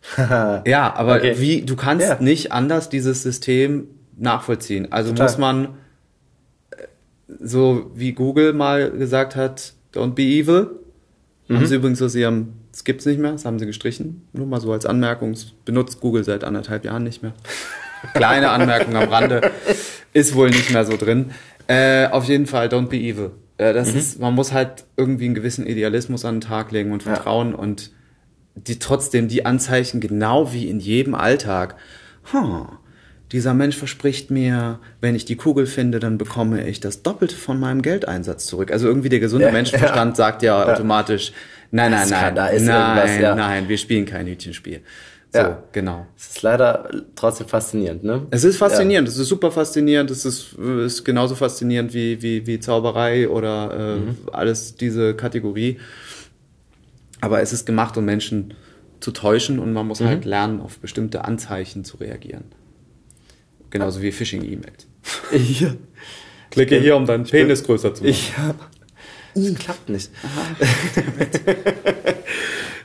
ja, 0.64 0.94
aber 0.94 1.16
Okay. 1.16 1.34
wie, 1.38 1.62
du 1.62 1.74
kannst 1.74 2.06
Ja. 2.06 2.18
nicht 2.20 2.52
anders 2.52 2.88
dieses 2.88 3.22
System 3.22 3.88
nachvollziehen. 4.16 4.92
Also 4.92 5.10
Total. 5.10 5.26
muss 5.26 5.38
man, 5.38 5.64
äh, 6.70 6.84
so 7.40 7.90
wie 7.94 8.12
Google 8.12 8.52
mal 8.52 8.90
gesagt 8.92 9.34
hat, 9.34 9.72
don't 9.92 10.12
be 10.14 10.22
evil, 10.22 10.68
Mhm. 11.48 11.56
haben 11.56 11.66
sie 11.66 11.74
übrigens 11.76 12.00
aus 12.02 12.14
ihrem, 12.14 12.52
das 12.78 12.84
gibt's 12.84 13.06
nicht 13.06 13.18
mehr, 13.18 13.32
das 13.32 13.44
haben 13.44 13.58
sie 13.58 13.66
gestrichen. 13.66 14.22
Nur 14.32 14.46
mal 14.46 14.60
so 14.60 14.72
als 14.72 14.86
Anmerkung, 14.86 15.32
es 15.32 15.46
benutzt 15.64 16.00
Google 16.00 16.22
seit 16.22 16.44
anderthalb 16.44 16.84
Jahren 16.84 17.02
nicht 17.02 17.22
mehr. 17.24 17.32
Kleine 18.14 18.50
Anmerkung 18.50 18.94
am 18.94 19.08
Rande, 19.08 19.50
ist 20.12 20.36
wohl 20.36 20.48
nicht 20.50 20.70
mehr 20.70 20.84
so 20.84 20.96
drin. 20.96 21.32
Äh, 21.66 22.06
auf 22.06 22.24
jeden 22.26 22.46
Fall, 22.46 22.68
don't 22.68 22.86
be 22.86 22.96
evil. 22.96 23.32
Äh, 23.56 23.72
das 23.72 23.92
Mhm. 23.92 23.98
ist, 23.98 24.20
man 24.20 24.34
muss 24.34 24.52
halt 24.52 24.84
irgendwie 24.96 25.24
einen 25.24 25.34
gewissen 25.34 25.66
Idealismus 25.66 26.24
an 26.24 26.36
den 26.36 26.40
Tag 26.42 26.70
legen 26.70 26.92
und 26.92 27.02
Vertrauen 27.02 27.52
und 27.52 27.90
die 28.54 28.78
trotzdem 28.78 29.26
die 29.26 29.44
Anzeichen 29.44 29.98
genau 30.00 30.52
wie 30.52 30.68
in 30.68 30.78
jedem 30.78 31.16
Alltag. 31.16 31.74
Huh, 32.32 32.66
dieser 33.32 33.52
Mensch 33.54 33.76
verspricht 33.76 34.30
mir, 34.30 34.78
wenn 35.00 35.14
ich 35.14 35.24
die 35.24 35.36
Kugel 35.36 35.66
finde, 35.66 36.00
dann 36.00 36.16
bekomme 36.18 36.66
ich 36.66 36.80
das 36.80 37.02
Doppelte 37.02 37.36
von 37.36 37.60
meinem 37.60 37.82
Geldeinsatz 37.82 38.46
zurück. 38.46 38.72
Also 38.72 38.86
irgendwie 38.88 39.08
der 39.10 39.20
gesunde 39.20 39.46
Ja, 39.46 39.52
Menschenverstand 39.52 40.16
sagt 40.16 40.42
ja, 40.42 40.64
automatisch, 40.72 41.32
nein, 41.70 41.90
nein, 41.90 42.08
nein, 42.08 42.20
kann- 42.20 42.34
da 42.34 42.46
ist 42.48 42.64
nein, 42.64 43.20
ja. 43.22 43.34
nein, 43.34 43.68
wir 43.68 43.76
spielen 43.78 44.06
kein 44.06 44.26
Hütchenspiel. 44.26 44.80
So, 45.30 45.40
Ja. 45.40 45.62
genau. 45.72 46.06
Es 46.16 46.28
ist 46.36 46.42
leider 46.42 46.88
trotzdem 47.14 47.46
faszinierend, 47.48 48.02
ne? 48.02 48.26
Es 48.30 48.44
ist 48.44 48.56
faszinierend, 48.56 49.06
es 49.08 49.18
ist 49.18 49.28
super 49.28 49.50
faszinierend, 49.50 50.10
es 50.10 50.24
ist, 50.24 50.54
ist 50.54 51.04
genauso 51.04 51.34
faszinierend 51.34 51.92
wie, 51.92 52.22
wie, 52.22 52.46
wie 52.46 52.58
Zauberei 52.60 53.28
oder 53.28 53.96
äh, 53.98 54.30
alles 54.32 54.76
diese 54.76 55.12
Kategorie. 55.14 55.78
Aber 57.20 57.42
es 57.42 57.52
ist 57.52 57.66
gemacht, 57.66 57.96
um 57.98 58.06
Menschen 58.06 58.54
zu 59.00 59.10
täuschen 59.10 59.58
und 59.58 59.72
man 59.74 59.86
muss 59.86 60.00
halt 60.00 60.24
lernen, 60.24 60.60
auf 60.62 60.78
bestimmte 60.78 61.24
Anzeichen 61.26 61.84
zu 61.84 61.98
reagieren. 61.98 62.44
Genauso 63.70 64.00
wie 64.02 64.12
Phishing-E-Mails. 64.12 64.86
Ja. 65.60 65.74
Klicke 66.50 66.80
hier, 66.80 66.96
um 66.96 67.04
deinen 67.06 67.24
Penis 67.24 67.62
größer 67.64 67.94
zu 67.94 68.04
machen. 68.04 68.16
Ja. 68.36 68.54
Das 69.34 69.54
klappt 69.56 69.88
nicht. 69.90 70.10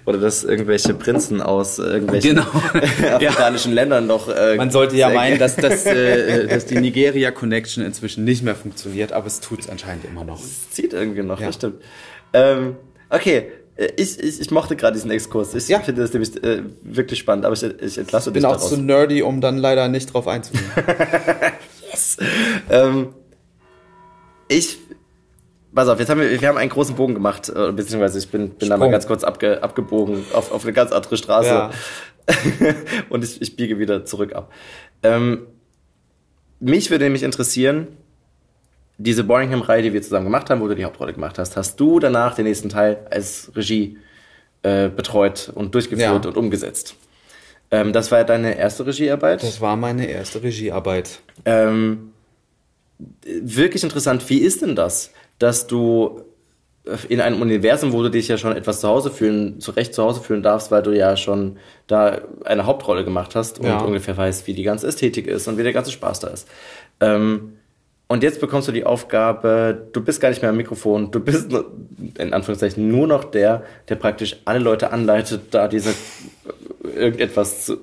Oder 0.06 0.18
dass 0.18 0.44
irgendwelche 0.44 0.94
Prinzen 0.94 1.42
aus 1.42 1.80
irgendwelchen 1.80 2.36
Genau. 2.36 2.46
afrikanischen 3.16 3.72
Ländern 3.72 4.06
noch. 4.06 4.28
Äh, 4.28 4.58
Man 4.58 4.70
sollte 4.70 4.98
ja 4.98 5.10
meinen, 5.10 5.40
dass, 5.40 5.56
das, 5.56 5.86
äh, 5.86 6.46
dass 6.48 6.66
die 6.66 6.76
Nigeria-Connection 6.78 7.86
inzwischen 7.86 8.26
nicht 8.26 8.44
mehr 8.44 8.56
funktioniert, 8.56 9.14
aber 9.14 9.28
es 9.28 9.40
tut 9.40 9.62
es 9.62 9.70
anscheinend 9.70 10.04
immer 10.04 10.26
noch. 10.26 10.44
Es 10.44 10.72
zieht 10.72 10.92
irgendwie 10.92 11.24
noch, 11.24 11.40
Ja. 11.40 11.48
das 11.48 11.56
stimmt. 11.56 11.82
Ähm, 12.34 12.76
okay, 13.10 13.48
ich, 13.98 14.20
ich, 14.20 14.40
ich 14.42 14.52
mochte 14.52 14.76
gerade 14.76 14.94
diesen 14.94 15.10
Exkurs. 15.12 15.54
Ich 15.56 15.68
Ja. 15.68 15.80
finde 15.80 16.02
das 16.02 16.14
nämlich 16.14 16.42
äh, 16.44 16.64
wirklich 16.84 17.20
spannend, 17.20 17.46
aber 17.46 17.54
ich, 17.56 17.64
ich 17.64 17.98
entlasse 17.98 18.30
Ich 18.30 18.34
bin 18.34 18.42
dich 18.42 18.46
auch 18.48 18.56
daraus. 18.56 18.70
zu 18.70 18.78
nerdy, 18.78 19.22
um 19.24 19.42
dann 19.42 19.58
leider 19.58 19.88
nicht 19.88 20.14
drauf 20.14 20.28
einzugehen. 20.28 20.66
Ähm, 22.70 23.14
ich, 24.48 24.80
pass 25.74 25.88
auf, 25.88 26.00
jetzt 26.00 26.10
haben 26.10 26.20
wir, 26.22 26.42
wir 26.42 26.48
haben 26.48 26.58
einen 26.58 26.70
großen 26.70 26.96
Bogen 26.96 27.14
gemacht, 27.14 27.50
äh, 27.50 27.72
beziehungsweise 27.72 28.18
ich 28.20 28.30
bin, 28.30 28.50
bin 28.52 28.70
da 28.70 28.78
mal 28.78 28.90
ganz 28.90 29.06
kurz 29.08 29.24
abge, 29.24 29.62
abgebogen 29.62 30.26
auf, 30.34 30.52
auf 30.52 30.64
eine 30.64 30.74
ganz 30.74 30.92
andere 30.92 31.18
Straße. 31.18 31.50
Ja. 31.50 31.72
Und 33.10 33.24
ich, 33.24 33.42
ich 33.42 33.56
biege 33.56 33.78
wieder 33.80 34.06
zurück 34.06 34.34
ab. 34.34 34.52
Ähm, 35.04 35.46
mich 36.60 36.90
würde 36.90 37.04
nämlich 37.06 37.24
interessieren, 37.24 37.88
diese 39.04 39.24
Boringham-Reihe, 39.24 39.82
die 39.84 39.94
wir 39.94 40.02
zusammen 40.02 40.26
gemacht 40.26 40.50
haben, 40.50 40.62
wo 40.62 40.68
du 40.68 40.76
die 40.76 40.86
Hauptrolle 40.86 41.14
gemacht 41.14 41.38
hast, 41.38 41.58
hast 41.58 41.80
du 41.80 42.00
danach 42.00 42.36
den 42.36 42.46
nächsten 42.46 42.70
Teil 42.70 43.06
als 43.12 43.52
Regie 43.56 43.98
äh, 44.64 44.90
betreut 44.90 45.52
und 45.54 45.76
durchgeführt 45.76 46.24
Ja. 46.24 46.30
und 46.30 46.38
umgesetzt. 46.38 46.96
Ähm, 47.72 47.92
das 47.92 48.12
war 48.12 48.20
ja 48.20 48.24
deine 48.24 48.58
erste 48.58 48.86
Regiearbeit. 48.86 49.44
Das 49.44 49.60
war 49.60 49.76
meine 49.76 50.06
erste 50.06 50.42
Regiearbeit. 50.44 51.20
Ähm, 51.46 52.14
wirklich 53.24 53.84
interessant, 53.84 54.30
wie 54.30 54.38
ist 54.40 54.62
denn 54.62 54.76
das, 54.76 55.12
dass 55.40 55.68
du 55.68 56.22
in 57.08 57.22
einem 57.22 57.42
Universum, 57.42 57.94
wo 57.94 58.04
du 58.04 58.10
dich 58.10 58.28
ja 58.28 58.38
schon 58.38 58.56
etwas 58.56 58.82
zu 58.82 58.88
Hause 58.90 59.10
fühlen, 59.10 59.60
zurecht 59.62 59.94
zu 59.94 60.04
Hause 60.04 60.22
fühlen 60.22 60.44
darfst, 60.44 60.70
weil 60.70 60.84
du 60.84 60.92
ja 60.92 61.16
schon 61.16 61.58
da 61.88 62.20
eine 62.44 62.66
Hauptrolle 62.66 63.06
gemacht 63.06 63.36
hast 63.36 63.60
und 63.60 63.66
Ja. 63.66 63.80
ungefähr 63.82 64.18
weißt, 64.18 64.48
wie 64.48 64.54
die 64.54 64.64
ganze 64.64 64.88
Ästhetik 64.88 65.28
ist 65.28 65.48
und 65.48 65.58
wie 65.58 65.64
der 65.64 65.72
ganze 65.74 65.92
Spaß 65.92 66.20
da 66.20 66.28
ist. 66.28 66.48
Ähm, 67.00 67.54
und 68.14 68.22
jetzt 68.22 68.40
bekommst 68.40 68.68
du 68.68 68.72
die 68.72 68.86
Aufgabe, 68.86 69.88
du 69.92 70.00
bist 70.00 70.22
gar 70.22 70.30
nicht 70.30 70.44
mehr 70.44 70.52
am 70.52 70.58
Mikrofon, 70.58 71.10
du 71.10 71.20
bist 71.20 71.52
in 71.52 72.32
Anführungszeichen 72.32 72.88
nur 72.88 73.08
noch 73.08 73.24
der, 73.24 73.64
der 73.90 73.96
praktisch 73.96 74.36
alle 74.46 74.60
Leute 74.60 74.92
anleitet, 74.92 75.46
da 75.50 75.68
diese 75.68 75.96
irgendetwas 76.84 77.66
zu, 77.66 77.78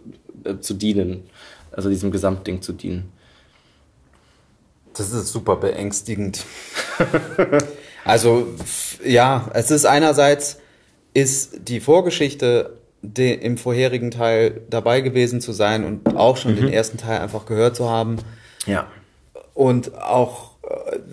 äh, 0.45 0.61
zu 0.61 0.75
dienen, 0.75 1.29
also 1.73 1.89
diesem 1.89 2.13
Gesamtding 2.13 2.63
zu 2.63 2.73
dienen. 2.73 3.11
Das 4.95 5.13
ist 5.13 5.33
super 5.33 5.57
beängstigend. 5.57 6.45
also, 8.05 8.47
ja, 9.05 9.51
es 9.53 9.73
ist 9.73 9.85
einerseits, 9.85 10.61
ist 11.13 11.67
die 11.67 11.81
Vorgeschichte 11.81 12.79
im 13.03 13.59
vorherigen 13.59 14.13
Teil 14.13 14.61
dabei 14.71 15.01
gewesen 15.01 15.41
zu 15.41 15.51
sein 15.51 15.85
und 15.85 16.15
auch 16.15 16.37
schon 16.37 16.55
den 16.55 16.69
ersten 16.69 16.99
Teil 16.99 17.19
einfach 17.19 17.47
gehört 17.47 17.75
zu 17.75 17.91
haben 17.91 18.19
Ja. 18.65 18.87
Und 19.61 19.95
auch 20.01 20.51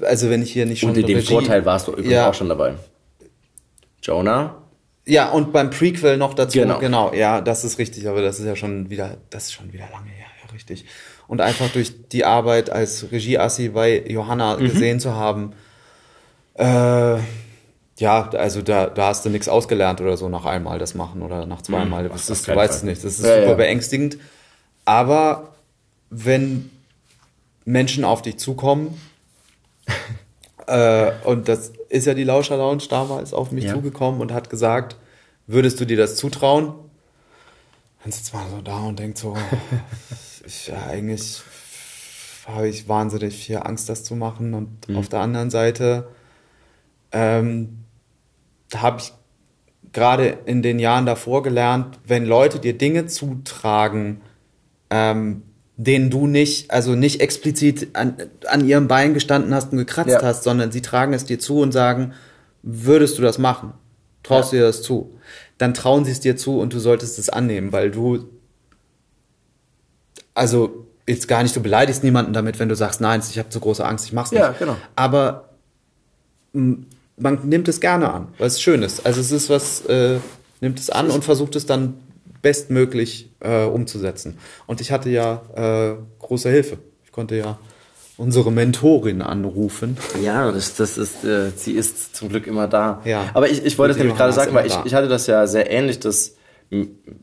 also 0.01 0.29
wenn 0.29 0.41
ich 0.41 0.51
hier 0.53 0.65
nicht 0.65 0.79
schon 0.81 0.91
Und 0.91 0.97
in 0.97 1.05
dem 1.05 1.17
Regie- 1.17 1.33
Vorteil 1.33 1.65
warst 1.65 1.87
du 1.87 1.91
übrigens 1.91 2.11
Ja. 2.13 2.29
auch 2.29 2.33
schon 2.33 2.49
dabei. 2.49 2.75
Jonah? 4.01 4.55
Ja, 5.05 5.29
und 5.31 5.51
beim 5.53 5.69
Prequel 5.69 6.17
noch 6.17 6.33
dazu. 6.33 6.59
Genau. 6.59 6.79
Genau. 6.79 7.13
ja, 7.13 7.41
das 7.41 7.63
ist 7.63 7.77
richtig, 7.79 8.07
aber 8.07 8.21
das 8.21 8.39
ist 8.39 8.45
ja 8.45 8.55
schon 8.55 8.89
wieder, 8.89 9.17
das 9.29 9.45
ist 9.45 9.53
schon 9.53 9.71
wieder 9.73 9.85
lange 9.91 10.09
her, 10.09 10.27
ja, 10.45 10.51
richtig. 10.53 10.85
Und 11.27 11.41
einfach 11.41 11.69
durch 11.69 12.07
die 12.09 12.23
Arbeit 12.25 12.69
als 12.69 13.11
Regieassi 13.11 13.69
bei 13.69 14.03
Johanna 14.07 14.57
Mhm. 14.57 14.63
gesehen 14.65 14.99
zu 14.99 15.13
haben, 15.15 15.53
äh, 16.55 17.17
ja, 17.99 18.29
also 18.29 18.61
da, 18.61 18.87
da 18.87 19.07
hast 19.07 19.25
du 19.25 19.29
nichts 19.29 19.47
ausgelernt 19.49 20.01
oder 20.01 20.17
so 20.17 20.29
nach 20.29 20.45
einmal 20.45 20.77
das 20.77 20.93
machen 20.93 21.21
oder 21.21 21.45
nach 21.45 21.61
zweimal. 21.63 22.03
Mhm, 22.03 22.09
das 22.09 22.29
ist, 22.29 22.47
du 22.47 22.55
weißt 22.55 22.69
Fall. 22.73 22.77
es 22.77 22.83
nicht. 22.83 23.03
Das 23.03 23.13
ist 23.19 23.25
Ja, 23.25 23.35
super 23.37 23.47
ja. 23.49 23.53
beängstigend. 23.55 24.17
Aber 24.85 25.55
wenn 26.09 26.69
Menschen 27.67 28.05
auf 28.05 28.21
dich 28.21 28.37
zukommen, 28.37 28.99
äh, 30.67 31.11
und 31.25 31.47
das 31.47 31.71
ist 31.89 32.07
ja 32.07 32.13
die 32.13 32.23
Lauscher 32.23 32.57
Lounge 32.57 32.83
damals 32.89 33.33
auf 33.33 33.51
mich 33.51 33.65
Ja. 33.65 33.73
zugekommen 33.73 34.21
und 34.21 34.31
hat 34.31 34.49
gesagt, 34.49 34.95
würdest 35.47 35.79
du 35.79 35.85
dir 35.85 35.97
das 35.97 36.15
zutrauen? 36.15 36.73
Dann 38.03 38.11
sitzt 38.11 38.33
man 38.33 38.49
so 38.49 38.61
da 38.61 38.79
und 38.85 38.99
denkt 38.99 39.17
so, 39.17 39.35
ich, 40.45 40.67
ja, 40.67 40.85
eigentlich 40.87 41.41
habe 42.47 42.69
ich 42.69 42.87
wahnsinnig 42.87 43.35
viel 43.35 43.57
Angst, 43.57 43.89
das 43.89 44.03
zu 44.05 44.15
machen. 44.15 44.53
Und 44.53 44.87
Mhm. 44.87 44.97
auf 44.97 45.09
der 45.09 45.19
anderen 45.19 45.49
Seite 45.49 46.07
ähm, 47.11 47.79
habe 48.73 48.99
ich 49.01 49.13
gerade 49.91 50.27
in 50.45 50.61
den 50.61 50.79
Jahren 50.79 51.05
davor 51.05 51.43
gelernt, 51.43 51.99
wenn 52.05 52.25
Leute 52.25 52.59
dir 52.59 52.77
Dinge 52.77 53.07
zutragen, 53.07 54.21
ähm, 54.89 55.43
denen 55.77 56.09
du 56.09 56.25
nicht, 56.27 56.71
also 56.71 56.95
nicht 56.95 57.21
explizit 57.21 57.89
an, 57.95 58.15
an 58.47 58.67
ihrem 58.67 58.87
Bein 58.87 59.13
gestanden 59.13 59.53
hast 59.53 59.71
und 59.71 59.77
gekratzt 59.77 60.09
Ja. 60.09 60.21
hast, 60.23 60.43
sondern 60.43 60.71
sie 60.71 60.81
tragen 60.81 61.13
es 61.13 61.25
dir 61.25 61.39
zu 61.39 61.59
und 61.59 61.71
sagen, 61.71 62.13
würdest 62.63 63.17
du 63.17 63.21
das 63.21 63.37
machen? 63.37 63.73
Traust 64.23 64.51
du 64.51 64.57
dir 64.57 64.63
das 64.63 64.81
zu? 64.81 65.13
Dann 65.59 65.73
trauen 65.75 66.03
sie 66.03 66.11
es 66.11 66.19
dir 66.19 66.35
zu 66.35 66.59
und 66.59 66.73
du 66.73 66.79
solltest 66.79 67.19
es 67.19 67.29
annehmen, 67.29 67.71
weil 67.71 67.91
du, 67.91 68.27
also 70.33 70.87
jetzt 71.07 71.27
gar 71.27 71.43
nicht, 71.43 71.55
du 71.55 71.61
beleidigst 71.61 72.03
niemanden 72.03 72.33
damit, 72.33 72.59
wenn 72.59 72.69
du 72.69 72.75
sagst, 72.75 72.99
nein, 73.01 73.21
ich 73.29 73.39
habe 73.39 73.49
zu 73.49 73.59
große 73.59 73.85
Angst, 73.85 74.05
ich 74.05 74.13
mach's 74.13 74.31
nicht. 74.31 74.41
Ja, 74.41 74.51
genau. 74.57 74.75
Aber 74.95 75.49
m, 76.53 76.85
man 77.17 77.47
nimmt 77.47 77.67
es 77.67 77.79
gerne 77.79 78.11
an, 78.13 78.27
weil 78.37 78.47
es 78.47 78.61
schön 78.61 78.83
ist. 78.83 79.05
Also 79.05 79.21
es 79.21 79.31
ist 79.31 79.49
was, 79.49 79.81
äh, 79.85 80.19
nimmt 80.59 80.79
es 80.79 80.89
an 80.89 81.09
und 81.09 81.23
versucht 81.23 81.55
es 81.55 81.65
dann 81.65 81.95
bestmöglich 82.47 83.29
äh, 83.41 83.65
umzusetzen. 83.65 84.37
Und 84.67 84.79
ich 84.79 84.93
hatte 84.93 85.09
ja 85.09 85.41
äh, 85.53 85.95
große 86.19 86.49
Hilfe. 86.49 86.77
Ich 87.03 87.11
konnte 87.11 87.35
ja 87.35 87.57
unsere 88.15 88.53
Mentorin 88.53 89.21
anrufen. 89.21 89.97
Ja, 90.23 90.49
das, 90.53 90.75
das 90.75 90.97
ist, 90.97 91.25
äh, 91.25 91.49
sie 91.53 91.73
ist 91.73 92.15
zum 92.15 92.29
Glück 92.29 92.47
immer 92.47 92.69
da. 92.69 93.01
Ja. 93.03 93.31
Aber 93.33 93.49
ich, 93.49 93.65
ich 93.65 93.77
wollte 93.77 93.91
es 93.91 93.97
nämlich 93.97 94.15
gerade 94.15 94.31
sagen, 94.31 94.53
weil 94.53 94.65
ich, 94.65 94.71
da. 94.71 94.83
ich 94.85 94.93
hatte 94.93 95.09
das 95.09 95.27
ja 95.27 95.45
sehr 95.45 95.69
ähnlich, 95.69 95.99
dass 95.99 96.37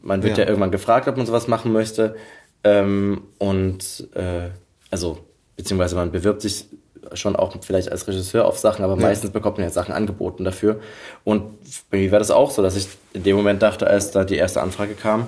man 0.03 0.23
wird 0.23 0.37
ja. 0.37 0.45
Ja. 0.45 0.51
irgendwann 0.51 0.71
gefragt, 0.71 1.09
ob 1.09 1.17
man 1.17 1.25
sowas 1.25 1.49
machen 1.49 1.73
möchte. 1.73 2.17
Ähm, 2.63 3.23
und 3.39 4.07
äh, 4.15 4.51
also, 4.91 5.21
beziehungsweise 5.57 5.95
man 5.95 6.13
bewirbt 6.13 6.43
sich 6.43 6.67
schon 7.15 7.37
auch 7.37 7.55
vielleicht 7.63 7.91
als 7.91 8.09
Regisseur 8.09 8.47
auf 8.47 8.59
Sachen, 8.59 8.85
aber 8.85 8.97
meistens 8.97 9.31
bekommt 9.31 9.59
man 9.59 9.67
ja 9.67 9.71
Sachen 9.71 9.95
angeboten 9.95 10.45
dafür. 10.45 10.81
Und 11.25 11.59
bei 11.91 11.99
mir 11.99 12.13
war 12.13 12.19
das 12.19 12.31
auch 12.31 12.51
so, 12.51 12.63
dass 12.63 12.77
ich 12.77 12.89
in 13.13 13.23
dem 13.23 13.37
Moment 13.37 13.63
dachte, 13.63 13.87
als 13.87 14.11
da 14.11 14.25
die 14.25 14.37
erste 14.37 14.63
Anfrage 14.63 14.95
kam, 14.95 15.27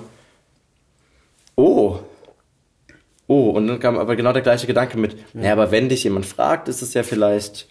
oh, 1.55 1.99
oh, 3.27 3.49
und 3.51 3.67
dann 3.67 3.79
kam 3.79 3.97
aber 3.97 4.15
genau 4.15 4.33
der 4.33 4.41
gleiche 4.41 4.67
Gedanke 4.67 4.97
mit, 4.97 5.15
ja, 5.33 5.51
aber 5.53 5.71
wenn 5.71 5.89
dich 5.89 6.03
jemand 6.03 6.25
fragt, 6.25 6.67
ist 6.67 6.81
es 6.81 6.93
ja 6.93 7.03
vielleicht, 7.03 7.67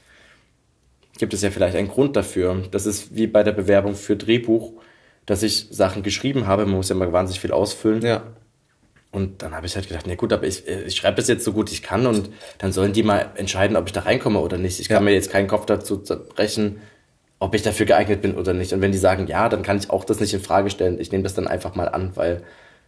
gibt 1.18 1.34
es 1.34 1.42
ja 1.42 1.50
vielleicht 1.50 1.76
einen 1.76 1.88
Grund 1.88 2.16
dafür. 2.16 2.62
Das 2.70 2.86
ist 2.86 3.14
wie 3.16 3.26
bei 3.26 3.42
der 3.42 3.52
Bewerbung 3.52 3.94
für 3.94 4.16
Drehbuch, 4.16 4.72
dass 5.24 5.42
ich 5.42 5.68
Sachen 5.70 6.02
geschrieben 6.02 6.46
habe, 6.46 6.66
man 6.66 6.76
muss 6.76 6.88
ja 6.88 6.94
mal 6.94 7.12
wahnsinnig 7.12 7.40
viel 7.40 7.52
ausfüllen. 7.52 8.02
Ja. 8.02 8.22
Und 9.16 9.40
dann 9.40 9.54
habe 9.54 9.64
ich 9.64 9.74
halt 9.76 9.88
gedacht, 9.88 10.04
na 10.06 10.14
gut, 10.14 10.30
aber 10.34 10.46
ich, 10.46 10.68
äh, 10.68 10.82
ich 10.82 10.94
schreibe 10.94 11.22
es 11.22 11.26
jetzt 11.26 11.42
so 11.42 11.54
gut 11.54 11.72
ich 11.72 11.82
kann 11.82 12.06
und 12.06 12.28
dann 12.58 12.70
sollen 12.72 12.92
die 12.92 13.02
mal 13.02 13.30
entscheiden, 13.36 13.74
ob 13.78 13.86
ich 13.86 13.92
da 13.94 14.00
reinkomme 14.00 14.38
oder 14.38 14.58
nicht. 14.58 14.78
Ich 14.78 14.88
kann 14.88 14.96
Ja. 14.98 15.00
mir 15.00 15.14
jetzt 15.14 15.30
keinen 15.30 15.48
Kopf 15.48 15.64
dazu 15.64 15.96
zerbrechen, 15.96 16.82
ob 17.38 17.54
ich 17.54 17.62
dafür 17.62 17.86
geeignet 17.86 18.20
bin 18.20 18.34
oder 18.34 18.52
nicht. 18.52 18.74
Und 18.74 18.82
wenn 18.82 18.92
die 18.92 18.98
sagen 18.98 19.26
ja, 19.26 19.48
dann 19.48 19.62
kann 19.62 19.78
ich 19.78 19.88
auch 19.88 20.04
das 20.04 20.20
nicht 20.20 20.34
in 20.34 20.40
Frage 20.42 20.68
stellen. 20.68 21.00
Ich 21.00 21.12
nehme 21.12 21.22
das 21.24 21.32
dann 21.32 21.48
einfach 21.48 21.74
mal 21.74 21.88
an, 21.88 22.10
weil 22.14 22.42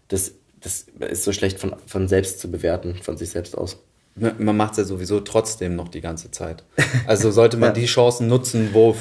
das, 0.09 0.33
das 0.61 0.85
ist 1.09 1.24
so 1.24 1.33
schlecht 1.33 1.59
von, 1.59 1.74
von 1.87 2.09
selbst 2.09 2.41
zu 2.41 2.51
bewerten, 2.51 2.97
von 3.03 3.16
sich 3.16 3.31
selbst 3.31 3.57
aus. 3.57 3.79
Man 4.14 4.55
macht 4.57 4.72
es 4.72 4.79
ja 4.79 4.85
sowieso 4.85 5.20
trotzdem 5.20 5.76
noch 5.76 5.89
die 5.89 6.03
ganze 6.03 6.31
Zeit. 6.31 6.62
Also 7.07 7.31
sollte 7.31 7.57
man 7.57 7.72
die 7.72 7.87
Chancen 7.87 8.26
nutzen, 8.26 8.70
wo 8.74 8.95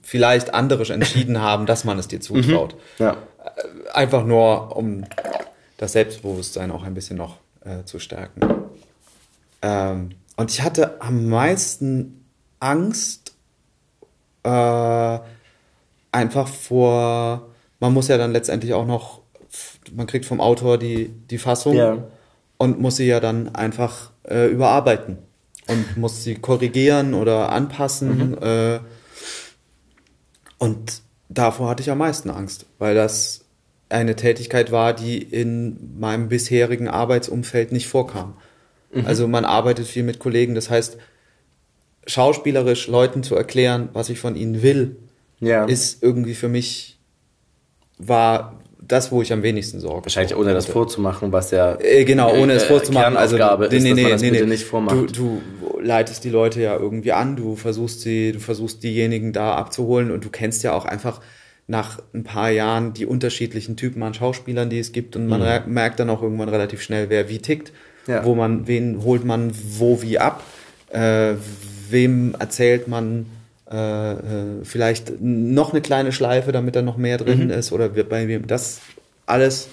vielleicht 0.00 0.54
andere 0.54 0.90
entschieden 0.90 1.42
haben, 1.42 1.66
dass 1.66 1.84
man 1.84 1.98
es 1.98 2.08
dir 2.08 2.20
zutraut. 2.20 2.76
Ja. 2.98 3.18
Einfach 3.92 4.24
nur, 4.24 4.74
um 4.74 5.04
das 5.82 5.92
Selbstbewusstsein 5.94 6.70
auch 6.70 6.84
ein 6.84 6.94
bisschen 6.94 7.16
noch 7.16 7.38
äh, 7.64 7.82
zu 7.84 7.98
stärken. 7.98 8.40
Ähm, 9.62 10.10
und 10.36 10.50
ich 10.52 10.62
hatte 10.62 11.00
am 11.02 11.26
meisten 11.28 12.24
Angst 12.60 13.34
äh, 14.44 15.18
einfach 16.12 16.46
vor, 16.46 17.48
man 17.80 17.92
muss 17.92 18.06
ja 18.06 18.16
dann 18.16 18.30
letztendlich 18.30 18.74
auch 18.74 18.86
noch, 18.86 19.22
man 19.92 20.06
kriegt 20.06 20.24
vom 20.24 20.40
Autor 20.40 20.78
die, 20.78 21.08
die 21.08 21.38
Fassung 21.38 21.74
Ja. 21.74 21.98
und 22.58 22.80
muss 22.80 22.94
sie 22.94 23.06
ja 23.08 23.18
dann 23.18 23.52
einfach 23.52 24.12
äh, 24.22 24.46
überarbeiten 24.46 25.18
und 25.66 25.96
muss 25.96 26.22
sie 26.22 26.36
korrigieren 26.36 27.12
oder 27.12 27.50
anpassen. 27.50 28.40
Äh, 28.40 28.78
und 30.58 31.02
davor 31.28 31.70
hatte 31.70 31.82
ich 31.82 31.90
am 31.90 31.98
meisten 31.98 32.30
Angst, 32.30 32.66
weil 32.78 32.94
das 32.94 33.41
eine 33.92 34.16
Tätigkeit 34.16 34.72
war, 34.72 34.92
die 34.94 35.18
in 35.22 35.94
meinem 35.98 36.28
bisherigen 36.28 36.88
Arbeitsumfeld 36.88 37.72
nicht 37.72 37.86
vorkam. 37.88 38.34
Also 39.06 39.26
man 39.26 39.44
arbeitet 39.46 39.86
viel 39.86 40.02
mit 40.02 40.18
Kollegen, 40.18 40.54
das 40.54 40.68
heißt, 40.68 40.98
schauspielerisch 42.06 42.88
Leuten 42.88 43.22
zu 43.22 43.36
erklären, 43.36 43.88
was 43.92 44.08
ich 44.10 44.18
von 44.18 44.36
ihnen 44.36 44.62
will, 44.62 44.96
Ja. 45.40 45.64
ist 45.64 46.02
irgendwie 46.02 46.34
für 46.34 46.48
mich, 46.48 46.98
war 47.98 48.58
das, 48.80 49.12
wo 49.12 49.22
ich 49.22 49.32
am 49.32 49.42
wenigsten 49.42 49.78
Sorge 49.80 50.06
Wahrscheinlich 50.06 50.36
ohne 50.36 50.52
das 50.52 50.66
vorzumachen, 50.66 51.30
was 51.32 51.52
ja. 51.52 51.78
Äh, 51.80 52.04
genau, 52.04 52.34
ohne 52.34 52.52
es 52.54 52.64
äh, 52.64 52.66
vorzumachen. 52.66 53.16
Also, 53.16 53.36
Kernaufgabe 53.36 53.66
ist, 53.66 53.72
dass 53.86 53.96
man 53.96 54.10
das 54.10 54.22
bitte 54.22 54.46
nicht 54.46 54.64
Du, 54.64 54.68
vormacht. 54.68 55.16
du 55.16 55.40
leitest 55.80 56.24
die 56.24 56.30
Leute 56.30 56.60
ja 56.60 56.76
irgendwie 56.76 57.12
an, 57.12 57.36
du 57.36 57.54
versuchst 57.56 58.00
sie, 58.00 58.32
du 58.32 58.40
versuchst 58.40 58.82
diejenigen 58.82 59.32
da 59.32 59.54
abzuholen 59.54 60.10
und 60.10 60.24
du 60.24 60.30
kennst 60.30 60.64
ja 60.64 60.72
auch 60.74 60.84
einfach 60.84 61.20
nach 61.72 62.00
ein 62.14 62.22
paar 62.22 62.50
Jahren 62.50 62.92
die 62.92 63.06
unterschiedlichen 63.06 63.76
Typen 63.76 64.02
an 64.02 64.12
Schauspielern, 64.14 64.68
die 64.68 64.78
es 64.78 64.92
gibt 64.92 65.16
und 65.16 65.26
man 65.26 65.40
re- 65.42 65.62
merkt 65.66 65.98
dann 66.00 66.10
auch 66.10 66.22
irgendwann 66.22 66.50
relativ 66.50 66.82
schnell, 66.82 67.08
wer 67.08 67.28
wie 67.28 67.38
tickt, 67.38 67.72
Mhm. 68.06 68.12
Ja. 68.12 68.24
wo 68.24 68.34
man, 68.34 68.66
wen 68.66 69.02
holt 69.04 69.24
man 69.24 69.52
wo 69.78 70.02
wie 70.02 70.18
ab, 70.18 70.42
äh, 70.90 71.34
wem 71.88 72.34
erzählt 72.38 72.88
man 72.88 73.26
äh, 73.70 74.12
äh, 74.12 74.18
vielleicht 74.64 75.12
noch 75.20 75.70
eine 75.72 75.80
kleine 75.80 76.12
Schleife, 76.12 76.52
damit 76.52 76.74
da 76.76 76.82
noch 76.82 76.96
mehr 76.98 77.16
drin 77.18 77.44
Mhm. 77.44 77.50
ist 77.50 77.72
oder 77.72 77.88
bei 77.88 78.28
wem 78.28 78.46
das 78.46 78.80
alles 79.24 79.68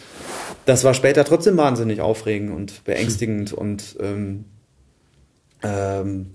das 0.65 0.83
war 0.83 0.93
später 0.93 1.25
trotzdem 1.25 1.57
wahnsinnig 1.57 1.99
aufregend 2.01 2.51
und 2.55 2.83
beängstigend 2.85 3.51
und 3.51 3.97
ähm, 3.99 4.45
ähm, 5.63 6.27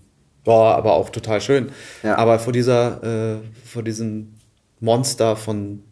war 0.44 0.74
aber 0.76 0.92
auch 0.94 1.08
total 1.10 1.40
schön. 1.40 1.68
Ja. 2.02 2.16
Aber 2.18 2.38
vor 2.38 2.52
dieser, 2.52 3.36
äh, 3.36 3.36
vor 3.64 3.82
diesem 3.82 4.34
Monster 4.84 5.36
von 5.36 5.82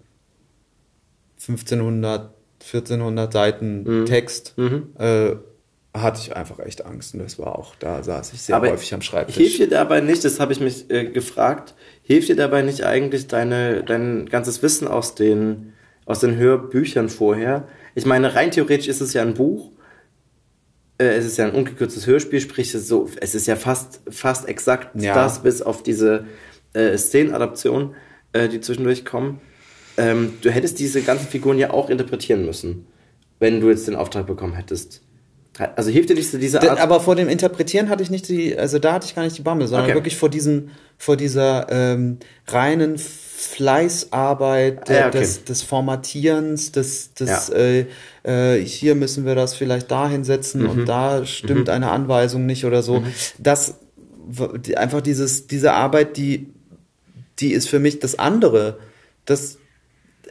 1500, 1.40 2.34
1400 2.60 3.32
Seiten 3.32 4.04
Text 4.06 4.54
äh, 4.98 5.36
hatte 5.94 6.20
ich 6.22 6.36
einfach 6.36 6.58
echt 6.60 6.84
Angst 6.86 7.14
und 7.14 7.20
das 7.20 7.38
war 7.38 7.58
auch, 7.58 7.74
da 7.76 8.02
saß 8.02 8.32
ich 8.32 8.42
sehr 8.42 8.56
Aber 8.56 8.70
häufig 8.70 8.94
am 8.94 9.02
Schreibtisch. 9.02 9.36
Hilft 9.36 9.58
dir 9.58 9.68
dabei 9.68 10.00
nicht, 10.00 10.24
das 10.24 10.40
habe 10.40 10.52
ich 10.52 10.60
mich 10.60 10.90
äh, 10.90 11.04
gefragt, 11.06 11.74
hilft 12.02 12.28
dir 12.28 12.36
dabei 12.36 12.62
nicht 12.62 12.84
eigentlich 12.84 13.26
deine, 13.26 13.82
dein 13.82 14.26
ganzes 14.26 14.62
Wissen 14.62 14.88
aus 14.88 15.14
den, 15.14 15.72
aus 16.06 16.20
den 16.20 16.36
Hörbüchern 16.36 17.08
vorher? 17.08 17.66
Ich 17.94 18.06
meine, 18.06 18.34
rein 18.34 18.50
theoretisch 18.50 18.88
ist 18.88 19.00
es 19.00 19.12
ja 19.12 19.22
ein 19.22 19.34
Buch, 19.34 19.72
äh, 20.98 21.08
es 21.16 21.26
ist 21.26 21.36
ja 21.36 21.46
ein 21.46 21.52
ungekürztes 21.54 22.06
Hörspiel, 22.06 22.40
sprich, 22.40 22.68
es 22.68 22.82
ist, 22.82 22.88
so, 22.88 23.10
es 23.20 23.34
ist 23.34 23.46
ja 23.46 23.56
fast, 23.56 24.00
fast 24.08 24.48
exakt 24.48 25.00
Ja. 25.00 25.14
das, 25.14 25.42
bis 25.42 25.60
auf 25.60 25.82
diese 25.82 26.26
äh, 26.72 26.96
Szenenadaption, 26.96 27.94
äh, 28.32 28.48
die 28.48 28.60
zwischendurch 28.60 29.04
kommen. 29.04 29.40
Ähm, 29.96 30.34
du 30.40 30.50
hättest 30.50 30.78
diese 30.78 31.02
ganzen 31.02 31.26
Figuren 31.28 31.58
ja 31.58 31.70
auch 31.70 31.90
interpretieren 31.90 32.46
müssen, 32.46 32.86
wenn 33.40 33.60
du 33.60 33.68
jetzt 33.68 33.86
den 33.86 33.94
Auftrag 33.96 34.26
bekommen 34.26 34.54
hättest. 34.54 35.02
Also 35.76 35.90
hilft 35.90 36.08
dir 36.08 36.14
diese, 36.14 36.38
diese 36.38 36.58
Da- 36.60 36.70
Art... 36.70 36.80
aber 36.80 36.98
vor 37.00 37.14
dem 37.14 37.28
Interpretieren 37.28 37.90
hatte 37.90 38.02
ich 38.02 38.08
nicht 38.08 38.26
die, 38.30 38.56
also 38.56 38.78
da 38.78 38.94
hatte 38.94 39.04
ich 39.06 39.14
gar 39.14 39.22
nicht 39.22 39.36
die 39.36 39.42
Bammel, 39.42 39.66
sondern 39.66 39.84
Okay. 39.84 39.94
wirklich 39.94 40.16
vor 40.16 40.30
diesem, 40.30 40.70
vor 40.96 41.18
dieser 41.18 41.66
ähm, 41.70 42.16
reinen 42.48 42.96
Fleißarbeit 43.72 44.88
Ah, 44.90 44.92
ja, 44.94 45.08
okay. 45.08 45.18
des, 45.20 45.44
des 45.44 45.62
Formatierens, 45.62 46.72
des, 46.72 47.14
des 47.14 47.48
Ja. 47.48 47.54
äh, 47.54 47.86
äh, 48.56 48.64
hier 48.64 48.94
müssen 48.94 49.26
wir 49.26 49.34
das 49.34 49.54
vielleicht 49.54 49.90
da 49.90 50.08
hinsetzen 50.08 50.62
Mhm. 50.62 50.68
und 50.70 50.86
da 50.88 51.24
stimmt 51.26 51.68
eine 51.68 51.90
Anweisung 51.90 52.46
nicht 52.46 52.64
oder 52.64 52.82
so. 52.82 53.02
Das 53.38 53.76
w- 54.26 54.58
die, 54.58 54.76
einfach 54.76 55.00
dieses, 55.02 55.46
diese 55.46 55.72
Arbeit, 55.72 56.16
die, 56.16 56.48
die 57.42 57.52
ist 57.52 57.68
für 57.68 57.78
mich 57.78 57.98
das 57.98 58.18
andere. 58.18 58.78
Das 59.24 59.58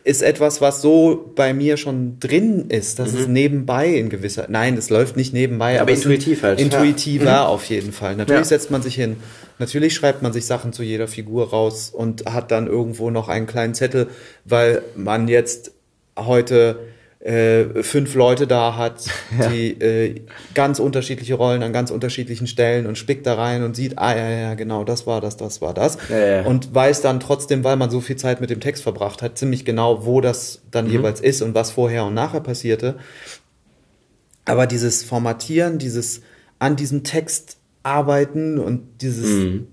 ist 0.03 0.23
etwas, 0.23 0.61
was 0.61 0.81
so 0.81 1.31
bei 1.35 1.53
mir 1.53 1.77
schon 1.77 2.19
drin 2.19 2.65
ist. 2.69 2.97
Das 2.97 3.13
ist 3.13 3.27
nebenbei 3.27 3.89
in 3.89 4.09
gewisser, 4.09 4.47
nein, 4.49 4.75
das 4.75 4.89
läuft 4.89 5.15
nicht 5.15 5.31
nebenbei, 5.33 5.79
Aber 5.79 5.91
es 5.91 5.99
ist 5.99 6.05
intuitiv 6.05 6.41
halt. 6.43 6.59
Intuitiver 6.59 7.47
auf 7.47 7.65
jeden 7.65 7.91
Fall. 7.91 8.15
Natürlich 8.15 8.41
Ja. 8.41 8.45
setzt 8.45 8.71
man 8.71 8.81
sich 8.81 8.95
hin. 8.95 9.17
Natürlich 9.59 9.93
schreibt 9.93 10.23
man 10.23 10.33
sich 10.33 10.45
Sachen 10.47 10.73
zu 10.73 10.81
jeder 10.81 11.07
Figur 11.07 11.51
raus 11.51 11.91
und 11.93 12.25
hat 12.25 12.49
dann 12.49 12.65
irgendwo 12.65 13.11
noch 13.11 13.27
einen 13.29 13.45
kleinen 13.45 13.75
Zettel, 13.75 14.07
weil 14.43 14.81
man 14.95 15.27
jetzt 15.27 15.73
heute 16.17 16.79
äh, 17.23 17.83
fünf 17.83 18.15
Leute 18.15 18.47
da 18.47 18.75
hat, 18.77 19.05
die 19.51 19.79
äh, 19.79 20.21
ganz 20.55 20.79
unterschiedliche 20.79 21.35
Rollen 21.35 21.61
an 21.61 21.71
ganz 21.71 21.91
unterschiedlichen 21.91 22.47
Stellen 22.47 22.87
und 22.87 22.97
spickt 22.97 23.25
da 23.27 23.35
rein 23.35 23.63
und 23.63 23.75
sieht, 23.75 23.97
ah 23.99 24.15
ja, 24.15 24.29
ja, 24.29 24.53
genau, 24.55 24.83
das 24.83 25.05
war 25.05 25.21
das, 25.21 25.37
das 25.37 25.61
war 25.61 25.73
das. 25.73 25.97
Ja, 26.09 26.17
ja. 26.17 26.41
Und 26.45 26.73
weiß 26.73 27.01
dann 27.01 27.19
trotzdem, 27.19 27.63
weil 27.63 27.75
man 27.77 27.91
so 27.91 28.01
viel 28.01 28.15
Zeit 28.15 28.41
mit 28.41 28.49
dem 28.49 28.59
Text 28.59 28.81
verbracht 28.83 29.21
hat, 29.21 29.37
ziemlich 29.37 29.65
genau, 29.65 30.05
wo 30.05 30.19
das 30.21 30.61
dann 30.71 30.85
Mhm. 30.85 30.91
jeweils 30.93 31.21
ist 31.21 31.41
und 31.43 31.53
was 31.53 31.69
vorher 31.71 32.05
und 32.05 32.15
nachher 32.15 32.41
passierte. 32.41 32.95
Aber 34.45 34.65
dieses 34.65 35.03
Formatieren, 35.03 35.77
dieses 35.77 36.21
an 36.57 36.75
diesem 36.75 37.03
Text 37.03 37.57
arbeiten 37.83 38.57
und 38.59 39.01
dieses 39.01 39.27
Mhm. 39.27 39.67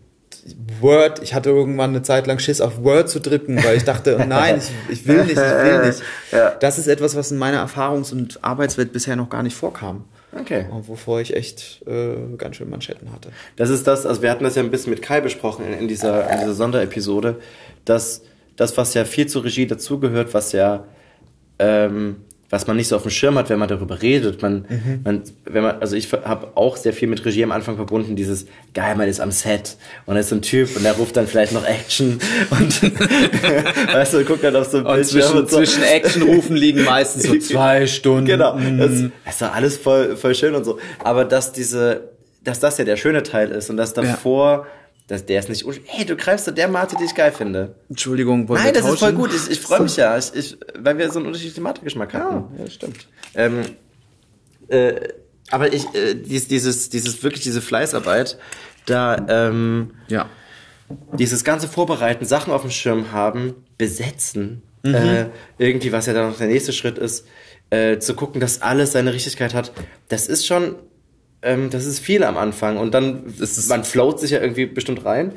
Word, 0.80 1.22
ich 1.22 1.34
hatte 1.34 1.50
irgendwann 1.50 1.90
eine 1.90 2.02
Zeit 2.02 2.26
lang 2.26 2.38
Schiss 2.38 2.60
auf 2.60 2.82
Word 2.82 3.08
zu 3.08 3.20
drücken, 3.20 3.62
weil 3.62 3.76
ich 3.76 3.84
dachte, 3.84 4.18
oh 4.20 4.24
nein, 4.24 4.58
ich, 4.58 5.00
ich 5.00 5.06
will 5.06 5.24
nicht, 5.24 5.32
ich 5.32 5.36
will 5.36 5.82
nicht. 5.86 6.02
Ja. 6.32 6.50
Das 6.50 6.78
ist 6.78 6.86
etwas, 6.86 7.16
was 7.16 7.30
in 7.30 7.38
meiner 7.38 7.64
Erfahrungs- 7.66 8.12
und 8.12 8.42
Arbeitswelt 8.42 8.92
bisher 8.92 9.16
noch 9.16 9.30
gar 9.30 9.42
nicht 9.42 9.56
vorkam. 9.56 10.04
Okay. 10.38 10.66
Und 10.70 10.88
wovor 10.88 11.20
ich 11.20 11.34
echt 11.34 11.82
äh, 11.86 12.36
ganz 12.36 12.56
schön 12.56 12.68
Manschetten 12.68 13.12
hatte. 13.12 13.30
Das 13.56 13.70
ist 13.70 13.86
das, 13.86 14.04
also 14.04 14.22
wir 14.22 14.30
hatten 14.30 14.44
das 14.44 14.56
ja 14.56 14.62
ein 14.62 14.70
bisschen 14.70 14.90
mit 14.90 15.02
Kai 15.02 15.20
besprochen 15.20 15.66
in, 15.66 15.72
in, 15.72 15.88
dieser, 15.88 16.30
in 16.30 16.40
dieser 16.40 16.54
Sonderepisode, 16.54 17.36
dass 17.84 18.22
das, 18.56 18.76
was 18.76 18.94
ja 18.94 19.04
viel 19.04 19.26
zur 19.26 19.44
Regie 19.44 19.66
dazugehört, 19.66 20.34
was 20.34 20.52
ja, 20.52 20.84
ähm, 21.58 22.24
was 22.50 22.66
man 22.66 22.76
nicht 22.76 22.88
so 22.88 22.96
auf 22.96 23.02
dem 23.02 23.10
Schirm 23.10 23.36
hat, 23.36 23.50
wenn 23.50 23.58
man 23.58 23.68
darüber 23.68 24.00
redet. 24.00 24.40
Man, 24.40 24.64
man, 25.04 25.22
wenn 25.44 25.62
man, 25.62 25.80
also 25.80 25.96
ich 25.96 26.10
habe 26.12 26.56
auch 26.56 26.76
sehr 26.76 26.94
viel 26.94 27.08
mit 27.08 27.22
Regie 27.24 27.44
am 27.44 27.52
Anfang 27.52 27.76
verbunden, 27.76 28.16
dieses 28.16 28.46
geil, 28.72 28.96
man 28.96 29.06
ist 29.06 29.20
am 29.20 29.30
Set 29.30 29.76
und 30.06 30.14
da 30.14 30.20
ist 30.20 30.30
so 30.30 30.36
ein 30.36 30.42
Typ 30.42 30.74
und 30.74 30.82
der 30.82 30.94
ruft 30.94 31.16
dann 31.16 31.26
vielleicht 31.26 31.52
noch 31.52 31.66
Action 31.66 32.18
und 32.50 32.82
weißt 33.92 34.14
du, 34.14 34.24
guckt 34.24 34.44
dann 34.44 34.56
auf 34.56 34.68
so 34.68 34.78
ein 34.78 34.84
Bildschirm 34.84 35.38
und 35.38 35.50
so. 35.50 35.60
Actionrufen 35.60 36.56
liegen 36.56 36.84
meistens 36.84 37.24
so 37.24 37.38
zwei 37.38 37.86
Stunden. 37.98 38.24
Genau, 38.24 38.58
das, 38.58 38.90
das 39.24 39.34
ist 39.34 39.42
doch 39.42 39.54
alles 39.54 39.76
voll, 39.76 40.16
voll 40.16 40.34
schön 40.34 40.54
und 40.54 40.64
so. 40.64 40.78
Aber 41.04 41.26
dass 41.26 41.52
diese, 41.52 42.12
dass 42.42 42.60
das 42.60 42.78
ja 42.78 42.84
der 42.84 42.96
schöne 42.96 43.22
Teil 43.22 43.50
ist 43.50 43.68
und 43.68 43.76
dass 43.76 43.92
davor, 43.92 44.66
dass 45.08 45.26
der 45.26 45.40
ist 45.40 45.48
nicht, 45.48 45.66
hey, 45.86 46.04
du 46.04 46.14
greifst 46.16 46.44
zu 46.44 46.52
der 46.52 46.68
Mate, 46.68 46.94
die 47.00 47.04
ich 47.04 47.14
geil 47.14 47.32
finde. 47.32 47.74
Entschuldigung, 47.88 48.48
wollen 48.48 48.62
Nein, 48.62 48.72
das 48.74 48.84
ist 48.84 48.98
voll 49.00 49.12
tauschen? 49.12 49.16
gut. 49.16 49.30
Ich, 49.34 49.50
ich 49.50 49.60
freue 49.60 49.80
mich 49.82 49.96
ja, 49.96 50.16
ich, 50.16 50.32
ich, 50.34 50.56
weil 50.78 50.96
wir 50.98 51.10
so 51.10 51.18
einen 51.18 51.26
unterschiedlichen 51.26 51.62
Mate-Geschmack 51.62 52.14
hatten. 52.14 52.56
Ja, 52.58 52.64
das 52.64 52.74
stimmt. 52.74 53.08
Ähm, 53.34 53.62
äh, 54.68 54.94
aber 55.50 55.72
ich, 55.72 55.84
äh, 55.94 56.14
dies, 56.14 56.46
dieses, 56.48 56.90
dieses, 56.90 57.22
wirklich 57.22 57.42
diese 57.42 57.60
Fleißarbeit, 57.62 58.38
da, 58.86 59.26
ähm, 59.28 59.92
Ja. 60.08 60.28
dieses 61.18 61.42
ganze 61.44 61.68
Vorbereiten, 61.68 62.24
Sachen 62.24 62.52
auf 62.52 62.62
dem 62.62 62.70
Schirm 62.70 63.12
haben, 63.12 63.54
besetzen, 63.78 64.62
Mhm. 64.84 64.94
äh, 64.94 65.26
irgendwie, 65.58 65.90
was 65.90 66.06
ja 66.06 66.12
dann 66.12 66.30
noch 66.30 66.38
der 66.38 66.46
nächste 66.46 66.72
Schritt 66.72 66.98
ist, 66.98 67.26
äh, 67.70 67.98
zu 67.98 68.14
gucken, 68.14 68.40
dass 68.40 68.62
alles 68.62 68.92
seine 68.92 69.12
Richtigkeit 69.12 69.52
hat, 69.54 69.72
das 70.08 70.26
ist 70.28 70.46
schon, 70.46 70.76
ähm, 71.42 71.70
das 71.70 71.86
ist 71.86 72.00
viel 72.00 72.22
am 72.24 72.36
Anfang 72.36 72.76
und 72.78 72.94
dann, 72.94 73.26
ist- 73.38 73.68
man 73.68 73.84
float 73.84 74.20
sich 74.20 74.32
ja 74.32 74.40
irgendwie 74.40 74.66
bestimmt 74.66 75.04
rein, 75.04 75.32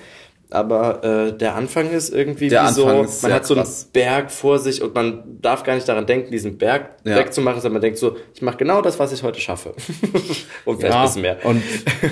aber 0.49 1.03
äh, 1.03 1.37
der 1.37 1.55
Anfang 1.55 1.91
ist 1.91 2.13
irgendwie 2.13 2.49
Der 2.49 2.63
wie 2.63 2.67
Anfang 2.67 3.07
so, 3.07 3.21
man 3.27 3.33
hat 3.33 3.45
so 3.45 3.53
einen 3.53 3.63
krass. 3.63 3.87
Berg 3.93 4.31
vor 4.31 4.59
sich 4.59 4.81
und 4.81 4.93
man 4.93 5.23
darf 5.41 5.63
gar 5.63 5.75
nicht 5.75 5.87
daran 5.87 6.05
denken, 6.05 6.29
diesen 6.31 6.57
Berg 6.57 6.89
Ja. 7.05 7.15
wegzumachen, 7.15 7.61
sondern 7.61 7.75
man 7.75 7.81
denkt 7.83 7.99
so, 7.99 8.17
ich 8.33 8.41
mache 8.41 8.57
genau 8.57 8.81
das, 8.81 8.99
was 8.99 9.13
ich 9.13 9.23
heute 9.23 9.39
schaffe. 9.39 9.73
und 10.65 10.79
vielleicht 10.81 10.93
Ja, 10.93 10.99
ein 11.01 11.05
bisschen 11.07 11.21
mehr. 11.21 11.37
und- 11.45 11.63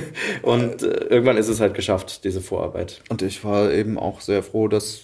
und 0.43 0.83
äh, 0.83 1.05
irgendwann 1.09 1.35
ist 1.37 1.49
es 1.49 1.59
halt 1.59 1.73
geschafft, 1.73 2.23
diese 2.23 2.39
Vorarbeit. 2.41 3.01
Und 3.09 3.21
ich 3.23 3.43
war 3.43 3.71
eben 3.73 3.97
auch 3.99 4.21
sehr 4.21 4.41
froh, 4.41 4.67
dass 4.69 5.01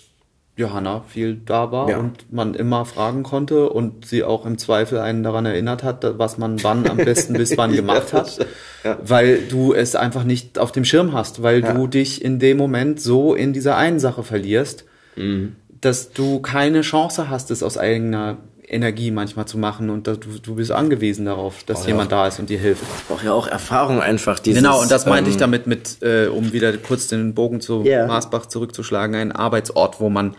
Johanna 0.57 1.03
viel 1.07 1.36
da 1.45 1.72
war 1.72 1.90
Ja. 1.90 1.98
und 1.98 2.32
man 2.32 2.53
immer 2.53 2.86
fragen 2.86 3.23
konnte 3.23 3.69
und 3.69 4.06
sie 4.06 4.23
auch 4.23 4.45
im 4.45 4.57
Zweifel 4.57 4.99
einen 4.99 5.22
daran 5.22 5.45
erinnert 5.45 5.84
hat, 5.84 6.18
was 6.18 6.38
man 6.38 6.64
wann 6.64 6.88
am 6.88 6.98
besten 6.98 7.34
bis 7.34 7.57
wann 7.57 7.73
gemacht 7.76 8.14
hat, 8.14 8.45
Ja. 8.84 8.98
weil 9.06 9.40
du 9.49 9.73
es 9.73 9.95
einfach 9.95 10.23
nicht 10.23 10.57
auf 10.57 10.72
dem 10.72 10.86
Schirm 10.86 11.11
hast, 11.14 11.44
weil 11.44 11.61
Ja. 11.61 11.73
du 11.73 11.88
dich 11.88 12.23
in 12.23 12.40
dem 12.40 12.57
Moment 12.57 13.02
so 13.02 13.34
in 13.36 13.52
dieser 13.52 13.76
einen 13.76 13.99
Sache 13.99 14.23
verlierst, 14.23 14.86
Mhm. 15.18 15.56
dass 15.82 16.11
du 16.14 16.40
keine 16.40 16.82
Chance 16.82 17.30
hast, 17.30 17.52
es 17.52 17.61
aus 17.61 17.77
eigener 17.77 18.38
Energie 18.76 19.10
manchmal 19.10 19.48
zu 19.48 19.58
machen 19.58 19.90
und 19.90 20.06
dass 20.06 20.20
du, 20.20 20.38
du 20.40 20.56
bist 20.56 20.72
angewiesen 20.72 21.26
darauf, 21.26 21.64
dass 21.64 21.84
ja. 21.84 21.88
jemand 21.88 22.12
da 22.12 22.28
ist 22.28 22.40
und 22.40 22.50
dir 22.50 22.60
hilft. 22.60 22.84
braucht 23.08 23.24
ja 23.24 23.34
auch 23.34 23.48
Erfahrung 23.48 24.02
einfach. 24.02 24.40
Dieses, 24.40 24.62
Genau, 24.62 24.82
und 24.82 24.92
das 24.92 25.06
meinte 25.06 25.30
ähm, 25.30 25.34
ich 25.34 25.38
damit 25.38 25.66
mit, 25.66 26.02
äh, 26.02 26.28
um 26.28 26.54
wieder 26.54 26.76
kurz 26.78 27.08
den 27.08 27.34
Bogen 27.34 27.62
zu 27.62 27.84
Ja. 27.84 28.06
Marsbach 28.06 28.46
zurückzuschlagen, 28.46 29.16
ein 29.16 29.32
Arbeitsort, 29.32 30.00
wo 30.00 30.10
man 30.10 30.36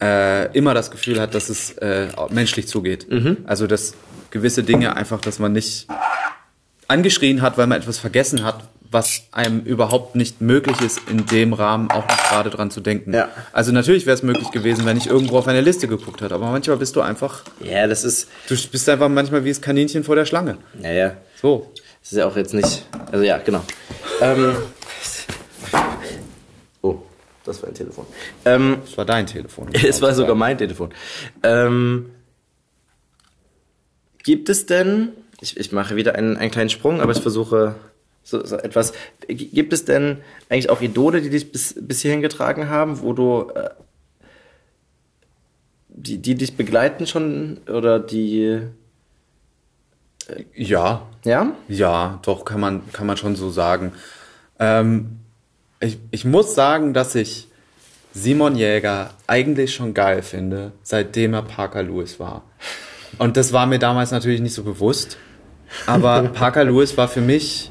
äh, 0.00 0.50
immer 0.56 0.74
das 0.74 0.90
Gefühl 0.90 1.20
hat, 1.20 1.34
dass 1.34 1.48
es 1.48 1.72
äh, 1.78 2.08
menschlich 2.30 2.66
zugeht. 2.66 3.06
Mhm. 3.10 3.38
Also 3.46 3.66
dass 3.66 3.94
gewisse 4.30 4.62
Dinge 4.62 4.96
einfach, 4.96 5.20
dass 5.20 5.38
man 5.38 5.52
nicht 5.52 5.86
angeschrien 6.88 7.42
hat, 7.42 7.58
weil 7.58 7.66
man 7.66 7.78
etwas 7.78 7.98
vergessen 7.98 8.44
hat, 8.44 8.64
was 8.90 9.22
einem 9.32 9.60
überhaupt 9.60 10.14
nicht 10.16 10.40
möglich 10.40 10.80
ist, 10.80 11.00
in 11.10 11.26
dem 11.26 11.52
Rahmen 11.52 11.90
auch 11.90 12.06
nicht 12.06 12.28
gerade 12.28 12.50
dran 12.50 12.70
zu 12.70 12.80
denken. 12.80 13.12
Ja. 13.12 13.28
Also 13.52 13.70
natürlich 13.72 14.06
wäre 14.06 14.14
es 14.16 14.22
möglich 14.22 14.50
gewesen, 14.50 14.86
wenn 14.86 14.96
ich 14.96 15.06
irgendwo 15.08 15.38
auf 15.38 15.46
eine 15.48 15.60
Liste 15.60 15.88
geguckt 15.88 16.20
hätte, 16.22 16.34
aber 16.34 16.50
manchmal 16.50 16.76
bist 16.78 16.96
du 16.96 17.00
einfach, 17.02 17.42
Ja, 17.60 17.86
das 17.86 18.04
ist, 18.04 18.28
du 18.48 18.54
bist 18.70 18.88
einfach 18.88 19.08
manchmal 19.08 19.44
wie 19.44 19.50
das 19.50 19.60
Kaninchen 19.60 20.04
vor 20.04 20.16
der 20.16 20.24
Schlange. 20.24 20.56
naja, 20.80 21.16
So. 21.40 21.70
das 22.00 22.12
ist 22.12 22.18
ja 22.18 22.26
auch 22.26 22.36
jetzt 22.36 22.54
nicht, 22.54 22.86
also 23.12 23.24
ja, 23.24 23.38
genau. 23.38 23.62
Ähm, 24.20 24.56
oh, 26.82 26.96
das 27.44 27.62
war 27.62 27.68
ein 27.68 27.74
Telefon. 27.74 28.06
Ähm, 28.44 28.78
Das 28.84 28.96
war 28.96 29.04
dein 29.04 29.26
Telefon. 29.26 29.68
es 29.72 30.00
war 30.02 30.14
sogar 30.14 30.34
mein 30.34 30.56
Telefon. 30.58 30.90
Ähm, 31.42 32.10
gibt 34.24 34.48
es 34.48 34.66
denn, 34.66 35.10
ich, 35.40 35.56
ich 35.56 35.72
mache 35.72 35.96
wieder 35.96 36.14
einen, 36.14 36.36
einen 36.36 36.50
kleinen 36.50 36.70
Sprung, 36.70 37.00
aber 37.00 37.12
ich 37.12 37.20
versuche 37.20 37.74
so, 38.28 38.44
so 38.44 38.56
etwas, 38.56 38.92
gibt 39.26 39.72
es 39.72 39.86
denn 39.86 40.18
eigentlich 40.50 40.68
auch 40.68 40.82
Idole, 40.82 41.22
die 41.22 41.30
dich 41.30 41.50
bis, 41.50 41.74
bis 41.80 42.02
hierhin 42.02 42.20
getragen 42.20 42.68
haben, 42.68 43.00
wo 43.00 43.14
du, 43.14 43.50
äh, 43.54 43.70
die, 45.88 46.18
die 46.18 46.34
dich 46.34 46.54
begleiten 46.54 47.06
schon 47.06 47.56
oder 47.66 47.98
die, 47.98 48.60
Ja, 50.54 51.06
ja? 51.24 51.52
Ja, 51.68 52.18
doch, 52.20 52.44
kann 52.44 52.60
man, 52.60 52.92
kann 52.92 53.06
man 53.06 53.16
schon 53.16 53.34
so 53.34 53.48
sagen. 53.48 53.92
Ähm, 54.58 55.20
ich, 55.80 55.98
ich 56.10 56.26
muss 56.26 56.54
sagen, 56.54 56.92
dass 56.92 57.14
ich 57.14 57.48
Simon 58.12 58.56
Jäger 58.56 59.14
eigentlich 59.26 59.74
schon 59.74 59.94
geil 59.94 60.20
finde, 60.20 60.72
seitdem 60.82 61.32
er 61.32 61.42
Parker 61.42 61.82
Lewis 61.82 62.20
war. 62.20 62.42
Und 63.16 63.38
das 63.38 63.54
war 63.54 63.64
mir 63.64 63.78
damals 63.78 64.10
natürlich 64.10 64.42
nicht 64.42 64.52
so 64.52 64.64
bewusst. 64.64 65.16
Aber 65.86 66.22
Parker 66.34 66.64
Lewis 66.64 66.98
war 66.98 67.08
für 67.08 67.22
mich 67.22 67.70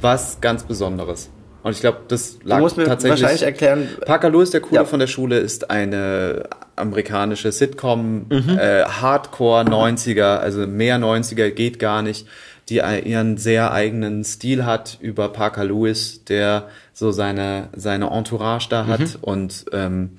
was 0.00 0.40
ganz 0.40 0.64
Besonderes. 0.64 1.30
Und 1.62 1.72
ich 1.72 1.80
glaube, 1.80 1.98
das 2.08 2.38
lag 2.44 2.58
Du 2.58 2.62
musst 2.62 2.76
mir 2.76 2.84
tatsächlich. 2.84 3.20
wahrscheinlich 3.20 3.42
erklären, 3.42 3.88
Parker 4.06 4.30
Lewis, 4.30 4.50
der 4.50 4.60
Coole 4.60 4.76
Ja. 4.76 4.84
von 4.84 5.00
der 5.00 5.08
Schule, 5.08 5.38
ist 5.38 5.70
eine 5.70 6.44
amerikanische 6.76 7.50
Sitcom, 7.52 8.26
Mhm. 8.30 8.58
äh, 8.58 8.84
Hardcore 8.84 9.64
90er, 9.64 10.38
also 10.38 10.66
mehr 10.66 10.98
90er 10.98 11.50
geht 11.50 11.78
gar 11.78 12.02
nicht, 12.02 12.26
die 12.68 12.76
ihren 12.76 13.38
sehr 13.38 13.72
eigenen 13.72 14.24
Stil 14.24 14.64
hat 14.66 14.98
über 15.00 15.30
Parker 15.30 15.64
Lewis, 15.64 16.22
der 16.24 16.68
so 16.92 17.10
seine, 17.10 17.68
seine 17.74 18.10
Entourage 18.10 18.68
da 18.68 18.86
hat 18.86 19.00
Mhm. 19.00 19.06
und 19.22 19.64
ähm, 19.72 20.10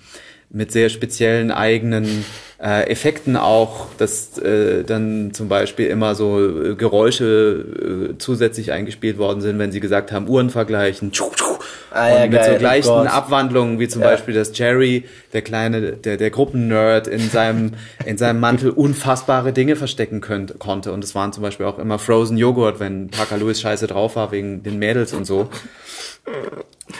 mit 0.51 0.71
sehr 0.71 0.89
speziellen 0.89 1.51
eigenen 1.51 2.25
äh, 2.61 2.89
Effekten 2.89 3.37
auch, 3.37 3.87
dass 3.97 4.37
äh, 4.39 4.83
dann 4.83 5.31
zum 5.33 5.47
Beispiel 5.47 5.87
immer 5.87 6.15
so 6.15 6.39
äh, 6.39 6.75
Geräusche 6.75 8.11
äh, 8.11 8.17
zusätzlich 8.17 8.71
eingespielt 8.71 9.17
worden 9.17 9.41
sind, 9.41 9.59
wenn 9.59 9.71
sie 9.71 9.79
gesagt 9.79 10.11
haben, 10.11 10.27
Uhren 10.27 10.49
vergleichen. 10.49 11.11
Tschu, 11.11 11.29
tschu. 11.35 11.45
Ah 11.91 12.09
ja, 12.09 12.15
und 12.15 12.21
mit 12.31 12.31
geil, 12.31 12.49
so 12.49 12.55
oh 12.55 12.59
gleichen. 12.59 13.07
Abwandlungen, 13.07 13.79
wie 13.79 13.87
zum 13.87 14.01
Ja. 14.01 14.09
Beispiel, 14.09 14.33
dass 14.33 14.57
Jerry, 14.57 15.05
der 15.33 15.41
kleine, 15.41 15.93
der, 15.93 16.17
der 16.17 16.29
Gruppennerd, 16.29 17.07
in 17.07 17.29
seinem, 17.29 17.73
in 18.05 18.17
seinem 18.17 18.39
Mantel 18.39 18.71
unfassbare 18.71 19.53
Dinge 19.53 19.75
verstecken 19.75 20.21
könnt, 20.21 20.59
konnte. 20.59 20.91
Und 20.91 21.03
es 21.03 21.15
waren 21.15 21.31
zum 21.31 21.43
Beispiel 21.43 21.65
auch 21.65 21.79
immer 21.79 21.97
Frozen 21.97 22.37
Joghurt, 22.37 22.79
wenn 22.79 23.09
Parker 23.09 23.37
Lewis 23.37 23.61
scheiße 23.61 23.87
drauf 23.87 24.15
war 24.15 24.31
wegen 24.31 24.63
den 24.63 24.79
Mädels 24.79 25.13
und 25.13 25.25
so. 25.25 25.49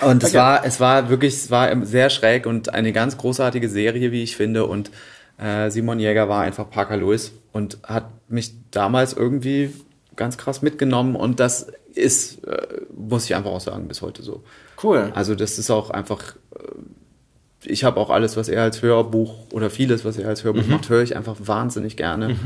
Und 0.02 0.24
es 0.24 0.34
war, 0.34 0.66
es 0.66 0.80
war 0.80 1.10
wirklich, 1.10 1.34
es 1.34 1.52
war 1.52 1.86
sehr 1.86 2.10
schräg 2.10 2.46
und 2.46 2.74
eine 2.74 2.94
ganz 2.94 3.18
großartige 3.18 3.70
Serie, 3.70 4.12
wie 4.12 4.24
ich 4.24 4.36
finde. 4.36 4.66
Und 4.66 4.92
äh, 5.38 5.70
Simon 5.72 6.00
Jäger 6.00 6.30
war 6.30 6.42
einfach 6.42 6.70
Parker 6.70 6.98
Lewis 6.98 7.32
und 7.52 7.80
hat 7.84 8.06
mich 8.30 8.54
damals 8.72 9.14
irgendwie 9.14 9.74
ganz 10.16 10.38
krass 10.38 10.62
mitgenommen. 10.62 11.16
Und 11.16 11.40
das 11.40 11.68
ist, 11.96 12.46
äh, 12.46 12.68
muss 12.96 13.26
ich 13.26 13.36
einfach 13.36 13.50
auch 13.52 13.62
sagen, 13.62 13.88
bis 13.88 14.02
heute 14.02 14.22
so. 14.22 14.44
Cool. 14.82 15.12
Also 15.16 15.36
das 15.36 15.58
ist 15.58 15.72
auch 15.72 15.90
einfach, 15.90 16.36
äh, 16.56 16.60
ich 17.66 17.84
habe 17.84 18.00
auch 18.00 18.10
alles, 18.10 18.38
was 18.38 18.48
er 18.48 18.62
als 18.64 18.82
Hörbuch 18.82 19.34
oder 19.52 19.70
vieles, 19.70 20.06
was 20.06 20.18
er 20.18 20.30
als 20.30 20.44
Hörbuch 20.44 20.64
Mhm. 20.66 20.72
macht, 20.72 20.90
höre 20.90 21.02
ich 21.02 21.16
einfach 21.18 21.36
wahnsinnig 21.40 21.98
gerne, 21.98 22.38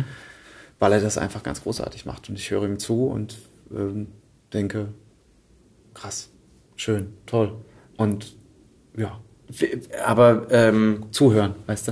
weil 0.80 0.94
er 0.94 1.02
das 1.02 1.18
einfach 1.18 1.44
ganz 1.44 1.62
großartig 1.64 2.06
macht. 2.06 2.30
Und 2.30 2.40
ich 2.40 2.50
höre 2.52 2.64
ihm 2.64 2.80
zu 2.80 3.06
und 3.06 3.38
ähm, 3.76 4.08
denke, 4.54 4.88
krass, 5.94 6.30
schön, 6.76 7.14
toll. 7.26 7.54
Und 7.98 8.36
ja, 8.98 9.20
Aber 10.06 10.48
ähm, 10.52 11.06
zuhören, 11.12 11.56
weißt 11.68 11.90
du? 11.90 11.92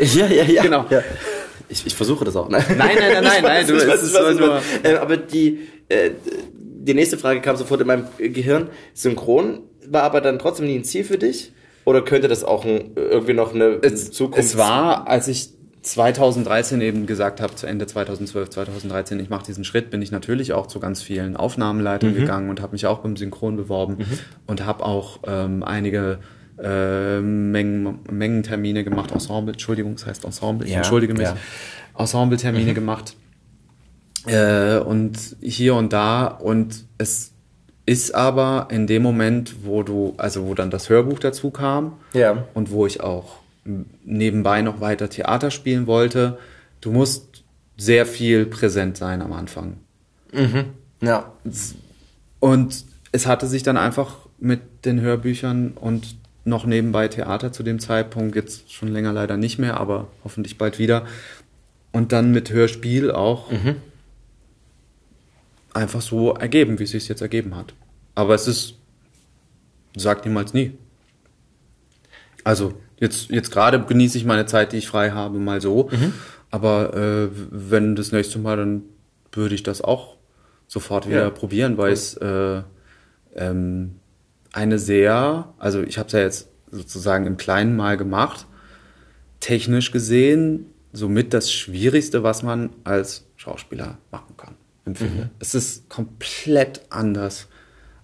ja, 0.18 0.26
ja, 0.26 0.44
ja. 0.44 0.62
Genau. 0.62 0.86
Ja. 0.90 1.02
Ich, 1.68 1.86
ich 1.86 1.94
versuche 1.94 2.24
das 2.24 2.36
auch. 2.36 2.48
Ne? 2.48 2.58
Nein, 2.68 2.76
nein, 2.76 2.96
nein, 2.98 3.24
nein, 3.24 3.42
nein, 3.42 3.66
du- 3.68 3.74
es 3.76 4.02
ist 4.02 4.14
ich 4.14 4.20
weiß, 4.20 4.36
nur- 4.38 4.46
nur. 4.48 4.60
Äh, 4.84 4.96
aber 4.96 5.16
die, 5.16 5.60
äh, 5.88 6.10
die 6.54 6.94
nächste 6.94 7.16
Frage 7.18 7.40
kam 7.40 7.56
sofort 7.56 7.80
in 7.80 7.86
meinem 7.86 8.04
Gehirn. 8.18 8.68
Synchron 8.94 9.60
war 9.88 10.02
aber 10.02 10.20
dann 10.20 10.38
trotzdem 10.38 10.66
nie 10.66 10.76
ein 10.76 10.84
Ziel 10.84 11.04
für 11.04 11.18
dich? 11.18 11.52
Oder 11.84 12.02
könnte 12.02 12.28
das 12.28 12.44
auch 12.44 12.64
ein, 12.64 12.92
irgendwie 12.94 13.32
noch 13.32 13.54
eine 13.54 13.80
Zukunft? 13.94 14.38
Es 14.38 14.56
war, 14.56 15.08
als 15.08 15.26
ich 15.28 15.50
2013 15.82 16.80
eben 16.80 17.06
gesagt 17.06 17.40
habe, 17.40 17.54
zu 17.56 17.66
Ende 17.66 17.86
2012, 17.86 18.50
2013, 18.50 19.18
ich 19.20 19.28
mache 19.30 19.44
diesen 19.44 19.64
Schritt, 19.64 19.90
bin 19.90 20.00
ich 20.00 20.10
natürlich 20.12 20.52
auch 20.52 20.66
zu 20.68 20.78
ganz 20.80 21.02
vielen 21.02 21.36
Aufnahmenleitern 21.36 22.14
gegangen 22.14 22.50
und 22.50 22.60
habe 22.62 22.72
mich 22.72 22.86
auch 22.86 22.98
beim 23.00 23.16
Synchron 23.16 23.56
beworben 23.56 23.98
und 24.46 24.64
habe 24.64 24.84
auch 24.84 25.20
ähm, 25.26 25.62
einige 25.64 26.18
äh, 26.62 27.20
Mengen, 27.20 27.98
Mengentermine 28.10 28.84
gemacht, 28.84 29.10
Ensemble, 29.10 29.52
Entschuldigung, 29.54 29.94
das 29.96 30.06
heißt 30.06 30.24
Ensemble, 30.24 30.66
ich 30.66 30.72
Ja, 30.72 30.78
entschuldige 30.78 31.14
mich, 31.14 31.22
ja. 31.22 31.36
Ensemble-Termine 31.98 32.74
gemacht 32.74 33.16
äh, 34.26 34.78
und 34.78 35.36
hier 35.40 35.74
und 35.74 35.92
da 35.92 36.26
und 36.26 36.84
es 36.98 37.32
ist 37.84 38.14
aber 38.14 38.68
in 38.70 38.86
dem 38.86 39.02
Moment, 39.02 39.56
wo 39.64 39.82
du, 39.82 40.14
also 40.16 40.46
wo 40.46 40.54
dann 40.54 40.70
das 40.70 40.88
Hörbuch 40.88 41.18
dazu 41.18 41.50
kam, 41.50 41.94
Ja. 42.12 42.44
und 42.54 42.70
wo 42.70 42.86
ich 42.86 43.00
auch 43.00 43.41
nebenbei 43.64 44.62
noch 44.62 44.80
weiter 44.80 45.08
Theater 45.08 45.50
spielen 45.50 45.86
wollte, 45.86 46.38
du 46.80 46.90
musst 46.90 47.44
sehr 47.76 48.06
viel 48.06 48.46
präsent 48.46 48.96
sein 48.96 49.22
am 49.22 49.32
Anfang. 49.32 49.76
Ja. 51.00 51.32
Und 52.40 52.84
es 53.12 53.26
hatte 53.26 53.46
sich 53.46 53.62
dann 53.62 53.76
einfach 53.76 54.16
mit 54.38 54.84
den 54.84 55.00
Hörbüchern 55.00 55.72
und 55.72 56.16
noch 56.44 56.66
nebenbei 56.66 57.06
Theater 57.06 57.52
zu 57.52 57.62
dem 57.62 57.78
Zeitpunkt, 57.78 58.34
jetzt 58.34 58.72
schon 58.72 58.88
länger 58.88 59.12
leider 59.12 59.36
nicht 59.36 59.58
mehr, 59.58 59.78
aber 59.78 60.08
hoffentlich 60.24 60.58
bald 60.58 60.78
wieder. 60.78 61.06
Und 61.92 62.10
dann 62.12 62.32
mit 62.32 62.50
Hörspiel 62.50 63.10
auch 63.10 63.50
einfach 65.72 66.00
so 66.00 66.34
ergeben, 66.34 66.78
wie 66.78 66.84
es 66.84 66.90
sich 66.90 67.08
jetzt 67.08 67.22
ergeben 67.22 67.54
hat. 67.54 67.74
Aber 68.14 68.34
es 68.34 68.48
ist, 68.48 68.74
sagt 69.96 70.24
niemals 70.24 70.52
nie. 70.52 70.72
Also 72.44 72.74
jetzt, 73.02 73.28
jetzt 73.30 73.50
gerade 73.50 73.80
genieße 73.80 74.16
ich 74.16 74.24
meine 74.24 74.46
Zeit, 74.46 74.72
die 74.72 74.78
ich 74.78 74.86
frei 74.88 75.10
habe, 75.10 75.38
mal 75.38 75.60
so. 75.60 75.90
Aber 76.50 76.94
äh, 76.96 77.28
wenn 77.50 77.96
das 77.96 78.12
nächste 78.12 78.38
Mal, 78.38 78.56
dann 78.56 78.82
würde 79.32 79.54
ich 79.54 79.62
das 79.62 79.82
auch 79.82 80.16
sofort 80.68 81.08
wieder 81.08 81.24
Ja. 81.24 81.30
probieren, 81.30 81.76
weil 81.76 81.92
es 81.92 82.16
äh, 82.16 82.62
ähm, 83.34 83.96
eine 84.52 84.78
sehr, 84.78 85.52
also 85.58 85.82
ich 85.82 85.98
habe 85.98 86.06
es 86.06 86.12
ja 86.12 86.20
jetzt 86.20 86.48
sozusagen 86.70 87.26
im 87.26 87.36
Kleinen 87.36 87.76
mal 87.76 87.96
gemacht, 87.96 88.46
technisch 89.40 89.90
gesehen 89.90 90.66
somit 90.92 91.32
das 91.34 91.50
Schwierigste, 91.50 92.22
was 92.22 92.42
man 92.42 92.70
als 92.84 93.26
Schauspieler 93.36 93.98
machen 94.10 94.36
kann, 94.36 94.54
empfinde. 94.84 95.30
Es 95.38 95.54
ist 95.54 95.88
komplett 95.88 96.82
anders 96.90 97.48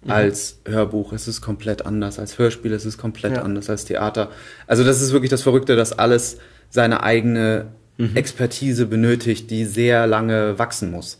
als 0.06 0.60
Hörbuch, 0.64 1.12
es 1.12 1.26
ist 1.28 1.40
komplett 1.40 1.84
anders 1.84 2.18
als 2.18 2.38
Hörspiel, 2.38 2.72
es 2.72 2.86
ist 2.86 2.98
komplett 2.98 3.32
Ja. 3.36 3.42
anders 3.42 3.68
als 3.68 3.84
Theater. 3.84 4.30
Also 4.66 4.84
das 4.84 5.02
ist 5.02 5.12
wirklich 5.12 5.30
das 5.30 5.42
Verrückte, 5.42 5.74
dass 5.76 5.92
alles 5.98 6.38
seine 6.70 7.02
eigene 7.02 7.66
Expertise 8.14 8.86
benötigt, 8.86 9.50
die 9.50 9.64
sehr 9.64 10.06
lange 10.06 10.56
wachsen 10.56 10.92
muss. 10.92 11.18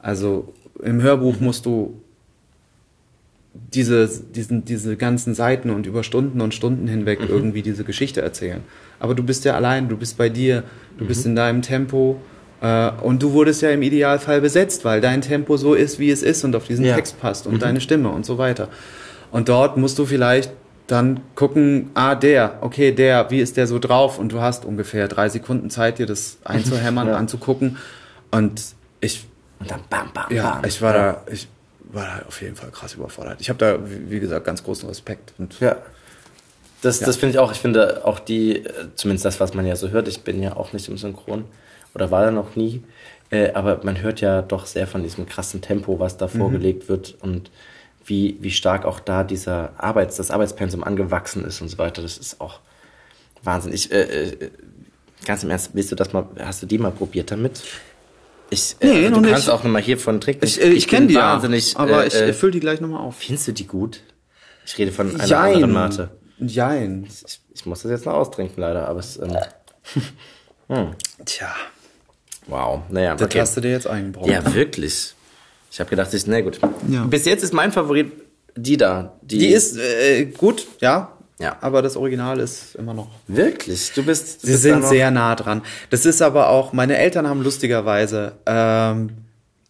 Also 0.00 0.52
im 0.82 1.00
Hörbuch 1.02 1.38
musst 1.38 1.66
du 1.66 2.02
diese, 3.72 4.08
diesen, 4.34 4.64
diese 4.64 4.96
ganzen 4.96 5.34
Seiten 5.34 5.70
und 5.70 5.86
über 5.86 6.02
Stunden 6.02 6.40
und 6.40 6.54
Stunden 6.54 6.88
hinweg 6.88 7.20
irgendwie 7.28 7.62
diese 7.62 7.84
Geschichte 7.84 8.22
erzählen. 8.22 8.60
Aber 8.98 9.14
du 9.14 9.22
bist 9.22 9.44
ja 9.44 9.54
allein, 9.54 9.88
du 9.88 9.96
bist 9.96 10.16
bei 10.18 10.28
dir, 10.28 10.64
du 10.98 11.06
bist 11.06 11.26
in 11.26 11.36
deinem 11.36 11.62
Tempo 11.62 12.20
und 12.62 13.22
du 13.22 13.32
wurdest 13.32 13.62
ja 13.62 13.70
im 13.70 13.80
Idealfall 13.82 14.40
besetzt, 14.42 14.84
weil 14.84 15.00
dein 15.00 15.22
Tempo 15.22 15.56
so 15.56 15.72
ist, 15.74 15.98
wie 15.98 16.10
es 16.10 16.22
ist 16.22 16.44
und 16.44 16.54
auf 16.54 16.66
diesen 16.66 16.84
Ja. 16.84 16.94
Text 16.94 17.18
passt 17.20 17.46
und 17.46 17.62
deine 17.62 17.80
Stimme 17.80 18.10
und 18.10 18.26
so 18.26 18.36
weiter. 18.36 18.68
Und 19.32 19.48
dort 19.48 19.76
musst 19.78 19.98
du 19.98 20.04
vielleicht 20.04 20.50
dann 20.86 21.20
gucken, 21.36 21.90
ah, 21.94 22.14
der, 22.16 22.58
okay, 22.62 22.90
der, 22.92 23.30
wie 23.30 23.38
ist 23.40 23.56
der 23.56 23.66
so 23.66 23.78
drauf? 23.78 24.18
Und 24.18 24.32
du 24.32 24.40
hast 24.40 24.64
ungefähr 24.64 25.06
drei 25.08 25.28
Sekunden 25.28 25.70
Zeit, 25.70 25.98
dir 25.98 26.06
das 26.06 26.38
einzuhämmern, 26.44 27.08
Ja. 27.08 27.16
anzugucken. 27.16 27.78
Und 28.30 28.60
ich 29.00 29.26
Und 29.60 29.70
dann 29.70 29.80
bam, 29.88 30.10
bam, 30.12 30.24
ja, 30.30 30.56
bam. 30.56 30.64
ich 30.66 30.82
war 30.82 30.92
da, 30.92 31.22
ich 31.32 31.48
war 31.92 32.04
da 32.04 32.22
auf 32.28 32.42
jeden 32.42 32.56
Fall 32.56 32.70
krass 32.70 32.94
überfordert. 32.94 33.36
Ich 33.40 33.48
habe 33.48 33.58
da, 33.58 33.78
wie, 33.88 34.10
wie 34.10 34.20
gesagt, 34.20 34.44
ganz 34.44 34.62
großen 34.64 34.88
Respekt. 34.88 35.32
Und 35.38 35.58
Ja. 35.60 35.76
Das, 36.82 37.00
Ja. 37.00 37.06
das 37.06 37.16
finde 37.16 37.34
ich 37.34 37.38
auch. 37.38 37.52
Ich 37.52 37.58
finde 37.58 38.04
auch 38.04 38.18
die, 38.18 38.56
äh, 38.64 38.72
zumindest 38.96 39.24
das, 39.24 39.38
was 39.40 39.54
man 39.54 39.64
ja 39.66 39.76
so 39.76 39.90
hört, 39.90 40.08
ich 40.08 40.22
bin 40.22 40.42
ja 40.42 40.56
auch 40.56 40.72
nicht 40.72 40.88
im 40.88 40.98
Synchron 40.98 41.44
oder 41.94 42.10
war 42.10 42.24
da 42.24 42.30
noch 42.30 42.56
nie, 42.56 42.82
äh, 43.30 43.52
aber 43.52 43.80
man 43.84 44.00
hört 44.00 44.20
ja 44.20 44.42
doch 44.42 44.66
sehr 44.66 44.86
von 44.86 45.02
diesem 45.02 45.26
krassen 45.26 45.60
Tempo, 45.60 45.98
was 46.00 46.16
da 46.16 46.28
vorgelegt 46.28 46.88
wird 46.88 47.16
und 47.20 47.50
wie, 48.04 48.38
wie 48.40 48.50
stark 48.50 48.84
auch 48.84 48.98
da 49.00 49.22
dieser 49.24 49.72
Arbeits, 49.76 50.16
das 50.16 50.30
Arbeitspensum 50.30 50.82
angewachsen 50.82 51.44
ist 51.44 51.60
und 51.60 51.68
so 51.68 51.78
weiter. 51.78 52.02
Das 52.02 52.18
ist 52.18 52.40
auch 52.40 52.60
Wahnsinn. 53.42 53.72
Ich, 53.72 53.92
äh, 53.92 54.00
äh, 54.02 54.50
ganz 55.26 55.44
im 55.44 55.50
Ernst, 55.50 55.70
willst 55.74 55.92
du 55.92 55.96
das 55.96 56.12
mal, 56.12 56.26
hast 56.40 56.62
du 56.62 56.66
die 56.66 56.78
mal 56.78 56.90
probiert 56.90 57.30
damit? 57.30 57.62
Ich, 58.48 58.74
äh, 58.80 58.86
Nee, 58.86 58.90
also 59.06 59.10
noch 59.10 59.22
du 59.22 59.28
kannst 59.28 59.46
nicht. 59.46 59.54
auch 59.54 59.62
nochmal 59.62 59.82
hiervon 59.82 60.20
trinken. 60.20 60.44
ich, 60.44 60.60
äh, 60.60 60.70
ich 60.70 60.88
kenne 60.88 61.06
die 61.06 61.14
wahnsinnig, 61.14 61.74
ja, 61.74 61.78
aber 61.80 62.04
äh, 62.04 62.08
ich 62.08 62.14
äh, 62.14 62.28
äh, 62.30 62.32
fülle 62.32 62.52
die 62.52 62.60
gleich 62.60 62.80
nochmal 62.80 63.00
auf. 63.00 63.16
Findest 63.18 63.46
du 63.48 63.52
die 63.52 63.66
gut? 63.66 64.00
Ich 64.66 64.76
rede 64.76 64.90
von 64.92 65.14
einer 65.20 65.38
anderen 65.38 65.72
Mate. 65.72 66.10
Jein. 66.38 67.06
Ich, 67.06 67.40
ich 67.54 67.66
muss 67.66 67.82
das 67.82 67.90
jetzt 67.92 68.06
noch 68.06 68.14
austrinken, 68.14 68.60
leider, 68.60 68.88
aber 68.88 69.00
es, 69.00 69.18
ähm, 69.18 69.36
Tja, 71.24 71.54
wow, 72.50 72.82
naja, 72.90 73.14
das 73.14 73.26
okay. 73.26 73.40
hast 73.40 73.56
du 73.56 73.60
dir 73.60 73.70
jetzt 73.70 73.86
eingebrockt. 73.86 74.28
Ja, 74.28 74.54
wirklich. 74.54 75.14
Ich 75.72 75.80
habe 75.80 75.88
gedacht, 75.88 76.12
ich, 76.12 76.26
na 76.26 76.40
gut. 76.40 76.58
Ja. 76.88 77.04
Bis 77.04 77.24
jetzt 77.24 77.44
ist 77.44 77.54
mein 77.54 77.72
Favorit 77.72 78.12
die 78.56 78.76
da. 78.76 79.14
Die, 79.22 79.38
Die 79.38 79.48
ist 79.48 79.78
äh, 79.78 80.26
gut, 80.26 80.66
ja. 80.80 81.16
Ja. 81.38 81.56
Aber 81.62 81.80
das 81.80 81.96
Original 81.96 82.38
ist 82.38 82.74
immer 82.74 82.92
noch. 82.92 83.08
Wirklich, 83.26 83.92
du 83.94 84.02
bist, 84.02 84.42
du 84.42 84.46
Sie 84.46 84.52
bist 84.52 84.62
sind 84.62 84.84
sehr 84.84 85.10
nah 85.10 85.34
dran. 85.34 85.62
Das 85.88 86.04
ist 86.04 86.20
aber 86.20 86.50
auch, 86.50 86.74
meine 86.74 86.98
Eltern 86.98 87.26
haben 87.26 87.42
lustigerweise 87.42 88.32
ähm, 88.44 89.10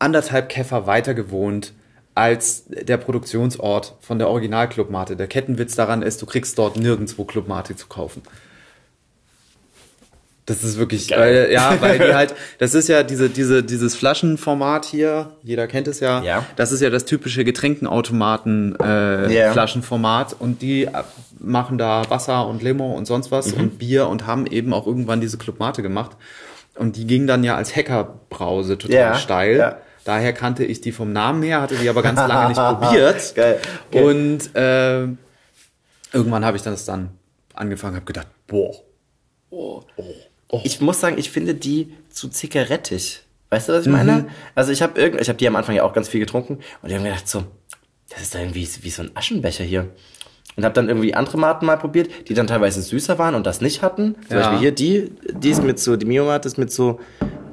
anderthalb 0.00 0.48
Käfer 0.48 0.88
weiter 0.88 1.14
gewohnt 1.14 1.72
als 2.16 2.64
der 2.66 2.96
Produktionsort 2.96 3.94
von 4.00 4.18
der 4.18 4.28
Original 4.28 4.68
Clubmate. 4.68 5.14
Der 5.14 5.28
Kettenwitz 5.28 5.76
daran 5.76 6.02
ist, 6.02 6.20
du 6.20 6.26
kriegst 6.26 6.58
dort 6.58 6.76
nirgendwo 6.76 7.24
Clubmate 7.24 7.76
zu 7.76 7.86
kaufen. 7.86 8.22
Das 10.50 10.64
ist 10.64 10.78
wirklich, 10.78 11.06
Geil. 11.08 11.20
weil, 11.46 11.52
ja, 11.52 11.80
weil 11.80 11.98
die 11.98 12.12
halt, 12.14 12.34
das 12.58 12.74
ist 12.74 12.88
ja 12.88 13.02
diese, 13.04 13.28
diese, 13.30 13.62
dieses 13.62 13.94
Flaschenformat 13.94 14.84
hier, 14.84 15.30
jeder 15.44 15.66
kennt 15.68 15.86
es 15.86 16.00
ja. 16.00 16.22
Ja. 16.24 16.44
Das 16.56 16.72
ist 16.72 16.80
ja 16.80 16.90
das 16.90 17.04
typische 17.04 17.44
Getränkenautomaten 17.44 18.76
äh, 18.82 19.32
Ja. 19.32 19.52
Flaschenformat 19.52 20.34
und 20.38 20.60
die 20.62 20.88
machen 21.38 21.78
da 21.78 22.02
Wasser 22.10 22.48
und 22.48 22.62
Limo 22.62 22.92
und 22.94 23.06
sonst 23.06 23.30
was 23.30 23.54
Mhm. 23.54 23.60
und 23.60 23.78
Bier 23.78 24.08
und 24.08 24.26
haben 24.26 24.46
eben 24.46 24.72
auch 24.72 24.86
irgendwann 24.86 25.20
diese 25.20 25.38
Clubmate 25.38 25.82
gemacht. 25.82 26.16
Und 26.76 26.96
die 26.96 27.06
ging 27.06 27.26
dann 27.26 27.44
ja 27.44 27.56
als 27.56 27.76
Hackerbrause 27.76 28.76
total 28.76 28.96
Ja, 28.96 29.14
steil. 29.14 29.56
ja. 29.56 29.76
Daher 30.04 30.32
kannte 30.32 30.64
ich 30.64 30.80
die 30.80 30.92
vom 30.92 31.12
Namen 31.12 31.42
her, 31.42 31.60
hatte 31.60 31.76
die 31.76 31.88
aber 31.88 32.02
ganz 32.02 32.18
lange 32.18 32.48
nicht 32.48 32.56
probiert. 32.80 33.34
Geil, 33.36 33.58
geil. 33.92 34.02
Und 34.04 34.56
äh, 34.56 35.02
irgendwann 36.12 36.44
habe 36.44 36.56
ich 36.56 36.62
das 36.64 36.84
dann 36.86 37.10
angefangen, 37.54 37.96
habe 37.96 38.06
gedacht, 38.06 38.26
boah, 38.46 38.74
Ich 40.64 40.80
muss 40.80 41.00
sagen, 41.00 41.16
ich 41.18 41.30
finde 41.30 41.54
die 41.54 41.92
zu 42.10 42.28
zigarettig. 42.28 43.22
Weißt 43.50 43.68
du, 43.68 43.72
was 43.72 43.82
ich 43.82 43.86
Mhm. 43.86 43.92
meine? 43.92 44.26
Also 44.54 44.72
ich 44.72 44.82
habe 44.82 45.00
irgend, 45.00 45.20
ich 45.20 45.28
habe 45.28 45.36
die 45.38 45.46
am 45.48 45.56
Anfang 45.56 45.74
ja 45.74 45.82
auch 45.84 45.92
ganz 45.92 46.08
viel 46.08 46.20
getrunken 46.20 46.58
und 46.82 46.88
ich 46.88 46.94
habe 46.94 47.02
mir 47.02 47.10
gedacht 47.10 47.28
so, 47.28 47.44
das 48.10 48.22
ist 48.22 48.34
da 48.34 48.40
irgendwie 48.40 48.68
wie 48.82 48.90
so 48.90 49.02
ein 49.02 49.10
Aschenbecher 49.14 49.64
hier. 49.64 49.88
Und 50.56 50.64
habe 50.64 50.74
dann 50.74 50.88
irgendwie 50.88 51.14
andere 51.14 51.38
Maten 51.38 51.64
mal 51.66 51.76
probiert, 51.76 52.28
die 52.28 52.34
dann 52.34 52.46
teilweise 52.48 52.82
süßer 52.82 53.18
waren 53.18 53.34
und 53.36 53.46
das 53.46 53.60
nicht 53.60 53.82
hatten. 53.82 54.16
Zum 54.28 54.36
Ja. 54.36 54.42
Beispiel 54.42 54.58
hier 54.58 54.72
die, 54.72 55.12
die 55.32 55.50
ist 55.50 55.62
mit 55.62 55.78
so, 55.78 55.96
die 55.96 56.06
Mio-Mate 56.06 56.48
ist 56.48 56.58
mit 56.58 56.72
so, 56.72 56.98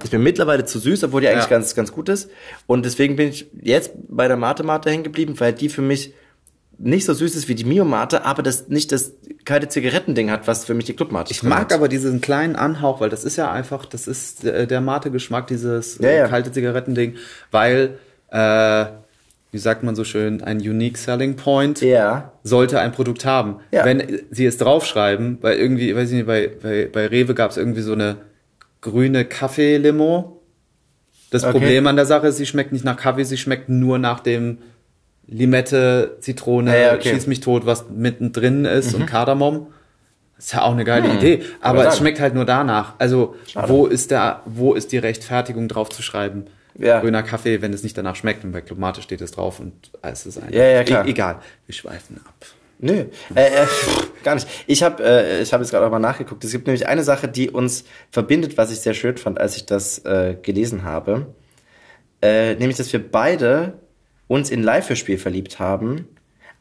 ist 0.03 0.11
mir 0.11 0.19
mittlerweile 0.19 0.65
zu 0.65 0.79
süß, 0.79 1.03
obwohl 1.03 1.21
die 1.21 1.27
eigentlich 1.27 1.43
Ja. 1.43 1.49
ganz, 1.49 1.75
ganz 1.75 1.91
gut 1.91 2.09
ist. 2.09 2.29
Und 2.65 2.85
deswegen 2.85 3.15
bin 3.15 3.29
ich 3.29 3.47
jetzt 3.61 3.91
bei 4.09 4.27
der 4.27 4.35
Mate-Mate 4.37 4.89
hängen 4.89 5.03
geblieben, 5.03 5.39
weil 5.39 5.53
die 5.53 5.69
für 5.69 5.83
mich 5.83 6.13
nicht 6.79 7.05
so 7.05 7.13
süß 7.13 7.35
ist 7.35 7.47
wie 7.47 7.55
die 7.55 7.63
Mio-Mate, 7.63 8.25
aber 8.25 8.41
das 8.43 8.67
nicht 8.67 8.91
das 8.91 9.13
kalte 9.47 9.67
Zigarettending 9.67 10.29
hat, 10.29 10.45
was 10.47 10.63
für 10.65 10.75
mich 10.75 10.85
die 10.85 10.93
Clubmate 10.95 11.31
Ich 11.31 11.41
mag 11.41 11.59
hat. 11.61 11.73
aber 11.73 11.87
diesen 11.87 12.21
kleinen 12.21 12.55
Anhauch, 12.55 12.99
weil 13.01 13.09
das 13.09 13.23
ist 13.23 13.35
ja 13.35 13.51
einfach, 13.51 13.85
das 13.85 14.07
ist 14.07 14.45
äh, 14.45 14.67
der 14.67 14.81
Mate-Geschmack, 14.81 15.47
dieses 15.47 15.97
Ja, 15.97 16.09
äh, 16.09 16.17
ja. 16.19 16.27
kalte 16.27 16.51
Zigarettending, 16.51 17.15
weil 17.49 17.97
äh, 18.29 18.85
wie 19.51 19.57
sagt 19.59 19.81
man 19.81 19.95
so 19.95 20.03
schön, 20.03 20.43
ein 20.43 20.57
unique 20.57 20.97
selling 20.97 21.35
point 21.37 21.81
Ja. 21.81 22.33
sollte 22.43 22.79
ein 22.79 22.91
Produkt 22.91 23.25
haben. 23.25 23.61
Wenn 23.71 24.21
sie 24.29 24.45
es 24.45 24.57
draufschreiben, 24.57 25.37
weil 25.41 25.57
irgendwie, 25.57 25.95
weiß 25.95 26.09
ich 26.09 26.15
nicht, 26.17 26.27
bei, 26.27 26.51
bei, 26.61 26.87
bei 26.91 27.07
Rewe 27.07 27.33
gab 27.33 27.49
es 27.51 27.57
irgendwie 27.57 27.81
so 27.81 27.93
eine 27.93 28.17
grüne 28.81 29.25
Kaffee-Limo. 29.25 30.41
Das 31.31 31.43
Okay. 31.43 31.51
Problem 31.53 31.87
an 31.87 31.95
der 31.95 32.05
Sache 32.05 32.27
ist, 32.27 32.37
sie 32.37 32.45
schmeckt 32.45 32.71
nicht 32.73 32.85
nach 32.85 32.97
Kaffee, 32.97 33.23
sie 33.23 33.37
schmeckt 33.37 33.69
nur 33.69 33.97
nach 33.99 34.19
dem 34.19 34.59
Limette, 35.27 36.17
Zitrone, 36.21 36.79
Ja, 36.79 36.93
okay. 36.95 37.09
Mhm. 37.09 37.15
schieß 37.15 37.27
mich 37.27 37.39
tot, 37.41 37.65
was 37.65 37.85
mittendrin 37.89 38.65
ist 38.65 38.93
und 38.93 39.05
Kardamom. 39.05 39.67
Das 40.37 40.45
ist 40.45 40.53
ja 40.53 40.61
auch 40.61 40.71
eine 40.71 40.83
geile 40.83 41.11
Idee, 41.13 41.41
aber 41.61 41.87
es 41.87 41.97
schmeckt 41.97 42.19
halt 42.19 42.35
nur 42.35 42.45
danach. 42.45 42.93
Also, 42.99 43.35
Schade. 43.47 43.69
wo 43.69 43.87
ist 43.87 44.11
der, 44.11 44.41
wo 44.45 44.73
ist 44.73 44.91
die 44.91 44.99
Rechtfertigung 44.99 45.67
drauf 45.67 45.89
zu 45.89 46.03
schreiben? 46.03 46.45
Ja. 46.75 46.99
Grüner 46.99 47.23
Kaffee, 47.23 47.61
wenn 47.63 47.73
es 47.73 47.81
nicht 47.81 47.97
danach 47.97 48.15
schmeckt 48.15 48.43
und 48.43 48.51
bei 48.51 48.61
Clubmate 48.61 49.01
steht 49.01 49.21
es 49.21 49.31
drauf 49.31 49.59
und 49.59 49.73
es 50.03 50.27
ist 50.27 50.37
ein. 50.37 50.53
Ja, 50.53 50.63
ja, 50.63 50.83
klar. 50.83 51.05
E 51.07 51.09
egal, 51.09 51.39
wir 51.65 51.73
schweifen 51.73 52.21
ab. 52.23 52.45
Nö, 52.79 53.05
äh, 53.33 53.63
äh, 53.63 53.67
gar 54.23 54.35
nicht. 54.35 54.47
Ich 54.67 54.83
habe 54.83 55.03
äh, 55.03 55.41
ich 55.41 55.51
hab 55.51 55.59
jetzt 55.61 55.71
gerade 55.71 55.87
auch 55.87 55.91
mal 55.91 55.97
nachgeguckt. 55.97 56.43
Es 56.43 56.51
gibt 56.51 56.67
nämlich 56.67 56.87
eine 56.87 57.03
Sache, 57.03 57.27
die 57.27 57.49
uns 57.49 57.85
verbindet, 58.11 58.57
was 58.57 58.71
ich 58.71 58.79
sehr 58.79 58.93
schön 58.93 59.17
fand, 59.17 59.41
als 59.41 59.57
ich 59.57 59.65
das 59.65 60.05
äh, 60.05 60.35
gelesen 60.39 60.83
habe. 60.83 61.33
Äh, 62.21 62.53
nämlich, 62.55 62.77
dass 62.77 62.93
wir 62.93 63.11
beide 63.11 63.79
uns 64.27 64.49
in 64.49 64.63
Live-Hörspiel 64.63 65.17
verliebt 65.17 65.59
haben, 65.59 66.07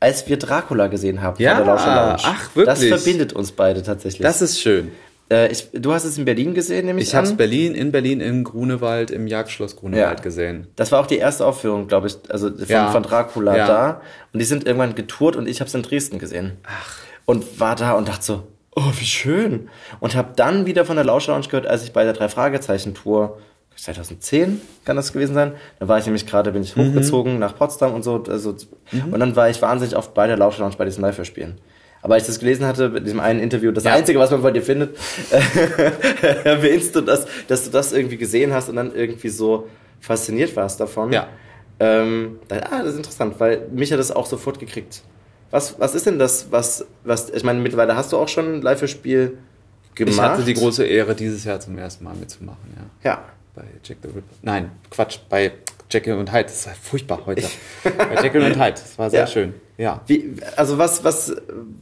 als 0.00 0.28
wir 0.28 0.36
Dracula 0.38 0.86
gesehen 0.88 1.22
haben 1.22 1.36
Ja, 1.42 1.56
der 1.56 1.64
Lounge. 1.66 2.16
ach, 2.22 2.54
wirklich? 2.54 2.90
Das 2.90 3.02
verbindet 3.02 3.32
uns 3.32 3.52
beide 3.52 3.82
tatsächlich. 3.82 4.22
Das 4.22 4.42
ist 4.42 4.60
schön. 4.60 4.92
äh, 5.30 5.50
ich, 5.50 5.68
du 5.72 5.92
hast 5.92 6.04
es 6.04 6.18
in 6.18 6.24
Berlin 6.24 6.54
gesehen, 6.54 6.86
nämlich 6.86 7.08
Ich 7.08 7.14
habe 7.14 7.26
es. 7.26 7.36
Berlin, 7.36 7.74
in 7.74 7.90
Berlin 7.92 8.20
im 8.20 8.44
Grunewald, 8.44 9.10
im 9.10 9.26
Jagdschloss 9.26 9.74
Grunewald 9.76 10.18
Ja. 10.18 10.22
gesehen. 10.22 10.68
Das 10.76 10.92
war 10.92 11.00
auch 11.00 11.06
die 11.06 11.16
erste 11.18 11.44
Aufführung, 11.46 11.88
glaube 11.88 12.06
ich, 12.06 12.16
also 12.28 12.50
von, 12.50 12.66
Ja. 12.68 12.90
von 12.92 13.02
Dracula 13.02 13.56
Ja. 13.56 13.66
da. 13.66 14.00
Und 14.32 14.38
die 14.38 14.44
sind 14.44 14.66
irgendwann 14.66 14.94
getourt 14.94 15.34
und 15.34 15.48
ich 15.48 15.60
habe 15.60 15.66
es 15.68 15.74
in 15.74 15.82
Dresden 15.82 16.18
gesehen. 16.18 16.52
Ach. 16.64 16.98
Und 17.24 17.58
war 17.58 17.74
da 17.74 17.92
und 17.94 18.06
dachte 18.06 18.22
so, 18.24 18.46
oh, 18.76 18.92
wie 19.00 19.04
schön. 19.04 19.68
Und 19.98 20.14
habe 20.14 20.34
dann 20.36 20.66
wieder 20.66 20.84
von 20.84 20.94
der 20.94 21.04
Lauscher 21.04 21.32
Lounge 21.32 21.46
gehört, 21.48 21.66
als 21.66 21.82
ich 21.82 21.92
bei 21.92 22.04
der 22.04 22.12
Drei-Fragezeichen-Tour 22.12 23.38
2010 23.76 24.60
kann 24.84 24.96
das 24.96 25.12
gewesen 25.12 25.34
sein. 25.34 25.52
Da 25.78 25.88
war 25.88 25.98
ich 25.98 26.06
nämlich 26.06 26.26
gerade, 26.26 26.52
bin 26.52 26.62
ich 26.62 26.76
hochgezogen 26.76 27.38
nach 27.38 27.56
Potsdam 27.56 27.94
und 27.94 28.02
so. 28.02 28.22
Also, 28.28 28.54
Und 29.10 29.20
dann 29.20 29.36
war 29.36 29.48
ich 29.50 29.60
wahnsinnig 29.62 29.96
oft 29.96 30.14
bei 30.14 30.26
der 30.26 30.36
Lauscher 30.36 30.60
Lounge 30.62 30.76
bei 30.78 30.84
diesen 30.84 31.02
Live-Hörspielen. 31.02 31.58
Aber 32.02 32.14
als 32.14 32.24
ich 32.24 32.28
das 32.28 32.38
gelesen 32.38 32.66
hatte, 32.66 32.92
in 32.96 33.04
diesem 33.04 33.20
einen 33.20 33.40
Interview, 33.40 33.72
das 33.72 33.84
Ja. 33.84 33.92
Einzige, 33.94 34.18
was 34.18 34.30
man 34.30 34.40
bei 34.42 34.52
dir 34.52 34.62
findet, 34.62 34.96
erwähnst 36.44 36.94
du 36.94 37.00
das, 37.00 37.26
dass 37.48 37.64
du 37.64 37.70
das 37.70 37.92
irgendwie 37.92 38.16
gesehen 38.16 38.52
hast 38.52 38.68
und 38.68 38.76
dann 38.76 38.94
irgendwie 38.94 39.28
so 39.28 39.68
fasziniert 40.00 40.54
warst 40.56 40.80
davon. 40.80 41.12
Ja. 41.12 41.28
Ähm, 41.80 42.38
dann, 42.48 42.60
ah, 42.60 42.78
das 42.82 42.92
ist 42.92 42.96
interessant, 42.98 43.34
weil 43.38 43.66
mich 43.72 43.92
hat 43.92 43.98
das 43.98 44.10
auch 44.10 44.26
sofort 44.26 44.58
gekriegt. 44.58 45.02
Was, 45.50 45.78
was 45.78 45.94
ist 45.94 46.06
denn 46.06 46.18
das, 46.18 46.48
was, 46.50 46.86
was, 47.04 47.30
ich 47.30 47.44
meine, 47.44 47.60
mittlerweile 47.60 47.96
hast 47.96 48.12
du 48.12 48.16
auch 48.16 48.28
schon 48.28 48.56
ein 48.56 48.62
Live-Spiel 48.62 49.38
gemacht. 49.94 50.14
Ich 50.16 50.20
hatte 50.20 50.44
die 50.44 50.54
große 50.54 50.84
Ehre, 50.84 51.14
dieses 51.14 51.44
Jahr 51.44 51.60
zum 51.60 51.76
ersten 51.78 52.04
Mal 52.04 52.14
mitzumachen, 52.14 52.58
ja. 53.02 53.10
Ja. 53.10 53.24
Bei 53.56 53.64
Jack 53.82 53.96
the 54.02 54.08
Ripper. 54.08 54.22
Nein, 54.42 54.70
Quatsch, 54.90 55.18
bei 55.28 55.50
Jekyll 55.90 56.14
und 56.14 56.30
Hyde. 56.32 56.44
Das 56.44 56.66
war 56.66 56.74
furchtbar 56.74 57.22
heute. 57.26 57.42
bei 57.82 58.22
Jekyll 58.22 58.42
und 58.42 58.56
Hyde. 58.56 58.72
Das 58.72 58.98
war 58.98 59.10
sehr 59.10 59.20
Ja. 59.22 59.26
schön. 59.26 59.54
Ja. 59.78 60.02
Wie, 60.06 60.34
also 60.56 60.78
was, 60.78 61.04
was, 61.04 61.34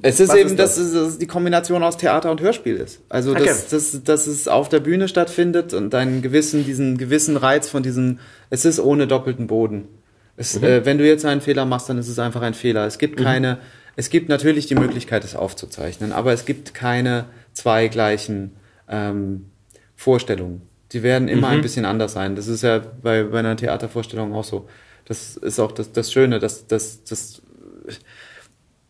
Es 0.02 0.18
ist 0.20 0.28
was 0.30 0.36
eben, 0.36 0.50
ist 0.50 0.58
dass 0.58 0.76
das? 0.76 0.84
es 0.86 0.92
dass 0.92 1.08
es 1.10 1.18
die 1.18 1.26
Kombination 1.26 1.82
aus 1.82 1.96
Theater 1.96 2.30
und 2.30 2.40
Hörspiel 2.40 2.76
ist. 2.76 3.00
Also, 3.08 3.32
Okay. 3.32 3.44
dass, 3.46 3.68
dass, 3.68 4.02
dass 4.04 4.26
es 4.26 4.48
auf 4.48 4.68
der 4.68 4.80
Bühne 4.80 5.06
stattfindet 5.08 5.74
und 5.74 5.94
einen 5.94 6.20
gewissen, 6.22 6.64
diesen 6.64 6.96
gewissen 6.98 7.36
Reiz 7.36 7.68
von 7.68 7.82
diesem, 7.82 8.18
es 8.50 8.64
ist 8.64 8.80
ohne 8.80 9.06
doppelten 9.06 9.46
Boden. 9.46 9.88
Es, 10.36 10.58
Mhm. 10.58 10.64
äh, 10.64 10.84
wenn 10.84 10.98
du 10.98 11.06
jetzt 11.06 11.24
einen 11.24 11.40
Fehler 11.40 11.64
machst, 11.66 11.88
dann 11.88 11.98
ist 11.98 12.08
es 12.08 12.18
einfach 12.18 12.42
ein 12.42 12.54
Fehler. 12.54 12.86
Es 12.86 12.98
gibt 12.98 13.16
keine, 13.16 13.58
es 13.96 14.10
gibt 14.10 14.28
natürlich 14.28 14.66
die 14.66 14.74
Möglichkeit, 14.74 15.24
es 15.24 15.36
aufzuzeichnen, 15.36 16.12
aber 16.12 16.32
es 16.32 16.44
gibt 16.44 16.74
keine 16.74 17.26
zwei 17.52 17.86
gleichen 17.88 18.56
ähm, 18.88 19.46
Vorstellungen. 19.94 20.62
Die 20.94 21.02
werden 21.02 21.28
immer 21.28 21.48
Mhm. 21.48 21.54
ein 21.54 21.60
bisschen 21.60 21.84
anders 21.84 22.12
sein. 22.14 22.36
Das 22.36 22.46
ist 22.48 22.62
ja 22.62 22.80
bei, 23.02 23.24
bei 23.24 23.40
einer 23.40 23.56
Theatervorstellung 23.56 24.32
auch 24.34 24.44
so. 24.44 24.66
Das 25.04 25.36
ist 25.36 25.60
auch 25.60 25.72
das, 25.72 25.92
das 25.92 26.10
Schöne, 26.12 26.38
dass, 26.38 26.66
dass, 26.66 27.04
dass 27.04 27.42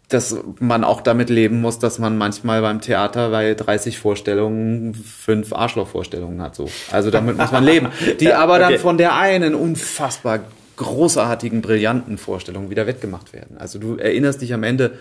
dass 0.08 0.36
man 0.60 0.84
auch 0.84 1.00
damit 1.00 1.30
leben 1.30 1.60
muss, 1.60 1.78
dass 1.78 1.98
man 1.98 2.18
manchmal 2.18 2.60
beim 2.60 2.80
Theater 2.80 3.30
bei 3.30 3.54
30 3.54 3.98
Vorstellungen 3.98 4.94
fünf 4.94 5.52
Arschlochvorstellungen 5.52 6.40
hat. 6.42 6.54
So. 6.54 6.68
Also 6.92 7.10
damit 7.10 7.38
muss 7.38 7.50
man 7.50 7.64
leben. 7.64 7.88
Die 8.20 8.32
aber 8.32 8.58
dann 8.58 8.74
okay. 8.74 8.78
von 8.78 8.98
der 8.98 9.16
einen 9.16 9.54
unfassbar 9.54 10.40
großartigen, 10.76 11.62
brillanten 11.62 12.18
Vorstellung 12.18 12.68
wieder 12.70 12.86
wettgemacht 12.86 13.32
werden. 13.32 13.56
Also 13.58 13.78
du 13.78 13.96
erinnerst 13.96 14.42
dich 14.42 14.52
am 14.52 14.62
Ende 14.62 14.98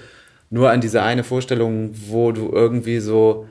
nur 0.49 0.71
an 0.71 0.81
diese 0.81 1.01
eine 1.03 1.23
Vorstellung, 1.23 1.91
wo 2.07 2.31
du 2.31 2.49
irgendwie 2.51 2.99
so 2.99 3.47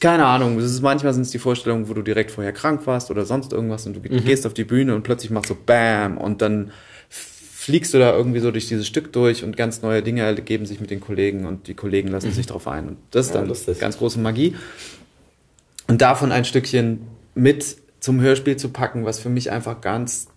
keine 0.00 0.24
Ahnung, 0.26 0.58
es 0.58 0.64
ist 0.64 0.80
manchmal 0.82 1.12
sind 1.12 1.22
es 1.22 1.30
die 1.30 1.38
Vorstellungen, 1.38 1.88
wo 1.88 1.94
du 1.94 2.02
direkt 2.02 2.30
vorher 2.30 2.52
krank 2.52 2.86
warst 2.86 3.10
oder 3.10 3.26
sonst 3.26 3.52
irgendwas 3.52 3.86
und 3.86 3.94
du 3.94 4.00
Mhm. 4.00 4.24
gehst 4.24 4.46
auf 4.46 4.54
die 4.54 4.64
Bühne 4.64 4.94
und 4.94 5.02
plötzlich 5.02 5.30
machst 5.30 5.48
so 5.48 5.56
Bam 5.66 6.16
und 6.18 6.40
dann 6.42 6.70
fliegst 7.08 7.92
du 7.92 7.98
da 7.98 8.16
irgendwie 8.16 8.40
so 8.40 8.50
durch 8.50 8.66
dieses 8.68 8.86
Stück 8.86 9.12
durch 9.12 9.44
und 9.44 9.56
ganz 9.56 9.82
neue 9.82 10.02
Dinge 10.02 10.22
ergeben 10.22 10.64
sich 10.64 10.80
mit 10.80 10.90
den 10.90 11.00
Kollegen 11.00 11.44
und 11.44 11.68
die 11.68 11.74
Kollegen 11.74 12.08
lassen 12.08 12.32
sich 12.32 12.46
drauf 12.46 12.66
ein 12.66 12.88
und 12.88 12.96
das 13.10 13.26
ist 13.26 13.32
Mhm. 13.32 13.34
Ja, 13.34 13.40
dann 13.40 13.48
lustig. 13.48 13.78
ganz 13.78 13.98
große 13.98 14.18
Magie 14.18 14.54
und 15.88 16.00
davon 16.00 16.32
ein 16.32 16.44
Stückchen 16.46 17.00
mit 17.34 17.76
zum 18.00 18.20
Hörspiel 18.22 18.56
zu 18.56 18.70
packen, 18.70 19.04
was 19.04 19.18
für 19.18 19.28
mich 19.28 19.50
einfach 19.50 19.80
ganz 19.82 20.28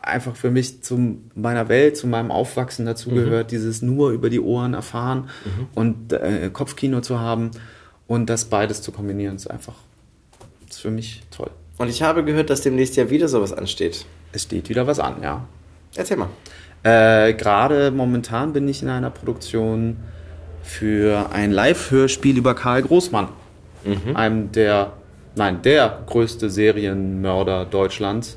einfach 0.00 0.36
für 0.36 0.52
mich 0.52 0.82
zu 0.84 1.18
meiner 1.34 1.68
Welt, 1.68 1.96
zu 1.96 2.06
meinem 2.06 2.30
Aufwachsen 2.30 2.86
dazugehört, 2.86 3.50
dieses 3.50 3.82
nur 3.82 4.10
über 4.12 4.30
die 4.30 4.38
Ohren 4.38 4.72
erfahren 4.74 5.28
und 5.74 6.12
äh, 6.12 6.48
Kopfkino 6.52 7.00
zu 7.00 7.18
haben 7.18 7.50
und 8.06 8.30
das 8.30 8.46
beides 8.46 8.82
zu 8.82 8.92
kombinieren, 8.92 9.36
ist 9.36 9.50
einfach 9.50 9.74
ist 10.68 10.80
für 10.80 10.90
mich 10.90 11.22
toll. 11.30 11.50
Und 11.78 11.88
ich 11.88 12.02
habe 12.02 12.24
gehört, 12.24 12.50
dass 12.50 12.62
demnächst 12.62 12.96
ja 12.96 13.10
wieder 13.10 13.28
sowas 13.28 13.52
ansteht. 13.52 14.04
Es 14.32 14.44
steht 14.44 14.68
wieder 14.68 14.86
was 14.86 14.98
an, 14.98 15.22
ja. 15.22 15.46
Erzähl 15.94 16.16
mal. 16.16 16.28
Äh, 16.82 17.34
Gerade 17.34 17.90
momentan 17.90 18.52
bin 18.52 18.68
ich 18.68 18.82
in 18.82 18.88
einer 18.88 19.10
Produktion 19.10 19.96
für 20.62 21.30
ein 21.32 21.52
Live-Hörspiel 21.52 22.36
über 22.36 22.54
Karl 22.54 22.82
Großmann, 22.82 23.28
einem 24.14 24.50
der, 24.52 24.94
nein, 25.36 25.62
der 25.62 26.02
größte 26.06 26.50
Serienmörder 26.50 27.64
Deutschlands, 27.66 28.36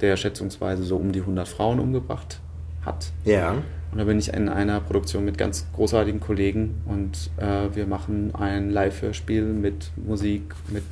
der 0.00 0.16
schätzungsweise 0.16 0.84
so 0.84 0.96
um 0.96 1.10
die 1.12 1.20
100 1.20 1.48
Frauen 1.48 1.80
umgebracht 1.80 2.40
hat. 2.84 3.10
Ja. 3.24 3.56
Und 3.92 3.98
da 3.98 4.04
bin 4.04 4.18
ich 4.18 4.32
in 4.32 4.48
einer 4.48 4.80
Produktion 4.80 5.24
mit 5.24 5.38
ganz 5.38 5.66
großartigen 5.74 6.20
Kollegen 6.20 6.82
und 6.86 7.30
äh, 7.36 7.74
wir 7.74 7.86
machen 7.86 8.34
ein 8.34 8.70
Live-Hörspiel 8.70 9.44
mit 9.44 9.90
Musik, 9.96 10.54
mit. 10.68 10.84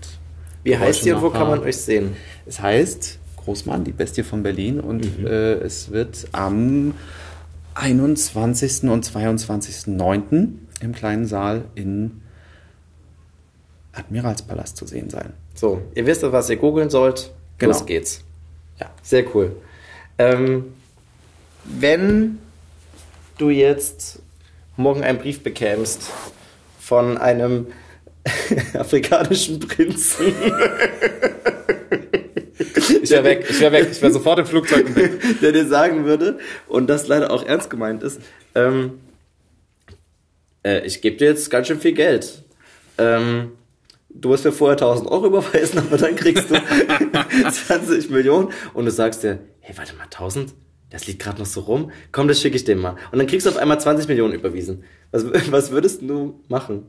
Wie 0.62 0.79
heißt 0.79 1.05
ihr 1.05 1.16
und 1.16 1.23
wo 1.23 1.31
kann 1.31 1.49
man 1.49 1.61
euch 1.61 1.77
sehen? 1.77 2.16
Es 2.47 2.61
heißt 2.61 3.19
Großmann, 3.37 3.85
die 3.85 3.93
Bestie 3.93 4.23
von 4.23 4.43
Berlin 4.43 4.81
und 4.81 5.05
äh, 5.19 5.55
es 5.57 5.91
wird 5.91 6.29
am 6.33 6.95
21. 7.75 8.85
und 8.85 9.05
22.09. 9.05 10.49
im 10.81 10.93
kleinen 10.93 11.27
Saal 11.27 11.65
in 11.75 12.23
Admiralspalast 13.93 14.77
zu 14.77 14.87
sehen 14.87 15.11
sein. 15.11 15.33
So, 15.55 15.83
ihr 15.95 16.07
wisst, 16.07 16.23
was 16.23 16.51
ihr 16.51 16.57
googeln 16.57 16.91
sollt. 16.91 17.33
Genau. 17.59 17.73
Los 17.73 17.87
geht's. 17.87 18.25
Ja. 18.81 18.91
Sehr 19.03 19.25
cool. 19.35 19.57
Ähm, 20.19 20.66
wenn 21.65 22.39
du 23.39 23.51
jetzt 23.51 24.20
morgen 24.77 25.02
einen 25.02 25.19
Brief 25.19 25.43
bekämst 25.43 26.11
von 26.78 27.19
einem 27.19 27.69
afrikanischen 28.74 29.61
Prinzen, 29.61 30.32
Ich 33.02 33.11
wäre 33.11 33.24
weg, 33.24 33.47
ich 33.48 33.61
wäre 33.61 33.73
weg, 33.73 33.89
ich 33.90 34.01
wäre 34.01 34.12
sofort 34.12 34.39
im 34.39 34.47
Flugzeug 34.47 34.94
weg. 34.97 35.12
der 35.43 35.52
dir 35.52 35.66
sagen 35.66 36.05
würde, 36.05 36.39
und 36.66 36.86
das 36.86 37.06
leider 37.06 37.31
auch 37.31 37.44
ernst 37.44 37.70
gemeint 37.70 38.02
ist, 38.02 38.20
ähm, 38.55 39.01
äh, 40.65 40.86
ich 40.86 41.02
gebe 41.02 41.16
dir 41.16 41.28
jetzt 41.28 41.51
ganz 41.51 41.66
schön 41.66 41.81
viel 41.81 41.93
Geld. 41.93 42.43
Ähm, 42.97 43.52
du 44.09 44.28
musst 44.31 44.44
mir 44.44 44.52
vorher 44.52 44.77
1000 44.77 45.11
Euro 45.11 45.27
überweisen, 45.27 45.78
aber 45.78 45.98
dann 45.98 46.16
kriegst 46.16 46.51
du 46.51 46.55
20 47.51 48.11
Millionen 48.11 48.51
und 48.73 48.86
du 48.86 48.90
sagst 48.90 49.23
dir, 49.23 49.39
hey, 49.61 49.77
warte 49.77 49.94
mal, 49.97 50.05
1000? 50.05 50.55
Das 50.95 51.09
liegt 51.09 51.21
gerade 51.21 51.41
noch 51.41 51.47
so 51.47 51.62
rum. 51.62 51.91
Komm, 52.12 52.29
das 52.29 52.41
schicke 52.41 52.55
ich 52.55 52.62
dem 52.62 52.79
mal. 52.79 52.95
Und 53.11 53.19
dann 53.19 53.27
kriegst 53.27 53.47
du 53.47 53.51
auf 53.51 53.57
einmal 53.57 53.81
20 53.81 54.07
Millionen 54.07 54.33
überwiesen. 54.33 54.85
Was, 55.11 55.25
was 55.51 55.73
würdest 55.73 56.03
du 56.03 56.41
machen? 56.47 56.87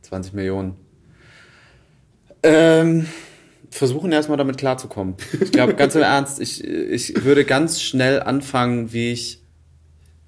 20 0.00 0.32
Millionen. 0.32 0.76
Ähm, 2.42 3.06
versuchen 3.68 4.12
erstmal 4.12 4.38
damit 4.38 4.56
klarzukommen. 4.56 5.16
Ich 5.42 5.52
glaube, 5.52 5.74
ganz 5.76 5.94
im 5.94 6.00
Ernst, 6.00 6.40
ich, 6.40 6.64
ich 6.64 7.22
würde 7.22 7.44
ganz 7.44 7.82
schnell 7.82 8.22
anfangen, 8.22 8.94
wie 8.94 9.12
ich 9.12 9.42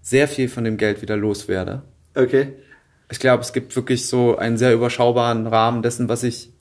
sehr 0.03 0.29
viel 0.29 0.51
von 0.51 0.63
dem 0.63 0.77
Geld 0.77 1.01
wieder 1.01 1.17
loswerde. 1.17 1.85
Okay. 2.15 2.53
Ich 3.11 3.19
glaube, 3.19 3.43
es 3.43 3.55
gibt 3.55 3.75
wirklich 3.77 4.07
so 4.07 4.37
einen 4.37 4.59
sehr 4.59 4.75
überschaubaren 4.75 5.47
Rahmen 5.47 5.81
dessen, 5.81 6.11
was 6.11 6.23
ich 6.23 6.53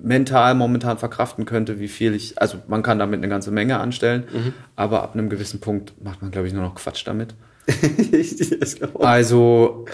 mental 0.00 0.54
momentan 0.54 0.98
verkraften 0.98 1.44
könnte, 1.46 1.80
wie 1.80 1.88
viel 1.88 2.14
ich, 2.14 2.40
also 2.40 2.58
man 2.68 2.82
kann 2.82 2.98
damit 2.98 3.18
eine 3.18 3.28
ganze 3.28 3.50
Menge 3.50 3.78
anstellen, 3.80 4.52
aber 4.76 5.02
ab 5.02 5.14
einem 5.14 5.30
gewissen 5.30 5.60
Punkt 5.60 5.94
macht 6.02 6.20
man, 6.22 6.30
glaube 6.30 6.46
ich, 6.46 6.52
nur 6.52 6.62
noch 6.62 6.74
Quatsch 6.74 7.06
damit. 7.06 7.34
Also, 9.00 9.86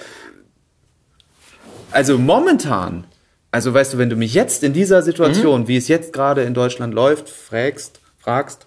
also 1.90 2.18
momentan, 2.18 3.04
also 3.50 3.72
weißt 3.72 3.94
du, 3.94 3.98
wenn 3.98 4.10
du 4.10 4.16
mich 4.16 4.34
jetzt 4.34 4.62
in 4.64 4.72
dieser 4.72 5.02
Situation, 5.02 5.68
wie 5.68 5.76
es 5.76 5.88
jetzt 5.88 6.12
gerade 6.12 6.42
in 6.42 6.54
Deutschland 6.54 6.92
läuft, 6.94 7.28
fragst, 7.28 8.00
fragst, 8.18 8.66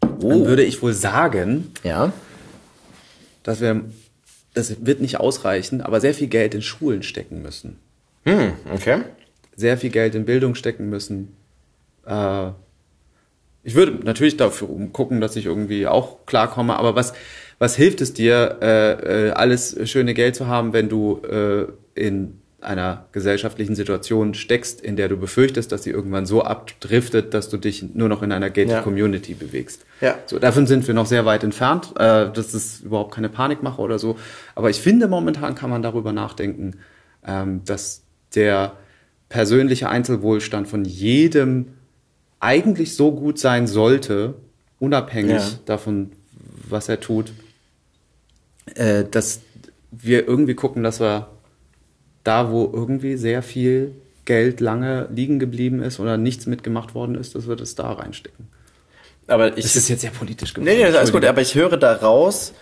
dann 0.00 0.44
würde 0.44 0.62
ich 0.62 0.82
wohl 0.82 0.92
sagen, 0.92 1.72
Ja. 1.82 2.12
dass 3.42 3.60
wir, 3.60 3.82
das 4.54 4.84
wird 4.84 5.00
nicht 5.00 5.18
ausreichen, 5.18 5.80
aber 5.80 6.00
sehr 6.00 6.14
viel 6.14 6.28
Geld 6.28 6.54
in 6.54 6.62
Schulen 6.62 7.02
stecken 7.02 7.42
müssen. 7.42 7.78
Hm, 8.24 8.52
okay. 8.72 9.00
Sehr 9.60 9.76
viel 9.76 9.90
Geld 9.90 10.14
in 10.14 10.24
Bildung 10.24 10.54
stecken 10.54 10.88
müssen. 10.88 11.36
Äh, 12.06 12.48
ich 13.62 13.74
würde 13.74 13.92
natürlich 14.04 14.38
dafür 14.38 14.68
gucken, 14.90 15.20
dass 15.20 15.36
ich 15.36 15.44
irgendwie 15.44 15.86
auch 15.86 16.24
klarkomme, 16.24 16.78
aber 16.78 16.94
was, 16.94 17.12
was 17.58 17.76
hilft 17.76 18.00
es 18.00 18.14
dir, 18.14 18.56
äh, 18.62 19.26
äh, 19.28 19.30
alles 19.32 19.76
schöne 19.84 20.14
Geld 20.14 20.34
zu 20.34 20.46
haben, 20.46 20.72
wenn 20.72 20.88
du 20.88 21.20
äh, 21.24 21.66
in 21.94 22.38
einer 22.62 23.04
gesellschaftlichen 23.12 23.74
Situation 23.74 24.32
steckst, 24.32 24.80
in 24.80 24.96
der 24.96 25.08
du 25.08 25.18
befürchtest, 25.18 25.72
dass 25.72 25.82
sie 25.82 25.90
irgendwann 25.90 26.24
so 26.24 26.42
abdriftet, 26.42 27.34
dass 27.34 27.50
du 27.50 27.58
dich 27.58 27.82
nur 27.94 28.08
noch 28.08 28.22
in 28.22 28.32
einer 28.32 28.48
gated 28.48 28.70
Ja. 28.70 28.82
Community 28.82 29.34
bewegst. 29.34 29.84
Ja. 30.00 30.18
So, 30.26 30.38
davon 30.38 30.66
sind 30.66 30.86
wir 30.86 30.94
noch 30.94 31.06
sehr 31.06 31.26
weit 31.26 31.44
entfernt. 31.44 31.92
Äh, 31.96 32.30
das 32.32 32.54
ist 32.54 32.80
überhaupt 32.82 33.14
keine 33.14 33.28
Panikmache 33.28 33.80
oder 33.80 33.98
so. 33.98 34.16
Aber 34.54 34.70
ich 34.70 34.80
finde, 34.80 35.06
momentan 35.06 35.54
kann 35.54 35.68
man 35.68 35.82
darüber 35.82 36.12
nachdenken, 36.12 36.78
ähm, 37.26 37.60
dass 37.66 38.02
der 38.34 38.72
persönliche 39.30 39.88
Einzelwohlstand 39.88 40.68
von 40.68 40.84
jedem 40.84 41.68
eigentlich 42.40 42.94
so 42.96 43.12
gut 43.12 43.38
sein 43.38 43.66
sollte, 43.66 44.34
unabhängig 44.78 45.32
Ja. 45.32 45.48
davon, 45.64 46.12
was 46.68 46.88
er 46.90 47.00
tut, 47.00 47.32
äh, 48.74 49.04
dass 49.10 49.40
wir 49.90 50.26
irgendwie 50.28 50.54
gucken, 50.54 50.82
dass 50.82 51.00
wir 51.00 51.28
da, 52.24 52.50
wo 52.50 52.70
irgendwie 52.72 53.16
sehr 53.16 53.42
viel 53.42 53.92
Geld 54.24 54.60
lange 54.60 55.08
liegen 55.14 55.38
geblieben 55.38 55.82
ist 55.82 55.98
oder 56.00 56.16
nichts 56.16 56.46
mitgemacht 56.46 56.94
worden 56.94 57.14
ist, 57.14 57.34
dass 57.34 57.48
wir 57.48 57.56
das 57.56 57.74
da 57.74 57.92
reinstecken. 57.92 58.48
Aber 59.26 59.56
ich. 59.56 59.62
Das 59.64 59.76
ist 59.76 59.88
jetzt 59.88 60.00
sehr 60.02 60.10
politisch 60.10 60.54
geworden. 60.54 60.70
Nee, 60.72 60.82
nee, 60.82 60.96
alles 60.96 61.12
gut, 61.12 61.24
aber 61.24 61.40
ich 61.40 61.54
höre 61.54 61.76
da 61.76 61.94
raus, 61.94 62.52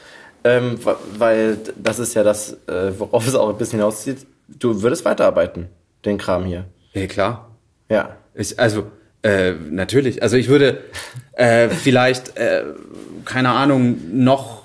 ähm, 0.45 0.79
weil 1.17 1.59
das 1.77 1.99
ist 1.99 2.15
ja 2.15 2.23
das, 2.23 2.53
äh, 2.67 2.93
worauf 2.99 3.27
es 3.27 3.35
auch 3.35 3.49
ein 3.49 3.59
bisschen 3.59 3.79
hinauszieht. 3.79 4.19
Du 4.49 4.83
würdest 4.83 5.05
weiterarbeiten, 5.05 5.67
den 6.05 6.19
Kram 6.19 6.45
hier. 6.45 6.67
Ja, 6.93 7.07
klar. 7.07 7.57
Ja. 7.89 8.17
Ich, 8.35 8.59
also, 8.59 8.91
äh, 9.23 9.53
natürlich. 9.53 10.23
Also 10.23 10.37
ich 10.37 10.49
würde 10.49 10.83
äh, 11.33 11.69
vielleicht, 11.69 12.37
äh, 12.37 12.65
keine 13.25 13.51
Ahnung, 13.51 13.99
noch 14.13 14.63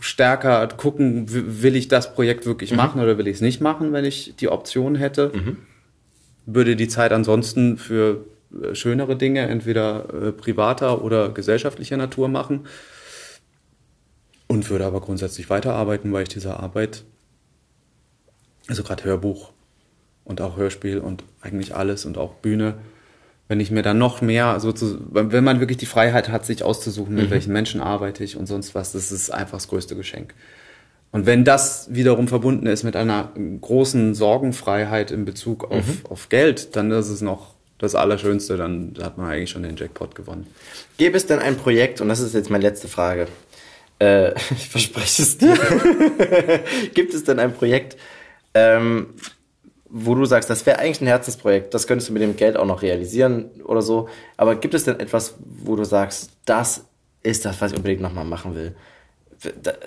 stärker 0.00 0.66
gucken, 0.68 1.26
will 1.30 1.76
ich 1.76 1.88
das 1.88 2.14
Projekt 2.14 2.44
wirklich 2.44 2.74
machen 2.74 3.00
oder 3.00 3.16
will 3.16 3.26
ich 3.26 3.36
es 3.36 3.40
nicht 3.40 3.60
machen, 3.62 3.92
wenn 3.92 4.04
ich 4.04 4.36
die 4.36 4.48
Option 4.48 4.96
hätte. 4.96 5.32
Würde 6.44 6.76
die 6.76 6.88
Zeit 6.88 7.12
ansonsten 7.12 7.78
für 7.78 8.26
äh, 8.62 8.74
schönere 8.74 9.16
Dinge, 9.16 9.40
entweder 9.48 10.12
äh, 10.12 10.32
privater 10.32 11.02
oder 11.02 11.30
gesellschaftlicher 11.30 11.96
Natur 11.96 12.28
machen. 12.28 12.66
Und 14.46 14.68
würde 14.68 14.84
aber 14.84 15.00
grundsätzlich 15.00 15.48
weiterarbeiten, 15.48 16.12
weil 16.12 16.24
ich 16.24 16.28
diese 16.28 16.60
Arbeit, 16.60 17.04
also 18.68 18.82
gerade 18.82 19.04
Hörbuch 19.04 19.53
und 20.24 20.40
auch 20.40 20.56
Hörspiel 20.56 20.98
und 20.98 21.24
eigentlich 21.42 21.74
alles 21.74 22.04
und 22.04 22.18
auch 22.18 22.34
Bühne, 22.34 22.74
wenn 23.48 23.60
ich 23.60 23.70
mir 23.70 23.82
dann 23.82 23.98
noch 23.98 24.22
mehr, 24.22 24.58
so 24.58 24.72
zu, 24.72 24.98
wenn 25.10 25.44
man 25.44 25.60
wirklich 25.60 25.78
die 25.78 25.86
Freiheit 25.86 26.30
hat, 26.30 26.46
sich 26.46 26.62
auszusuchen, 26.62 27.14
mit 27.14 27.30
welchen 27.30 27.52
Menschen 27.52 27.80
arbeite 27.80 28.24
ich 28.24 28.36
und 28.36 28.46
sonst 28.46 28.74
was, 28.74 28.92
das 28.92 29.12
ist 29.12 29.30
einfach 29.30 29.58
das 29.58 29.68
größte 29.68 29.96
Geschenk. 29.96 30.34
Und 31.12 31.26
wenn 31.26 31.44
das 31.44 31.88
wiederum 31.92 32.26
verbunden 32.26 32.66
ist 32.66 32.82
mit 32.82 32.96
einer 32.96 33.30
großen 33.60 34.14
Sorgenfreiheit 34.14 35.10
in 35.10 35.24
Bezug 35.24 35.70
auf, 35.70 35.84
auf 36.08 36.28
Geld, 36.28 36.74
dann 36.74 36.90
ist 36.90 37.08
es 37.08 37.20
noch 37.20 37.54
das 37.78 37.94
Allerschönste, 37.94 38.56
dann 38.56 38.94
hat 39.00 39.18
man 39.18 39.30
eigentlich 39.30 39.50
schon 39.50 39.62
den 39.62 39.76
Jackpot 39.76 40.14
gewonnen. 40.14 40.46
Gäbe 40.96 41.16
es 41.16 41.26
denn 41.26 41.38
ein 41.38 41.56
Projekt, 41.56 42.00
und 42.00 42.08
das 42.08 42.20
ist 42.20 42.34
jetzt 42.34 42.50
meine 42.50 42.64
letzte 42.64 42.88
Frage, 42.88 43.28
äh, 44.00 44.32
ich 44.50 44.68
verspreche 44.70 45.22
es 45.22 45.38
dir, 45.38 45.56
gibt 46.94 47.14
es 47.14 47.24
denn 47.24 47.38
ein 47.38 47.52
Projekt, 47.52 47.96
ähm, 48.54 49.08
wo 49.96 50.16
du 50.16 50.24
sagst, 50.24 50.50
das 50.50 50.66
wäre 50.66 50.80
eigentlich 50.80 51.00
ein 51.02 51.06
Herzensprojekt, 51.06 51.72
das 51.72 51.86
könntest 51.86 52.08
du 52.08 52.12
mit 52.12 52.20
dem 52.20 52.34
Geld 52.34 52.56
auch 52.56 52.66
noch 52.66 52.82
realisieren 52.82 53.48
oder 53.64 53.80
so, 53.80 54.08
aber 54.36 54.56
gibt 54.56 54.74
es 54.74 54.82
denn 54.82 54.98
etwas, 54.98 55.34
wo 55.62 55.76
du 55.76 55.84
sagst, 55.84 56.30
das 56.46 56.84
ist 57.22 57.44
das, 57.44 57.60
was 57.60 57.70
ich 57.70 57.76
unbedingt 57.76 58.02
nochmal 58.02 58.24
machen 58.24 58.56
will? 58.56 58.74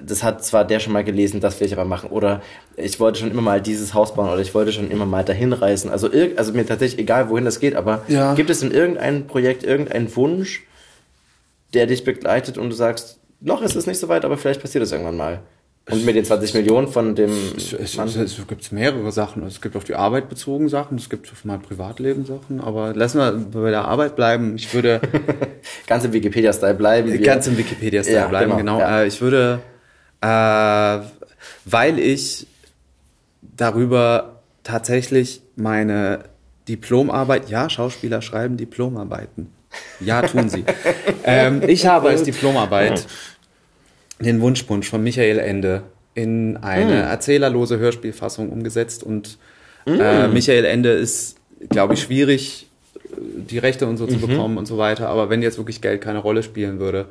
Das 0.02 0.24
hat 0.24 0.46
zwar 0.46 0.64
der 0.64 0.80
schon 0.80 0.94
mal 0.94 1.04
gelesen, 1.04 1.42
das 1.42 1.60
will 1.60 1.68
ich 1.68 1.74
aber 1.74 1.84
machen. 1.86 2.10
Oder 2.12 2.42
ich 2.76 3.00
wollte 3.00 3.20
schon 3.20 3.32
immer 3.32 3.42
mal 3.42 3.60
dieses 3.60 3.94
Haus 3.94 4.14
bauen 4.14 4.30
oder 4.30 4.42
ich 4.42 4.54
wollte 4.54 4.72
schon 4.72 4.92
immer 4.92 5.08
mal 5.08 5.26
dahin 5.26 5.52
reisen. 5.52 5.90
Also, 5.90 6.10
also 6.36 6.54
mir 6.54 6.66
tatsächlich 6.66 7.00
egal, 7.00 7.30
wohin 7.30 7.44
das 7.46 7.60
geht, 7.60 7.76
aber 7.76 8.04
Ja. 8.08 8.34
gibt 8.36 8.50
es 8.52 8.62
in 8.62 8.72
irgendein 8.72 9.26
Projekt, 9.26 9.64
irgendeinen 9.64 10.16
Wunsch, 10.16 10.64
der 11.74 11.88
dich 11.88 12.04
begleitet 12.04 12.58
und 12.58 12.70
du 12.70 12.76
sagst, 12.76 13.20
noch 13.42 13.62
ist 13.62 13.76
es 13.76 13.88
nicht 13.88 14.00
so 14.00 14.08
weit, 14.10 14.26
aber 14.26 14.38
vielleicht 14.38 14.62
passiert 14.62 14.84
es 14.84 14.92
irgendwann 14.92 15.18
mal. 15.18 15.40
Und 15.90 16.06
mit 16.06 16.16
den 16.16 16.26
20 16.26 16.54
Millionen 16.54 16.90
von 16.90 17.16
dem 17.16 17.32
Es, 17.56 17.72
es, 17.72 17.96
Mann. 17.96 18.08
es 18.08 18.36
gibt 18.48 18.72
mehrere 18.74 19.12
Sachen. 19.14 19.46
Es 19.48 19.62
gibt 19.62 19.78
auf 19.78 19.86
die 19.86 19.96
Arbeit 19.96 20.28
bezogen 20.28 20.68
Sachen, 20.68 20.98
es 20.98 21.10
gibt 21.10 21.32
auf 21.32 21.46
mein 21.46 21.62
Privatleben 21.62 22.26
Sachen, 22.26 22.60
aber 22.60 22.94
lassen 22.94 23.20
wir 23.20 23.62
bei 23.62 23.70
der 23.70 23.86
Arbeit 23.86 24.18
bleiben. 24.18 24.56
Ich 24.58 24.74
würde 24.74 25.00
ganz 25.88 26.04
im 26.04 26.12
Wikipedia-Style 26.12 26.74
bleiben. 26.74 27.12
wir. 27.12 27.20
ganz 27.22 27.48
im 27.48 27.58
Wikipedia-Style 27.58 28.18
Ja, 28.18 28.28
bleiben, 28.28 28.58
genau, 28.58 28.78
genau. 28.78 28.80
ja. 28.80 29.02
Äh, 29.04 29.08
ich 29.08 29.22
würde, 29.22 29.60
äh, 30.20 31.00
weil 31.64 32.00
ich 32.00 32.48
darüber 33.42 34.42
tatsächlich 34.64 35.42
meine 35.56 36.26
Diplomarbeit, 36.68 37.50
ja, 37.50 37.70
Schauspieler 37.70 38.22
schreiben 38.22 38.58
Diplomarbeiten. 38.58 39.54
Ja, 40.02 40.22
tun 40.22 40.50
sie. 40.50 40.66
ähm, 41.24 41.62
ich 41.66 41.86
habe 41.86 42.10
als 42.10 42.24
Diplomarbeit 42.24 43.06
den 44.20 44.42
Wunschpunsch 44.42 44.90
von 44.90 45.04
Michael 45.04 45.40
Ende 45.40 45.84
in 46.16 46.58
eine 46.58 47.02
erzählerlose 47.02 47.78
Hörspielfassung 47.78 48.50
umgesetzt 48.50 49.04
und 49.04 49.38
äh, 49.86 50.28
Michael 50.28 50.66
Ende 50.66 50.90
ist, 50.92 51.38
glaube 51.70 51.94
ich, 51.94 52.02
schwierig, 52.02 52.68
die 53.18 53.58
Rechte 53.58 53.88
und 53.88 53.98
so 53.98 54.08
zu 54.08 54.18
bekommen 54.18 54.58
und 54.58 54.66
so 54.66 54.78
weiter. 54.78 55.10
Aber 55.10 55.30
wenn 55.30 55.42
jetzt 55.42 55.58
wirklich 55.58 55.82
Geld 55.82 56.02
keine 56.02 56.20
Rolle 56.20 56.44
spielen 56.44 56.80
würde, 56.80 57.06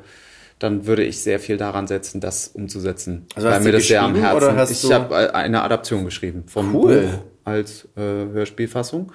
dann 0.59 0.85
würde 0.87 1.03
ich 1.03 1.19
sehr 1.21 1.39
viel 1.39 1.57
daran 1.57 1.87
setzen, 1.87 2.19
das 2.19 2.49
umzusetzen. 2.49 3.25
Also 3.35 3.47
weil 3.47 3.61
mir 3.61 3.71
das 3.71 3.87
sehr 3.87 4.01
am 4.01 4.15
Herzen. 4.15 4.55
hast 4.55 4.71
ich 4.71 4.91
habe 4.91 5.33
eine 5.33 5.61
Adaption 5.61 6.05
geschrieben 6.05 6.43
vom 6.47 6.73
Cool. 6.75 7.01
Buch 7.01 7.19
als 7.43 7.87
äh, 7.95 8.01
Hörspielfassung 8.01 9.11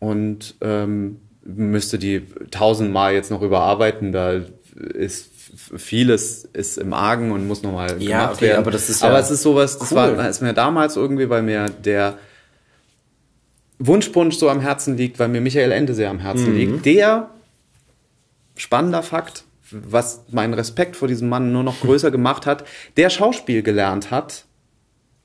und 0.00 0.56
ähm, 0.60 1.20
müsste 1.44 1.98
die 1.98 2.22
tausendmal 2.50 3.14
jetzt 3.14 3.30
noch 3.30 3.42
überarbeiten. 3.42 4.12
Da 4.12 4.40
ist 4.94 5.33
vieles 5.56 6.44
ist 6.44 6.78
im 6.78 6.92
Argen 6.92 7.32
und 7.32 7.46
muss 7.46 7.62
nochmal 7.62 8.02
Ja, 8.02 8.20
gemacht 8.20 8.36
okay, 8.36 8.46
werden. 8.48 8.58
aber 8.58 8.70
das 8.70 8.88
ist 8.88 9.02
ja 9.02 9.08
aber 9.08 9.18
es 9.18 9.30
ist 9.30 9.42
sowas, 9.42 9.78
das 9.78 9.90
cool. 9.92 9.96
war 10.16 10.28
ist 10.28 10.40
mir 10.42 10.52
damals 10.54 10.96
irgendwie, 10.96 11.28
weil 11.30 11.42
mir 11.42 11.66
der 11.66 12.18
Wunschpunsch 13.78 14.36
so 14.36 14.48
am 14.48 14.60
Herzen 14.60 14.96
liegt, 14.96 15.18
weil 15.18 15.28
mir 15.28 15.40
Michael 15.40 15.72
Ende 15.72 15.94
sehr 15.94 16.10
am 16.10 16.20
Herzen 16.20 16.50
Mhm. 16.52 16.56
liegt. 16.56 16.86
Der 16.86 17.30
spannender 18.56 19.02
Fakt, 19.02 19.44
was 19.70 20.22
meinen 20.30 20.54
Respekt 20.54 20.96
vor 20.96 21.08
diesem 21.08 21.28
Mann 21.28 21.52
nur 21.52 21.62
noch 21.64 21.80
größer 21.82 22.10
gemacht 22.10 22.46
hat, 22.46 22.64
der 22.96 23.10
Schauspiel 23.10 23.62
gelernt 23.62 24.10
hat, 24.10 24.44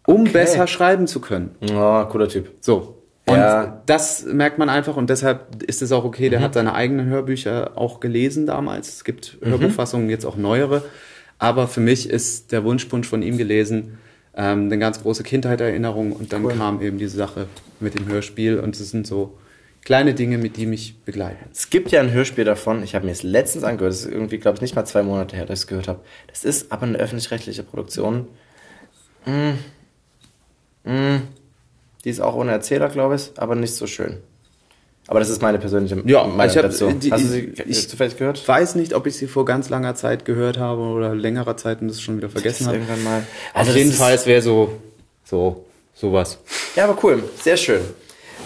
um 0.08 0.24
besser 0.26 0.66
schreiben 0.68 1.06
zu 1.08 1.22
können. 1.22 1.56
Oh, 1.72 2.04
cooler 2.06 2.28
Typ. 2.28 2.52
So. 2.62 2.99
Und 3.30 3.38
Ja. 3.38 3.82
das 3.86 4.26
merkt 4.26 4.58
man 4.58 4.70
einfach 4.70 4.98
und 4.98 5.10
deshalb 5.10 5.62
ist 5.64 5.82
es 5.82 5.92
auch 5.92 6.04
okay. 6.04 6.30
Der 6.30 6.42
hat 6.42 6.54
seine 6.54 6.74
eigenen 6.74 7.08
Hörbücher 7.08 7.72
auch 7.76 8.00
gelesen 8.00 8.46
damals. 8.46 8.90
Es 8.90 9.04
gibt 9.04 9.38
Hörbuchfassungen, 9.42 10.10
jetzt 10.10 10.26
auch 10.26 10.36
neuere. 10.38 10.84
Aber 11.38 11.68
für 11.68 11.80
mich 11.80 12.10
ist 12.10 12.52
der 12.52 12.64
Wunschpunsch 12.64 13.08
von 13.08 13.22
ihm 13.22 13.38
gelesen, 13.38 13.98
ähm, 14.36 14.66
eine 14.66 14.78
ganz 14.78 15.02
große 15.02 15.24
Kindheitserinnerung 15.24 16.12
und 16.12 16.34
dann 16.34 16.48
kam 16.50 16.82
eben 16.82 16.98
diese 16.98 17.18
Sache 17.18 17.48
mit 17.80 17.98
dem 17.98 18.08
Hörspiel 18.08 18.60
und 18.60 18.76
es 18.80 18.92
sind 18.92 19.08
so 19.08 19.38
kleine 19.86 20.14
Dinge, 20.14 20.38
mit 20.38 20.58
die 20.58 20.66
mich 20.66 21.00
begleiten. 21.06 21.46
Es 21.52 21.70
gibt 21.70 21.92
ja 21.92 22.02
ein 22.02 22.12
Hörspiel 22.12 22.44
davon, 22.44 22.84
ich 22.84 22.94
habe 22.96 23.06
mir 23.06 23.12
es 23.12 23.24
letztens 23.24 23.64
angehört, 23.64 23.94
das 23.94 24.02
ist 24.06 24.12
irgendwie, 24.12 24.38
glaube 24.38 24.56
ich, 24.58 24.62
nicht 24.62 24.76
mal 24.76 24.86
zwei 24.86 25.04
Monate 25.04 25.36
her, 25.36 25.46
dass 25.46 25.60
ich 25.60 25.64
es 25.64 25.68
gehört 25.68 25.88
habe. 25.88 26.00
Das 26.28 26.44
ist 26.44 26.72
aber 26.72 26.84
eine 26.84 26.98
öffentlich-rechtliche 26.98 27.64
Produktion. 27.64 28.28
Mm. 29.26 29.52
Mm. 30.90 31.22
Die 32.06 32.10
ist 32.10 32.22
auch 32.22 32.36
ohne 32.36 32.52
Erzähler, 32.52 32.88
glaube 32.90 33.16
ich, 33.16 33.32
aber 33.38 33.56
nicht 33.56 33.76
so 33.76 33.88
schön. 33.88 34.18
Aber 35.08 35.20
das 35.20 35.30
ist 35.30 35.42
meine 35.42 35.58
persönliche 35.58 36.02
Ja, 36.06 36.24
Meinung 36.26 36.46
ich 36.46 36.56
hab- 36.56 36.64
dazu. 36.64 36.92
die- 36.92 37.12
Hast 37.12 37.24
du 37.24 37.28
sie 37.30 37.54
ich- 37.66 37.90
zufällig 37.90 38.16
gehört? 38.18 38.38
Ich 38.38 38.48
weiß 38.48 38.76
nicht, 38.76 38.94
ob 38.94 39.08
ich 39.08 39.16
sie 39.18 39.26
vor 39.28 39.44
ganz 39.44 39.70
langer 39.70 39.96
Zeit 39.96 40.24
gehört 40.24 40.60
habe 40.60 40.82
oder 40.82 41.16
längerer 41.16 41.58
Zeit 41.58 41.82
und 41.82 41.88
das 41.88 42.00
schon 42.00 42.18
wieder 42.18 42.30
vergessen 42.30 42.68
habe. 42.68 42.78
Irgendwann 42.78 43.04
mal. 43.04 43.24
Auf 43.56 43.66
das 43.68 43.76
jeden 43.76 43.92
Fall, 43.92 44.14
es 44.14 44.26
wäre 44.28 44.42
so, 44.44 44.72
so, 45.26 45.66
sowas. 45.96 46.38
Ja, 46.76 46.84
aber 46.88 46.98
cool. 47.04 47.24
Sehr 47.42 47.58
schön. 47.58 47.82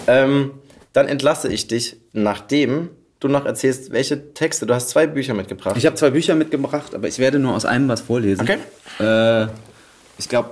Ähm, 0.06 0.52
Dann 0.94 1.08
entlasse 1.08 1.52
ich 1.52 1.66
dich, 1.66 1.96
nachdem 2.12 2.88
du 3.18 3.26
noch 3.28 3.44
erzählst, 3.46 3.90
welche 3.90 4.32
Texte. 4.32 4.64
Du 4.64 4.74
hast 4.74 4.90
zwei 4.90 5.06
Bücher 5.08 5.34
mitgebracht. 5.34 5.76
Ich 5.76 5.86
habe 5.86 5.96
zwei 5.96 6.10
Bücher 6.10 6.34
mitgebracht, 6.36 6.94
aber 6.94 7.08
ich 7.08 7.18
werde 7.18 7.40
nur 7.40 7.54
aus 7.56 7.64
einem 7.64 7.88
was 7.88 8.00
vorlesen. 8.00 8.42
Okay. 8.42 8.58
Äh, 9.00 9.48
ich 10.18 10.28
glaube, 10.28 10.50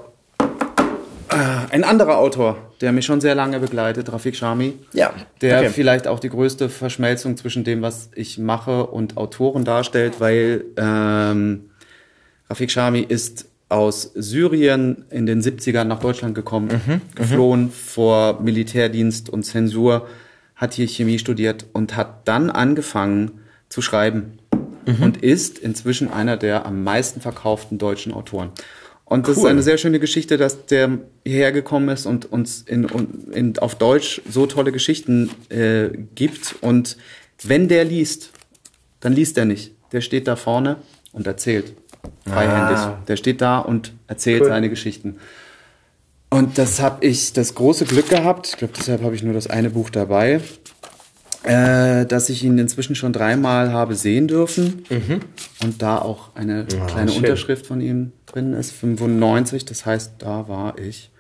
ein 1.71 1.85
anderer 1.85 2.19
Autor, 2.19 2.73
der 2.81 2.93
mich 2.93 3.07
schon 3.07 3.21
sehr 3.21 3.35
lange 3.35 3.61
begleitet, 3.61 4.13
Rafik 4.13 4.37
Shami. 4.37 4.75
Ja, 4.93 5.13
Der 5.41 5.61
okay. 5.61 5.71
vielleicht 5.71 6.07
auch 6.07 6.21
die 6.21 6.29
größte 6.29 6.69
Verschmelzung 6.69 7.37
zwischen 7.37 7.65
dem, 7.65 7.83
was 7.83 8.11
ich 8.15 8.39
mache 8.39 8.87
und 8.87 9.17
Autoren 9.17 9.65
darstellt, 9.65 10.21
weil 10.21 10.65
ähm, 10.77 11.71
Rafik 12.49 12.71
Shami 12.71 13.01
ist 13.01 13.47
aus 13.69 14.13
Syrien 14.15 15.07
in 15.11 15.25
den 15.27 15.41
70ern 15.41 15.85
nach 15.85 16.01
Deutschland 16.01 16.35
gekommen, 16.35 16.69
geflohen 17.15 17.71
vor 17.71 18.41
Militärdienst 18.43 19.31
und 19.31 19.45
Zensur, 19.45 20.07
hat 20.55 20.75
hier 20.75 20.87
Chemie 20.87 21.19
studiert 21.19 21.65
und 21.73 21.97
hat 21.97 22.29
dann 22.29 22.51
angefangen 22.51 23.41
zu 23.71 23.81
schreiben 23.81 24.39
und 25.01 25.23
ist 25.23 25.59
inzwischen 25.59 26.13
einer 26.13 26.37
der 26.37 26.67
am 26.67 26.85
meisten 26.85 27.21
verkauften 27.21 27.79
deutschen 27.79 28.13
Autoren. 28.13 28.51
Und 29.13 29.29
das 29.29 29.37
Cool. 29.37 29.45
ist 29.45 29.51
eine 29.51 29.63
sehr 29.63 29.77
schöne 29.77 30.01
Geschichte, 30.01 30.39
dass 30.39 30.65
der 30.65 30.99
hierher 31.23 31.53
gekommen 31.53 31.91
ist 31.91 32.07
und 32.07 32.33
uns 32.33 32.63
in, 32.63 32.87
in, 33.33 33.59
auf 33.59 33.75
Deutsch 33.75 34.23
so 34.27 34.47
tolle 34.47 34.73
Geschichten 34.73 35.29
äh, 35.51 35.91
gibt. 36.15 36.55
Und 36.63 36.97
wenn 37.43 37.69
der 37.69 37.85
liest, 37.85 38.31
dann 39.01 39.13
liest 39.13 39.37
er 39.37 39.45
nicht. 39.45 39.73
Der 39.93 40.01
steht 40.01 40.29
da 40.29 40.35
vorne 40.35 40.77
und 41.13 41.27
erzählt. 41.27 41.75
Freihändig. 42.27 42.79
Ah. 42.79 43.03
Der 43.07 43.17
steht 43.17 43.43
da 43.43 43.59
und 43.59 43.93
erzählt 44.07 44.41
Cool. 44.45 44.49
seine 44.49 44.71
Geschichten. 44.71 45.19
Und 46.31 46.57
das 46.57 46.81
habe 46.81 47.05
ich 47.05 47.35
das 47.35 47.55
große 47.55 47.85
Glück 47.85 48.09
gehabt. 48.09 48.47
Ich 48.47 48.57
glaube, 48.57 48.73
deshalb 48.75 49.03
habe 49.03 49.15
ich 49.15 49.23
nur 49.23 49.35
das 49.35 49.47
eine 49.47 49.69
Buch 49.69 49.91
dabei, 49.91 50.41
äh, 51.45 52.07
dass 52.07 52.29
ich 52.29 52.45
ihn 52.45 52.59
inzwischen 52.59 52.95
schon 52.95 53.13
dreimal 53.13 53.73
habe 53.73 53.95
sehen 53.95 54.29
dürfen. 54.29 54.85
Und 55.63 55.83
da 55.83 55.99
auch 55.99 56.35
eine 56.35 56.65
kleine 56.65 57.11
schön. 57.11 57.23
Unterschrift 57.23 57.67
von 57.67 57.81
ihm 57.81 58.13
drin 58.27 58.53
ist, 58.53 58.73
95. 58.73 59.65
Das 59.65 59.85
heißt, 59.87 60.15
da 60.19 60.49
war 60.49 60.79
ich 60.79 61.11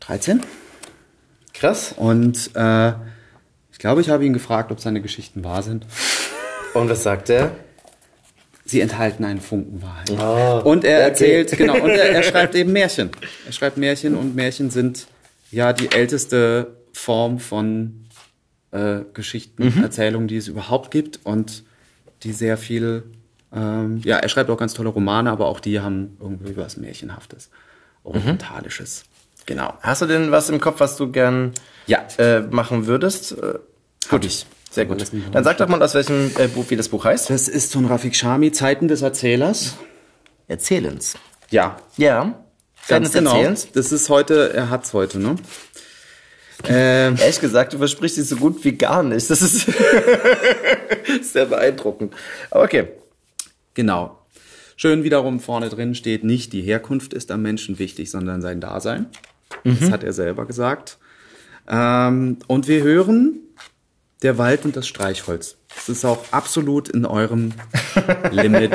13. 0.00 0.40
Krass. 1.54 1.94
Und 1.96 2.50
äh, 2.54 2.92
ich 3.70 3.78
glaube, 3.78 4.00
ich 4.00 4.10
habe 4.10 4.24
ihn 4.24 4.32
gefragt, 4.32 4.70
ob 4.72 4.80
seine 4.80 5.00
Geschichten 5.00 5.44
wahr 5.44 5.62
sind. 5.62 5.86
Und 6.74 6.88
was 6.88 7.02
sagt 7.02 7.30
er? 7.30 7.52
Sie 8.64 8.80
enthalten 8.80 9.24
einen 9.24 9.40
Funken 9.40 9.82
Wahrheit. 9.82 10.10
Ah, 10.18 10.58
und 10.58 10.84
er 10.84 10.98
okay. 10.98 11.08
erzählt, 11.08 11.58
genau, 11.58 11.74
und 11.74 11.90
er, 11.90 12.10
er 12.10 12.22
schreibt 12.22 12.54
eben 12.54 12.72
Märchen. 12.72 13.10
Er 13.46 13.52
schreibt 13.52 13.76
Märchen 13.76 14.14
und 14.14 14.34
Märchen 14.34 14.70
sind 14.70 15.06
ja 15.50 15.72
die 15.72 15.90
älteste 15.92 16.76
Form 16.92 17.38
von 17.38 18.01
äh, 18.72 19.00
Geschichten, 19.14 19.64
Mhm. 19.76 19.82
Erzählungen, 19.84 20.28
die 20.28 20.36
es 20.36 20.48
überhaupt 20.48 20.90
gibt 20.90 21.20
und 21.24 21.62
die 22.24 22.32
sehr 22.32 22.56
viel, 22.56 23.04
ähm, 23.54 24.00
ja, 24.04 24.16
er 24.18 24.28
schreibt 24.28 24.48
auch 24.50 24.56
ganz 24.56 24.74
tolle 24.74 24.88
Romane, 24.88 25.30
aber 25.30 25.46
auch 25.46 25.60
die 25.60 25.80
haben 25.80 26.16
irgendwie 26.20 26.56
was 26.56 26.76
Märchenhaftes, 26.76 27.50
Orientalisches. 28.04 29.04
Genau. 29.46 29.74
Hast 29.80 30.02
du 30.02 30.06
denn 30.06 30.30
was 30.30 30.48
im 30.48 30.60
Kopf, 30.60 30.80
was 30.80 30.96
du 30.96 31.10
gern 31.10 31.52
Ja. 31.86 32.00
äh, 32.18 32.40
machen 32.40 32.86
würdest? 32.86 33.32
Äh, 33.32 33.54
Hab 34.10 34.24
ich. 34.24 34.46
Sehr 34.70 34.86
gut. 34.86 35.04
Dann 35.32 35.44
sag 35.44 35.58
doch 35.58 35.68
mal, 35.68 35.82
aus 35.82 35.94
welchem 35.94 36.30
äh, 36.38 36.48
Buch, 36.48 36.64
wie 36.70 36.76
das 36.76 36.88
Buch 36.88 37.04
heißt. 37.04 37.28
Das 37.28 37.48
ist 37.48 37.72
von 37.74 37.84
Rafik 37.84 38.14
Shami, 38.16 38.52
Zeiten 38.52 38.88
des 38.88 39.02
Erzählers. 39.02 39.76
Erzählens. 40.48 41.14
Ja, 41.50 41.76
Ja. 41.98 42.38
Zeiten 42.86 43.04
des 43.04 43.12
genau. 43.12 43.32
Erzählens. 43.34 43.68
Das 43.72 43.92
ist 43.92 44.08
heute, 44.08 44.52
er 44.54 44.70
hat's 44.70 44.92
heute, 44.94 45.18
ne? 45.20 45.36
Ähm, 46.68 47.16
Ehrlich 47.18 47.40
gesagt, 47.40 47.72
du 47.72 47.78
versprichst 47.78 48.18
dich 48.18 48.28
so 48.28 48.36
gut 48.36 48.64
wie 48.64 48.72
gar 48.72 49.02
nicht. 49.02 49.28
Das 49.30 49.42
ist 49.42 51.32
sehr 51.32 51.46
beeindruckend. 51.46 52.14
Aber 52.50 52.64
okay. 52.64 52.88
Genau. 53.74 54.18
Schön 54.76 55.04
wiederum 55.04 55.40
vorne 55.40 55.68
drin 55.68 55.94
steht 55.94 56.24
nicht, 56.24 56.52
die 56.52 56.62
Herkunft 56.62 57.14
ist 57.14 57.30
am 57.30 57.42
Menschen 57.42 57.78
wichtig, 57.78 58.10
sondern 58.10 58.42
sein 58.42 58.60
Dasein. 58.60 59.06
Das 59.64 59.90
hat 59.90 60.02
er 60.02 60.12
selber 60.12 60.46
gesagt. 60.46 60.98
Ähm, 61.68 62.38
und 62.46 62.68
wir 62.68 62.82
hören 62.82 63.38
der 64.22 64.38
Wald 64.38 64.64
und 64.64 64.76
das 64.76 64.86
Streichholz. 64.86 65.56
Das 65.74 65.88
ist 65.88 66.04
auch 66.04 66.24
absolut 66.30 66.88
in 66.88 67.04
eurem 67.04 67.52
Limit. 68.30 68.72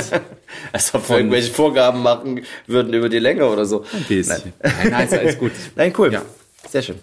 Als 0.74 0.94
ob 0.94 1.10
wir 1.10 1.18
irgendwelche 1.18 1.52
Vorgaben 1.52 2.02
machen 2.02 2.42
würden 2.68 2.94
über 2.94 3.10
die 3.10 3.20
Länge 3.20 3.48
oder 3.48 3.66
so. 3.66 3.86
Ein 3.94 4.04
bisschen. 4.04 4.54
Nein, 4.62 4.90
nein, 4.92 5.08
ist 5.08 5.14
alles 5.14 5.38
gut. 5.38 5.52
Nein, 5.76 5.94
cool. 5.98 6.12
Ja. 6.12 6.24
Sehr 6.70 6.82
schön. 6.82 7.00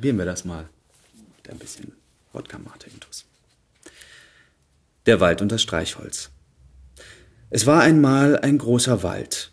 Probieren 0.00 0.16
wir 0.16 0.24
das 0.24 0.46
mal. 0.46 0.66
Mit 1.36 1.52
ein 1.52 1.58
bisschen 1.58 1.92
Wodka 2.32 2.56
Mate 2.56 2.88
Intus. 2.88 3.26
Der 5.04 5.20
Wald 5.20 5.42
und 5.42 5.52
das 5.52 5.60
Streichholz. 5.60 6.30
Es 7.50 7.66
war 7.66 7.82
einmal 7.82 8.38
ein 8.38 8.56
großer 8.56 9.02
Wald. 9.02 9.52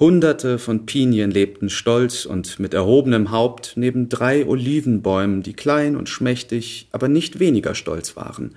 Hunderte 0.00 0.58
von 0.58 0.84
Pinien 0.84 1.30
lebten 1.30 1.70
stolz 1.70 2.24
und 2.24 2.58
mit 2.58 2.74
erhobenem 2.74 3.30
Haupt 3.30 3.74
neben 3.76 4.08
drei 4.08 4.44
Olivenbäumen, 4.44 5.44
die 5.44 5.52
klein 5.52 5.94
und 5.94 6.08
schmächtig, 6.08 6.88
aber 6.90 7.06
nicht 7.06 7.38
weniger 7.38 7.76
stolz 7.76 8.16
waren. 8.16 8.56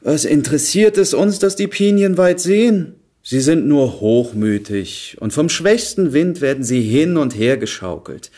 Was 0.00 0.24
interessiert 0.24 0.96
es 0.96 1.12
uns, 1.12 1.38
dass 1.38 1.54
die 1.54 1.68
Pinien 1.68 2.16
weit 2.16 2.40
sehen? 2.40 2.94
Sie 3.22 3.42
sind 3.42 3.66
nur 3.66 4.00
hochmütig, 4.00 5.18
und 5.20 5.34
vom 5.34 5.50
schwächsten 5.50 6.14
Wind 6.14 6.40
werden 6.40 6.64
sie 6.64 6.80
hin 6.80 7.18
und 7.18 7.36
her 7.36 7.58
geschaukelt. 7.58 8.30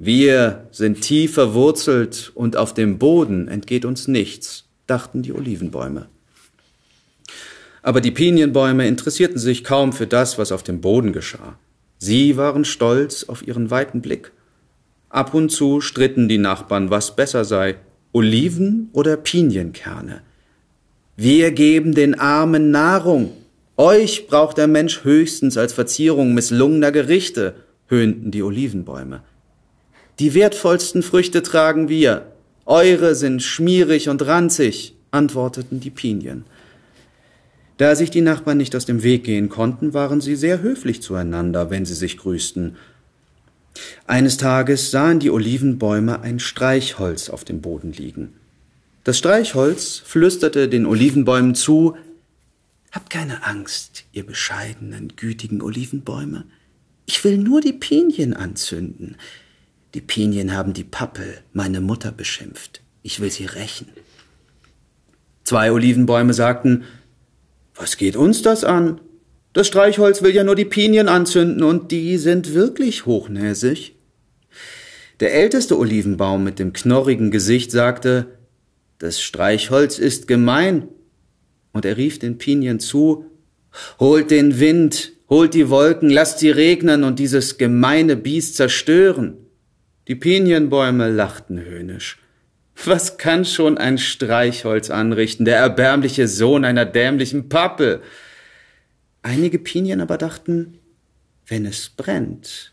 Wir 0.00 0.68
sind 0.70 1.00
tief 1.00 1.34
verwurzelt, 1.34 2.30
und 2.36 2.56
auf 2.56 2.72
dem 2.72 2.98
Boden 2.98 3.48
entgeht 3.48 3.84
uns 3.84 4.06
nichts, 4.06 4.64
dachten 4.86 5.22
die 5.22 5.32
Olivenbäume. 5.32 6.06
Aber 7.82 8.00
die 8.00 8.12
Pinienbäume 8.12 8.86
interessierten 8.86 9.38
sich 9.38 9.64
kaum 9.64 9.92
für 9.92 10.06
das, 10.06 10.38
was 10.38 10.52
auf 10.52 10.62
dem 10.62 10.80
Boden 10.80 11.12
geschah. 11.12 11.58
Sie 11.98 12.36
waren 12.36 12.64
stolz 12.64 13.24
auf 13.24 13.44
ihren 13.44 13.72
weiten 13.72 14.00
Blick. 14.00 14.30
Ab 15.08 15.34
und 15.34 15.50
zu 15.50 15.80
stritten 15.80 16.28
die 16.28 16.38
Nachbarn, 16.38 16.90
was 16.90 17.16
besser 17.16 17.44
sei, 17.44 17.74
Oliven 18.12 18.90
oder 18.92 19.16
Pinienkerne. 19.16 20.20
Wir 21.16 21.50
geben 21.50 21.92
den 21.92 22.14
Armen 22.14 22.70
Nahrung. 22.70 23.32
Euch 23.76 24.28
braucht 24.28 24.58
der 24.58 24.68
Mensch 24.68 25.02
höchstens 25.02 25.56
als 25.56 25.72
Verzierung 25.72 26.34
misslungener 26.34 26.92
Gerichte, 26.92 27.56
höhnten 27.88 28.30
die 28.30 28.44
Olivenbäume. 28.44 29.22
Die 30.18 30.34
wertvollsten 30.34 31.02
Früchte 31.02 31.42
tragen 31.42 31.88
wir. 31.88 32.32
Eure 32.66 33.14
sind 33.14 33.42
schmierig 33.42 34.08
und 34.08 34.26
ranzig, 34.26 34.96
antworteten 35.12 35.78
die 35.78 35.90
Pinien. 35.90 36.44
Da 37.76 37.94
sich 37.94 38.10
die 38.10 38.20
Nachbarn 38.20 38.58
nicht 38.58 38.74
aus 38.74 38.84
dem 38.84 39.04
Weg 39.04 39.22
gehen 39.22 39.48
konnten, 39.48 39.94
waren 39.94 40.20
sie 40.20 40.34
sehr 40.34 40.60
höflich 40.60 41.00
zueinander, 41.02 41.70
wenn 41.70 41.84
sie 41.84 41.94
sich 41.94 42.18
grüßten. 42.18 42.76
Eines 44.08 44.36
Tages 44.36 44.90
sahen 44.90 45.20
die 45.20 45.30
Olivenbäume 45.30 46.20
ein 46.20 46.40
Streichholz 46.40 47.30
auf 47.30 47.44
dem 47.44 47.60
Boden 47.60 47.92
liegen. 47.92 48.34
Das 49.04 49.18
Streichholz 49.18 50.02
flüsterte 50.04 50.68
den 50.68 50.84
Olivenbäumen 50.84 51.54
zu 51.54 51.96
Habt 52.90 53.10
keine 53.10 53.44
Angst, 53.44 54.04
ihr 54.12 54.26
bescheidenen, 54.26 55.12
gütigen 55.14 55.62
Olivenbäume. 55.62 56.44
Ich 57.06 57.22
will 57.22 57.38
nur 57.38 57.60
die 57.60 57.72
Pinien 57.72 58.34
anzünden. 58.34 59.16
Die 59.94 60.00
Pinien 60.00 60.54
haben 60.54 60.74
die 60.74 60.84
Pappel, 60.84 61.38
meine 61.52 61.80
Mutter, 61.80 62.12
beschimpft. 62.12 62.82
Ich 63.02 63.20
will 63.20 63.30
sie 63.30 63.46
rächen. 63.46 63.88
Zwei 65.44 65.72
Olivenbäume 65.72 66.34
sagten, 66.34 66.84
was 67.74 67.96
geht 67.96 68.16
uns 68.16 68.42
das 68.42 68.64
an? 68.64 69.00
Das 69.54 69.66
Streichholz 69.66 70.22
will 70.22 70.34
ja 70.34 70.44
nur 70.44 70.56
die 70.56 70.66
Pinien 70.66 71.08
anzünden 71.08 71.62
und 71.62 71.90
die 71.90 72.18
sind 72.18 72.52
wirklich 72.52 73.06
hochnäsig. 73.06 73.94
Der 75.20 75.34
älteste 75.34 75.78
Olivenbaum 75.78 76.44
mit 76.44 76.58
dem 76.58 76.72
knorrigen 76.72 77.30
Gesicht 77.30 77.70
sagte, 77.70 78.26
das 78.98 79.22
Streichholz 79.22 79.98
ist 79.98 80.28
gemein. 80.28 80.88
Und 81.72 81.84
er 81.84 81.96
rief 81.96 82.18
den 82.18 82.38
Pinien 82.38 82.78
zu, 82.78 83.24
holt 83.98 84.30
den 84.30 84.60
Wind, 84.60 85.12
holt 85.28 85.54
die 85.54 85.70
Wolken, 85.70 86.10
lasst 86.10 86.40
sie 86.40 86.50
regnen 86.50 87.04
und 87.04 87.18
dieses 87.18 87.58
gemeine 87.58 88.16
Biest 88.16 88.56
zerstören. 88.56 89.47
Die 90.08 90.14
Pinienbäume 90.14 91.10
lachten 91.10 91.62
höhnisch. 91.62 92.18
Was 92.82 93.18
kann 93.18 93.44
schon 93.44 93.76
ein 93.76 93.98
Streichholz 93.98 94.88
anrichten, 94.88 95.44
der 95.44 95.58
erbärmliche 95.58 96.28
Sohn 96.28 96.64
einer 96.64 96.86
dämlichen 96.86 97.50
Pappel? 97.50 98.00
Einige 99.20 99.58
Pinien 99.58 100.00
aber 100.00 100.16
dachten, 100.16 100.78
wenn 101.46 101.66
es 101.66 101.90
brennt, 101.90 102.72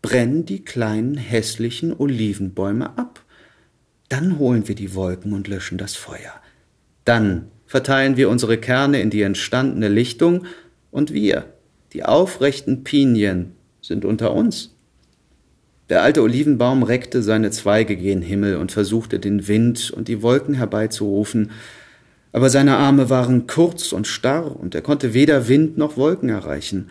brennen 0.00 0.44
die 0.44 0.64
kleinen 0.64 1.16
hässlichen 1.16 1.92
Olivenbäume 1.92 2.96
ab. 2.96 3.24
Dann 4.08 4.38
holen 4.38 4.68
wir 4.68 4.76
die 4.76 4.94
Wolken 4.94 5.32
und 5.32 5.48
löschen 5.48 5.78
das 5.78 5.96
Feuer. 5.96 6.40
Dann 7.04 7.50
verteilen 7.66 8.16
wir 8.16 8.30
unsere 8.30 8.58
Kerne 8.58 9.00
in 9.00 9.10
die 9.10 9.22
entstandene 9.22 9.88
Lichtung 9.88 10.46
und 10.92 11.12
wir, 11.12 11.52
die 11.94 12.04
aufrechten 12.04 12.84
Pinien, 12.84 13.56
sind 13.80 14.04
unter 14.04 14.32
uns. 14.32 14.75
Der 15.88 16.02
alte 16.02 16.22
Olivenbaum 16.22 16.82
reckte 16.82 17.22
seine 17.22 17.50
Zweige 17.50 17.96
gen 17.96 18.22
Himmel 18.22 18.56
und 18.56 18.72
versuchte 18.72 19.20
den 19.20 19.46
Wind 19.46 19.90
und 19.90 20.08
die 20.08 20.22
Wolken 20.22 20.54
herbeizurufen, 20.54 21.52
aber 22.32 22.50
seine 22.50 22.76
Arme 22.76 23.08
waren 23.08 23.46
kurz 23.46 23.92
und 23.92 24.06
starr 24.06 24.60
und 24.60 24.74
er 24.74 24.82
konnte 24.82 25.14
weder 25.14 25.48
Wind 25.48 25.78
noch 25.78 25.96
Wolken 25.96 26.28
erreichen. 26.28 26.90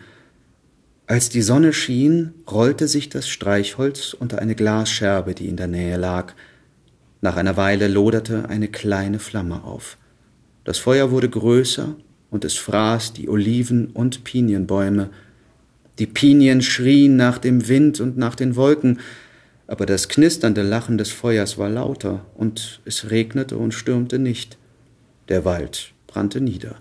Als 1.06 1.28
die 1.28 1.42
Sonne 1.42 1.72
schien, 1.72 2.34
rollte 2.50 2.88
sich 2.88 3.10
das 3.10 3.28
Streichholz 3.28 4.12
unter 4.12 4.40
eine 4.40 4.56
Glasscherbe, 4.56 5.34
die 5.34 5.46
in 5.46 5.56
der 5.56 5.68
Nähe 5.68 5.96
lag. 5.96 6.34
Nach 7.20 7.36
einer 7.36 7.56
Weile 7.56 7.86
loderte 7.86 8.48
eine 8.48 8.66
kleine 8.66 9.20
Flamme 9.20 9.62
auf. 9.62 9.98
Das 10.64 10.78
Feuer 10.78 11.12
wurde 11.12 11.28
größer 11.28 11.94
und 12.30 12.44
es 12.44 12.54
fraß 12.54 13.12
die 13.12 13.28
Oliven- 13.28 13.88
und 13.92 14.24
Pinienbäume. 14.24 15.10
Die 15.98 16.06
Pinien 16.06 16.62
schrien 16.62 17.16
nach 17.16 17.38
dem 17.38 17.68
Wind 17.68 18.00
und 18.00 18.16
nach 18.16 18.34
den 18.34 18.56
Wolken, 18.56 19.00
aber 19.66 19.86
das 19.86 20.08
knisternde 20.08 20.62
Lachen 20.62 20.98
des 20.98 21.10
Feuers 21.10 21.58
war 21.58 21.68
lauter, 21.68 22.24
und 22.34 22.80
es 22.84 23.10
regnete 23.10 23.56
und 23.56 23.72
stürmte 23.72 24.18
nicht. 24.18 24.58
Der 25.28 25.44
Wald 25.44 25.92
brannte 26.06 26.40
nieder. 26.40 26.76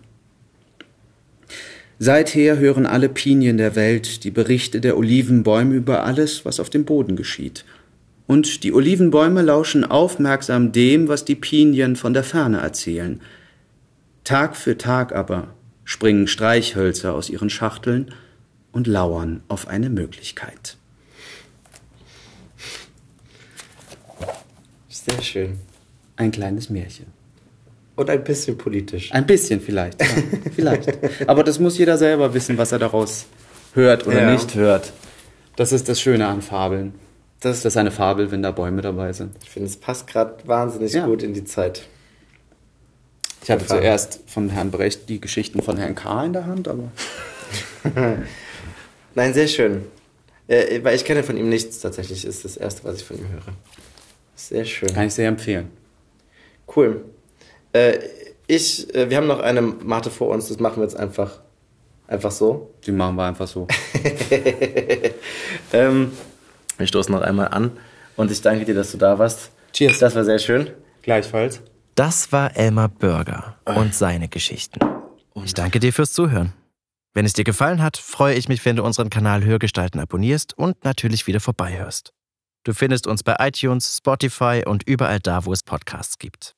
Seither 1.97 2.59
hören 2.59 2.85
alle 2.85 3.07
Pinien 3.09 3.57
der 3.57 3.75
Welt 3.75 4.23
die 4.25 4.31
Berichte 4.31 4.81
der 4.81 4.97
Olivenbäume 4.97 5.75
über 5.75 6.03
alles, 6.03 6.43
was 6.45 6.59
auf 6.59 6.69
dem 6.69 6.83
Boden 6.85 7.15
geschieht. 7.15 7.63
Und 8.27 8.63
die 8.63 8.73
Olivenbäume 8.73 9.41
lauschen 9.41 9.85
aufmerksam 9.85 10.71
dem, 10.71 11.07
was 11.07 11.25
die 11.25 11.35
Pinien 11.35 11.95
von 11.95 12.13
der 12.13 12.23
Ferne 12.23 12.57
erzählen– 12.57 13.21
Tag 14.25 14.57
für 14.57 14.75
Tag 14.75 15.13
aber 15.13 15.53
springen 15.83 16.27
Streichhölzer 16.27 17.13
aus 17.13 17.29
ihren 17.29 17.51
Schachteln 17.51 18.11
und 18.75 18.87
lauern 18.87 19.41
auf 19.47 19.69
eine 19.69 19.89
Möglichkeit. 19.89 20.75
Sehr 24.89 25.21
schön. 25.21 25.59
Ein 26.17 26.31
kleines 26.31 26.69
Märchen. 26.69 27.05
Und 27.95 28.09
ein 28.09 28.23
bisschen 28.23 28.57
politisch. 28.57 29.13
Ein 29.13 29.25
bisschen 29.25 29.61
vielleicht. 29.61 30.01
Ja, 30.01 30.07
vielleicht. 30.55 30.89
Aber 31.29 31.43
das 31.45 31.59
muss 31.59 31.77
jeder 31.77 31.97
selber 31.97 32.33
wissen, 32.33 32.57
was 32.57 32.73
er 32.73 32.79
daraus 32.79 33.25
hört 33.73 34.05
oder 34.07 34.23
Ja. 34.23 34.31
nicht 34.33 34.55
hört. 34.55 34.91
Das 35.55 35.71
ist 35.71 35.87
das 35.87 36.01
Schöne 36.01 36.27
an 36.27 36.41
Fabeln. 36.41 36.93
Das 37.39 37.63
ist 37.63 37.77
eine 37.77 37.91
Fabel, 37.91 38.31
wenn 38.31 38.41
da 38.43 38.51
Bäume 38.51 38.81
dabei 38.81 39.13
sind. 39.13 39.35
Ich 39.43 39.49
finde, 39.51 39.69
es 39.69 39.77
passt 39.77 40.07
gerade 40.07 40.35
wahnsinnig 40.45 40.91
Ja. 40.93 41.05
gut 41.05 41.23
in 41.23 41.33
die 41.33 41.45
Zeit. 41.45 41.83
Ich 43.43 43.51
hatte 43.51 43.65
zuerst 43.67 44.19
von 44.27 44.49
Herrn 44.49 44.71
Brecht 44.71 45.07
die 45.07 45.21
Geschichten 45.21 45.61
von 45.61 45.77
Herrn 45.77 45.95
K. 45.95 46.25
in 46.25 46.33
der 46.33 46.45
Hand, 46.45 46.67
aber 46.67 46.91
Nein, 49.15 49.33
sehr 49.33 49.47
schön. 49.47 49.85
Äh, 50.47 50.83
weil 50.83 50.95
ich 50.95 51.05
kenne 51.05 51.23
von 51.23 51.37
ihm 51.37 51.49
nichts 51.49 51.79
tatsächlich. 51.79 52.25
Ist 52.25 52.45
das 52.45 52.57
erste, 52.57 52.83
was 52.83 52.97
ich 52.97 53.03
von 53.03 53.17
ihm 53.17 53.27
höre. 53.29 53.53
Sehr 54.35 54.65
schön. 54.65 54.93
kann 54.93 55.07
ich 55.07 55.13
sehr 55.13 55.27
empfehlen. 55.27 55.69
Cool. 56.75 57.03
Äh, 57.73 57.97
ich, 58.47 58.93
äh, 58.93 59.09
wir 59.09 59.17
haben 59.17 59.27
noch 59.27 59.39
eine 59.39 59.61
Mate 59.61 60.11
vor 60.11 60.29
uns. 60.29 60.49
Das 60.49 60.59
machen 60.59 60.77
wir 60.77 60.83
jetzt 60.83 60.97
einfach, 60.97 61.39
einfach 62.07 62.31
so. 62.31 62.69
Die 62.85 62.91
machen 62.91 63.15
wir 63.15 63.23
einfach 63.25 63.47
so. 63.47 63.67
Ähm, 65.73 66.11
wir 66.77 66.87
stoßen 66.87 67.13
noch 67.13 67.21
einmal 67.21 67.49
an. 67.49 67.71
Und 68.15 68.31
ich 68.31 68.41
danke 68.41 68.65
dir, 68.65 68.75
dass 68.75 68.91
du 68.91 68.97
da 68.97 69.19
warst. 69.19 69.51
Cheers. 69.73 69.99
Das 69.99 70.15
war 70.15 70.23
sehr 70.23 70.39
schön. 70.39 70.69
Gleichfalls. 71.01 71.61
Das 71.95 72.31
war 72.31 72.55
Elmar 72.55 72.89
Bürger 72.89 73.57
und 73.65 73.93
seine 73.93 74.27
Geschichten. 74.27 74.79
Ich 75.43 75.53
danke 75.53 75.79
dir 75.79 75.91
fürs 75.91 76.13
Zuhören. 76.13 76.53
Wenn 77.15 77.25
es 77.25 77.33
dir 77.33 77.45
gefallen 77.45 77.81
hat, 77.81 77.95
freue 77.95 78.35
ich 78.35 78.49
mich, 78.49 78.63
wenn 78.65 78.75
du 78.75 78.83
unseren 78.83 79.09
Kanal 79.09 79.45
Hörgestalten 79.45 80.01
abonnierst 80.01 80.55
und 80.57 80.83
natürlich 80.83 81.25
wieder 81.27 81.39
vorbeihörst. 81.39 82.11
Du 82.65 82.73
findest 82.73 83.07
uns 83.07 83.23
bei 83.23 83.37
iTunes, 83.39 83.95
Spotify 83.97 84.63
und 84.65 84.85
überall 84.85 85.21
da, 85.21 85.45
wo 85.45 85.53
es 85.53 85.63
Podcasts 85.63 86.17
gibt. 86.19 86.55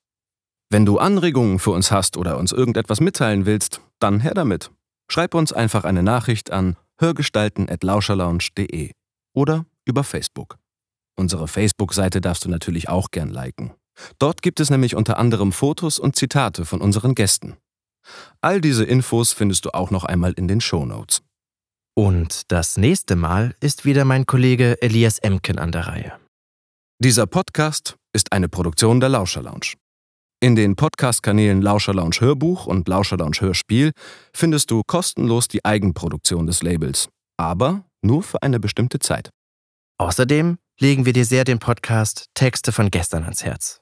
Wenn 0.72 0.84
du 0.84 0.98
Anregungen 0.98 1.60
für 1.60 1.70
uns 1.72 1.92
hast 1.92 2.18
oder 2.18 2.40
uns 2.40 2.52
irgendetwas 2.52 3.00
mitteilen 3.02 3.46
willst, 3.46 3.82
dann 4.00 4.20
her 4.20 4.34
damit. 4.34 4.72
Schreib 5.12 5.36
uns 5.36 5.54
einfach 5.54 5.84
eine 5.84 6.02
Nachricht 6.02 6.52
an 6.52 6.76
hörgestalten.lauscherlounge.de 7.00 8.94
oder 9.36 9.68
über 9.86 10.04
Facebook. 10.04 10.58
Unsere 11.16 11.48
Facebook-Seite 11.48 12.20
darfst 12.20 12.46
du 12.46 12.50
natürlich 12.50 12.90
auch 12.90 13.12
gern 13.12 13.30
liken. 13.30 13.76
Dort 14.18 14.42
gibt 14.42 14.60
es 14.60 14.72
nämlich 14.72 14.96
unter 14.96 15.20
anderem 15.20 15.52
Fotos 15.52 16.00
und 16.00 16.16
Zitate 16.16 16.66
von 16.66 16.82
unseren 16.82 17.14
Gästen. 17.14 17.58
All 18.42 18.62
diese 18.62 18.84
Infos 18.84 19.34
findest 19.34 19.66
du 19.66 19.72
auch 19.72 19.92
noch 19.92 20.04
einmal 20.04 20.34
in 20.34 20.48
den 20.48 20.62
Shownotes. 20.62 21.22
Und 21.96 22.52
das 22.52 22.78
nächste 22.78 23.16
Mal 23.16 23.56
ist 23.60 23.86
wieder 23.86 24.06
mein 24.06 24.26
Kollege 24.26 24.82
Elias 24.82 25.18
Emken 25.20 25.58
an 25.58 25.72
der 25.72 25.88
Reihe. 25.88 26.14
Dieser 27.00 27.26
Podcast 27.26 27.96
ist 28.14 28.32
eine 28.32 28.50
Produktion 28.50 29.00
der 29.00 29.10
Lauscher 29.10 29.42
Lounge. 29.42 29.74
In 30.40 30.56
den 30.56 30.76
Podcast-Kanälen 30.76 31.64
Lauscher 31.64 31.96
Lounge 31.96 32.18
Hörbuch 32.20 32.68
und 32.68 32.88
Lauscher 32.88 33.18
Lounge 33.18 33.38
Hörspiel 33.40 33.92
findest 34.34 34.70
du 34.70 34.84
kostenlos 34.86 35.48
die 35.48 35.66
Eigenproduktion 35.66 36.46
des 36.46 36.62
Labels, 36.62 37.10
aber 37.38 37.86
nur 38.04 38.22
für 38.22 38.44
eine 38.44 38.60
bestimmte 38.60 39.00
Zeit. 39.00 39.32
Außerdem 40.00 40.60
legen 40.80 41.06
wir 41.06 41.14
dir 41.14 41.26
sehr 41.26 41.44
den 41.44 41.58
Podcast 41.58 42.28
Texte 42.36 42.72
von 42.72 42.92
gestern 42.92 43.24
ans 43.24 43.44
Herz. 43.44 43.82